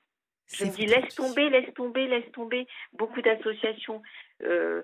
je 0.52 0.64
me 0.64 0.70
dis 0.70 0.86
laisse 0.86 1.14
tomber, 1.14 1.48
laisse 1.48 1.72
tomber, 1.74 2.06
laisse 2.06 2.30
tomber. 2.32 2.66
Beaucoup 2.92 3.22
d'associations, 3.22 4.02
euh, 4.42 4.82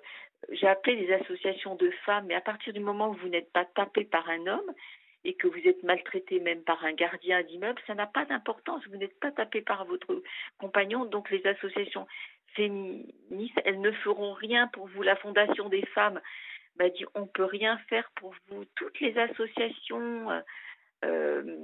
j'ai 0.51 0.66
appelé 0.66 0.97
des 0.97 1.12
associations 1.12 1.74
de 1.74 1.90
femmes, 2.05 2.27
mais 2.27 2.35
à 2.35 2.40
partir 2.40 2.73
du 2.73 2.81
moment 2.81 3.10
où 3.10 3.15
vous 3.15 3.28
n'êtes 3.28 3.52
pas 3.52 3.65
tapé 3.65 4.05
par 4.05 4.28
un 4.28 4.47
homme 4.47 4.73
et 5.24 5.35
que 5.35 5.48
vous 5.48 5.60
êtes 5.66 5.82
maltraité 5.82 6.40
même 6.40 6.62
par 6.62 6.85
un 6.85 6.93
gardien 6.93 7.43
d'immeuble, 7.43 7.81
ça 7.86 7.94
n'a 7.94 8.06
pas 8.06 8.24
d'importance. 8.24 8.86
Vous 8.89 8.97
n'êtes 8.97 9.19
pas 9.19 9.32
tapé 9.32 9.60
par 9.60 9.85
votre 9.85 10.23
compagnon, 10.59 11.05
donc 11.05 11.31
les 11.31 11.44
associations 11.47 12.06
féministes, 12.55 13.60
elles 13.65 13.81
ne 13.81 13.90
feront 13.93 14.32
rien 14.32 14.69
pour 14.69 14.86
vous. 14.89 15.02
La 15.02 15.16
Fondation 15.16 15.69
des 15.69 15.85
femmes 15.86 16.20
m'a 16.78 16.89
dit 16.89 17.05
on 17.15 17.27
peut 17.27 17.44
rien 17.44 17.78
faire 17.89 18.10
pour 18.15 18.35
vous. 18.48 18.65
Toutes 18.77 19.01
les 19.01 19.19
associations 19.19 20.31
euh, 20.31 20.40
euh, 21.05 21.56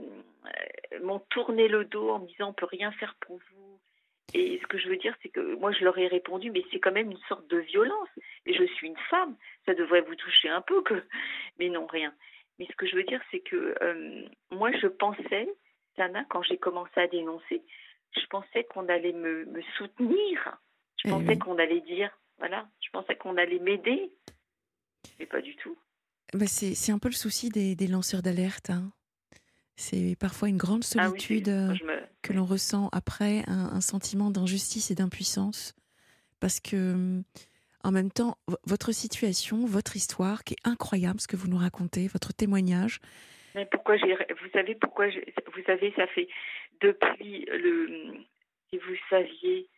m'ont 1.02 1.20
tourné 1.30 1.68
le 1.68 1.84
dos 1.84 2.10
en 2.10 2.18
me 2.20 2.26
disant 2.26 2.50
on 2.50 2.54
peut 2.54 2.66
rien 2.66 2.90
faire 2.92 3.14
pour 3.20 3.38
vous. 3.38 3.80
Et 4.34 4.58
ce 4.60 4.66
que 4.66 4.78
je 4.78 4.88
veux 4.88 4.96
dire, 4.96 5.14
c'est 5.22 5.28
que 5.28 5.54
moi, 5.56 5.70
je 5.70 5.84
leur 5.84 5.96
ai 5.96 6.08
répondu, 6.08 6.50
mais 6.50 6.64
c'est 6.72 6.80
quand 6.80 6.92
même 6.92 7.10
une 7.10 7.22
sorte 7.28 7.46
de 7.48 7.58
violence. 7.58 8.08
Et 8.46 8.54
je 8.54 8.64
suis 8.64 8.88
une 8.88 8.98
femme, 9.14 9.36
ça 9.66 9.74
devrait 9.74 10.00
vous 10.02 10.14
toucher 10.16 10.48
un 10.48 10.60
peu, 10.62 10.82
que... 10.82 10.94
mais 11.58 11.68
non, 11.68 11.86
rien. 11.86 12.12
Mais 12.58 12.66
ce 12.70 12.76
que 12.76 12.86
je 12.86 12.96
veux 12.96 13.04
dire, 13.04 13.20
c'est 13.30 13.40
que 13.40 13.74
euh, 13.82 14.28
moi, 14.50 14.70
je 14.80 14.86
pensais, 14.86 15.48
Sana, 15.96 16.24
quand 16.30 16.42
j'ai 16.42 16.58
commencé 16.58 16.96
à 17.00 17.06
dénoncer, 17.08 17.62
je 18.16 18.26
pensais 18.26 18.64
qu'on 18.70 18.88
allait 18.88 19.12
me, 19.12 19.44
me 19.46 19.62
soutenir. 19.76 20.56
Je 20.98 21.08
Eh 21.08 21.10
pensais 21.10 21.28
oui. 21.34 21.38
qu'on 21.38 21.58
allait 21.58 21.80
dire, 21.80 22.10
voilà, 22.38 22.68
je 22.84 22.90
pensais 22.90 23.16
qu'on 23.16 23.36
allait 23.36 23.58
m'aider. 23.58 24.12
Mais 25.18 25.26
pas 25.26 25.40
du 25.40 25.54
tout. 25.56 25.76
Bah, 26.32 26.46
c'est 26.46 26.92
un 26.92 26.98
peu 26.98 27.08
le 27.08 27.14
souci 27.14 27.48
des, 27.50 27.74
des 27.76 27.86
lanceurs 27.86 28.22
d'alerte. 28.22 28.70
hein. 28.70 28.92
C'est 29.76 30.16
parfois 30.18 30.48
une 30.48 30.56
grande 30.56 30.84
Ah 30.96 31.10
oui, 31.10 31.20
solitude 31.20 31.48
euh, 31.48 31.74
me... 31.84 32.00
que 32.22 32.32
l'on 32.32 32.44
ressent 32.44 32.88
après, 32.92 33.42
un, 33.48 33.70
un 33.74 33.80
sentiment 33.80 34.30
d'injustice 34.30 34.90
et 34.90 34.94
d'impuissance. 34.94 35.74
Parce 36.40 36.60
que, 36.60 36.92
hum, 36.94 37.24
en 37.84 37.92
même 37.92 38.10
temps, 38.10 38.36
votre 38.66 38.92
situation, 38.92 39.66
votre 39.66 39.94
histoire, 39.94 40.42
qui 40.42 40.54
est 40.54 40.66
incroyable, 40.68 41.20
ce 41.20 41.28
que 41.28 41.36
vous 41.36 41.48
nous 41.48 41.58
racontez, 41.58 42.08
votre 42.08 42.32
témoignage, 42.32 42.98
Mais 43.54 43.66
pourquoi 43.66 43.96
j'ai. 43.98 44.12
Vous 44.14 44.50
savez 44.52 44.74
pourquoi 44.74 45.08
j'ai- 45.10 45.32
Vous 45.54 45.62
savez, 45.64 45.92
ça 45.94 46.08
fait 46.08 46.28
depuis 46.80 47.44
le. 47.44 48.14
Si 48.70 48.78
vous 48.78 48.96
saviez, 49.08 49.68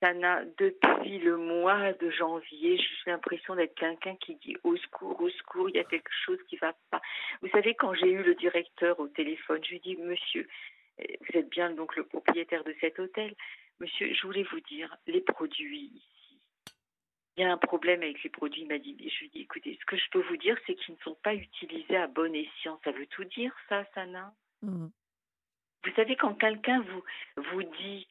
Sana, 0.00 0.42
depuis 0.58 1.18
le 1.18 1.36
mois 1.36 1.92
de 1.94 2.10
janvier, 2.10 2.78
j'ai 2.78 3.10
l'impression 3.10 3.54
d'être 3.56 3.74
quelqu'un 3.74 4.16
qui 4.16 4.36
dit 4.36 4.56
au 4.62 4.76
secours, 4.76 5.20
au 5.20 5.28
secours, 5.28 5.68
il 5.68 5.76
y 5.76 5.78
a 5.80 5.84
quelque 5.84 6.10
chose 6.24 6.38
qui 6.48 6.56
va 6.56 6.74
pas. 6.90 7.02
Vous 7.42 7.48
savez, 7.48 7.74
quand 7.74 7.94
j'ai 7.94 8.10
eu 8.10 8.22
le 8.22 8.34
directeur 8.34 8.98
au 9.00 9.08
téléphone, 9.08 9.60
je 9.64 9.70
lui 9.70 9.80
dis, 9.80 9.96
monsieur, 9.96 10.46
euh, 11.00 11.04
vous 11.20 11.38
êtes 11.38 11.50
bien 11.50 11.70
donc 11.70 11.96
le 11.96 12.04
propriétaire 12.04 12.64
de 12.64 12.74
cet 12.80 12.98
hôtel, 12.98 13.34
monsieur, 13.80 14.12
je 14.14 14.26
voulais 14.26 14.44
vous 14.50 14.60
dire, 14.60 14.94
les 15.06 15.20
produits 15.20 15.90
ici. 15.94 16.13
Il 17.36 17.42
y 17.42 17.44
a 17.44 17.52
un 17.52 17.58
problème 17.58 18.02
avec 18.02 18.22
les 18.22 18.30
produits, 18.30 18.62
il 18.62 18.68
m'a 18.68 18.78
dit. 18.78 18.96
Je 18.98 19.20
lui 19.20 19.30
dis, 19.30 19.40
écoutez, 19.40 19.76
ce 19.80 19.84
que 19.86 19.96
je 19.96 20.08
peux 20.12 20.22
vous 20.22 20.36
dire, 20.36 20.56
c'est 20.66 20.74
qu'ils 20.76 20.94
ne 20.94 21.00
sont 21.00 21.16
pas 21.22 21.34
utilisés 21.34 21.96
à 21.96 22.06
bon 22.06 22.32
escient. 22.32 22.78
Ça 22.84 22.92
veut 22.92 23.06
tout 23.06 23.24
dire, 23.24 23.52
ça, 23.68 23.84
Sana? 23.94 24.32
Vous 24.62 24.90
savez, 25.96 26.16
quand 26.16 26.34
quelqu'un 26.34 26.80
vous, 26.82 27.02
vous 27.50 27.62
dit 27.62 28.06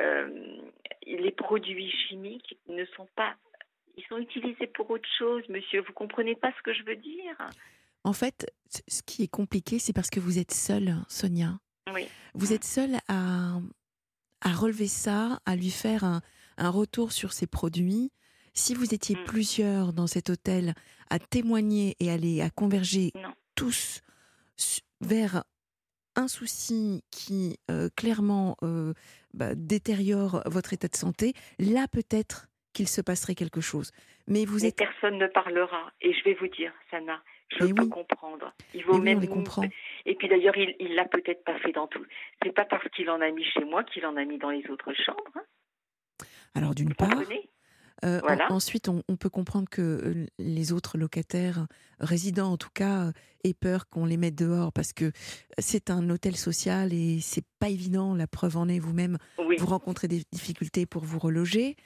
euh, 0.00 0.62
les 1.04 1.32
produits 1.32 1.90
chimiques 1.90 2.58
ne 2.68 2.84
sont 2.96 3.08
pas. 3.16 3.36
Ils 3.96 4.04
sont 4.04 4.18
utilisés 4.18 4.68
pour 4.68 4.88
autre 4.90 5.08
chose, 5.18 5.42
monsieur. 5.48 5.82
Vous 5.82 5.92
comprenez 5.92 6.36
pas 6.36 6.52
ce 6.56 6.62
que 6.62 6.72
je 6.72 6.84
veux 6.84 6.96
dire? 6.96 7.36
En 8.04 8.12
fait, 8.12 8.50
ce 8.86 9.02
qui 9.02 9.24
est 9.24 9.30
compliqué, 9.30 9.78
c'est 9.78 9.92
parce 9.92 10.10
que 10.10 10.20
vous 10.20 10.38
êtes 10.38 10.52
seule, 10.52 10.94
Sonia. 11.08 11.58
Oui. 11.92 12.06
Vous 12.34 12.52
êtes 12.52 12.64
seule 12.64 12.96
à, 13.08 13.58
à 14.40 14.52
relever 14.54 14.86
ça, 14.86 15.40
à 15.44 15.56
lui 15.56 15.70
faire 15.70 16.04
un, 16.04 16.22
un 16.56 16.70
retour 16.70 17.12
sur 17.12 17.32
ses 17.32 17.48
produits. 17.48 18.12
Si 18.52 18.74
vous 18.74 18.94
étiez 18.94 19.16
Mm. 19.16 19.24
plusieurs 19.24 19.92
dans 19.92 20.06
cet 20.06 20.30
hôtel 20.30 20.74
à 21.08 21.18
témoigner 21.18 21.96
et 22.00 22.10
aller 22.10 22.40
à 22.42 22.50
converger 22.50 23.12
Non. 23.14 23.32
tous 23.54 24.00
vers 25.00 25.44
un 26.16 26.28
souci 26.28 27.02
qui 27.10 27.58
euh, 27.70 27.88
clairement 27.96 28.56
euh, 28.62 28.92
bah, 29.32 29.54
détériore 29.54 30.42
votre 30.46 30.72
état 30.72 30.88
de 30.88 30.96
santé, 30.96 31.32
là 31.58 31.86
peut-être 31.88 32.48
qu'il 32.72 32.88
se 32.88 33.00
passerait 33.00 33.34
quelque 33.34 33.60
chose. 33.60 33.90
Mais 34.26 34.44
vous 34.44 34.58
Mais 34.60 34.68
êtes... 34.68 34.76
personne 34.76 35.18
ne 35.18 35.26
parlera. 35.26 35.92
Et 36.00 36.12
je 36.12 36.22
vais 36.24 36.34
vous 36.34 36.46
dire, 36.48 36.72
Sana, 36.90 37.22
je 37.58 37.64
peux 37.66 37.82
oui. 37.82 37.88
comprendre. 37.88 38.52
Il 38.74 38.80
Mais 38.80 38.82
vaut 38.84 38.92
oui, 38.94 38.98
on 39.00 39.02
même 39.02 39.20
les 39.20 39.28
comprend. 39.28 39.64
Et 40.06 40.14
puis 40.14 40.28
d'ailleurs, 40.28 40.56
il, 40.56 40.76
il 40.78 40.94
l'a 40.94 41.04
peut-être 41.06 41.42
pas 41.44 41.58
fait 41.60 41.72
dans 41.72 41.86
tout. 41.88 42.04
C'est 42.42 42.52
pas 42.52 42.64
parce 42.64 42.88
qu'il 42.90 43.08
en 43.10 43.20
a 43.20 43.30
mis 43.30 43.44
chez 43.44 43.64
moi 43.64 43.82
qu'il 43.84 44.04
en 44.06 44.16
a 44.16 44.24
mis 44.24 44.38
dans 44.38 44.50
les 44.50 44.68
autres 44.70 44.92
chambres. 44.94 45.32
hein. 45.36 45.42
Alors 46.54 46.74
d'une 46.74 46.94
part, 46.94 47.22
Euh, 48.04 48.20
Voilà. 48.22 48.50
ensuite, 48.50 48.88
on, 48.88 49.02
on 49.08 49.16
peut 49.16 49.28
comprendre 49.28 49.68
que 49.68 49.82
euh, 49.82 50.26
les 50.38 50.72
autres 50.72 50.96
locataires, 50.98 51.66
résidents 51.98 52.52
en 52.52 52.56
tout 52.56 52.70
cas, 52.72 53.06
euh, 53.08 53.12
aient 53.44 53.54
peur 53.54 53.88
qu'on 53.88 54.04
les 54.06 54.16
mette 54.16 54.34
dehors 54.36 54.72
parce 54.72 54.92
que 54.92 55.12
c'est 55.58 55.90
un 55.90 56.08
hôtel 56.10 56.36
social 56.36 56.92
et 56.92 57.20
c'est 57.20 57.44
pas 57.58 57.68
évident. 57.68 58.14
La 58.14 58.26
preuve 58.26 58.56
en 58.56 58.68
est 58.68 58.78
vous-même. 58.78 59.18
Oui. 59.38 59.56
Vous 59.58 59.66
rencontrez 59.66 60.08
des 60.08 60.22
difficultés 60.32 60.86
pour 60.86 61.04
vous 61.04 61.18
reloger. 61.18 61.76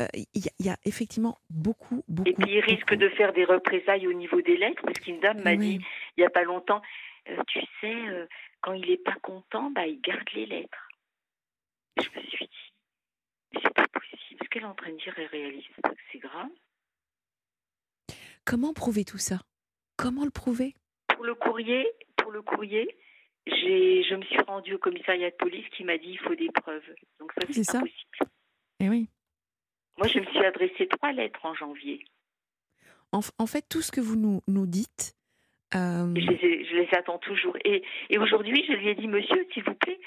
Euh, 0.00 0.06
Il 0.34 0.44
y, 0.44 0.48
a- 0.48 0.52
il 0.60 0.66
y 0.66 0.70
a 0.70 0.76
effectivement 0.84 1.38
beaucoup, 1.50 2.04
beaucoup. 2.08 2.28
Et 2.30 2.34
puis 2.34 2.52
il 2.52 2.60
risque 2.60 2.80
beaucoup- 2.90 2.96
de 2.96 3.08
faire 3.10 3.32
des 3.32 3.44
représailles 3.44 4.06
au 4.06 4.12
niveau 4.12 4.40
des 4.40 4.56
lettres, 4.56 4.82
parce 4.84 4.98
qu'une 5.00 5.20
dame 5.20 5.42
m'a 5.42 5.52
Oui. 5.54 5.78
dit 5.78 5.84
il 6.16 6.20
n'y 6.20 6.24
a 6.26 6.30
pas 6.30 6.44
longtemps, 6.44 6.80
euh, 7.28 7.36
tu 7.48 7.60
sais, 7.80 7.94
euh, 8.08 8.26
quand 8.60 8.72
il 8.72 8.88
n'est 8.88 8.96
pas 8.98 9.16
content, 9.22 9.70
bah, 9.70 9.86
il 9.86 10.00
garde 10.00 10.28
les 10.34 10.46
lettres. 10.46 10.88
Je 12.00 12.08
me 12.18 12.24
suis 12.26 12.46
dit, 12.46 13.60
c'est 13.62 13.74
pas 13.74 13.88
possible. 13.88 14.29
Ce 14.42 14.48
qu'elle 14.48 14.62
est 14.62 14.66
en 14.66 14.74
train 14.74 14.90
de 14.92 14.96
dire, 14.96 15.14
pas 15.82 15.90
que 15.90 16.00
c'est 16.12 16.18
grave. 16.18 16.48
Comment 18.44 18.72
prouver 18.72 19.04
tout 19.04 19.18
ça? 19.18 19.38
Comment 19.96 20.24
le 20.24 20.30
prouver? 20.30 20.74
Pour 21.14 21.24
le 21.24 21.34
courrier, 21.34 21.86
pour 22.16 22.30
le 22.32 22.42
courrier, 22.42 22.96
j'ai, 23.46 24.02
je 24.04 24.14
me 24.14 24.22
suis 24.24 24.40
rendue 24.40 24.74
au 24.74 24.78
commissariat 24.78 25.30
de 25.30 25.36
police 25.36 25.68
qui 25.76 25.84
m'a 25.84 25.98
dit 25.98 26.08
il 26.08 26.18
faut 26.18 26.34
des 26.34 26.50
preuves. 26.50 26.82
Donc 27.18 27.32
ça, 27.34 27.40
C'est 27.46 27.52
c'est 27.52 27.64
ça. 27.64 27.72
pas 27.74 27.80
possible. 27.80 28.30
Eh 28.80 28.88
oui. 28.88 29.08
Moi, 29.98 30.08
je 30.08 30.18
me 30.20 30.24
suis 30.26 30.44
adressé 30.44 30.88
trois 30.88 31.12
lettres 31.12 31.44
en 31.44 31.54
janvier. 31.54 32.04
En, 33.12 33.20
en 33.38 33.46
fait, 33.46 33.62
tout 33.68 33.82
ce 33.82 33.92
que 33.92 34.00
vous 34.00 34.16
nous, 34.16 34.40
nous 34.48 34.66
dites. 34.66 35.14
euh, 35.74 36.14
Et 36.14 36.20
Je 36.22 36.30
les, 36.30 36.36
ai- 36.46 36.64
je 36.64 36.76
les 36.76 36.88
attends 36.94 37.18
toujours. 37.18 37.56
Et, 37.64 37.82
et 38.08 38.18
aujourd'hui, 38.18 38.64
je 38.66 38.72
lui 38.72 38.88
ai 38.88 38.94
dit, 38.94 39.06
monsieur, 39.08 39.46
s'il 39.52 39.64
vous 39.64 39.74
plaît, 39.74 40.00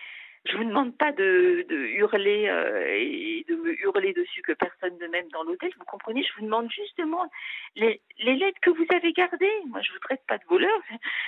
je 0.45 0.57
vous 0.57 0.63
demande 0.65 0.97
pas 0.97 1.11
de, 1.13 1.65
de 1.69 1.75
hurler 1.75 2.47
euh, 2.49 2.85
et 2.89 3.45
de 3.47 3.55
me 3.55 3.79
hurler 3.81 4.13
dessus 4.13 4.41
que 4.41 4.51
personne 4.53 4.97
ne 4.99 5.07
m'aime 5.07 5.29
dans 5.29 5.43
l'hôtel. 5.43 5.71
Vous 5.77 5.85
comprenez? 5.85 6.21
Je 6.23 6.33
vous 6.37 6.45
demande 6.45 6.69
justement 6.71 7.29
les, 7.75 8.01
les 8.19 8.35
lettres 8.35 8.59
que 8.61 8.69
vous 8.71 8.85
avez 8.93 9.13
gardées. 9.13 9.51
Moi, 9.67 9.79
je 9.81 9.91
vous 9.93 9.99
traite 9.99 10.21
pas 10.27 10.37
de 10.37 10.45
voleur. 10.45 10.79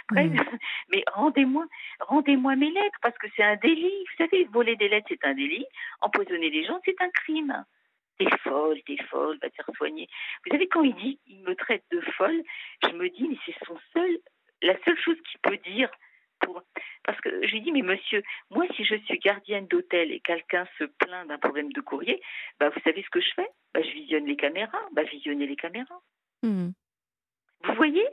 Bref, 0.09 0.27
Mhm. 0.31 0.35
mais 0.89 1.03
rendez-moi, 1.13 1.65
rendez-moi 1.99 2.55
mes 2.57 2.71
lettres 2.71 2.99
parce 3.01 3.17
que 3.17 3.27
c'est 3.35 3.43
un 3.43 3.55
délit. 3.55 4.03
Vous 4.09 4.25
savez, 4.25 4.43
voler 4.51 4.75
des 4.75 4.89
lettres, 4.89 5.07
c'est 5.09 5.25
un 5.25 5.33
délit. 5.33 5.65
Empoisonner 6.01 6.49
les 6.49 6.65
gens, 6.65 6.79
c'est 6.83 6.99
un 7.01 7.09
crime. 7.09 7.63
T'es 8.17 8.27
folle, 8.43 8.81
t'es 8.85 8.97
folle, 9.09 9.37
va 9.41 9.49
te 9.49 9.55
faire 9.55 9.69
soigner. 9.75 10.07
Vous 10.45 10.51
savez, 10.51 10.67
quand 10.67 10.83
il 10.83 10.95
dit, 10.95 11.19
il 11.27 11.41
me 11.43 11.55
traite 11.55 11.83
de 11.91 11.99
folle, 12.17 12.41
je 12.83 12.89
me 12.95 13.09
dis, 13.09 13.27
mais 13.27 13.37
c'est 13.45 13.55
son 13.65 13.77
seul, 13.93 14.17
la 14.61 14.75
seule 14.85 14.97
chose 14.99 15.17
qu'il 15.29 15.39
peut 15.41 15.57
dire 15.69 15.89
pour. 16.45 16.61
Parce 17.03 17.19
que 17.21 17.29
je 17.45 17.51
lui 17.51 17.61
dis, 17.61 17.71
mais 17.71 17.81
monsieur, 17.81 18.23
moi, 18.51 18.65
si 18.75 18.83
je 18.85 18.95
suis 19.05 19.19
gardienne 19.19 19.67
d'hôtel 19.67 20.11
et 20.11 20.19
quelqu'un 20.21 20.65
se 20.77 20.85
plaint 20.85 21.27
d'un 21.27 21.37
problème 21.37 21.71
de 21.73 21.81
courrier, 21.81 22.21
bah, 22.59 22.69
vous 22.69 22.79
savez 22.83 23.03
ce 23.03 23.09
que 23.09 23.19
je 23.21 23.33
fais? 23.35 23.49
Bah, 23.73 23.81
Je 23.81 23.91
visionne 23.91 24.25
les 24.25 24.35
caméras. 24.37 24.81
Bah, 24.93 25.03
visionnez 25.03 25.47
les 25.47 25.55
caméras. 25.55 25.99
hmm. 26.43 26.69
Vous 27.63 27.73
voyez? 27.75 28.07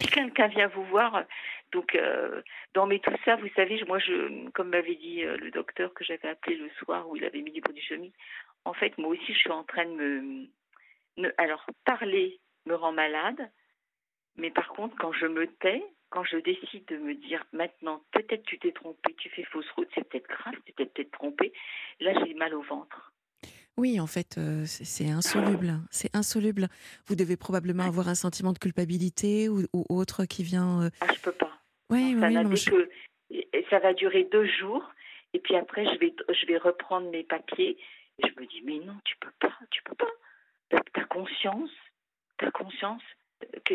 Si 0.00 0.08
quelqu'un 0.08 0.48
vient 0.48 0.66
vous 0.68 0.84
voir, 0.86 1.22
donc 1.70 1.94
euh, 1.94 2.42
dans 2.74 2.86
mes 2.86 2.98
tout 2.98 3.14
ça, 3.24 3.36
vous 3.36 3.48
savez, 3.54 3.80
moi, 3.86 3.98
je, 4.00 4.48
comme 4.50 4.70
m'avait 4.70 4.96
dit 4.96 5.22
euh, 5.22 5.36
le 5.36 5.50
docteur 5.52 5.94
que 5.94 6.02
j'avais 6.04 6.28
appelé 6.28 6.56
le 6.56 6.68
soir 6.80 7.08
où 7.08 7.14
il 7.16 7.24
avait 7.24 7.42
mis 7.42 7.52
des 7.52 7.60
produits 7.60 7.82
chemise, 7.82 8.12
en 8.64 8.74
fait, 8.74 8.96
moi 8.98 9.10
aussi, 9.10 9.32
je 9.32 9.38
suis 9.38 9.50
en 9.52 9.62
train 9.62 9.84
de 9.84 9.90
me, 9.92 10.46
me- 11.18 11.34
alors 11.40 11.64
parler 11.84 12.40
me 12.66 12.74
rend 12.74 12.90
malade, 12.92 13.48
mais 14.36 14.50
par 14.50 14.68
contre, 14.70 14.96
quand 14.96 15.12
je 15.12 15.26
me 15.26 15.46
tais, 15.46 15.84
quand 16.14 16.22
je 16.22 16.36
décide 16.36 16.84
de 16.86 16.96
me 16.96 17.14
dire 17.14 17.44
maintenant, 17.52 18.00
peut-être 18.12 18.44
tu 18.44 18.56
t'es 18.60 18.70
trompé, 18.70 19.12
tu 19.18 19.28
fais 19.30 19.42
fausse 19.42 19.68
route, 19.72 19.88
c'est 19.96 20.08
peut-être 20.08 20.28
grave, 20.28 20.54
tu 20.64 20.72
t'es 20.72 20.86
peut-être 20.86 21.10
trompé, 21.10 21.52
là, 21.98 22.12
j'ai 22.24 22.34
mal 22.34 22.54
au 22.54 22.62
ventre. 22.62 23.12
Oui, 23.76 23.98
en 23.98 24.06
fait, 24.06 24.38
euh, 24.38 24.62
c'est 24.66 25.10
insoluble. 25.10 25.72
C'est 25.90 26.14
insoluble. 26.14 26.68
Vous 27.08 27.16
devez 27.16 27.36
probablement 27.36 27.82
avoir 27.82 28.08
un 28.08 28.14
sentiment 28.14 28.52
de 28.52 28.58
culpabilité 28.60 29.48
ou, 29.48 29.62
ou 29.72 29.84
autre 29.88 30.24
qui 30.26 30.44
vient. 30.44 30.82
euh, 30.84 30.90
Ah, 31.00 31.12
je 31.12 31.20
peux 31.20 31.32
pas. 31.32 31.50
Ouais, 31.90 32.14
ça 32.20 32.28
oui, 32.28 32.34
non, 32.34 32.54
je- 32.54 32.70
que 32.70 32.88
ça 33.70 33.80
va 33.80 33.92
durer 33.92 34.22
deux 34.30 34.46
jours 34.46 34.88
et 35.32 35.40
puis 35.40 35.56
après 35.56 35.84
je 35.92 35.98
vais 35.98 36.14
je 36.28 36.46
vais 36.46 36.58
reprendre 36.58 37.10
mes 37.10 37.24
papiers 37.24 37.76
et 38.22 38.28
je 38.28 38.40
me 38.40 38.46
dis 38.46 38.62
mais 38.64 38.78
non 38.86 38.96
tu 39.04 39.16
peux 39.18 39.32
pas 39.40 39.52
tu 39.70 39.82
peux 39.82 39.94
pas 39.96 40.10
t'as 40.92 41.04
conscience 41.06 41.70
t'as 42.38 42.50
conscience 42.52 43.02
que- 43.64 43.74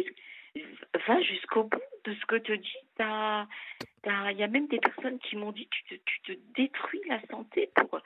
va 1.07 1.21
jusqu'au 1.21 1.63
bout 1.63 1.81
de 2.05 2.13
ce 2.13 2.25
que 2.25 2.35
te 2.37 2.53
dit 2.53 2.77
il 3.01 4.37
y 4.37 4.43
a 4.43 4.47
même 4.47 4.67
des 4.67 4.79
personnes 4.79 5.19
qui 5.19 5.35
m'ont 5.35 5.51
dit 5.51 5.67
tu 5.69 5.83
te, 5.83 5.95
tu 6.05 6.21
te 6.21 6.31
détruis 6.55 7.01
la 7.07 7.19
santé 7.27 7.69
pour, 7.75 7.95
euh, 7.95 7.99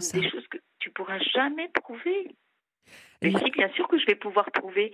ça. 0.00 0.18
des 0.18 0.28
choses 0.28 0.46
que 0.48 0.58
tu 0.78 0.90
pourras 0.90 1.18
jamais 1.18 1.68
prouver 1.68 2.34
La- 3.22 3.38
si, 3.38 3.50
bien 3.50 3.68
sûr 3.70 3.88
que 3.88 3.98
je 3.98 4.06
vais 4.06 4.14
pouvoir 4.14 4.50
prouver, 4.50 4.92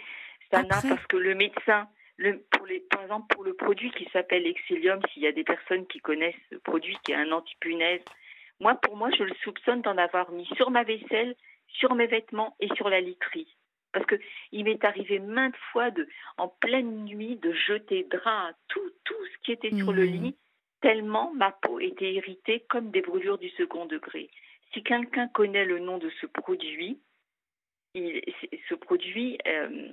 Sana, 0.50 0.76
Après- 0.78 0.88
parce 0.88 1.06
que 1.06 1.16
le 1.16 1.34
médecin, 1.34 1.88
le, 2.16 2.40
pour 2.50 2.66
les, 2.66 2.80
par 2.80 3.02
exemple, 3.02 3.26
pour 3.34 3.44
le 3.44 3.54
produit 3.54 3.90
qui 3.92 4.08
s'appelle 4.12 4.46
Excellium, 4.46 5.00
s'il 5.12 5.22
y 5.22 5.26
a 5.26 5.32
des 5.32 5.44
personnes 5.44 5.86
qui 5.86 6.00
connaissent 6.00 6.34
ce 6.50 6.56
produit 6.56 6.96
qui 7.04 7.12
est 7.12 7.16
un 7.16 7.32
antipunaise, 7.32 8.02
moi, 8.60 8.74
pour 8.76 8.96
moi, 8.96 9.10
je 9.18 9.24
le 9.24 9.34
soupçonne 9.42 9.82
d'en 9.82 9.98
avoir 9.98 10.30
mis 10.30 10.46
sur 10.56 10.70
ma 10.70 10.84
vaisselle, 10.84 11.34
sur 11.68 11.94
mes 11.94 12.06
vêtements 12.06 12.56
et 12.60 12.68
sur 12.76 12.88
la 12.88 13.00
literie. 13.00 13.54
Parce 13.94 14.06
que 14.06 14.16
il 14.52 14.64
m'est 14.64 14.84
arrivé 14.84 15.20
maintes 15.20 15.56
fois 15.72 15.90
de, 15.92 16.06
en 16.36 16.48
pleine 16.48 17.04
nuit, 17.04 17.36
de 17.36 17.52
jeter 17.52 18.02
draps, 18.10 18.54
tout, 18.68 18.90
tout 19.04 19.24
ce 19.32 19.38
qui 19.44 19.52
était 19.52 19.74
sur 19.76 19.92
le 19.92 20.04
Mhm. 20.04 20.12
lit, 20.24 20.36
tellement 20.82 21.32
ma 21.32 21.52
peau 21.52 21.78
était 21.80 22.12
irritée 22.12 22.60
comme 22.68 22.90
des 22.90 23.00
brûlures 23.02 23.38
du 23.38 23.48
second 23.50 23.86
degré. 23.86 24.28
Si 24.72 24.82
quelqu'un 24.82 25.28
connaît 25.28 25.64
le 25.64 25.78
nom 25.78 25.98
de 25.98 26.10
ce 26.20 26.26
produit, 26.26 26.98
il- 27.94 28.20
ce 28.68 28.74
produit 28.74 29.38
euh, 29.46 29.88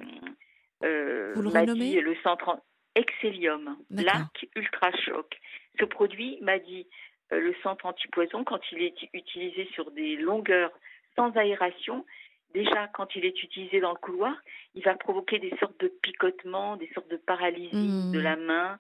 euh, 0.84 1.34
Vous 1.36 1.44
le 1.44 1.74
dit 1.76 2.02
le 2.02 2.16
130. 2.24 2.62
Excellium, 2.96 3.78
lac 3.92 4.46
ultra 4.58 4.92
choc. 5.06 5.40
Ce 5.80 5.86
produit 5.86 6.38
m'a 6.42 6.60
dit 6.60 6.88
euh, 7.32 7.40
le 7.40 7.56
centre 7.64 7.86
antipoison 7.86 8.44
quand 8.44 8.60
il 8.74 8.82
est 8.82 8.96
utilisé 9.14 9.70
sur 9.74 9.92
des 9.92 10.18
longueurs 10.18 10.72
sans 11.16 11.32
aération. 11.38 12.06
Déjà, 12.54 12.88
quand 12.90 13.16
il 13.16 13.26
est 13.26 13.44
utilisé 13.44 13.80
dans 13.80 13.92
le 13.92 13.98
couloir, 13.98 14.36
il 14.76 14.84
va 14.84 14.96
provoquer 14.96 15.40
des 15.40 15.56
sortes 15.60 15.80
de 15.80 15.88
picotements, 15.88 16.76
des 16.76 16.90
sortes 16.94 17.10
de 17.10 17.18
paralysie 17.18 17.72
Mhm. 17.74 18.12
de 18.12 18.20
la 18.20 18.36
main. 18.36 18.80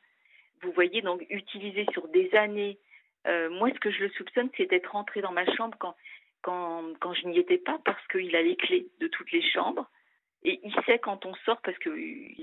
Vous 0.61 0.71
voyez, 0.73 1.01
donc 1.01 1.25
utilisé 1.29 1.85
sur 1.91 2.07
des 2.09 2.33
années. 2.35 2.77
Euh, 3.27 3.49
moi, 3.49 3.69
ce 3.73 3.79
que 3.79 3.91
je 3.91 3.99
le 4.03 4.09
soupçonne, 4.09 4.49
c'est 4.57 4.65
d'être 4.69 4.91
rentré 4.91 5.21
dans 5.21 5.31
ma 5.31 5.45
chambre 5.55 5.77
quand, 5.79 5.95
quand, 6.41 6.83
quand 6.99 7.13
je 7.13 7.27
n'y 7.27 7.39
étais 7.39 7.57
pas, 7.57 7.79
parce 7.85 8.05
qu'il 8.07 8.35
a 8.35 8.41
les 8.41 8.55
clés 8.55 8.87
de 8.99 9.07
toutes 9.07 9.31
les 9.31 9.41
chambres. 9.41 9.89
Et 10.43 10.59
il 10.63 10.73
sait 10.85 10.97
quand 10.97 11.25
on 11.27 11.35
sort, 11.45 11.61
parce 11.61 11.77
qu'il 11.77 11.93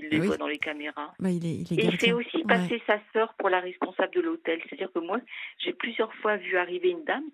les 0.09 0.19
Oui. 0.19 0.27
voit 0.27 0.37
dans 0.37 0.47
les 0.47 0.57
caméras. 0.57 1.13
Bah, 1.19 1.29
il 1.29 1.45
est, 1.45 1.55
il 1.55 1.79
est 1.79 1.83
Et 1.83 1.85
il 1.87 1.97
fait 1.97 2.13
aussi 2.13 2.37
Ouais. 2.37 2.43
passer 2.45 2.81
sa 2.87 2.99
sœur 3.13 3.33
pour 3.35 3.49
la 3.49 3.59
responsable 3.59 4.13
de 4.13 4.21
l'hôtel. 4.21 4.61
C'est-à-dire 4.63 4.91
que 4.93 4.99
moi, 4.99 5.19
j'ai 5.59 5.73
plusieurs 5.73 6.13
fois 6.15 6.37
vu 6.37 6.57
arriver 6.57 6.89
une 6.91 7.03
dame 7.03 7.29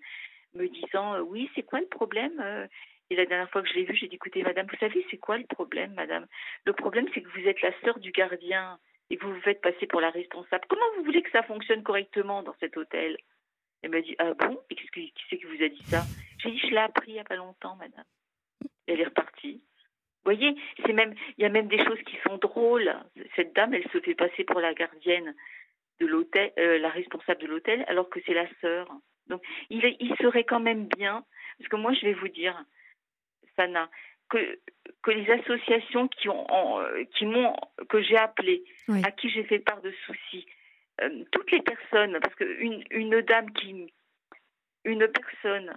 me 0.54 0.68
disant 0.68 1.14
euh, 1.14 1.20
Oui, 1.20 1.48
c'est 1.54 1.62
quoi 1.62 1.80
le 1.80 1.86
problème 1.86 2.40
Euh, 2.40 2.66
Et 3.10 3.16
la 3.16 3.26
dernière 3.26 3.50
fois 3.50 3.62
que 3.62 3.68
je 3.68 3.74
l'ai 3.74 3.84
vue, 3.84 3.94
j'ai 3.94 4.08
dit 4.08 4.16
Écoutez, 4.16 4.42
madame, 4.42 4.66
vous 4.66 4.78
savez, 4.78 5.06
c'est 5.10 5.18
quoi 5.18 5.38
le 5.38 5.46
problème, 5.46 5.94
madame? 5.94 6.26
Le 6.64 6.72
problème, 6.72 7.06
c'est 7.14 7.22
que 7.22 7.28
vous 7.28 7.46
êtes 7.46 7.62
la 7.62 7.72
sœur 7.80 7.98
du 7.98 8.10
gardien 8.10 8.78
et 9.10 9.16
vous 9.16 9.32
vous 9.32 9.40
faites 9.42 9.60
passer 9.60 9.86
pour 9.86 10.00
la 10.00 10.10
responsable. 10.10 10.64
Comment 10.68 10.86
vous 10.96 11.04
voulez 11.04 11.22
que 11.22 11.30
ça 11.30 11.42
fonctionne 11.44 11.82
correctement 11.82 12.42
dans 12.42 12.54
cet 12.58 12.76
hôtel? 12.76 13.16
Elle 13.82 13.90
m'a 13.90 14.00
dit 14.00 14.16
Ah 14.18 14.34
bon? 14.34 14.60
Et 14.70 14.74
qui 14.74 15.12
c'est 15.30 15.38
qui 15.38 15.44
vous 15.44 15.62
a 15.62 15.68
dit 15.68 15.82
ça? 15.84 16.02
J'ai 16.38 16.50
dit 16.50 16.58
Je 16.58 16.68
l'ai 16.68 16.78
appris 16.78 17.12
il 17.12 17.14
n'y 17.14 17.20
a 17.20 17.24
pas 17.24 17.36
longtemps, 17.36 17.76
madame. 17.76 18.04
Elle 18.86 19.00
est 19.00 19.04
repartie. 19.04 19.62
Vous 20.24 20.32
voyez, 20.32 20.56
c'est 20.84 20.92
même, 20.92 21.14
il 21.38 21.42
y 21.42 21.44
a 21.44 21.50
même 21.50 21.68
des 21.68 21.78
choses 21.84 22.02
qui 22.02 22.16
sont 22.26 22.36
drôles. 22.38 22.92
Cette 23.36 23.54
dame, 23.54 23.74
elle 23.74 23.88
se 23.90 24.00
fait 24.00 24.16
passer 24.16 24.42
pour 24.42 24.60
la 24.60 24.74
gardienne 24.74 25.32
de 26.00 26.06
l'hôtel, 26.06 26.52
euh, 26.58 26.78
la 26.78 26.88
responsable 26.88 27.40
de 27.42 27.46
l'hôtel, 27.46 27.84
alors 27.86 28.10
que 28.10 28.18
c'est 28.26 28.34
la 28.34 28.48
sœur. 28.60 28.88
Donc, 29.28 29.40
il, 29.70 29.96
il 30.00 30.14
serait 30.16 30.42
quand 30.42 30.58
même 30.58 30.86
bien, 30.86 31.24
parce 31.58 31.68
que 31.68 31.76
moi, 31.76 31.92
je 31.92 32.06
vais 32.06 32.14
vous 32.14 32.28
dire, 32.28 32.60
Sana, 33.56 33.88
que, 34.28 34.58
que 35.02 35.10
les 35.10 35.30
associations 35.30 36.08
qui 36.08 36.28
ont, 36.28 36.50
en- 36.52 36.80
euh, 36.80 37.04
qui 37.16 37.26
m'ont, 37.26 37.54
que 37.88 38.00
j'ai 38.02 38.16
appelées, 38.16 38.64
Oui. 38.88 39.02
à 39.04 39.10
qui 39.10 39.28
j'ai 39.30 39.44
fait 39.44 39.58
part 39.60 39.80
de 39.82 39.92
soucis, 40.04 40.46
euh, 41.02 41.24
toutes 41.32 41.50
les 41.52 41.62
personnes, 41.62 42.18
parce 42.20 42.34
qu'une 42.34 42.82
une 42.90 43.20
dame 43.22 43.52
qui, 43.52 43.92
une 44.84 45.06
personne 45.08 45.76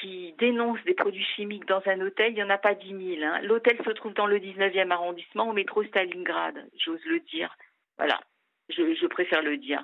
qui 0.00 0.34
dénonce 0.38 0.82
des 0.84 0.94
produits 0.94 1.24
chimiques 1.36 1.64
dans 1.66 1.82
un 1.86 2.00
hôtel, 2.00 2.32
il 2.32 2.34
n'y 2.36 2.42
en 2.42 2.50
a 2.50 2.58
pas 2.58 2.74
10 2.74 3.16
000. 3.16 3.22
hein. 3.24 3.40
L'hôtel 3.42 3.78
se 3.84 3.90
trouve 3.90 4.12
dans 4.14 4.26
le 4.26 4.38
19e 4.38 4.90
arrondissement, 4.90 5.48
au 5.48 5.52
métro 5.52 5.82
Stalingrad, 5.84 6.68
j'ose 6.78 7.04
le 7.06 7.20
dire. 7.20 7.56
Voilà, 7.96 8.20
je, 8.68 8.94
je 8.94 9.06
préfère 9.06 9.42
le 9.42 9.56
dire. 9.56 9.82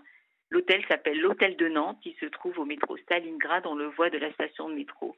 L'hôtel 0.50 0.84
s'appelle 0.86 1.18
l'Hôtel 1.18 1.56
de 1.56 1.68
Nantes, 1.68 2.00
il 2.04 2.14
se 2.16 2.26
trouve 2.26 2.58
au 2.58 2.66
métro 2.66 2.96
Stalingrad, 2.98 3.66
on 3.66 3.74
le 3.74 3.86
voit 3.86 4.10
de 4.10 4.18
la 4.18 4.30
station 4.34 4.68
de 4.68 4.74
métro. 4.74 5.16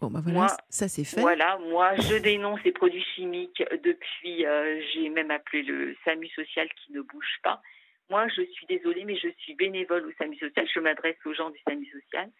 Bon, 0.00 0.08
bah 0.08 0.20
voilà, 0.22 0.38
Moi, 0.38 0.46
ça 0.70 0.88
c'est 0.88 1.04
fait. 1.04 1.20
Voilà, 1.20 1.58
moi 1.58 1.94
je 1.96 2.16
dénonce 2.16 2.62
les 2.64 2.72
produits 2.72 3.04
chimiques 3.14 3.62
depuis, 3.84 4.46
euh, 4.46 4.80
j'ai 4.92 5.10
même 5.10 5.30
appelé 5.30 5.62
le 5.62 5.94
SAMU 6.04 6.26
social 6.28 6.68
qui 6.74 6.92
ne 6.92 7.02
bouge 7.02 7.38
pas. 7.42 7.60
Moi 8.08 8.26
je 8.28 8.42
suis 8.42 8.66
désolée, 8.66 9.04
mais 9.04 9.16
je 9.16 9.28
suis 9.38 9.54
bénévole 9.54 10.06
au 10.06 10.12
SAMU 10.18 10.36
social, 10.38 10.66
je 10.72 10.80
m'adresse 10.80 11.18
aux 11.26 11.34
gens 11.34 11.50
du 11.50 11.58
SAMU 11.68 11.86
social. 11.86 12.30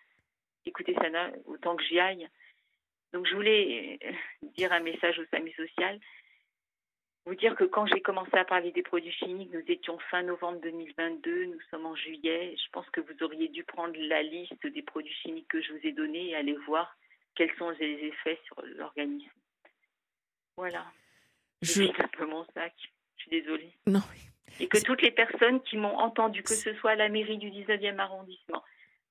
Écoutez 0.65 0.95
Sana, 0.95 1.31
autant 1.45 1.77
que 1.77 1.85
j'y 1.85 2.01
aille. 2.01 2.29
Donc 3.13 3.27
je 3.27 3.35
voulais 3.35 3.99
euh, 4.05 4.13
dire 4.57 4.73
un 4.73 4.81
message 4.81 5.19
au 5.19 5.25
SAMU 5.31 5.53
social, 5.53 6.01
vous 7.27 7.35
dire 7.35 7.55
que 7.57 7.65
quand 7.65 7.85
j'ai 7.87 8.01
commencé 8.01 8.35
à 8.37 8.45
parler 8.45 8.73
des 8.73 8.83
produits 8.83 9.13
chimiques, 9.13 9.53
nous 9.53 9.63
étions 9.69 9.99
fin 10.11 10.23
novembre 10.23 10.61
2022, 10.63 11.45
nous 11.45 11.61
sommes 11.71 11.85
en 11.85 11.95
juillet. 11.95 12.57
Je 12.57 12.71
pense 12.73 12.89
que 12.91 13.03
vous 13.03 13.23
auriez 13.23 13.49
dû 13.49 13.65
prendre 13.65 13.95
la 13.99 14.23
liste 14.23 14.67
des 14.67 14.83
produits 14.83 15.15
chimiques 15.23 15.49
que 15.49 15.61
je 15.61 15.73
vous 15.73 15.87
ai 15.87 15.93
donnés 15.93 16.31
et 16.31 16.35
aller 16.35 16.57
voir 16.67 16.97
quels 17.35 17.55
sont 17.57 17.71
les 17.71 17.93
effets 18.07 18.39
sur 18.47 18.61
l'organisme. 18.77 19.31
Voilà. 20.57 20.85
Je... 21.63 21.85
C'est 21.85 21.97
simplement 21.97 22.45
ça. 22.55 22.67
Je 23.17 23.23
suis 23.23 23.31
désolée. 23.31 23.73
Non. 23.87 24.03
Et 24.59 24.69
que 24.69 24.83
toutes 24.83 25.03
les 25.03 25.11
personnes 25.13 25.63
qui 25.63 25.77
m'ont 25.77 25.97
entendu, 25.97 26.43
que 26.43 26.55
ce 26.55 26.75
soit 26.75 26.93
à 26.93 26.97
la 26.97 27.09
mairie 27.09 27.39
du 27.39 27.51
19e 27.51 27.99
arrondissement, 27.99 28.63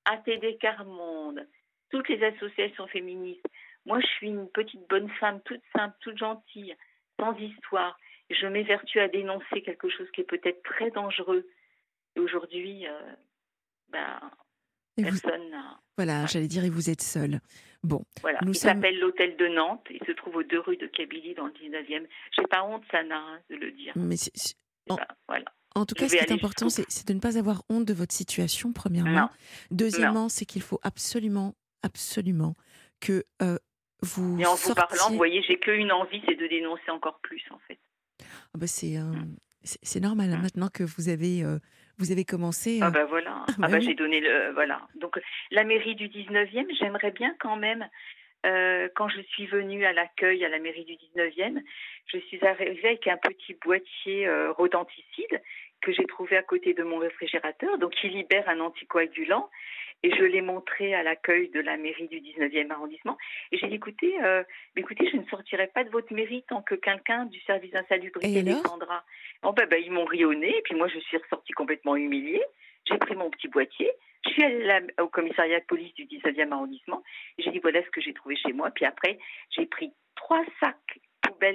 ATD 0.04 0.58
Carmonde, 0.60 1.46
toutes 1.90 2.08
les 2.08 2.22
associations 2.22 2.86
féministes, 2.88 3.46
moi 3.86 4.00
je 4.00 4.06
suis 4.06 4.28
une 4.28 4.48
petite 4.50 4.86
bonne 4.88 5.08
femme, 5.18 5.40
toute 5.42 5.62
simple, 5.74 5.96
toute 6.00 6.18
gentille, 6.18 6.76
sans 7.18 7.36
histoire. 7.38 7.98
Et 8.28 8.34
je 8.34 8.46
m'évertue 8.46 9.00
à 9.00 9.08
dénoncer 9.08 9.62
quelque 9.62 9.88
chose 9.88 10.08
qui 10.12 10.20
est 10.20 10.24
peut-être 10.24 10.62
très 10.62 10.90
dangereux. 10.90 11.48
Et 12.16 12.20
aujourd'hui, 12.20 12.86
euh, 12.86 13.12
ben, 13.88 14.20
vous- 14.98 15.04
personne 15.04 15.50
n'a. 15.50 15.80
Voilà, 15.96 16.26
j'allais 16.26 16.46
dire, 16.48 16.64
et 16.64 16.70
vous 16.70 16.90
êtes 16.90 17.02
seul. 17.02 17.40
Bon, 17.82 18.04
Voilà. 18.20 18.38
Nous 18.42 18.52
il 18.52 18.54
sommes- 18.58 18.74
s'appelle 18.74 18.98
l'hôtel 18.98 19.36
de 19.36 19.46
Nantes. 19.48 19.86
Il 19.90 20.00
se 20.06 20.12
trouve 20.12 20.36
aux 20.36 20.42
deux 20.42 20.60
rues 20.60 20.76
de 20.76 20.86
Kabylie 20.86 21.34
dans 21.34 21.46
le 21.46 21.52
19e. 21.52 22.06
J'ai 22.36 22.46
pas 22.46 22.62
honte, 22.64 22.82
Sana, 22.90 23.16
hein, 23.16 23.40
de 23.48 23.56
le 23.56 23.70
dire. 23.72 23.92
mais 23.96 24.16
c'est- 24.16 24.32
pas- 24.86 24.96
voilà. 25.28 25.44
en 25.74 25.86
tout 25.86 25.94
cas, 25.94 26.08
ce 26.08 26.16
qui 26.16 26.22
est 26.22 26.32
important, 26.32 26.68
c'est 26.68 26.84
c'est 26.90 27.06
de 27.08 27.14
ne 27.14 27.20
pas 27.20 27.38
avoir 27.38 27.62
honte 27.70 27.84
de 27.86 27.94
votre 27.94 28.12
situation, 28.12 28.72
premièrement. 28.72 29.10
Non. 29.22 29.28
Deuxièmement, 29.70 30.28
c'est 30.28 30.44
qu'il 30.44 30.62
faut 30.62 30.80
absolument, 30.82 31.54
absolument 31.82 32.54
que 33.00 33.24
euh, 33.40 33.56
vous 34.02 34.38
Et 34.40 34.46
en 34.46 34.54
vous 34.56 34.74
parlant, 34.74 35.08
vous 35.10 35.16
voyez, 35.16 35.42
j'ai 35.42 35.58
qu'une 35.58 35.90
envie, 35.92 36.22
c'est 36.28 36.34
de 36.34 36.46
dénoncer 36.48 36.90
encore 36.90 37.18
plus, 37.20 37.42
en 37.50 37.58
fait. 37.66 37.78
Ah 38.54 38.58
bah, 38.58 38.66
c'est 38.66 38.98
euh, 38.98 39.12
c'est 39.62 39.78
c'est 39.82 40.00
normal, 40.00 40.32
hein, 40.32 40.38
Mm. 40.38 40.42
maintenant 40.42 40.68
que 40.68 40.82
vous 40.84 41.08
avez, 41.08 41.42
euh, 41.44 41.58
vous 42.00 42.12
avez 42.12 42.24
commencé... 42.24 42.80
Ah 42.82 42.88
euh, 42.88 42.90
ben 42.90 43.04
voilà. 43.04 43.44
Ah 43.46 43.46
Ah 43.48 43.54
bah 43.58 43.68
bah 43.68 43.76
oui. 43.78 43.84
j'ai 43.84 43.94
donné 43.94 44.20
le 44.20 44.52
voilà. 44.52 44.80
Donc 44.96 45.20
la 45.50 45.64
mairie 45.64 45.94
du 45.94 46.08
19e, 46.08 46.66
j'aimerais 46.78 47.10
bien 47.12 47.34
quand 47.38 47.56
même 47.56 47.88
euh, 48.46 48.88
quand 48.94 49.08
je 49.08 49.20
suis 49.20 49.46
venue 49.46 49.84
à 49.84 49.92
l'accueil 49.92 50.44
à 50.44 50.48
la 50.48 50.58
mairie 50.58 50.84
du 50.84 50.94
19e, 50.94 51.62
je 52.06 52.18
suis 52.18 52.44
arrivée 52.44 52.88
avec 52.88 53.06
un 53.06 53.18
petit 53.18 53.54
boîtier 53.62 54.26
euh, 54.26 54.52
rodenticide 54.52 55.42
que 55.82 55.92
j'ai 55.92 56.06
trouvé 56.06 56.36
à 56.36 56.42
côté 56.42 56.74
de 56.74 56.82
mon 56.82 56.98
réfrigérateur, 56.98 57.78
donc 57.78 57.92
qui 57.92 58.08
libère 58.08 58.48
un 58.48 58.60
anticoagulant. 58.60 59.50
Et 60.02 60.10
je 60.14 60.24
l'ai 60.24 60.40
montré 60.40 60.94
à 60.94 61.02
l'accueil 61.02 61.50
de 61.50 61.60
la 61.60 61.76
mairie 61.76 62.08
du 62.08 62.20
19e 62.20 62.70
arrondissement. 62.70 63.18
Et 63.52 63.58
j'ai 63.58 63.68
dit, 63.68 63.74
écoutez, 63.74 64.22
euh, 64.24 64.42
mais 64.74 64.82
écoutez, 64.82 65.08
je 65.10 65.16
ne 65.16 65.24
sortirai 65.26 65.66
pas 65.66 65.84
de 65.84 65.90
votre 65.90 66.12
mairie 66.14 66.42
tant 66.48 66.62
que 66.62 66.74
quelqu'un 66.74 67.26
du 67.26 67.40
service 67.40 67.70
d'insalubrité 67.72 68.42
descendra. 68.42 69.04
Bon, 69.42 69.52
ben, 69.52 69.66
ben, 69.68 69.82
ils 69.84 69.92
m'ont 69.92 70.06
ri 70.06 70.24
au 70.24 70.34
nez, 70.34 70.56
et 70.56 70.62
puis 70.62 70.74
moi, 70.74 70.88
je 70.88 70.98
suis 71.00 71.18
ressortie 71.18 71.52
complètement 71.52 71.96
humiliée. 71.96 72.42
J'ai 72.86 72.96
pris 72.96 73.14
mon 73.14 73.30
petit 73.30 73.48
boîtier, 73.48 73.90
je 74.24 74.30
suis 74.30 74.42
allée 74.42 74.64
là- 74.64 74.80
au 75.00 75.08
commissariat 75.08 75.60
de 75.60 75.64
police 75.66 75.92
du 75.94 76.06
19e 76.06 76.52
arrondissement, 76.52 77.02
et 77.36 77.42
j'ai 77.42 77.50
dit, 77.50 77.58
voilà 77.58 77.82
ce 77.84 77.90
que 77.90 78.00
j'ai 78.00 78.14
trouvé 78.14 78.36
chez 78.36 78.52
moi. 78.54 78.70
Puis 78.70 78.86
après, 78.86 79.18
j'ai 79.50 79.66
pris 79.66 79.92
trois 80.16 80.42
sacs 80.60 80.98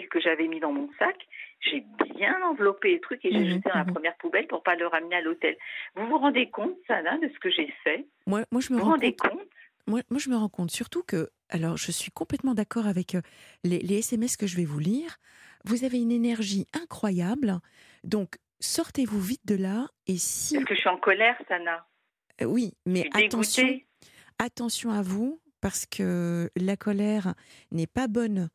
que 0.09 0.19
j'avais 0.19 0.47
mis 0.47 0.59
dans 0.59 0.71
mon 0.71 0.89
sac, 0.99 1.15
j'ai 1.61 1.83
bien 2.15 2.35
enveloppé 2.43 2.91
les 2.93 3.01
trucs 3.01 3.23
et 3.25 3.31
j'ai 3.31 3.39
Mhm, 3.39 3.49
jeté 3.55 3.69
dans 3.69 3.75
la 3.77 3.85
mhm. 3.85 3.93
première 3.93 4.15
poubelle 4.17 4.47
pour 4.47 4.63
pas 4.63 4.75
le 4.75 4.87
ramener 4.87 5.15
à 5.15 5.21
l'hôtel. 5.21 5.55
Vous 5.95 6.07
vous 6.07 6.17
rendez 6.17 6.49
compte, 6.49 6.75
Sana, 6.87 7.17
de 7.17 7.29
ce 7.33 7.39
que 7.39 7.49
j'ai 7.49 7.73
fait? 7.83 8.05
Moi, 8.27 8.43
moi, 8.51 8.61
je 8.61 8.73
me 8.73 8.77
Vous 8.77 8.83
vous 8.83 8.85
rends 8.85 8.91
rendez 8.91 9.15
compte 9.15 9.31
compte? 9.31 9.47
Moi, 9.87 10.01
moi, 10.09 10.19
je 10.19 10.29
me 10.29 10.35
rends 10.35 10.49
compte 10.49 10.71
surtout 10.71 11.03
que, 11.03 11.29
alors, 11.49 11.77
je 11.77 11.91
suis 11.91 12.11
complètement 12.11 12.53
d'accord 12.55 12.87
avec 12.87 13.15
euh, 13.15 13.21
les, 13.63 13.79
les 13.79 13.99
SMS 13.99 14.35
que 14.37 14.47
je 14.47 14.57
vais 14.57 14.65
vous 14.65 14.79
lire. 14.79 15.17
Vous 15.63 15.83
avez 15.83 15.99
une 16.01 16.11
énergie 16.11 16.65
incroyable. 16.73 17.59
Donc, 18.03 18.35
sortez-vous 18.59 19.21
vite 19.21 19.45
de 19.45 19.55
là. 19.55 19.87
Et 20.07 20.17
si. 20.17 20.55
Est-ce 20.57 20.65
que 20.65 20.73
je 20.75 20.79
suis 20.79 20.89
en 20.89 20.97
colère, 20.97 21.37
Sana 21.47 21.85
Euh, 22.41 22.45
oui, 22.45 22.73
mais 22.87 23.07
attention, 23.13 23.79
attention 24.39 24.89
à 24.91 25.01
vous, 25.03 25.39
parce 25.61 25.85
que 25.85 26.49
la 26.55 26.77
colère 26.77 27.35
n'est 27.71 27.87
pas 27.87 28.07
bonne 28.07 28.49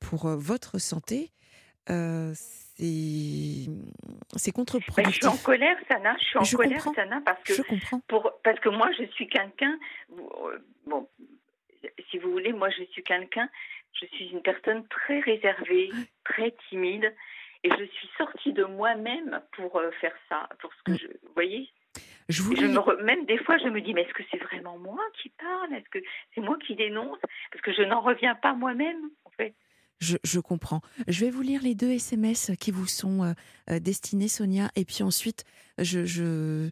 pour 0.00 0.26
euh, 0.26 0.36
votre 0.36 0.78
santé. 0.78 1.30
Euh, 1.90 2.32
c'est 2.34 2.74
c'est 2.76 3.66
Ben, 3.66 3.84
je 4.34 4.38
suis 4.40 4.52
contre-productif. 4.52 5.26
en 5.28 5.36
colère, 5.36 5.76
Sana. 5.88 6.16
Je 6.18 6.24
suis 6.24 6.38
en 6.38 6.44
Je 6.44 6.56
colère, 6.56 6.78
comprends. 6.78 6.94
Sana, 6.94 7.20
parce 7.24 7.42
que 7.44 7.54
Je 7.54 7.62
comprends. 7.62 8.00
pour 8.08 8.32
parce 8.42 8.58
que 8.60 8.68
moi 8.70 8.90
je 8.98 9.04
suis 9.12 9.28
quelqu'un 9.28 9.78
euh, 10.18 10.58
bon 10.86 11.08
si 12.10 12.18
vous 12.18 12.30
voulez 12.32 12.52
moi 12.52 12.70
je 12.70 12.82
suis 12.84 13.02
quelqu'un 13.02 13.48
je 13.92 14.06
suis 14.06 14.28
une 14.30 14.42
personne 14.42 14.86
très 14.88 15.20
réservée 15.20 15.90
très 16.24 16.52
timide 16.68 17.14
et 17.62 17.70
je 17.70 17.84
suis 17.84 18.08
sortie 18.18 18.52
de 18.52 18.64
moi-même 18.64 19.40
pour 19.52 19.76
euh, 19.76 19.90
faire 20.00 20.14
ça 20.28 20.48
pour 20.60 20.72
ce 20.74 20.82
que 20.84 20.92
Mm. 20.92 20.98
je 20.98 21.06
vous 21.22 21.32
voyez? 21.34 21.68
Je 22.28 22.40
Et 22.40 22.44
voulais. 22.44 22.60
je 22.62 22.66
me 22.66 22.78
re- 22.78 23.02
même 23.02 23.26
des 23.26 23.38
fois 23.38 23.58
je 23.58 23.68
me 23.68 23.80
dis 23.80 23.92
mais 23.94 24.02
est-ce 24.02 24.14
que 24.14 24.22
c'est 24.30 24.42
vraiment 24.42 24.78
moi 24.78 25.00
qui 25.22 25.28
parle? 25.30 25.72
Est-ce 25.74 25.88
que 25.90 25.98
c'est 26.34 26.40
moi 26.40 26.56
qui 26.66 26.74
dénonce? 26.74 27.18
Parce 27.52 27.62
que 27.62 27.72
je 27.72 27.82
n'en 27.82 28.00
reviens 28.00 28.34
pas 28.34 28.54
moi-même 28.54 29.10
en 29.24 29.30
fait 29.30 29.54
Je, 30.00 30.16
je 30.24 30.40
comprends. 30.40 30.80
Je 31.08 31.20
vais 31.24 31.30
vous 31.30 31.42
lire 31.42 31.60
les 31.62 31.74
deux 31.74 31.90
SMS 31.90 32.50
qui 32.58 32.70
vous 32.70 32.86
sont 32.86 33.22
euh, 33.24 33.32
euh, 33.70 33.78
destinés, 33.78 34.28
Sonia, 34.28 34.70
et 34.76 34.84
puis 34.84 35.02
ensuite, 35.02 35.44
je, 35.78 36.04
je, 36.04 36.68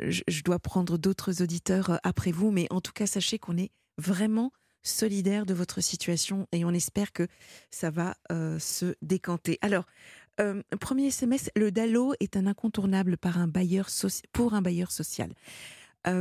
je, 0.00 0.22
je 0.28 0.42
dois 0.42 0.58
prendre 0.58 0.96
d'autres 0.98 1.42
auditeurs 1.42 1.90
euh, 1.90 1.96
après 2.04 2.30
vous, 2.32 2.50
mais 2.52 2.66
en 2.70 2.80
tout 2.80 2.92
cas, 2.92 3.06
sachez 3.06 3.38
qu'on 3.38 3.56
est 3.56 3.70
vraiment 3.98 4.50
solidaire 4.82 5.46
de 5.46 5.54
votre 5.54 5.80
situation 5.80 6.46
et 6.52 6.64
on 6.64 6.70
espère 6.70 7.12
que 7.12 7.26
ça 7.70 7.90
va 7.90 8.16
euh, 8.30 8.58
se 8.58 8.94
décanter. 9.02 9.58
Alors, 9.62 9.86
premier 10.80 11.06
SMS, 11.06 11.50
le 11.56 11.70
DALO 11.70 12.14
est 12.20 12.36
un 12.36 12.46
incontournable 12.46 13.16
pour 13.18 13.36
un 14.54 14.62
bailleur 14.62 14.90
social. 14.90 15.32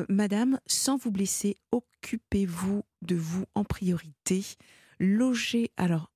Madame, 0.10 0.60
sans 0.65 0.98
vous 0.98 1.11
blesser, 1.11 1.57
occupez-vous 1.72 2.84
de 3.02 3.15
vous 3.15 3.45
en 3.53 3.64
priorité. 3.64 4.45
Logez, 4.99 5.72
alors, 5.77 6.11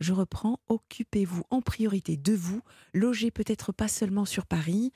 je 0.00 0.12
reprends, 0.12 0.60
occupez-vous 0.68 1.42
en 1.50 1.60
priorité 1.62 2.16
de 2.16 2.34
vous. 2.34 2.60
Logez 2.94 3.30
peut-être 3.30 3.72
pas 3.72 3.88
seulement 3.88 4.24
sur 4.24 4.46
Paris. 4.46 4.92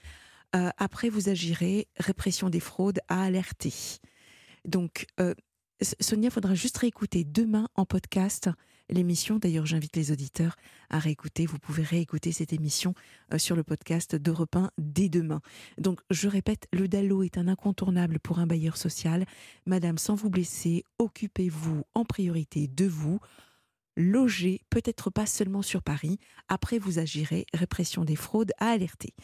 Après, 0.52 1.08
vous 1.08 1.28
agirez. 1.28 1.88
Répression 1.96 2.50
des 2.50 2.60
fraudes 2.60 3.00
à 3.08 3.22
alerter. 3.22 3.72
Donc, 4.64 5.06
Sonia, 6.00 6.30
faudra 6.30 6.54
juste 6.54 6.78
réécouter 6.78 7.24
demain 7.24 7.68
en 7.74 7.84
podcast 7.86 8.50
l'émission. 8.90 9.38
D'ailleurs, 9.38 9.66
j'invite 9.66 9.96
les 9.96 10.12
auditeurs 10.12 10.56
à 10.90 10.98
réécouter. 10.98 11.46
Vous 11.46 11.58
pouvez 11.58 11.82
réécouter 11.82 12.32
cette 12.32 12.52
émission 12.52 12.94
euh, 13.32 13.38
sur 13.38 13.56
le 13.56 13.62
podcast 13.62 14.16
d'Europe 14.16 14.56
1 14.56 14.70
dès 14.78 15.08
demain. 15.08 15.40
Donc, 15.78 16.00
je 16.10 16.28
répète, 16.28 16.68
le 16.72 16.88
DALO 16.88 17.22
est 17.22 17.38
un 17.38 17.48
incontournable 17.48 18.18
pour 18.18 18.38
un 18.38 18.46
bailleur 18.46 18.76
social. 18.76 19.24
Madame, 19.66 19.98
sans 19.98 20.14
vous 20.14 20.30
blesser, 20.30 20.84
occupez-vous 20.98 21.84
en 21.94 22.04
priorité 22.04 22.68
de 22.68 22.86
vous. 22.86 23.20
Logez, 23.96 24.62
peut-être 24.70 25.10
pas 25.10 25.26
seulement 25.26 25.62
sur 25.62 25.82
Paris. 25.82 26.18
Après, 26.48 26.78
vous 26.78 26.98
agirez. 26.98 27.46
Répression 27.54 28.04
des 28.04 28.16
fraudes 28.16 28.52
à 28.58 28.70
alerter. 28.70 29.14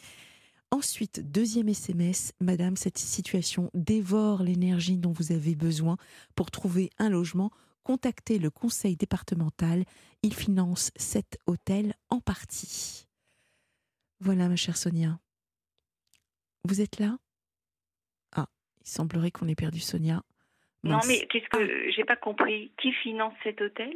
Ensuite, 0.73 1.31
deuxième 1.31 1.69
SMS, 1.69 2.33
Madame, 2.41 2.77
cette 2.77 2.99
situation 2.99 3.71
dévore 3.73 4.43
l'énergie 4.43 4.99
dont 4.99 5.13
vous 5.13 5.31
avez 5.31 5.55
besoin 5.55 5.97
pour 6.35 6.51
trouver 6.51 6.91
un 6.99 7.09
logement 7.09 7.51
contactez 7.87 8.41
le 8.41 8.51
conseil 8.51 8.97
départemental. 8.97 9.85
Il 10.25 10.35
finance 10.35 10.91
cet 10.97 11.39
hôtel 11.47 11.95
en 12.11 12.21
partie. 12.21 13.07
Voilà, 14.19 14.49
ma 14.49 14.57
chère 14.57 14.77
Sonia. 14.77 15.21
Vous 16.65 16.81
êtes 16.81 16.99
là? 16.99 17.17
Ah, 18.35 18.49
il 18.81 18.89
semblerait 18.89 19.31
qu'on 19.31 19.47
ait 19.47 19.55
perdu 19.55 19.79
Sonia. 19.79 20.25
Non, 20.83 20.99
mais 21.07 21.29
qu'est-ce 21.29 21.49
que 21.49 21.59
ah. 21.63 21.91
j'ai 21.95 22.05
pas 22.05 22.17
compris? 22.17 22.73
Qui 22.83 22.91
finance 22.93 23.35
cet 23.45 23.61
hôtel 23.61 23.93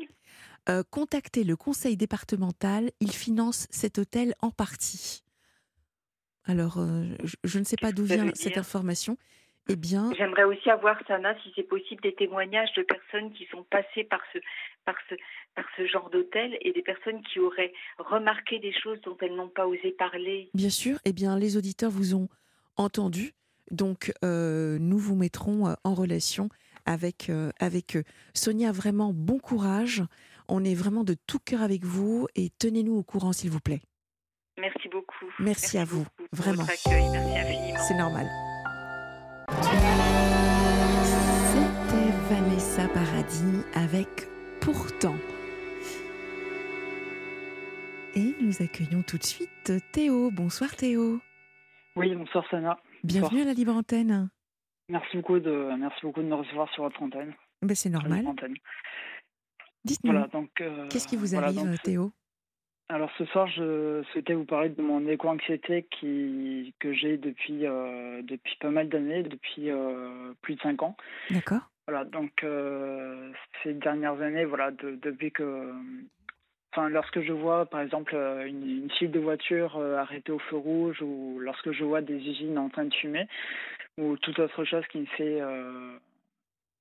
euh, 0.68 0.84
Contactez 0.88 1.42
le 1.42 1.56
conseil 1.56 1.96
départemental. 1.96 2.92
Il 3.00 3.10
finance 3.10 3.66
cet 3.70 3.98
hôtel 3.98 4.36
en 4.40 4.52
partie. 4.52 5.24
Alors, 6.44 6.78
euh, 6.78 7.06
je, 7.42 7.58
ne 7.58 7.64
sais 7.64 7.76
pas 7.76 7.90
d'où 7.90 8.04
vient 8.04 8.30
cette 8.34 8.56
information. 8.56 9.18
Eh 9.69 9.77
bien, 9.77 10.11
j'aimerais 10.16 10.45
aussi 10.45 10.69
avoir 10.70 10.97
Sana, 11.07 11.35
si 11.43 11.53
c'est 11.55 11.62
possible, 11.62 12.03
des 12.03 12.15
témoignages 12.15 12.73
de 12.77 12.82
personnes 12.82 13.32
qui 13.32 13.47
sont 13.47 13.62
passées 13.65 14.05
par 14.05 14.20
ce 14.32 14.39
par 14.85 14.97
ce 15.09 15.15
par 15.55 15.65
ce 15.77 15.87
genre 15.87 16.11
d'hôtel 16.11 16.59
et 16.61 16.73
des 16.73 16.82
personnes 16.82 17.23
qui 17.23 17.39
auraient 17.39 17.73
remarqué 17.99 18.59
des 18.59 18.73
choses 18.73 19.01
dont 19.03 19.16
elles 19.20 19.35
n'ont 19.35 19.49
pas 19.49 19.66
osé 19.66 19.93
parler. 19.93 20.51
Bien 20.55 20.70
sûr. 20.70 20.99
Eh 21.05 21.12
bien, 21.12 21.39
les 21.39 21.57
auditeurs 21.57 21.91
vous 21.91 22.15
ont 22.15 22.28
entendu. 22.77 23.32
Donc, 23.70 24.12
euh, 24.24 24.78
nous 24.81 24.99
vous 24.99 25.15
mettrons 25.15 25.69
euh, 25.69 25.74
en 25.85 25.95
relation 25.95 26.49
avec, 26.87 27.31
euh, 27.31 27.51
avec 27.61 27.97
eux. 27.97 28.05
Sonia, 28.35 28.73
vraiment 28.73 29.12
bon 29.12 29.39
courage. 29.39 30.03
On 30.49 30.65
est 30.65 30.74
vraiment 30.74 31.05
de 31.05 31.15
tout 31.27 31.39
cœur 31.39 31.62
avec 31.62 31.85
vous 31.85 32.27
et 32.35 32.51
tenez-nous 32.59 32.97
au 32.97 33.03
courant, 33.05 33.32
s'il 33.32 33.51
vous 33.51 33.61
plaît. 33.61 33.82
Merci 34.59 34.89
beaucoup. 34.89 35.27
Merci, 35.39 35.78
à 35.78 35.85
vous, 35.85 36.05
vraiment. 36.32 36.65
C'est 36.65 37.95
normal. 37.95 38.27
C'était 41.52 42.10
Vanessa 42.28 42.86
Paradis 42.89 43.64
avec 43.74 44.28
Pourtant. 44.60 45.16
Et 48.14 48.35
nous 48.40 48.62
accueillons 48.62 49.02
tout 49.02 49.18
de 49.18 49.24
suite 49.24 49.72
Théo. 49.93 50.31
Bonsoir 50.31 50.74
Théo. 50.77 51.20
Oui, 51.97 52.14
bonsoir 52.14 52.44
Sana. 52.51 52.78
Bienvenue 53.02 53.43
à 53.43 53.44
la 53.47 53.52
Libre 53.52 53.74
Antenne. 53.74 54.31
Merci 54.89 55.16
beaucoup 55.16 55.40
de, 55.40 55.77
merci 55.78 56.01
beaucoup 56.02 56.20
de 56.20 56.27
me 56.27 56.35
recevoir 56.35 56.68
sur 56.72 56.85
votre 56.85 57.02
antenne. 57.02 57.35
Ben, 57.62 57.74
c'est 57.74 57.90
normal. 57.90 58.24
Dites-nous, 59.85 60.12
euh, 60.12 60.89
qu'est-ce 60.89 61.09
qui 61.09 61.16
vous 61.16 61.35
arrive 61.35 61.78
Théo? 61.82 62.12
Alors 62.90 63.10
ce 63.18 63.24
soir, 63.26 63.46
je 63.46 64.02
souhaitais 64.10 64.34
vous 64.34 64.44
parler 64.44 64.68
de 64.68 64.82
mon 64.82 65.06
éco-anxiété 65.06 65.86
qui, 65.90 66.74
que 66.80 66.92
j'ai 66.92 67.18
depuis, 67.18 67.64
euh, 67.64 68.20
depuis 68.22 68.56
pas 68.56 68.70
mal 68.70 68.88
d'années, 68.88 69.22
depuis 69.22 69.70
euh, 69.70 70.32
plus 70.42 70.56
de 70.56 70.60
5 70.60 70.82
ans. 70.82 70.96
D'accord. 71.30 71.70
Voilà, 71.86 72.04
donc 72.04 72.42
euh, 72.42 73.30
ces 73.62 73.74
dernières 73.74 74.20
années, 74.20 74.44
voilà, 74.44 74.72
depuis 74.72 75.30
que. 75.30 75.72
Enfin, 76.72 76.88
lorsque 76.88 77.20
je 77.20 77.32
vois, 77.32 77.66
par 77.66 77.80
exemple, 77.80 78.14
une, 78.14 78.82
une 78.84 78.90
file 78.90 79.10
de 79.10 79.20
voitures 79.20 79.76
arrêtée 79.76 80.32
au 80.32 80.38
feu 80.38 80.56
rouge 80.56 81.00
ou 81.00 81.38
lorsque 81.40 81.72
je 81.72 81.84
vois 81.84 82.00
des 82.00 82.14
usines 82.14 82.58
en 82.58 82.68
train 82.68 82.84
de 82.84 82.94
fumer 82.94 83.26
ou 83.98 84.16
toute 84.16 84.38
autre 84.38 84.64
chose 84.64 84.86
qui 84.88 84.98
me 84.98 85.06
fait 85.06 85.40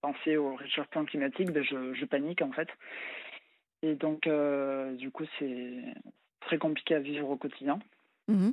penser 0.02 0.38
au 0.38 0.56
réchauffement 0.56 1.06
climatique, 1.06 1.52
ben 1.52 1.64
je, 1.64 1.94
je 1.96 2.06
panique 2.06 2.44
en 2.44 2.52
fait. 2.52 2.70
Et 3.82 3.96
donc, 3.96 4.28
euh, 4.28 4.96
du 4.96 5.12
coup, 5.12 5.26
c'est 5.38 5.84
très 6.42 6.58
compliqué 6.58 6.96
à 6.96 7.00
vivre 7.00 7.30
au 7.30 7.38
quotidien. 7.38 7.80
Mmh 8.28 8.52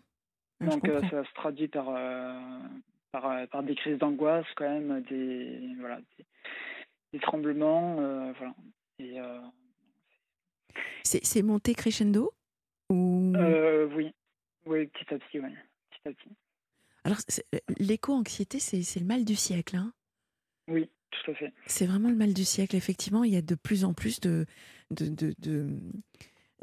donc, 0.58 0.88
euh, 0.88 1.02
ça 1.10 1.22
se 1.22 1.34
traduit 1.34 1.68
par, 1.68 1.90
euh, 1.90 2.58
par, 3.12 3.46
par, 3.48 3.62
des 3.62 3.74
crises 3.74 3.98
d'angoisse, 3.98 4.46
quand 4.56 4.66
même, 4.66 5.02
des, 5.02 5.74
voilà, 5.78 6.00
des, 7.12 7.18
tremblements. 7.18 7.96
voilà. 7.96 8.54
Et, 8.98 9.18
c'est 11.04 11.42
monté 11.42 11.74
crescendo 11.74 12.32
ou... 12.88 13.34
Oui, 13.94 14.14
oui, 14.64 14.86
petit 14.86 15.12
à 15.14 15.18
petit, 15.18 15.40
oui. 15.40 15.50
Petit 15.90 16.08
à 16.08 16.12
petit. 16.12 16.30
Alors, 17.04 17.18
l'éco-anxiété, 17.78 18.58
c'est 18.58 19.00
le 19.00 19.06
mal 19.06 19.26
du 19.26 19.36
siècle, 19.36 19.76
hein 19.76 19.92
Oui, 20.68 20.88
tout 21.10 21.32
à 21.32 21.34
fait. 21.34 21.52
C'est 21.66 21.84
vraiment 21.84 22.08
le 22.08 22.16
mal 22.16 22.32
du 22.32 22.46
siècle, 22.46 22.76
effectivement. 22.76 23.24
Il 23.24 23.32
y 23.34 23.36
a 23.36 23.42
de 23.42 23.54
plus 23.54 23.84
en 23.84 23.92
plus 23.92 24.20
de, 24.20 24.46
de, 24.90 25.08
de, 25.08 25.34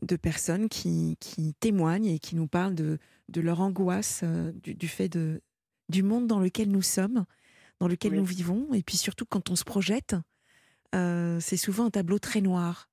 de, 0.02 0.16
personnes 0.16 0.70
qui, 0.70 1.18
qui, 1.20 1.54
témoignent 1.56 2.08
et 2.08 2.20
qui 2.20 2.36
nous 2.36 2.48
parlent 2.48 2.76
de, 2.76 2.98
de 3.30 3.42
leur 3.42 3.62
angoisse 3.62 4.22
euh, 4.24 4.52
du, 4.54 4.76
du, 4.76 4.88
fait 4.88 5.10
de, 5.10 5.42
du 5.90 6.04
monde 6.04 6.28
dans 6.28 6.40
lequel 6.40 6.70
nous 6.70 6.82
sommes, 6.82 7.26
dans 7.80 7.88
lequel 7.88 8.14
nous 8.14 8.26
vivons. 8.26 8.74
Et 8.74 8.84
puis 8.84 8.98
surtout, 8.98 9.26
quand 9.26 9.50
on 9.50 9.56
se 9.56 9.64
projette, 9.64 10.16
euh, 10.96 11.40
c'est 11.40 11.58
souvent 11.58 11.86
un 11.86 11.92
tableau 11.92 12.20
très 12.20 12.42
noir. 12.42 12.90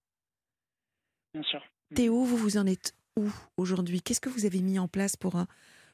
Bien 1.34 1.42
sûr. 1.44 1.62
Théo, 1.94 2.24
vous 2.24 2.36
vous 2.36 2.56
en 2.56 2.66
êtes 2.66 2.94
où 3.16 3.28
aujourd'hui? 3.56 4.00
Qu'est-ce 4.00 4.20
que 4.20 4.28
vous 4.28 4.46
avez 4.46 4.60
mis 4.60 4.78
en 4.78 4.88
place 4.88 5.16
pour, 5.16 5.44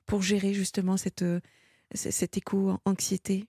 pour 0.06 0.22
gérer 0.22 0.54
justement 0.54 0.96
cette, 0.96 1.24
cette 1.94 2.36
éco-anxiété 2.36 3.46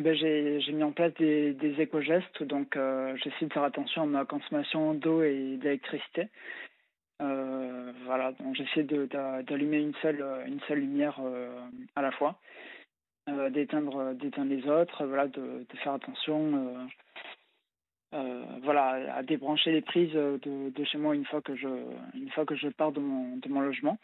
ben, 0.00 0.14
j'ai 0.14 0.72
mis 0.72 0.82
en 0.82 0.92
place 0.92 1.12
des, 1.14 1.74
éco-gestes, 1.78 2.42
donc 2.44 2.76
euh, 2.76 3.14
j'essaie 3.22 3.44
de 3.44 3.52
faire 3.52 3.62
attention 3.62 4.02
à 4.02 4.06
ma 4.06 4.24
consommation 4.24 4.94
d'eau 4.94 5.22
et 5.22 5.58
d'électricité. 5.58 6.28
Euh, 7.20 7.92
voilà, 8.06 8.32
donc 8.32 8.56
j'essaie 8.56 8.84
d'allumer 8.84 9.80
une 9.80 9.94
seule, 10.00 10.24
une 10.46 10.60
seule 10.60 10.78
lumière 10.78 11.20
euh, 11.22 11.60
à 11.94 12.00
la 12.00 12.10
fois, 12.12 12.38
d'éteindre 13.50 14.14
les 14.44 14.66
autres, 14.66 15.04
voilà, 15.04 15.28
de, 15.28 15.66
de 15.68 15.76
faire 15.82 15.92
attention 15.92 16.88
voilà, 18.62 19.14
à 19.14 19.22
débrancher 19.22 19.72
les 19.72 19.82
prises 19.82 20.12
de, 20.12 20.70
de, 20.70 20.84
chez 20.84 20.96
moi 20.96 21.14
une 21.14 21.26
fois 21.26 21.42
que 21.42 21.54
je, 21.54 21.68
une 22.14 22.30
fois 22.30 22.46
que 22.46 22.56
je 22.56 22.68
pars 22.68 22.92
de 22.92 23.00
mon, 23.00 23.36
de 23.36 23.48
mon 23.50 23.60
logement. 23.60 23.98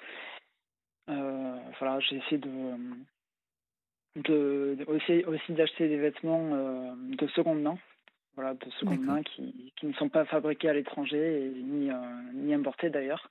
voilà, 1.07 1.99
j'essaie 2.01 2.39
de 2.39 2.51
de, 4.25 4.77
aussi, 4.87 5.25
aussi 5.25 5.53
d'acheter 5.53 5.89
des 5.89 5.97
vêtements 5.97 6.51
euh, 6.53 6.95
de 6.97 7.27
seconde 7.29 7.63
main, 7.63 7.79
voilà, 8.35 8.55
de 8.55 8.71
seconde 8.79 9.03
main 9.03 9.23
qui, 9.23 9.73
qui, 9.77 9.87
ne 9.87 9.93
sont 9.95 10.09
pas 10.09 10.25
fabriqués 10.25 10.69
à 10.69 10.73
l'étranger 10.75 11.53
ni, 11.57 11.91
euh, 11.91 11.95
ni 12.35 12.55
importés 12.55 12.91
d'ailleurs. 12.91 13.31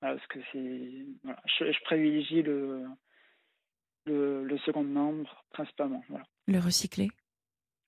parce 0.00 0.26
que 0.26 0.38
c'est, 0.52 0.80
voilà, 1.22 1.40
je, 1.58 1.84
privilégie 1.84 2.42
le, 2.42 2.84
le, 4.06 4.44
le 4.44 4.58
seconde 4.58 4.90
main 4.90 5.12
principalement. 5.50 6.02
Voilà. 6.08 6.24
Le 6.46 6.58
recyclé 6.58 7.08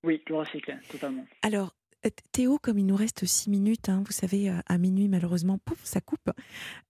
Oui, 0.03 0.21
le 0.27 0.35
recyclé, 0.35 0.75
totalement. 0.89 1.25
Alors, 1.41 1.75
euh, 2.05 2.09
Théo, 2.31 2.57
comme 2.59 2.79
il 2.79 2.85
nous 2.85 2.95
reste 2.95 3.25
six 3.25 3.49
minutes, 3.49 3.89
hein, 3.89 4.03
vous 4.05 4.11
savez, 4.11 4.49
à 4.49 4.77
minuit, 4.77 5.07
malheureusement, 5.07 5.57
pouf, 5.57 5.83
ça 5.83 6.01
coupe. 6.01 6.29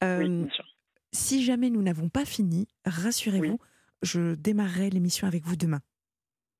oui, 0.01 0.29
bien 0.29 0.49
sûr. 0.49 0.65
Si 1.11 1.43
jamais 1.43 1.69
nous 1.69 1.83
n'avons 1.83 2.09
pas 2.09 2.25
fini, 2.25 2.67
rassurez-vous, 2.85 3.59
je 4.03 4.35
démarrerai 4.35 4.89
l'émission 4.89 5.27
avec 5.27 5.43
vous 5.45 5.55
demain. 5.55 5.81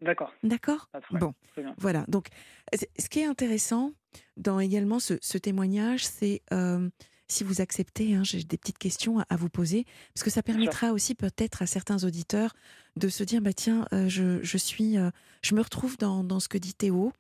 D'accord. 0.02 0.34
D'accord? 0.44 0.90
Bon, 1.12 1.34
voilà. 1.78 2.06
Donc, 2.08 2.28
ce 2.74 3.10
qui 3.10 3.20
est 3.20 3.26
intéressant 3.26 3.94
dans 4.38 4.60
également 4.60 5.00
ce, 5.00 5.38
témoignage, 5.38 6.06
c'est 6.06 6.42
euh, 6.52 6.90
si 7.28 7.44
vous 7.44 7.62
acceptez, 7.62 8.16
hein, 8.16 8.24
j'ai 8.24 8.44
des 8.44 8.58
petites 8.58 8.78
questions 8.78 9.20
à, 9.30 9.36
vous 9.36 9.50
poser, 9.50 9.86
parce 10.14 10.24
que 10.24 10.30
ça 10.30 10.44
permettra 10.44 10.92
aussi 10.92 11.16
peut-être 11.16 11.62
à 11.62 11.68
certains 11.68 12.04
auditeurs 12.04 12.54
de 12.98 13.08
se 13.08 13.24
dire, 13.24 13.42
bah 13.42 13.54
tiens, 13.54 13.88
euh, 13.94 14.10
je, 14.10 14.58
suis, 14.58 14.98
euh, 14.98 15.10
je 15.42 15.56
me 15.56 15.62
retrouve 15.62 15.98
dans, 15.98 16.24
dans, 16.24 16.40
ce 16.40 16.50
que 16.50 16.58
dit 16.58 16.74
Théo. 16.74 17.14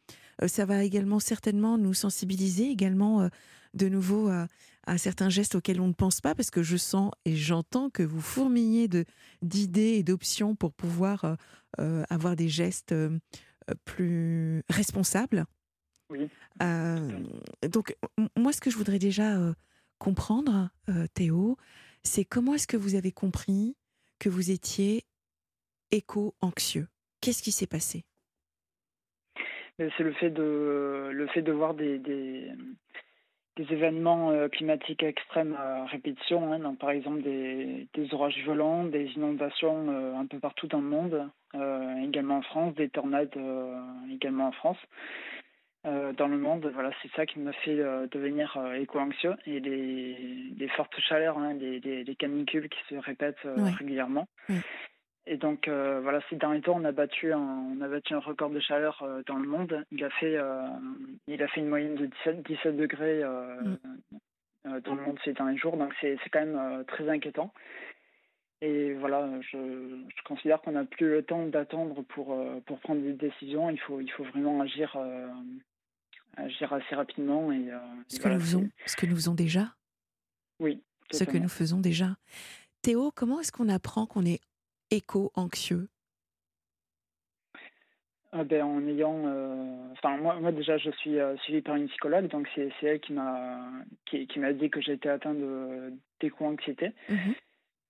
ça 0.48 0.66
va 0.66 0.84
également 0.84 1.20
certainement 1.20 1.78
nous 1.78 1.94
sensibiliser 1.94 2.70
également 2.70 3.30
de 3.74 3.88
nouveau 3.90 4.30
à, 4.30 4.98
certains 4.98 5.30
gestes 5.30 5.56
auxquels 5.56 5.82
on 5.82 5.88
ne 5.88 5.94
pense 5.94 6.22
pas, 6.22 6.36
parce 6.36 6.52
que 6.52 6.64
je 6.64 6.78
sens 6.78 7.12
et 7.26 7.36
j'entends 7.36 7.90
que 7.90 8.04
vous 8.04 8.22
fourmillez 8.22 8.88
d'idées 9.42 9.94
et 9.94 10.04
d'options 10.04 10.56
pour 10.56 10.74
pouvoir 10.74 11.38
avoir 12.10 12.36
des 12.36 12.50
gestes 12.50 12.94
plus 13.86 14.64
responsables. 14.70 15.46
Oui. 16.10 16.30
donc, 17.62 17.96
moi, 18.38 18.52
ce 18.52 18.62
que 18.62 18.70
je 18.70 18.78
voudrais 18.78 19.00
déjà 19.00 19.38
comprendre, 20.00 20.70
Théo, 21.14 21.58
c'est 22.04 22.26
comment 22.26 22.54
est-ce 22.54 22.68
que 22.68 22.78
vous 22.78 22.96
avez 22.96 23.12
compris 23.12 23.76
que 24.20 24.30
vous 24.30 24.52
étiez 24.52 25.06
éco-anxieux? 25.92 26.88
Qu'est-ce 27.22 27.42
qui 27.42 27.52
s'est 27.52 27.68
passé? 27.68 28.04
C'est 29.78 30.04
le 30.04 30.14
fait 30.14 30.30
de 30.30 31.10
le 31.12 31.28
fait 31.28 31.42
de 31.42 31.52
voir 31.52 31.74
des, 31.74 31.98
des, 31.98 32.52
événements 33.62 34.32
euh, 34.32 34.48
climatiques 34.48 35.04
extrêmes 35.04 35.56
à 35.60 35.86
répétition, 35.86 36.52
hein, 36.52 36.76
par 36.80 36.90
exemple 36.90 37.22
des, 37.22 37.88
des, 37.94 38.14
orages 38.14 38.38
violents, 38.38 38.84
des 38.84 39.06
inondations 39.16 39.90
euh, 39.90 40.16
un 40.16 40.26
peu 40.26 40.40
partout 40.40 40.68
dans 40.68 40.82
le 40.82 40.88
monde, 40.88 41.30
euh, 41.56 41.96
également 41.98 42.38
en 42.38 42.42
France, 42.42 42.74
des 42.76 42.90
tornades 42.90 43.38
également 44.12 44.48
en 44.48 44.52
France. 44.52 44.78
dans 45.84 46.28
le 46.28 46.38
monde, 46.38 46.70
voilà, 46.74 46.92
c'est 47.02 47.12
ça 47.12 47.26
qui 47.26 47.40
m'a 47.40 47.54
fait 47.54 47.76
devenir 47.76 48.58
éco-anxieux 48.76 49.36
et 49.46 49.60
les, 49.60 50.16
les 50.58 50.68
fortes 50.70 50.98
chaleurs, 51.00 51.38
hein, 51.38 51.54
les, 51.54 51.80
les, 51.80 52.16
canicules 52.16 52.70
qui 52.70 52.80
se 52.90 52.96
répètent 52.96 53.46
régulièrement. 53.78 54.28
Et 55.26 55.38
donc 55.38 55.68
euh, 55.68 56.02
voilà, 56.02 56.20
ces 56.30 56.36
derniers 56.36 56.62
temps, 56.62 56.76
on 56.76 56.84
a 56.84 56.92
battu 56.92 57.32
un, 57.32 57.40
on 57.40 57.82
a 57.82 57.88
battu 57.88 58.14
un 58.14 58.20
record 58.20 58.50
de 58.50 58.60
chaleur 58.60 59.02
euh, 59.04 59.22
dans 59.26 59.38
le 59.38 59.48
monde. 59.48 59.86
Il 59.92 60.04
a 60.04 60.10
fait, 60.10 60.36
euh, 60.36 60.68
il 61.28 61.42
a 61.42 61.48
fait 61.48 61.62
une 61.62 61.70
moyenne 61.70 61.96
de 61.96 62.08
17, 62.08 62.46
17 62.46 62.76
degrés 62.76 63.24
mm. 63.24 64.80
dans 64.82 64.96
le 64.96 65.02
monde 65.02 65.18
ces 65.24 65.34
derniers 65.34 65.58
jours. 65.58 65.78
Donc 65.78 65.94
c'est 66.02 66.18
quand 66.32 66.46
même 66.46 66.84
très 66.88 67.08
inquiétant. 67.10 67.54
Et 68.62 68.94
voilà, 68.94 69.30
je, 69.42 69.58
je 69.58 70.24
considère 70.24 70.62
qu'on 70.62 70.72
n'a 70.74 70.86
plus 70.86 71.10
le 71.10 71.24
temps 71.24 71.46
d'attendre 71.48 72.02
pour 72.02 72.38
pour 72.66 72.80
prendre 72.80 73.02
des 73.02 73.14
décisions. 73.14 73.70
Il 73.70 73.80
faut 73.80 74.02
il 74.02 74.12
faut 74.12 74.24
vraiment 74.26 74.60
agir 74.60 74.98
agir 76.36 76.74
assez 76.74 76.96
rapidement 76.96 77.52
et 77.54 77.70
ce 78.10 78.20
que 78.20 78.28
nous 78.28 78.40
faisons, 78.42 78.70
ce 78.86 78.96
que 78.98 79.06
nous 79.06 79.16
faisons 79.16 79.36
déjà? 79.36 79.74
Oui. 80.60 80.82
Ce 81.12 81.24
que 81.24 81.38
nous 81.38 81.50
faisons 81.50 81.80
déjà? 81.80 82.18
Théo, 82.82 83.12
comment 83.16 83.40
est-ce 83.40 83.52
qu'on 83.52 83.70
apprend 83.70 84.06
qu'on 84.06 84.26
est 84.26 84.42
éco-anxieux? 84.94 85.90
Ah 88.32 88.44
ben, 88.44 88.64
en 88.64 88.88
ayant, 88.88 89.28
euh, 89.28 89.92
enfin 89.92 90.18
moi, 90.18 90.40
moi 90.40 90.52
déjà 90.52 90.78
je 90.78 90.90
suis 90.92 91.20
euh, 91.20 91.38
suivi 91.38 91.62
par 91.62 91.76
une 91.76 91.88
psychologue 91.88 92.28
donc 92.30 92.48
c'est 92.56 92.72
elle 92.82 93.00
qui 93.00 93.14
m'a 93.14 93.70
qui, 94.08 94.26
qui 94.26 94.40
dit 94.56 94.70
que 94.72 94.82
j'étais 94.82 95.10
atteint 95.10 95.36
d'éco-anxiété. 96.20 96.94
Mhm. 97.10 97.36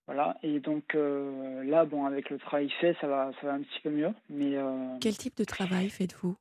Voilà 0.06 0.38
et 0.44 0.60
donc 0.60 0.96
euh, 0.96 1.64
là 1.64 1.86
bon 1.86 2.06
avec 2.06 2.30
le 2.30 2.38
travail 2.40 2.70
fait 2.82 2.94
ça 3.00 3.08
va 3.08 3.32
ça 3.40 3.48
va 3.48 3.54
un 3.54 3.62
petit 3.62 3.80
peu 3.82 3.90
mieux 3.90 4.12
mais. 4.30 4.58
Quel 5.00 5.16
type 5.18 5.38
de 5.38 5.46
travail 5.46 5.90
faites-vous? 5.90 6.36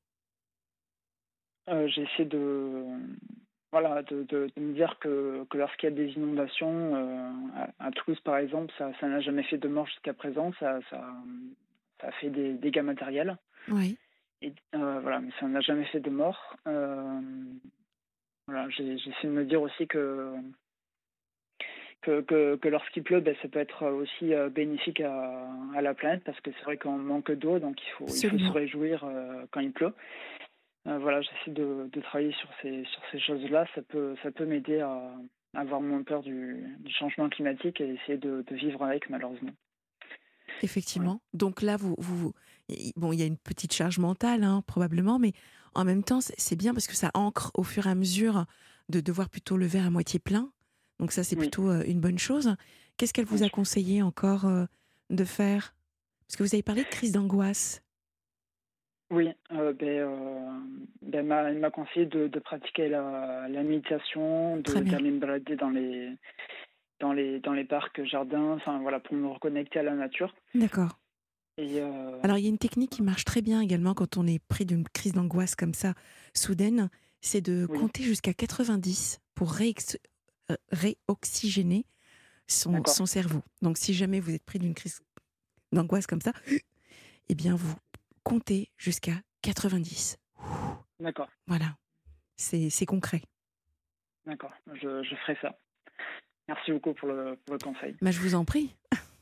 J'essaie 1.68 2.24
de 2.24 2.84
voilà, 3.72 4.02
de, 4.02 4.22
de, 4.24 4.50
me 4.58 4.74
dire 4.74 4.98
que, 5.00 5.44
que 5.48 5.56
lorsqu'il 5.56 5.88
y 5.88 5.92
a 5.92 5.96
des 5.96 6.12
inondations, 6.12 6.94
euh, 6.94 7.30
à, 7.80 7.90
Toulouse 7.90 8.20
par 8.20 8.36
exemple, 8.36 8.72
ça 8.78 9.08
n'a 9.08 9.20
jamais 9.20 9.42
fait 9.44 9.56
de 9.56 9.66
mort 9.66 9.86
jusqu'à 9.86 10.12
présent, 10.12 10.52
ça, 10.60 10.78
ça, 10.90 11.02
ça, 12.00 12.08
a 12.08 12.12
fait 12.12 12.28
des 12.28 12.52
dégâts 12.52 12.82
matériels. 12.82 13.38
Oui. 13.68 13.96
Et, 14.42 14.52
euh, 14.74 15.00
voilà, 15.00 15.20
mais 15.20 15.30
ça 15.40 15.48
n'a 15.48 15.62
jamais 15.62 15.86
fait 15.86 16.00
de 16.00 16.10
mort. 16.10 16.54
Euh, 16.68 17.20
voilà, 18.46 18.68
j'essaie 18.68 19.26
de 19.26 19.28
me 19.28 19.44
dire 19.44 19.62
aussi 19.62 19.86
que 19.88 20.34
que, 22.02 22.20
que, 22.20 22.56
que 22.56 22.68
lorsqu'il 22.68 23.04
pleut, 23.04 23.20
ben, 23.20 23.34
ça 23.40 23.48
peut 23.48 23.60
être 23.60 23.86
aussi 23.86 24.32
bénéfique 24.50 25.00
à, 25.00 25.48
à, 25.76 25.80
la 25.80 25.94
planète 25.94 26.24
parce 26.24 26.40
que 26.40 26.50
c'est 26.50 26.64
vrai 26.64 26.76
qu'on 26.76 26.98
manque 26.98 27.30
d'eau, 27.30 27.60
donc 27.60 27.80
il 27.80 27.90
faut, 27.92 28.06
il 28.08 28.28
faut 28.28 28.38
se 28.38 28.52
réjouir 28.52 29.08
quand 29.52 29.60
il 29.60 29.72
pleut. 29.72 29.94
Euh, 30.86 30.98
voilà, 30.98 31.20
j'essaie 31.22 31.52
de, 31.52 31.88
de, 31.92 32.00
travailler 32.00 32.32
sur 32.32 32.48
ces, 32.60 32.84
sur 32.84 33.02
ces 33.12 33.20
choses-là. 33.20 33.66
Ça 33.74 33.82
peut, 33.82 34.16
ça 34.22 34.32
peut 34.32 34.44
m'aider 34.44 34.80
à, 34.80 35.14
avoir 35.54 35.80
moins 35.80 36.02
peur 36.02 36.22
du, 36.22 36.76
du, 36.80 36.92
changement 36.92 37.28
climatique 37.28 37.80
et 37.80 37.94
essayer 37.94 38.18
de, 38.18 38.44
de 38.46 38.54
vivre 38.56 38.82
avec, 38.82 39.08
malheureusement. 39.08 39.52
Effectivement. 40.62 41.20
Donc 41.34 41.62
là, 41.62 41.76
vous, 41.76 41.94
vous, 41.98 42.32
bon, 42.96 43.12
il 43.12 43.20
y 43.20 43.22
a 43.22 43.26
une 43.26 43.38
petite 43.38 43.72
charge 43.72 43.98
mentale, 43.98 44.42
hein, 44.44 44.62
probablement, 44.66 45.18
mais 45.18 45.32
en 45.74 45.84
même 45.84 46.02
temps, 46.02 46.20
c'est 46.20 46.56
bien 46.56 46.74
parce 46.74 46.86
que 46.86 46.94
ça 46.94 47.10
ancre 47.14 47.50
au 47.54 47.62
fur 47.62 47.86
et 47.86 47.90
à 47.90 47.94
mesure 47.94 48.46
de, 48.88 49.00
de 49.00 49.12
voir 49.12 49.28
plutôt 49.28 49.56
le 49.56 49.66
verre 49.66 49.86
à 49.86 49.90
moitié 49.90 50.18
plein. 50.18 50.50
Donc 50.98 51.12
ça, 51.12 51.24
c'est 51.24 51.36
plutôt 51.36 51.70
euh, 51.70 51.82
une 51.86 52.00
bonne 52.00 52.18
chose. 52.18 52.54
Qu'est-ce 52.96 53.12
qu'elle 53.12 53.24
vous 53.24 53.42
a 53.42 53.48
conseillé 53.48 54.02
encore 54.02 54.46
euh, 54.46 54.66
de 55.10 55.24
faire? 55.24 55.74
Parce 56.26 56.36
que 56.36 56.42
vous 56.42 56.54
avez 56.54 56.62
parlé 56.62 56.84
de 56.84 56.88
crise 56.88 57.12
d'angoisse. 57.12 57.81
Oui, 59.12 59.28
euh, 59.52 59.74
ben, 59.74 59.88
euh, 59.88 60.58
ben 61.02 61.26
m'a 61.26 61.70
conseillé 61.70 62.06
de, 62.06 62.28
de 62.28 62.38
pratiquer 62.38 62.88
la, 62.88 63.46
la 63.46 63.62
méditation, 63.62 64.56
d'aller 64.56 65.10
me 65.10 65.18
balader 65.18 65.54
dans 65.54 65.68
les, 65.68 66.16
dans 66.98 67.12
les, 67.12 67.38
dans 67.40 67.52
les 67.52 67.64
parcs, 67.64 68.02
jardins, 68.04 68.52
enfin 68.52 68.80
voilà, 68.80 69.00
pour 69.00 69.14
me 69.14 69.28
reconnecter 69.28 69.80
à 69.80 69.82
la 69.82 69.94
nature. 69.94 70.34
D'accord. 70.54 70.98
Euh, 71.60 72.18
Alors 72.22 72.38
il 72.38 72.44
y 72.44 72.46
a 72.46 72.48
une 72.48 72.56
technique 72.56 72.88
qui 72.88 73.02
marche 73.02 73.26
très 73.26 73.42
bien 73.42 73.60
également 73.60 73.92
quand 73.92 74.16
on 74.16 74.26
est 74.26 74.42
pris 74.42 74.64
d'une 74.64 74.88
crise 74.88 75.12
d'angoisse 75.12 75.54
comme 75.56 75.74
ça, 75.74 75.92
soudaine, 76.34 76.88
c'est 77.20 77.42
de 77.42 77.66
compter 77.66 78.02
jusqu'à 78.02 78.32
90 78.32 79.20
pour 79.34 79.52
réoxygéner 80.72 81.84
son, 82.46 82.82
son 82.86 83.04
cerveau. 83.04 83.42
Donc 83.60 83.76
si 83.76 83.92
jamais 83.92 84.20
vous 84.20 84.34
êtes 84.34 84.44
pris 84.44 84.58
d'une 84.58 84.72
crise 84.72 85.02
d'angoisse 85.70 86.06
comme 86.06 86.22
ça, 86.22 86.32
eh 87.28 87.34
bien 87.34 87.54
vous 87.54 87.74
compter 88.22 88.70
jusqu'à 88.76 89.14
90. 89.42 90.18
D'accord. 91.00 91.28
Voilà, 91.46 91.76
c'est 92.36 92.86
concret. 92.86 93.22
D'accord, 94.26 94.52
je, 94.74 95.02
je, 95.02 95.14
ferai 95.16 95.36
ça. 95.42 95.58
Merci 96.48 96.72
beaucoup 96.72 96.94
pour 96.94 97.08
le, 97.08 97.36
pour 97.44 97.54
le 97.54 97.58
conseil. 97.58 97.96
Bah, 98.00 98.10
je 98.10 98.20
vous 98.20 98.34
en 98.34 98.44
prie. 98.44 98.74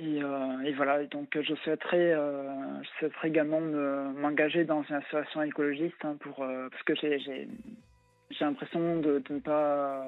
Et, 0.00 0.20
euh, 0.20 0.60
et, 0.62 0.72
voilà, 0.72 1.04
donc 1.06 1.38
je 1.40 1.54
souhaiterais, 1.54 2.12
euh, 2.12 2.82
je 2.82 2.88
souhaiterais 2.98 3.28
également 3.28 3.60
m'engager 3.60 4.64
dans 4.64 4.82
une 4.82 4.96
association 4.96 5.42
écologiste 5.42 6.04
hein, 6.04 6.16
pour, 6.18 6.42
euh, 6.42 6.68
parce 6.70 6.82
que 6.82 6.96
j'ai 6.96 7.48
l'impression 8.40 8.96
de, 8.98 9.20
de, 9.20 9.34
ne 9.34 9.38
pas 9.38 10.04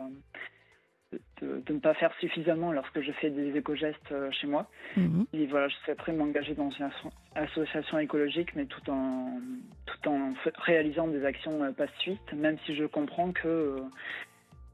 de, 1.40 1.72
ne 1.72 1.78
pas 1.78 1.94
faire 1.94 2.12
suffisamment 2.20 2.72
lorsque 2.72 3.00
je 3.00 3.12
fais 3.12 3.30
des 3.30 3.56
éco-gestes 3.56 4.12
euh, 4.12 4.30
chez 4.30 4.46
moi. 4.46 4.68
Mhm. 4.96 5.26
Et 5.32 5.46
voilà, 5.46 5.68
je 5.68 5.74
souhaiterais 5.84 6.12
m'engager 6.12 6.54
dans 6.54 6.70
une 6.70 6.90
association 7.34 7.98
écologique, 7.98 8.54
mais 8.54 8.66
tout 8.66 8.90
en, 8.90 9.40
tout 9.86 10.08
en 10.08 10.34
réalisant 10.58 11.08
des 11.08 11.24
actions 11.24 11.62
euh, 11.62 11.72
pacifistes, 11.72 12.32
même 12.34 12.56
si 12.66 12.74
je 12.74 12.84
comprends 12.84 13.32
que. 13.32 13.48
Euh, 13.48 13.76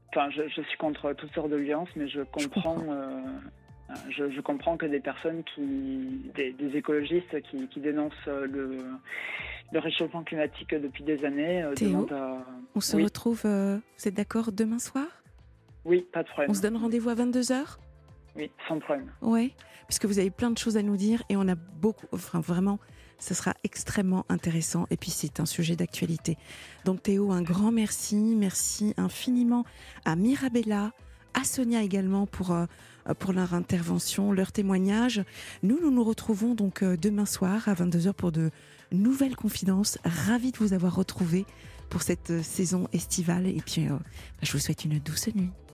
enfin, 0.09 0.29
je, 0.29 0.61
suis 0.61 0.77
contre 0.77 1.13
toutes 1.13 1.33
sortes 1.33 1.49
de 1.49 1.57
violences, 1.57 1.89
mais 1.95 2.07
je 2.07 2.21
comprends. 2.21 2.83
Je, 4.09 4.39
comprends 4.39 4.77
que 4.77 4.85
des 4.85 5.01
personnes 5.01 5.43
qui, 5.43 6.31
des, 6.33 6.77
écologistes 6.77 7.41
qui, 7.41 7.67
qui 7.67 7.81
dénoncent 7.81 8.25
le, 8.25 8.77
le, 9.73 9.79
réchauffement 9.79 10.23
climatique 10.23 10.73
depuis 10.73 11.03
des 11.03 11.25
années. 11.25 11.65
Théo, 11.75 12.07
on 12.73 12.79
se 12.79 12.95
retrouve, 12.95 13.41
vous 13.43 14.07
êtes 14.07 14.13
d'accord, 14.13 14.53
demain 14.53 14.79
soir? 14.79 15.20
Oui, 15.85 16.05
pas 16.13 16.23
de 16.23 16.27
problème. 16.29 16.51
On 16.51 16.53
se 16.53 16.61
donne 16.61 16.77
rendez-vous 16.77 17.09
à 17.09 17.15
22h 17.15 17.77
Oui, 18.35 18.51
sans 18.67 18.79
problème. 18.79 19.11
Oui, 19.21 19.53
puisque 19.87 20.05
vous 20.05 20.19
avez 20.19 20.31
plein 20.31 20.51
de 20.51 20.57
choses 20.57 20.77
à 20.77 20.83
nous 20.83 20.97
dire 20.97 21.23
et 21.29 21.35
on 21.35 21.47
a 21.47 21.55
beaucoup, 21.55 22.05
enfin 22.11 22.39
vraiment, 22.39 22.79
ce 23.19 23.33
sera 23.33 23.53
extrêmement 23.63 24.25
intéressant 24.29 24.87
et 24.89 24.97
puis 24.97 25.11
c'est 25.11 25.39
un 25.39 25.45
sujet 25.45 25.75
d'actualité. 25.75 26.37
Donc 26.85 27.03
Théo, 27.03 27.31
un 27.31 27.41
grand 27.41 27.71
merci, 27.71 28.35
merci 28.37 28.93
infiniment 28.97 29.63
à 30.05 30.15
Mirabella, 30.15 30.91
à 31.33 31.43
Sonia 31.43 31.81
également 31.81 32.25
pour, 32.25 32.51
euh, 32.51 32.65
pour 33.19 33.33
leur 33.33 33.53
intervention, 33.53 34.31
leur 34.31 34.51
témoignage. 34.51 35.23
Nous, 35.63 35.79
nous 35.81 35.91
nous 35.91 36.03
retrouvons 36.03 36.55
donc 36.55 36.83
euh, 36.83 36.97
demain 36.97 37.25
soir 37.25 37.67
à 37.67 37.73
22h 37.73 38.13
pour 38.13 38.31
de 38.31 38.51
nouvelles 38.91 39.35
confidences. 39.35 39.97
Ravi 40.03 40.51
de 40.51 40.57
vous 40.57 40.73
avoir 40.73 40.95
retrouvé 40.95 41.45
pour 41.89 42.01
cette 42.01 42.31
euh, 42.31 42.43
saison 42.43 42.87
estivale 42.93 43.47
et 43.47 43.61
puis 43.65 43.87
je 44.41 44.51
vous 44.51 44.59
souhaite 44.59 44.85
une 44.85 44.99
douce 44.99 45.27
nuit. 45.33 45.51